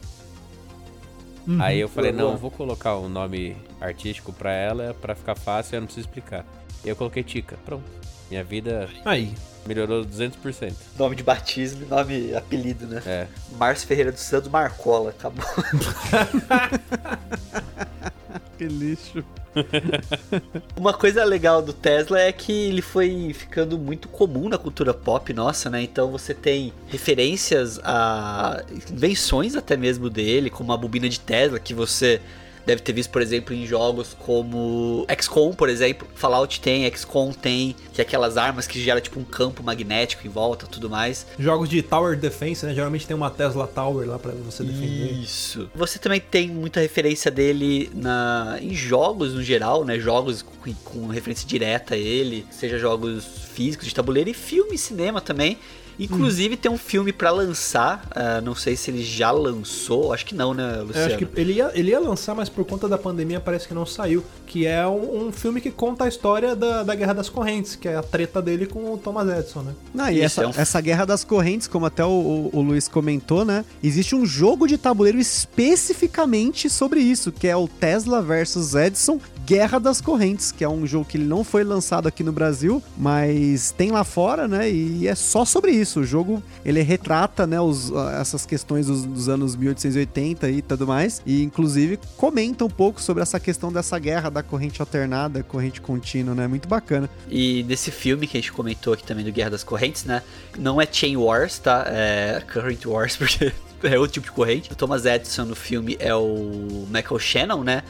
Uhum. 1.47 1.61
Aí 1.61 1.79
eu 1.79 1.87
falei, 1.87 2.11
não, 2.11 2.35
vou 2.37 2.51
colocar 2.51 2.97
um 2.97 3.07
nome 3.07 3.55
artístico 3.79 4.33
pra 4.33 4.51
ela, 4.51 4.95
pra 4.99 5.15
ficar 5.15 5.35
fácil 5.35 5.73
e 5.73 5.75
eu 5.77 5.81
não 5.81 5.85
preciso 5.85 6.07
explicar. 6.07 6.45
E 6.83 6.89
eu 6.89 6.95
coloquei 6.95 7.23
Tica, 7.23 7.57
pronto. 7.65 7.83
Minha 8.29 8.43
vida 8.43 8.89
Aí. 9.03 9.33
melhorou 9.67 10.03
200%. 10.03 10.73
Nome 10.97 11.15
de 11.15 11.23
batismo, 11.23 11.85
nome, 11.87 12.33
apelido, 12.33 12.87
né? 12.87 13.01
É. 13.05 13.27
Márcio 13.57 13.87
Ferreira 13.87 14.11
dos 14.11 14.21
Santos 14.21 14.49
Marcola, 14.49 15.11
acabou. 15.11 15.45
Que 18.57 18.65
lixo. 18.65 19.23
Uma 20.77 20.93
coisa 20.93 21.23
legal 21.23 21.61
do 21.61 21.73
Tesla 21.73 22.19
é 22.19 22.31
que 22.31 22.51
ele 22.51 22.81
foi 22.81 23.33
ficando 23.33 23.77
muito 23.77 24.07
comum 24.07 24.49
na 24.49 24.57
cultura 24.57 24.93
pop 24.93 25.31
nossa, 25.33 25.69
né? 25.69 25.81
Então 25.81 26.11
você 26.11 26.33
tem 26.33 26.73
referências 26.87 27.79
a 27.83 28.63
invenções 28.91 29.55
até 29.55 29.77
mesmo 29.77 30.09
dele, 30.09 30.49
como 30.49 30.73
a 30.73 30.77
bobina 30.77 31.07
de 31.07 31.19
Tesla, 31.19 31.59
que 31.59 31.73
você 31.73 32.21
deve 32.65 32.81
ter 32.81 32.93
visto, 32.93 33.09
por 33.09 33.21
exemplo, 33.21 33.53
em 33.53 33.65
jogos 33.65 34.15
como 34.19 35.05
XCOM, 35.19 35.53
por 35.53 35.69
exemplo. 35.69 36.07
Fallout 36.15 36.59
tem, 36.59 36.89
XCOM 36.91 37.31
tem, 37.31 37.75
que 37.93 38.01
é 38.01 38.03
aquelas 38.03 38.37
armas 38.37 38.67
que 38.67 38.81
gera 38.81 38.99
tipo 38.99 39.19
um 39.19 39.23
campo 39.23 39.63
magnético 39.63 40.25
em 40.25 40.29
volta, 40.29 40.65
tudo 40.65 40.89
mais. 40.89 41.25
Jogos 41.37 41.69
de 41.69 41.81
Tower 41.81 42.17
Defense, 42.17 42.65
né? 42.65 42.73
Geralmente 42.73 43.05
tem 43.05 43.15
uma 43.15 43.29
Tesla 43.29 43.67
Tower 43.67 44.07
lá 44.07 44.17
pra 44.17 44.31
você 44.31 44.63
defender. 44.63 45.13
Isso. 45.13 45.69
Você 45.75 45.99
também 45.99 46.19
tem 46.19 46.49
muita 46.49 46.79
referência 46.79 47.29
dele 47.29 47.89
na, 47.93 48.57
em 48.61 48.73
jogos 48.73 49.33
no 49.33 49.43
geral, 49.43 49.85
né? 49.85 49.99
Jogos 49.99 50.41
com, 50.41 50.73
com 50.73 51.07
referência 51.07 51.47
direta 51.47 51.95
a 51.95 51.97
ele, 51.97 52.45
seja 52.51 52.77
jogos 52.77 53.25
físicos 53.53 53.87
de 53.87 53.95
tabuleiro 53.95 54.29
e 54.29 54.33
filme 54.33 54.75
e 54.75 54.77
cinema 54.77 55.21
também. 55.21 55.57
Inclusive 55.99 56.57
tem 56.57 56.71
um 56.71 56.77
filme 56.77 57.11
pra 57.13 57.31
lançar, 57.31 58.05
ah, 58.11 58.41
não 58.41 58.53
sei 58.55 58.75
se 58.75 58.91
ele 58.91 59.03
já 59.03 59.31
lançou, 59.31 60.13
acho 60.13 60.25
que 60.25 60.35
não, 60.35 60.53
né, 60.53 60.81
Luciano? 60.81 61.07
acho 61.07 61.17
que 61.25 61.39
ele 61.39 61.53
ia, 61.53 61.71
ele 61.73 61.91
ia 61.91 61.99
lançar, 61.99 62.35
mas 62.35 62.49
por 62.49 62.65
conta 62.65 62.87
da 62.87 62.97
pandemia 62.97 63.39
parece 63.39 63.67
que 63.67 63.73
não 63.73 63.85
saiu. 63.85 64.23
Que 64.45 64.65
é 64.65 64.85
um, 64.87 65.27
um 65.27 65.31
filme 65.31 65.59
que 65.61 65.71
conta 65.71 66.05
a 66.05 66.07
história 66.07 66.55
da, 66.55 66.83
da 66.83 66.95
Guerra 66.95 67.13
das 67.13 67.29
Correntes, 67.29 67.75
que 67.75 67.87
é 67.87 67.95
a 67.95 68.03
treta 68.03 68.41
dele 68.41 68.65
com 68.65 68.93
o 68.93 68.97
Thomas 68.97 69.27
Edison, 69.27 69.61
né? 69.61 69.73
Não, 69.93 70.09
e 70.09 70.15
Isso, 70.17 70.23
essa, 70.25 70.43
é 70.43 70.47
um- 70.47 70.51
essa 70.55 70.81
guerra 70.81 71.05
das 71.05 71.23
correntes, 71.23 71.67
como 71.67 71.85
até 71.85 72.03
o, 72.05 72.09
o- 72.09 72.49
o 72.53 72.61
Luiz 72.61 72.87
comentou, 72.87 73.43
né? 73.43 73.65
Existe 73.83 74.15
um 74.15 74.25
jogo 74.25 74.67
de 74.67 74.77
tabuleiro 74.77 75.17
especificamente 75.19 76.69
sobre 76.69 76.99
isso, 76.99 77.31
que 77.31 77.47
é 77.47 77.55
o 77.55 77.67
Tesla 77.67 78.21
versus 78.21 78.75
Edison 78.75 79.19
Guerra 79.45 79.79
das 79.79 80.01
Correntes, 80.01 80.51
que 80.51 80.63
é 80.63 80.69
um 80.69 80.87
jogo 80.87 81.05
que 81.05 81.17
ele 81.17 81.25
não 81.25 81.43
foi 81.43 81.63
lançado 81.63 82.07
aqui 82.07 82.23
no 82.23 82.31
Brasil, 82.31 82.81
mas 82.97 83.69
tem 83.77 83.91
lá 83.91 84.03
fora, 84.03 84.47
né? 84.47 84.69
E 84.71 85.07
é 85.07 85.13
só 85.13 85.45
sobre 85.45 85.71
isso. 85.71 85.84
O 85.99 86.03
jogo 86.03 86.41
ele 86.63 86.81
retrata, 86.81 87.45
né, 87.45 87.59
os- 87.61 87.91
essas 88.19 88.45
questões 88.45 88.87
dos, 88.87 89.03
dos 89.03 89.29
anos 89.29 89.55
1880 89.55 90.49
e 90.49 90.61
tudo 90.61 90.87
mais, 90.87 91.21
e 91.25 91.43
inclusive 91.43 91.99
comenta 92.17 92.63
um 92.65 92.69
pouco 92.69 93.01
sobre 93.01 93.21
essa 93.23 93.39
questão 93.39 93.71
dessa 93.71 93.97
guerra 93.99 94.29
da 94.29 94.41
corrente 94.43 94.81
alternada, 94.81 95.43
corrente 95.43 95.81
contínua, 95.81 96.33
né? 96.33 96.47
Muito 96.47 96.67
bacana. 96.67 97.09
E 97.29 97.63
desse 97.63 97.91
filme 97.91 98.27
que 98.27 98.37
a 98.37 98.41
gente 98.41 98.51
comentou 98.51 98.93
aqui 98.93 99.03
também 99.03 99.23
do 99.25 99.31
Guerra 99.31 99.51
das 99.51 99.63
Correntes, 99.63 100.03
né? 100.05 100.21
Não 100.57 100.81
é 100.81 100.87
Chain 100.91 101.17
Wars, 101.17 101.59
tá? 101.59 101.83
É 101.87 102.41
Current 102.51 102.85
Wars, 102.85 103.15
porque 103.17 103.51
é 103.83 103.97
outro 103.99 104.13
tipo 104.13 104.25
de 104.27 104.31
corrente. 104.31 104.71
O 104.71 104.75
Thomas 104.75 105.05
Edison 105.05 105.45
no 105.45 105.55
filme 105.55 105.95
é 105.99 106.13
o 106.15 106.85
Michael 106.89 107.19
Shannon, 107.19 107.63
né? 107.63 107.83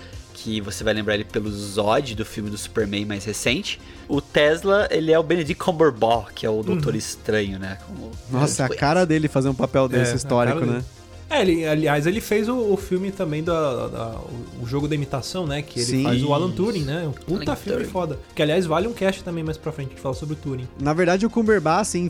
Que 0.45 0.61
você 0.61 0.83
vai 0.83 0.93
lembrar 0.93 1.15
ele 1.15 1.23
pelo 1.23 1.49
Zod 1.51 2.13
do 2.13 2.23
filme 2.23 2.51
do 2.51 2.57
Superman 2.57 3.03
mais 3.03 3.25
recente. 3.25 3.81
O 4.07 4.21
Tesla, 4.21 4.87
ele 4.91 5.11
é 5.11 5.17
o 5.17 5.23
Benedict 5.23 5.55
Cumberbatch, 5.63 6.33
que 6.35 6.45
é 6.45 6.49
o 6.51 6.61
Doutor 6.61 6.93
Estranho, 6.95 7.57
né? 7.57 7.79
Como- 7.87 8.11
Nossa, 8.31 8.61
é 8.61 8.65
a 8.67 8.69
cara 8.69 9.07
dele 9.07 9.27
fazer 9.27 9.49
um 9.49 9.55
papel 9.55 9.87
desse 9.87 10.11
É, 10.11 10.15
histórico, 10.15 10.63
né? 10.63 10.83
É, 11.27 11.41
ele, 11.41 11.65
aliás, 11.65 12.05
ele 12.05 12.21
fez 12.21 12.47
o, 12.47 12.55
o 12.55 12.77
filme 12.77 13.11
também 13.11 13.43
da, 13.43 13.87
da- 13.87 14.19
o, 14.61 14.67
jogo 14.67 14.87
da 14.87 14.93
imitação, 14.93 15.47
né? 15.47 15.63
Que 15.63 15.79
ele 15.79 15.85
Sim. 15.87 16.03
faz 16.03 16.23
o 16.23 16.31
Alan 16.31 16.51
Turing, 16.51 16.83
né? 16.83 17.07
Um 17.07 17.11
puta 17.11 17.45
Alan 17.49 17.55
filme 17.55 17.79
Turing. 17.79 17.91
foda. 17.91 18.19
Que 18.35 18.43
aliás 18.43 18.67
vale 18.67 18.87
um 18.87 18.93
cast 18.93 19.23
também 19.23 19.43
mais 19.43 19.57
pra 19.57 19.71
frente 19.71 19.95
que 19.95 19.99
fala 19.99 20.13
sobre 20.13 20.35
o 20.35 20.37
Turing. 20.37 20.67
Na 20.79 20.93
verdade, 20.93 21.25
o 21.25 21.29
Cumberbatch, 21.31 21.81
assim, 21.81 22.07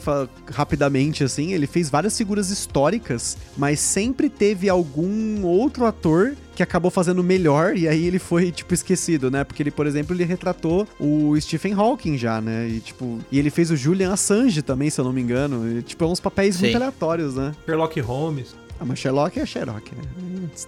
rapidamente, 0.51 1.23
assim, 1.23 1.53
ele 1.53 1.65
fez 1.67 1.89
várias 1.89 2.17
figuras 2.17 2.49
históricas, 2.49 3.37
mas 3.55 3.79
sempre 3.79 4.29
teve 4.29 4.67
algum 4.67 5.45
outro 5.45 5.85
ator 5.85 6.35
que 6.55 6.63
acabou 6.63 6.89
fazendo 6.89 7.23
melhor 7.23 7.75
e 7.75 7.87
aí 7.87 8.05
ele 8.05 8.17
foi, 8.17 8.51
tipo, 8.51 8.73
esquecido, 8.73 9.29
né? 9.29 9.43
Porque 9.43 9.61
ele, 9.61 9.71
por 9.71 9.85
exemplo, 9.85 10.15
ele 10.15 10.23
retratou 10.23 10.87
o 10.99 11.39
Stephen 11.39 11.73
Hawking 11.73 12.17
já, 12.17 12.39
né? 12.41 12.67
E, 12.67 12.79
tipo, 12.79 13.19
e 13.31 13.37
ele 13.37 13.49
fez 13.49 13.69
o 13.69 13.75
Julian 13.75 14.13
Assange 14.13 14.61
também, 14.61 14.89
se 14.89 14.99
eu 14.99 15.05
não 15.05 15.13
me 15.13 15.21
engano. 15.21 15.69
E, 15.69 15.81
tipo, 15.81 16.03
é 16.03 16.07
uns 16.07 16.19
papéis 16.19 16.55
Sim. 16.55 16.63
muito 16.63 16.75
aleatórios, 16.75 17.35
né? 17.35 17.53
Sherlock 17.65 17.99
Holmes. 17.99 18.55
Ah, 18.79 18.83
mas 18.85 18.99
Sherlock 18.99 19.39
é 19.39 19.45
Sherlock, 19.45 19.95
né? 19.95 20.01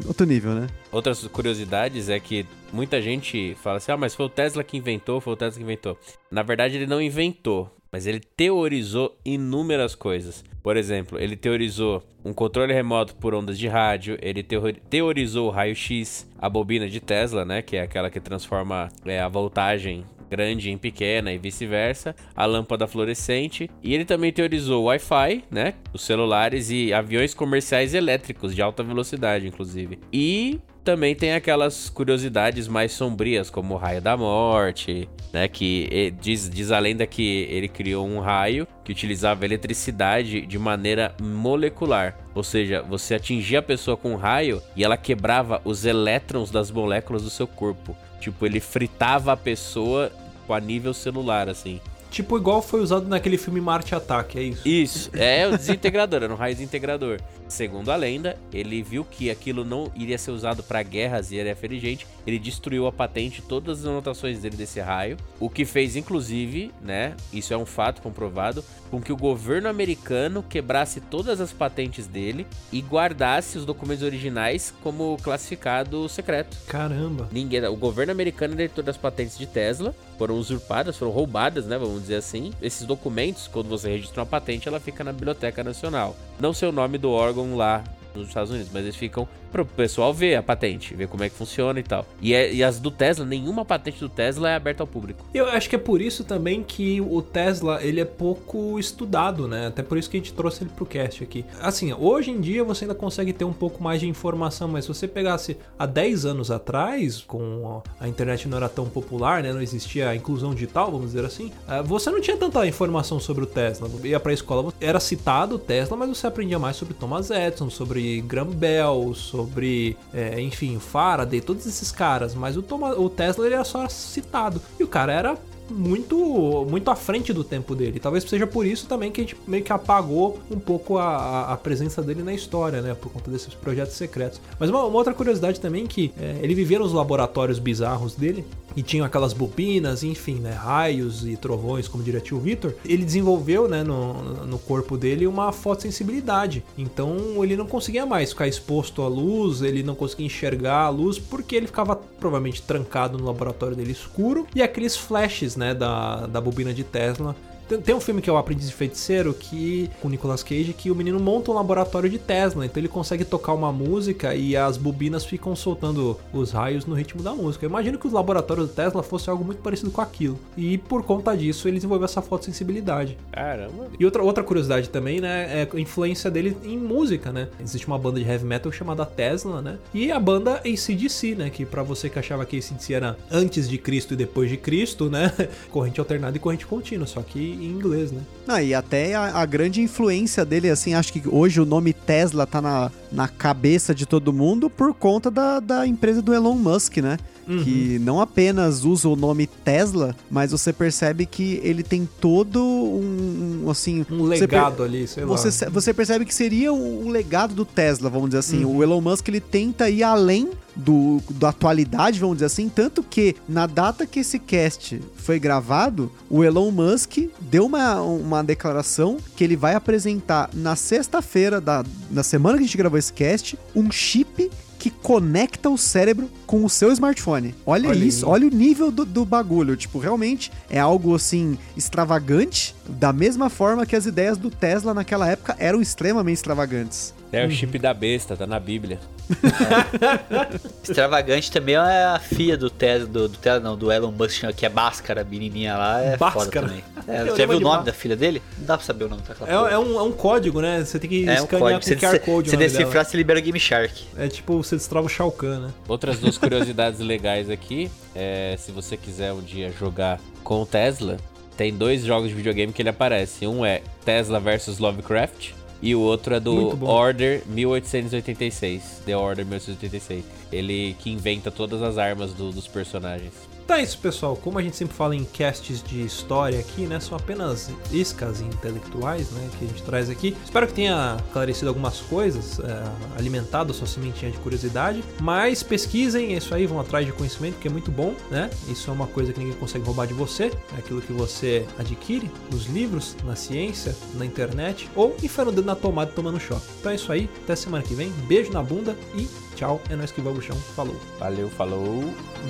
Outro 0.05 0.25
nível, 0.25 0.53
né? 0.55 0.67
Outras 0.91 1.27
curiosidades 1.27 2.09
é 2.09 2.19
que 2.19 2.45
muita 2.71 3.01
gente 3.01 3.55
fala 3.61 3.77
assim: 3.77 3.91
ah, 3.91 3.97
mas 3.97 4.15
foi 4.15 4.25
o 4.25 4.29
Tesla 4.29 4.63
que 4.63 4.77
inventou, 4.77 5.19
foi 5.19 5.33
o 5.33 5.35
Tesla 5.35 5.57
que 5.57 5.63
inventou. 5.63 5.97
Na 6.31 6.41
verdade, 6.41 6.75
ele 6.77 6.87
não 6.87 7.01
inventou, 7.01 7.69
mas 7.91 8.07
ele 8.07 8.19
teorizou 8.21 9.17
inúmeras 9.25 9.93
coisas. 9.93 10.43
Por 10.63 10.77
exemplo, 10.77 11.19
ele 11.19 11.35
teorizou 11.35 12.01
um 12.23 12.33
controle 12.33 12.73
remoto 12.73 13.15
por 13.15 13.33
ondas 13.33 13.57
de 13.57 13.67
rádio, 13.67 14.17
ele 14.21 14.41
teo- 14.43 14.73
teorizou 14.89 15.47
o 15.47 15.51
raio-x, 15.51 16.27
a 16.39 16.49
bobina 16.49 16.89
de 16.89 16.99
Tesla, 16.99 17.45
né, 17.45 17.61
que 17.61 17.77
é 17.77 17.81
aquela 17.81 18.09
que 18.09 18.19
transforma 18.19 18.89
é, 19.05 19.19
a 19.21 19.29
voltagem 19.29 20.05
grande 20.29 20.69
em 20.69 20.77
pequena 20.77 21.31
e 21.31 21.37
vice-versa, 21.37 22.15
a 22.35 22.45
lâmpada 22.45 22.87
fluorescente, 22.87 23.69
e 23.81 23.93
ele 23.93 24.05
também 24.05 24.31
teorizou 24.31 24.83
o 24.83 24.85
Wi-Fi, 24.85 25.43
né, 25.49 25.73
os 25.93 26.03
celulares 26.03 26.69
e 26.69 26.93
aviões 26.93 27.33
comerciais 27.33 27.93
elétricos 27.93 28.53
de 28.53 28.61
alta 28.61 28.83
velocidade, 28.83 29.47
inclusive. 29.47 29.99
E 30.11 30.59
também 30.87 31.13
tem 31.13 31.33
aquelas 31.33 31.89
curiosidades 31.89 32.65
mais 32.65 32.93
sombrias, 32.93 33.49
como 33.49 33.73
o 33.73 33.77
raio 33.77 34.01
da 34.01 34.15
morte, 34.15 35.09
né? 35.33 35.45
Que 35.45 35.89
eh, 35.91 36.09
diz, 36.11 36.49
diz 36.49 36.71
a 36.71 36.79
lenda 36.79 37.05
que 37.05 37.45
ele 37.49 37.67
criou 37.67 38.07
um 38.07 38.21
raio 38.21 38.65
que 38.85 38.91
utilizava 38.93 39.43
eletricidade 39.43 40.45
de 40.45 40.57
maneira 40.57 41.13
molecular. 41.21 42.17
Ou 42.33 42.41
seja, 42.41 42.81
você 42.83 43.15
atingia 43.15 43.59
a 43.59 43.61
pessoa 43.61 43.97
com 43.97 44.13
um 44.13 44.15
raio 44.15 44.61
e 44.77 44.83
ela 44.85 44.95
quebrava 44.95 45.61
os 45.65 45.83
elétrons 45.83 46.49
das 46.49 46.71
moléculas 46.71 47.21
do 47.21 47.29
seu 47.29 47.47
corpo. 47.47 47.93
Tipo, 48.19 48.45
ele 48.45 48.59
fritava 48.59 49.33
a 49.33 49.37
pessoa 49.37 50.11
com 50.45 50.53
a 50.53 50.59
nível 50.59 50.93
celular, 50.93 51.49
assim. 51.49 51.79
Tipo, 52.17 52.35
igual 52.35 52.63
foi 52.63 52.81
usado 52.81 53.07
naquele 53.07 53.37
filme 53.37 53.61
Marte 53.61 53.93
Ataque, 53.93 54.39
é 54.39 54.41
isso? 54.41 54.67
Isso, 54.67 55.11
é 55.13 55.45
o 55.45 55.55
desintegrador, 55.55 56.23
era 56.25 56.33
um 56.33 56.35
raio 56.35 56.55
desintegrador. 56.55 57.19
Segundo 57.47 57.91
a 57.91 57.95
lenda, 57.95 58.35
ele 58.51 58.81
viu 58.81 59.05
que 59.05 59.29
aquilo 59.29 59.63
não 59.63 59.91
iria 59.95 60.17
ser 60.17 60.31
usado 60.31 60.63
para 60.63 60.81
guerras 60.81 61.31
e 61.31 61.37
era 61.37 61.55
ferijente. 61.55 62.07
Ele 62.25 62.39
destruiu 62.39 62.87
a 62.87 62.91
patente, 62.91 63.41
todas 63.41 63.81
as 63.81 63.85
anotações 63.85 64.39
dele 64.39 64.57
desse 64.57 64.79
raio, 64.79 65.15
o 65.39 65.47
que 65.47 65.63
fez, 65.63 65.95
inclusive, 65.95 66.71
né? 66.81 67.15
Isso 67.31 67.53
é 67.53 67.57
um 67.57 67.67
fato 67.67 68.01
comprovado, 68.01 68.65
com 68.89 68.99
que 68.99 69.13
o 69.13 69.17
governo 69.17 69.69
americano 69.69 70.43
quebrasse 70.43 70.99
todas 70.99 71.39
as 71.39 71.53
patentes 71.53 72.07
dele 72.07 72.47
e 72.71 72.81
guardasse 72.81 73.57
os 73.57 73.65
documentos 73.65 74.03
originais 74.03 74.73
como 74.81 75.17
classificado 75.21 76.09
secreto. 76.09 76.57
Caramba. 76.67 77.29
Ninguém, 77.31 77.63
o 77.65 77.75
governo 77.75 78.11
americano 78.11 78.53
é 78.55 78.57
diretor 78.57 78.83
das 78.83 78.97
patentes 78.97 79.37
de 79.37 79.45
Tesla, 79.45 79.95
foram 80.17 80.35
usurpadas, 80.35 80.97
foram 80.97 81.11
roubadas, 81.11 81.65
né, 81.65 81.77
vamos 81.77 82.06
dizer 82.07 82.15
assim. 82.15 82.51
Esses 82.61 82.85
documentos, 82.85 83.47
quando 83.47 83.69
você 83.69 83.89
registra 83.89 84.21
uma 84.21 84.25
patente, 84.25 84.67
ela 84.67 84.79
fica 84.79 85.03
na 85.03 85.13
Biblioteca 85.13 85.63
Nacional. 85.63 86.15
Não 86.39 86.53
sei 86.53 86.69
o 86.69 86.71
nome 86.71 86.97
do 86.97 87.11
órgão 87.11 87.55
lá 87.55 87.83
nos 88.17 88.27
Estados 88.27 88.51
Unidos, 88.51 88.69
mas 88.73 88.83
eles 88.83 88.95
ficam 88.95 89.27
pro 89.51 89.65
pessoal 89.65 90.13
ver 90.13 90.35
a 90.35 90.43
patente, 90.43 90.93
ver 90.93 91.07
como 91.07 91.23
é 91.23 91.29
que 91.29 91.35
funciona 91.35 91.79
e 91.79 91.83
tal. 91.83 92.05
E, 92.21 92.33
é- 92.33 92.53
e 92.53 92.63
as 92.63 92.79
do 92.79 92.91
Tesla, 92.91 93.25
nenhuma 93.25 93.63
patente 93.63 93.99
do 93.99 94.09
Tesla 94.09 94.49
é 94.49 94.55
aberta 94.55 94.83
ao 94.83 94.87
público. 94.87 95.25
Eu 95.33 95.47
acho 95.47 95.69
que 95.69 95.75
é 95.75 95.79
por 95.79 96.01
isso 96.01 96.23
também 96.23 96.61
que 96.63 96.99
o 97.01 97.21
Tesla 97.21 97.81
ele 97.83 98.01
é 98.01 98.05
pouco 98.05 98.77
estudado, 98.79 99.47
né? 99.47 99.67
Até 99.67 99.81
por 99.83 99.97
isso 99.97 100.09
que 100.09 100.17
a 100.17 100.19
gente 100.19 100.33
trouxe 100.33 100.63
ele 100.63 100.71
pro 100.75 100.85
cast 100.85 101.23
aqui. 101.23 101.45
Assim, 101.61 101.93
hoje 101.93 102.31
em 102.31 102.41
dia 102.41 102.63
você 102.63 102.83
ainda 102.85 102.95
consegue 102.95 103.31
ter 103.31 103.45
um 103.45 103.53
pouco 103.53 103.81
mais 103.81 104.01
de 104.01 104.07
informação, 104.07 104.67
mas 104.67 104.85
se 104.85 104.89
você 104.89 105.07
pegasse 105.07 105.57
há 105.79 105.85
10 105.85 106.25
anos 106.25 106.51
atrás, 106.51 107.21
com 107.21 107.81
a 107.99 108.07
internet 108.07 108.47
não 108.47 108.57
era 108.57 108.67
tão 108.69 108.87
popular, 108.89 109.41
né? 109.43 109.53
Não 109.53 109.61
existia 109.61 110.09
a 110.09 110.15
inclusão 110.15 110.53
digital, 110.53 110.91
vamos 110.91 111.07
dizer 111.13 111.25
assim, 111.25 111.51
eh, 111.67 111.81
você 111.83 112.09
não 112.11 112.19
tinha 112.21 112.35
tanta 112.37 112.65
informação 112.67 113.19
sobre 113.19 113.43
o 113.43 113.47
Tesla. 113.47 113.89
Ia 114.03 114.19
pra 114.19 114.33
escola, 114.33 114.73
era 114.81 114.99
citado 114.99 115.55
o 115.55 115.59
Tesla, 115.59 115.95
mas 115.95 116.09
você 116.09 116.27
aprendia 116.27 116.59
mais 116.59 116.75
sobre 116.75 116.93
Thomas 116.93 117.29
Edison, 117.29 117.69
sobre 117.69 118.06
Bell, 118.53 119.13
sobre, 119.15 119.97
é, 120.13 120.39
enfim, 120.41 120.79
Faraday, 120.79 121.41
todos 121.41 121.65
esses 121.65 121.91
caras, 121.91 122.33
mas 122.33 122.57
o, 122.57 122.63
o 122.97 123.09
Tesla 123.09 123.45
ele 123.45 123.55
era 123.55 123.63
só 123.63 123.87
citado. 123.87 124.61
E 124.79 124.83
o 124.83 124.87
cara 124.87 125.13
era 125.13 125.37
muito 125.69 126.65
muito 126.69 126.89
à 126.89 126.95
frente 126.95 127.33
do 127.33 127.43
tempo 127.43 127.75
dele. 127.75 127.99
Talvez 127.99 128.23
seja 128.23 128.47
por 128.47 128.65
isso 128.65 128.87
também 128.87 129.11
que 129.11 129.21
a 129.21 129.23
gente 129.23 129.37
meio 129.47 129.63
que 129.63 129.71
apagou 129.71 130.39
um 130.49 130.59
pouco 130.59 130.97
a, 130.97 131.53
a 131.53 131.57
presença 131.57 132.01
dele 132.01 132.23
na 132.23 132.33
história, 132.33 132.81
né? 132.81 132.93
Por 132.93 133.11
conta 133.11 133.29
desses 133.29 133.53
projetos 133.53 133.95
secretos. 133.95 134.41
Mas 134.59 134.69
uma, 134.69 134.83
uma 134.85 134.97
outra 134.97 135.13
curiosidade 135.13 135.59
também 135.59 135.85
que 135.85 136.11
é, 136.19 136.37
ele 136.41 136.55
vivia 136.55 136.79
nos 136.79 136.93
laboratórios 136.93 137.59
bizarros 137.59 138.15
dele 138.15 138.45
e 138.75 138.83
tinha 138.83 139.03
aquelas 139.05 139.33
bobinas, 139.33 140.03
enfim, 140.03 140.35
né? 140.35 140.51
Raios 140.51 141.25
e 141.25 141.35
trovões, 141.35 141.87
como 141.87 142.03
diria 142.03 142.21
tio 142.21 142.39
Victor. 142.39 142.75
Ele 142.85 143.03
desenvolveu, 143.03 143.67
né, 143.67 143.83
no, 143.83 144.45
no 144.45 144.59
corpo 144.59 144.95
dele 144.95 145.25
uma 145.25 145.51
fotossensibilidade. 145.51 146.63
Então 146.77 147.43
ele 147.43 147.55
não 147.55 147.65
conseguia 147.65 148.05
mais 148.05 148.29
ficar 148.29 148.47
exposto 148.47 149.01
à 149.01 149.07
luz, 149.07 149.61
ele 149.61 149.81
não 149.81 149.95
conseguia 149.95 150.27
enxergar 150.27 150.83
a 150.83 150.89
luz 150.89 151.17
porque 151.17 151.55
ele 151.55 151.67
ficava 151.67 151.95
provavelmente 151.95 152.61
trancado 152.61 153.17
no 153.17 153.25
laboratório 153.25 153.75
dele 153.75 153.91
escuro 153.91 154.45
e 154.53 154.61
aqueles 154.61 154.95
flashes 154.95 155.55
né, 155.57 155.73
da, 155.73 156.27
da 156.27 156.39
bobina 156.39 156.73
de 156.73 156.83
Tesla 156.83 157.35
tem, 157.67 157.93
um 157.93 157.99
filme 157.99 158.21
que 158.21 158.29
é 158.29 158.33
o 158.33 158.37
Aprendiz 158.37 158.67
de 158.67 158.73
Feiticeiro, 158.73 159.33
que 159.33 159.89
com 160.01 160.07
o 160.07 160.11
Nicolas 160.11 160.41
Cage, 160.41 160.73
que 160.73 160.89
o 160.89 160.95
menino 160.95 161.19
monta 161.19 161.51
um 161.51 161.53
laboratório 161.53 162.09
de 162.09 162.17
Tesla, 162.17 162.65
então 162.65 162.79
ele 162.79 162.87
consegue 162.87 163.25
tocar 163.25 163.53
uma 163.53 163.71
música 163.71 164.33
e 164.33 164.55
as 164.55 164.77
bobinas 164.77 165.25
ficam 165.25 165.55
soltando 165.55 166.17
os 166.31 166.51
raios 166.51 166.85
no 166.85 166.95
ritmo 166.95 167.21
da 167.21 167.33
música. 167.33 167.65
Eu 167.65 167.69
imagino 167.69 167.97
que 167.97 168.07
o 168.07 168.11
laboratório 168.11 168.63
do 168.63 168.69
Tesla 168.69 169.03
fosse 169.03 169.29
algo 169.29 169.43
muito 169.43 169.61
parecido 169.61 169.91
com 169.91 170.01
aquilo. 170.01 170.39
E 170.55 170.77
por 170.77 171.03
conta 171.03 171.35
disso, 171.35 171.67
ele 171.67 171.77
desenvolveu 171.77 172.05
essa 172.05 172.21
fotossensibilidade. 172.21 173.17
Caramba. 173.31 173.87
E 173.99 174.05
outra, 174.05 174.23
outra 174.23 174.43
curiosidade 174.43 174.89
também, 174.89 175.19
né, 175.19 175.61
é 175.61 175.67
a 175.71 175.79
influência 175.79 176.31
dele 176.31 176.55
em 176.63 176.77
música, 176.77 177.31
né? 177.31 177.49
Existe 177.59 177.87
uma 177.87 177.97
banda 177.97 178.19
de 178.19 178.27
heavy 178.27 178.45
metal 178.45 178.71
chamada 178.71 179.05
Tesla, 179.05 179.61
né? 179.61 179.77
E 179.93 180.11
a 180.11 180.19
banda 180.19 180.61
ACDC, 180.65 181.35
né? 181.35 181.49
Que 181.49 181.65
para 181.65 181.83
você 181.83 182.09
que 182.09 182.19
achava 182.19 182.45
que 182.45 182.57
ACDC 182.57 182.93
era 182.93 183.17
antes 183.29 183.67
de 183.67 183.77
Cristo 183.77 184.13
e 184.13 184.17
depois 184.17 184.49
de 184.49 184.57
Cristo, 184.57 185.09
né? 185.09 185.33
Corrente 185.71 185.99
alternada 185.99 186.37
e 186.37 186.39
corrente 186.39 186.65
contínua, 186.65 187.05
só 187.05 187.21
que 187.21 187.56
em 187.59 187.71
inglês, 187.71 188.11
né? 188.11 188.21
Ah, 188.47 188.61
e 188.61 188.73
até 188.73 189.13
a, 189.13 189.39
a, 189.41 189.45
grande 189.45 189.81
influência 189.81 190.45
dele, 190.45 190.69
assim, 190.69 190.93
acho 190.93 191.11
que 191.11 191.21
hoje 191.27 191.59
o 191.59 191.65
nome 191.65 191.93
Tesla 191.93 192.45
tá 192.47 192.61
na, 192.61 192.91
na 193.11 193.27
cabeça 193.27 193.93
de 193.93 194.05
todo 194.05 194.31
mundo 194.31 194.69
por 194.69 194.93
conta 194.93 195.29
da, 195.29 195.59
da 195.59 195.85
empresa 195.85 196.21
do 196.21 196.33
Elon 196.33 196.55
Musk, 196.55 196.97
né? 196.97 197.17
Uhum. 197.47 197.63
Que 197.63 197.99
não 197.99 198.19
apenas 198.19 198.83
usa 198.83 199.07
o 199.07 199.15
nome 199.15 199.47
Tesla, 199.47 200.15
mas 200.29 200.51
você 200.51 200.73
percebe 200.73 201.25
que 201.25 201.59
ele 201.63 201.83
tem 201.83 202.07
todo 202.19 202.63
um, 202.63 203.69
assim... 203.69 204.05
Um 204.11 204.23
legado 204.23 204.83
ali, 204.83 205.07
sei 205.07 205.23
você, 205.25 205.65
lá. 205.65 205.71
Você 205.71 205.93
percebe 205.93 206.25
que 206.25 206.35
seria 206.35 206.73
o, 206.73 207.05
o 207.05 207.09
legado 207.09 207.53
do 207.53 207.65
Tesla, 207.65 208.09
vamos 208.09 208.29
dizer 208.29 208.39
assim. 208.39 208.63
Uhum. 208.63 208.77
O 208.77 208.83
Elon 208.83 209.01
Musk, 209.01 209.27
ele 209.27 209.39
tenta 209.39 209.89
ir 209.89 210.03
além 210.03 210.49
do, 210.75 211.21
da 211.31 211.49
atualidade, 211.49 212.19
vamos 212.19 212.37
dizer 212.37 212.45
assim. 212.45 212.69
Tanto 212.69 213.01
que 213.01 213.35
na 213.47 213.65
data 213.65 214.05
que 214.05 214.19
esse 214.19 214.39
cast 214.39 215.01
foi 215.15 215.39
gravado, 215.39 216.11
o 216.29 216.43
Elon 216.43 216.71
Musk 216.71 217.17
deu 217.39 217.65
uma, 217.65 218.01
uma 218.01 218.43
declaração 218.43 219.17
que 219.35 219.43
ele 219.43 219.55
vai 219.55 219.73
apresentar 219.73 220.49
na 220.53 220.75
sexta-feira 220.75 221.59
da 221.59 221.83
na 222.09 222.23
semana 222.23 222.57
que 222.57 222.63
a 222.63 222.67
gente 222.67 222.77
gravou 222.77 222.97
esse 222.97 223.13
cast, 223.13 223.57
um 223.75 223.91
chip 223.91 224.49
que 224.87 224.91
conecta 225.01 225.69
o 225.69 225.77
cérebro 225.77 226.29
com 226.45 226.63
o 226.63 226.69
seu 226.69 226.91
smartphone. 226.91 227.53
Olha, 227.65 227.89
olha 227.89 228.05
isso, 228.05 228.25
aí. 228.25 228.31
olha 228.31 228.47
o 228.47 228.49
nível 228.49 228.89
do, 228.89 229.03
do, 229.03 229.25
bagulho. 229.25 229.75
Tipo, 229.75 229.99
realmente 229.99 230.51
é 230.69 230.79
algo 230.79 231.13
assim 231.13 231.57
extravagante, 231.75 232.73
da 232.87 233.11
mesma 233.11 233.49
forma 233.49 233.85
que 233.85 233.95
as 233.95 234.05
ideias 234.05 234.37
do 234.37 234.49
Tesla 234.49 234.93
naquela 234.93 235.27
época 235.27 235.55
eram 235.59 235.81
extremamente 235.81 236.37
extravagantes. 236.37 237.13
É 237.31 237.45
o 237.45 237.51
chip 237.51 237.77
da 237.77 237.93
besta, 237.93 238.37
tá 238.37 238.47
na 238.47 238.59
Bíblia. 238.59 238.99
É. 239.29 240.57
Extravagante 240.83 241.51
também 241.51 241.75
é 241.75 242.05
a 242.05 242.19
filha 242.19 242.57
do 242.57 242.69
Tesla, 242.69 243.07
do, 243.07 243.27
do 243.27 243.37
Tesla, 243.37 243.59
não, 243.59 243.77
do 243.77 243.91
Elon 243.91 244.11
Musk, 244.11 244.43
que 244.55 244.65
é 244.65 244.69
Bhaskara, 244.69 245.23
menininha 245.23 245.75
lá, 245.75 246.01
é 246.01 246.17
foda 246.17 246.49
também. 246.49 246.83
É, 247.07 247.23
você 247.23 247.37
já 247.37 247.45
viu 247.45 247.57
o 247.57 247.61
nome 247.61 247.85
da 247.85 247.93
filha 247.93 248.17
dele? 248.17 248.41
Não 248.57 248.65
dá 248.65 248.75
pra 248.75 248.85
saber 248.85 249.05
o 249.05 249.09
nome, 249.09 249.21
tá 249.21 249.33
É, 249.47 249.73
é, 249.73 249.79
um, 249.79 249.97
é 249.97 250.01
um 250.03 250.11
código, 250.11 250.59
né? 250.59 250.83
Você 250.83 250.99
tem 250.99 251.09
que 251.09 251.29
é 251.29 251.35
escanear 251.35 251.77
um 251.77 251.79
com 251.79 251.89
o 251.89 251.97
QR 251.97 252.19
Code. 252.19 252.49
Se 252.49 252.57
decifrar, 252.57 253.05
você 253.05 253.15
libera 253.15 253.39
o 253.39 253.41
Game 253.41 253.57
Shark. 253.57 254.03
É 254.17 254.27
tipo, 254.27 254.61
você 254.61 254.75
destrava 254.75 255.05
o 255.05 255.09
Shao 255.09 255.31
Kahn, 255.31 255.59
né? 255.59 255.73
Outras 255.87 256.19
duas 256.19 256.35
curiosidades 256.37 256.99
legais 256.99 257.49
aqui, 257.49 257.89
é, 258.13 258.55
se 258.57 258.73
você 258.73 258.97
quiser 258.97 259.31
um 259.31 259.41
dia 259.41 259.71
jogar 259.71 260.19
com 260.43 260.63
o 260.63 260.65
Tesla, 260.65 261.15
tem 261.55 261.73
dois 261.73 262.03
jogos 262.03 262.27
de 262.27 262.35
videogame 262.35 262.73
que 262.73 262.81
ele 262.81 262.89
aparece. 262.89 263.47
Um 263.47 263.65
é 263.65 263.81
Tesla 264.03 264.37
versus 264.37 264.79
Lovecraft, 264.79 265.51
e 265.81 265.93
o 265.95 265.99
outro 265.99 266.35
é 266.35 266.39
do 266.39 266.83
Order 266.85 267.43
1886. 267.47 269.03
The 269.05 269.15
Order 269.15 269.45
1886. 269.45 270.25
Ele 270.51 270.95
que 270.99 271.11
inventa 271.11 271.51
todas 271.51 271.81
as 271.81 271.97
armas 271.97 272.33
do, 272.33 272.51
dos 272.51 272.67
personagens. 272.67 273.33
Então 273.67 273.75
é 273.75 273.83
isso, 273.83 273.97
pessoal. 273.97 274.37
Como 274.37 274.57
a 274.57 274.61
gente 274.61 274.77
sempre 274.77 274.95
fala 274.95 275.13
em 275.13 275.25
casts 275.25 275.83
de 275.83 276.01
história 276.01 276.57
aqui, 276.57 276.83
né? 276.83 277.01
São 277.01 277.17
apenas 277.17 277.69
iscas 277.91 278.39
intelectuais, 278.39 279.29
né? 279.31 279.49
Que 279.59 279.65
a 279.65 279.67
gente 279.67 279.83
traz 279.83 280.09
aqui. 280.09 280.37
Espero 280.41 280.67
que 280.67 280.73
tenha 280.73 281.17
esclarecido 281.27 281.67
algumas 281.67 281.99
coisas, 281.99 282.61
é, 282.61 282.83
alimentado 283.19 283.73
a 283.73 283.75
sua 283.75 283.85
sementinha 283.85 284.31
de 284.31 284.37
curiosidade. 284.37 285.03
Mas 285.21 285.63
pesquisem, 285.63 286.33
é 286.33 286.37
isso 286.37 286.55
aí, 286.55 286.65
vão 286.65 286.79
atrás 286.79 287.05
de 287.05 287.11
conhecimento, 287.11 287.59
que 287.59 287.67
é 287.67 287.69
muito 287.69 287.91
bom, 287.91 288.15
né? 288.31 288.49
Isso 288.69 288.89
é 288.89 288.93
uma 288.93 289.05
coisa 289.05 289.33
que 289.33 289.39
ninguém 289.39 289.55
consegue 289.55 289.83
roubar 289.83 290.07
de 290.07 290.13
você. 290.13 290.45
É 290.73 290.79
aquilo 290.79 291.01
que 291.01 291.11
você 291.11 291.67
adquire 291.77 292.31
nos 292.49 292.67
livros, 292.67 293.17
na 293.25 293.35
ciência, 293.35 293.93
na 294.13 294.25
internet, 294.25 294.89
ou 294.95 295.13
enfiando 295.21 295.49
o 295.49 295.51
dedo 295.51 295.65
na 295.65 295.75
tomada 295.75 296.09
tomando 296.09 296.39
choque. 296.39 296.65
Então 296.79 296.93
é 296.93 296.95
isso 296.95 297.11
aí. 297.11 297.29
Até 297.43 297.53
semana 297.53 297.83
que 297.83 297.93
vem. 297.93 298.13
Beijo 298.29 298.49
na 298.49 298.63
bunda 298.63 298.95
e 299.13 299.27
Tchau, 299.57 299.81
é 299.89 299.95
nós 299.95 300.11
que 300.11 300.21
vamos 300.21 300.45
chão. 300.45 300.55
Falou. 300.55 300.95
Valeu, 301.17 301.49
falou. 301.49 302.03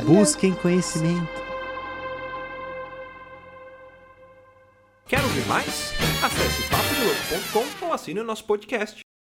Busquem 0.06 0.54
conhecimento. 0.54 1.42
Quer 5.08 5.24
ouvir 5.24 5.46
mais? 5.48 5.94
Acesse 6.22 6.64
papodelouco.com 6.70 7.86
ou 7.86 7.94
assine 7.94 8.20
o 8.20 8.26
nosso 8.26 8.44
podcast. 8.44 9.07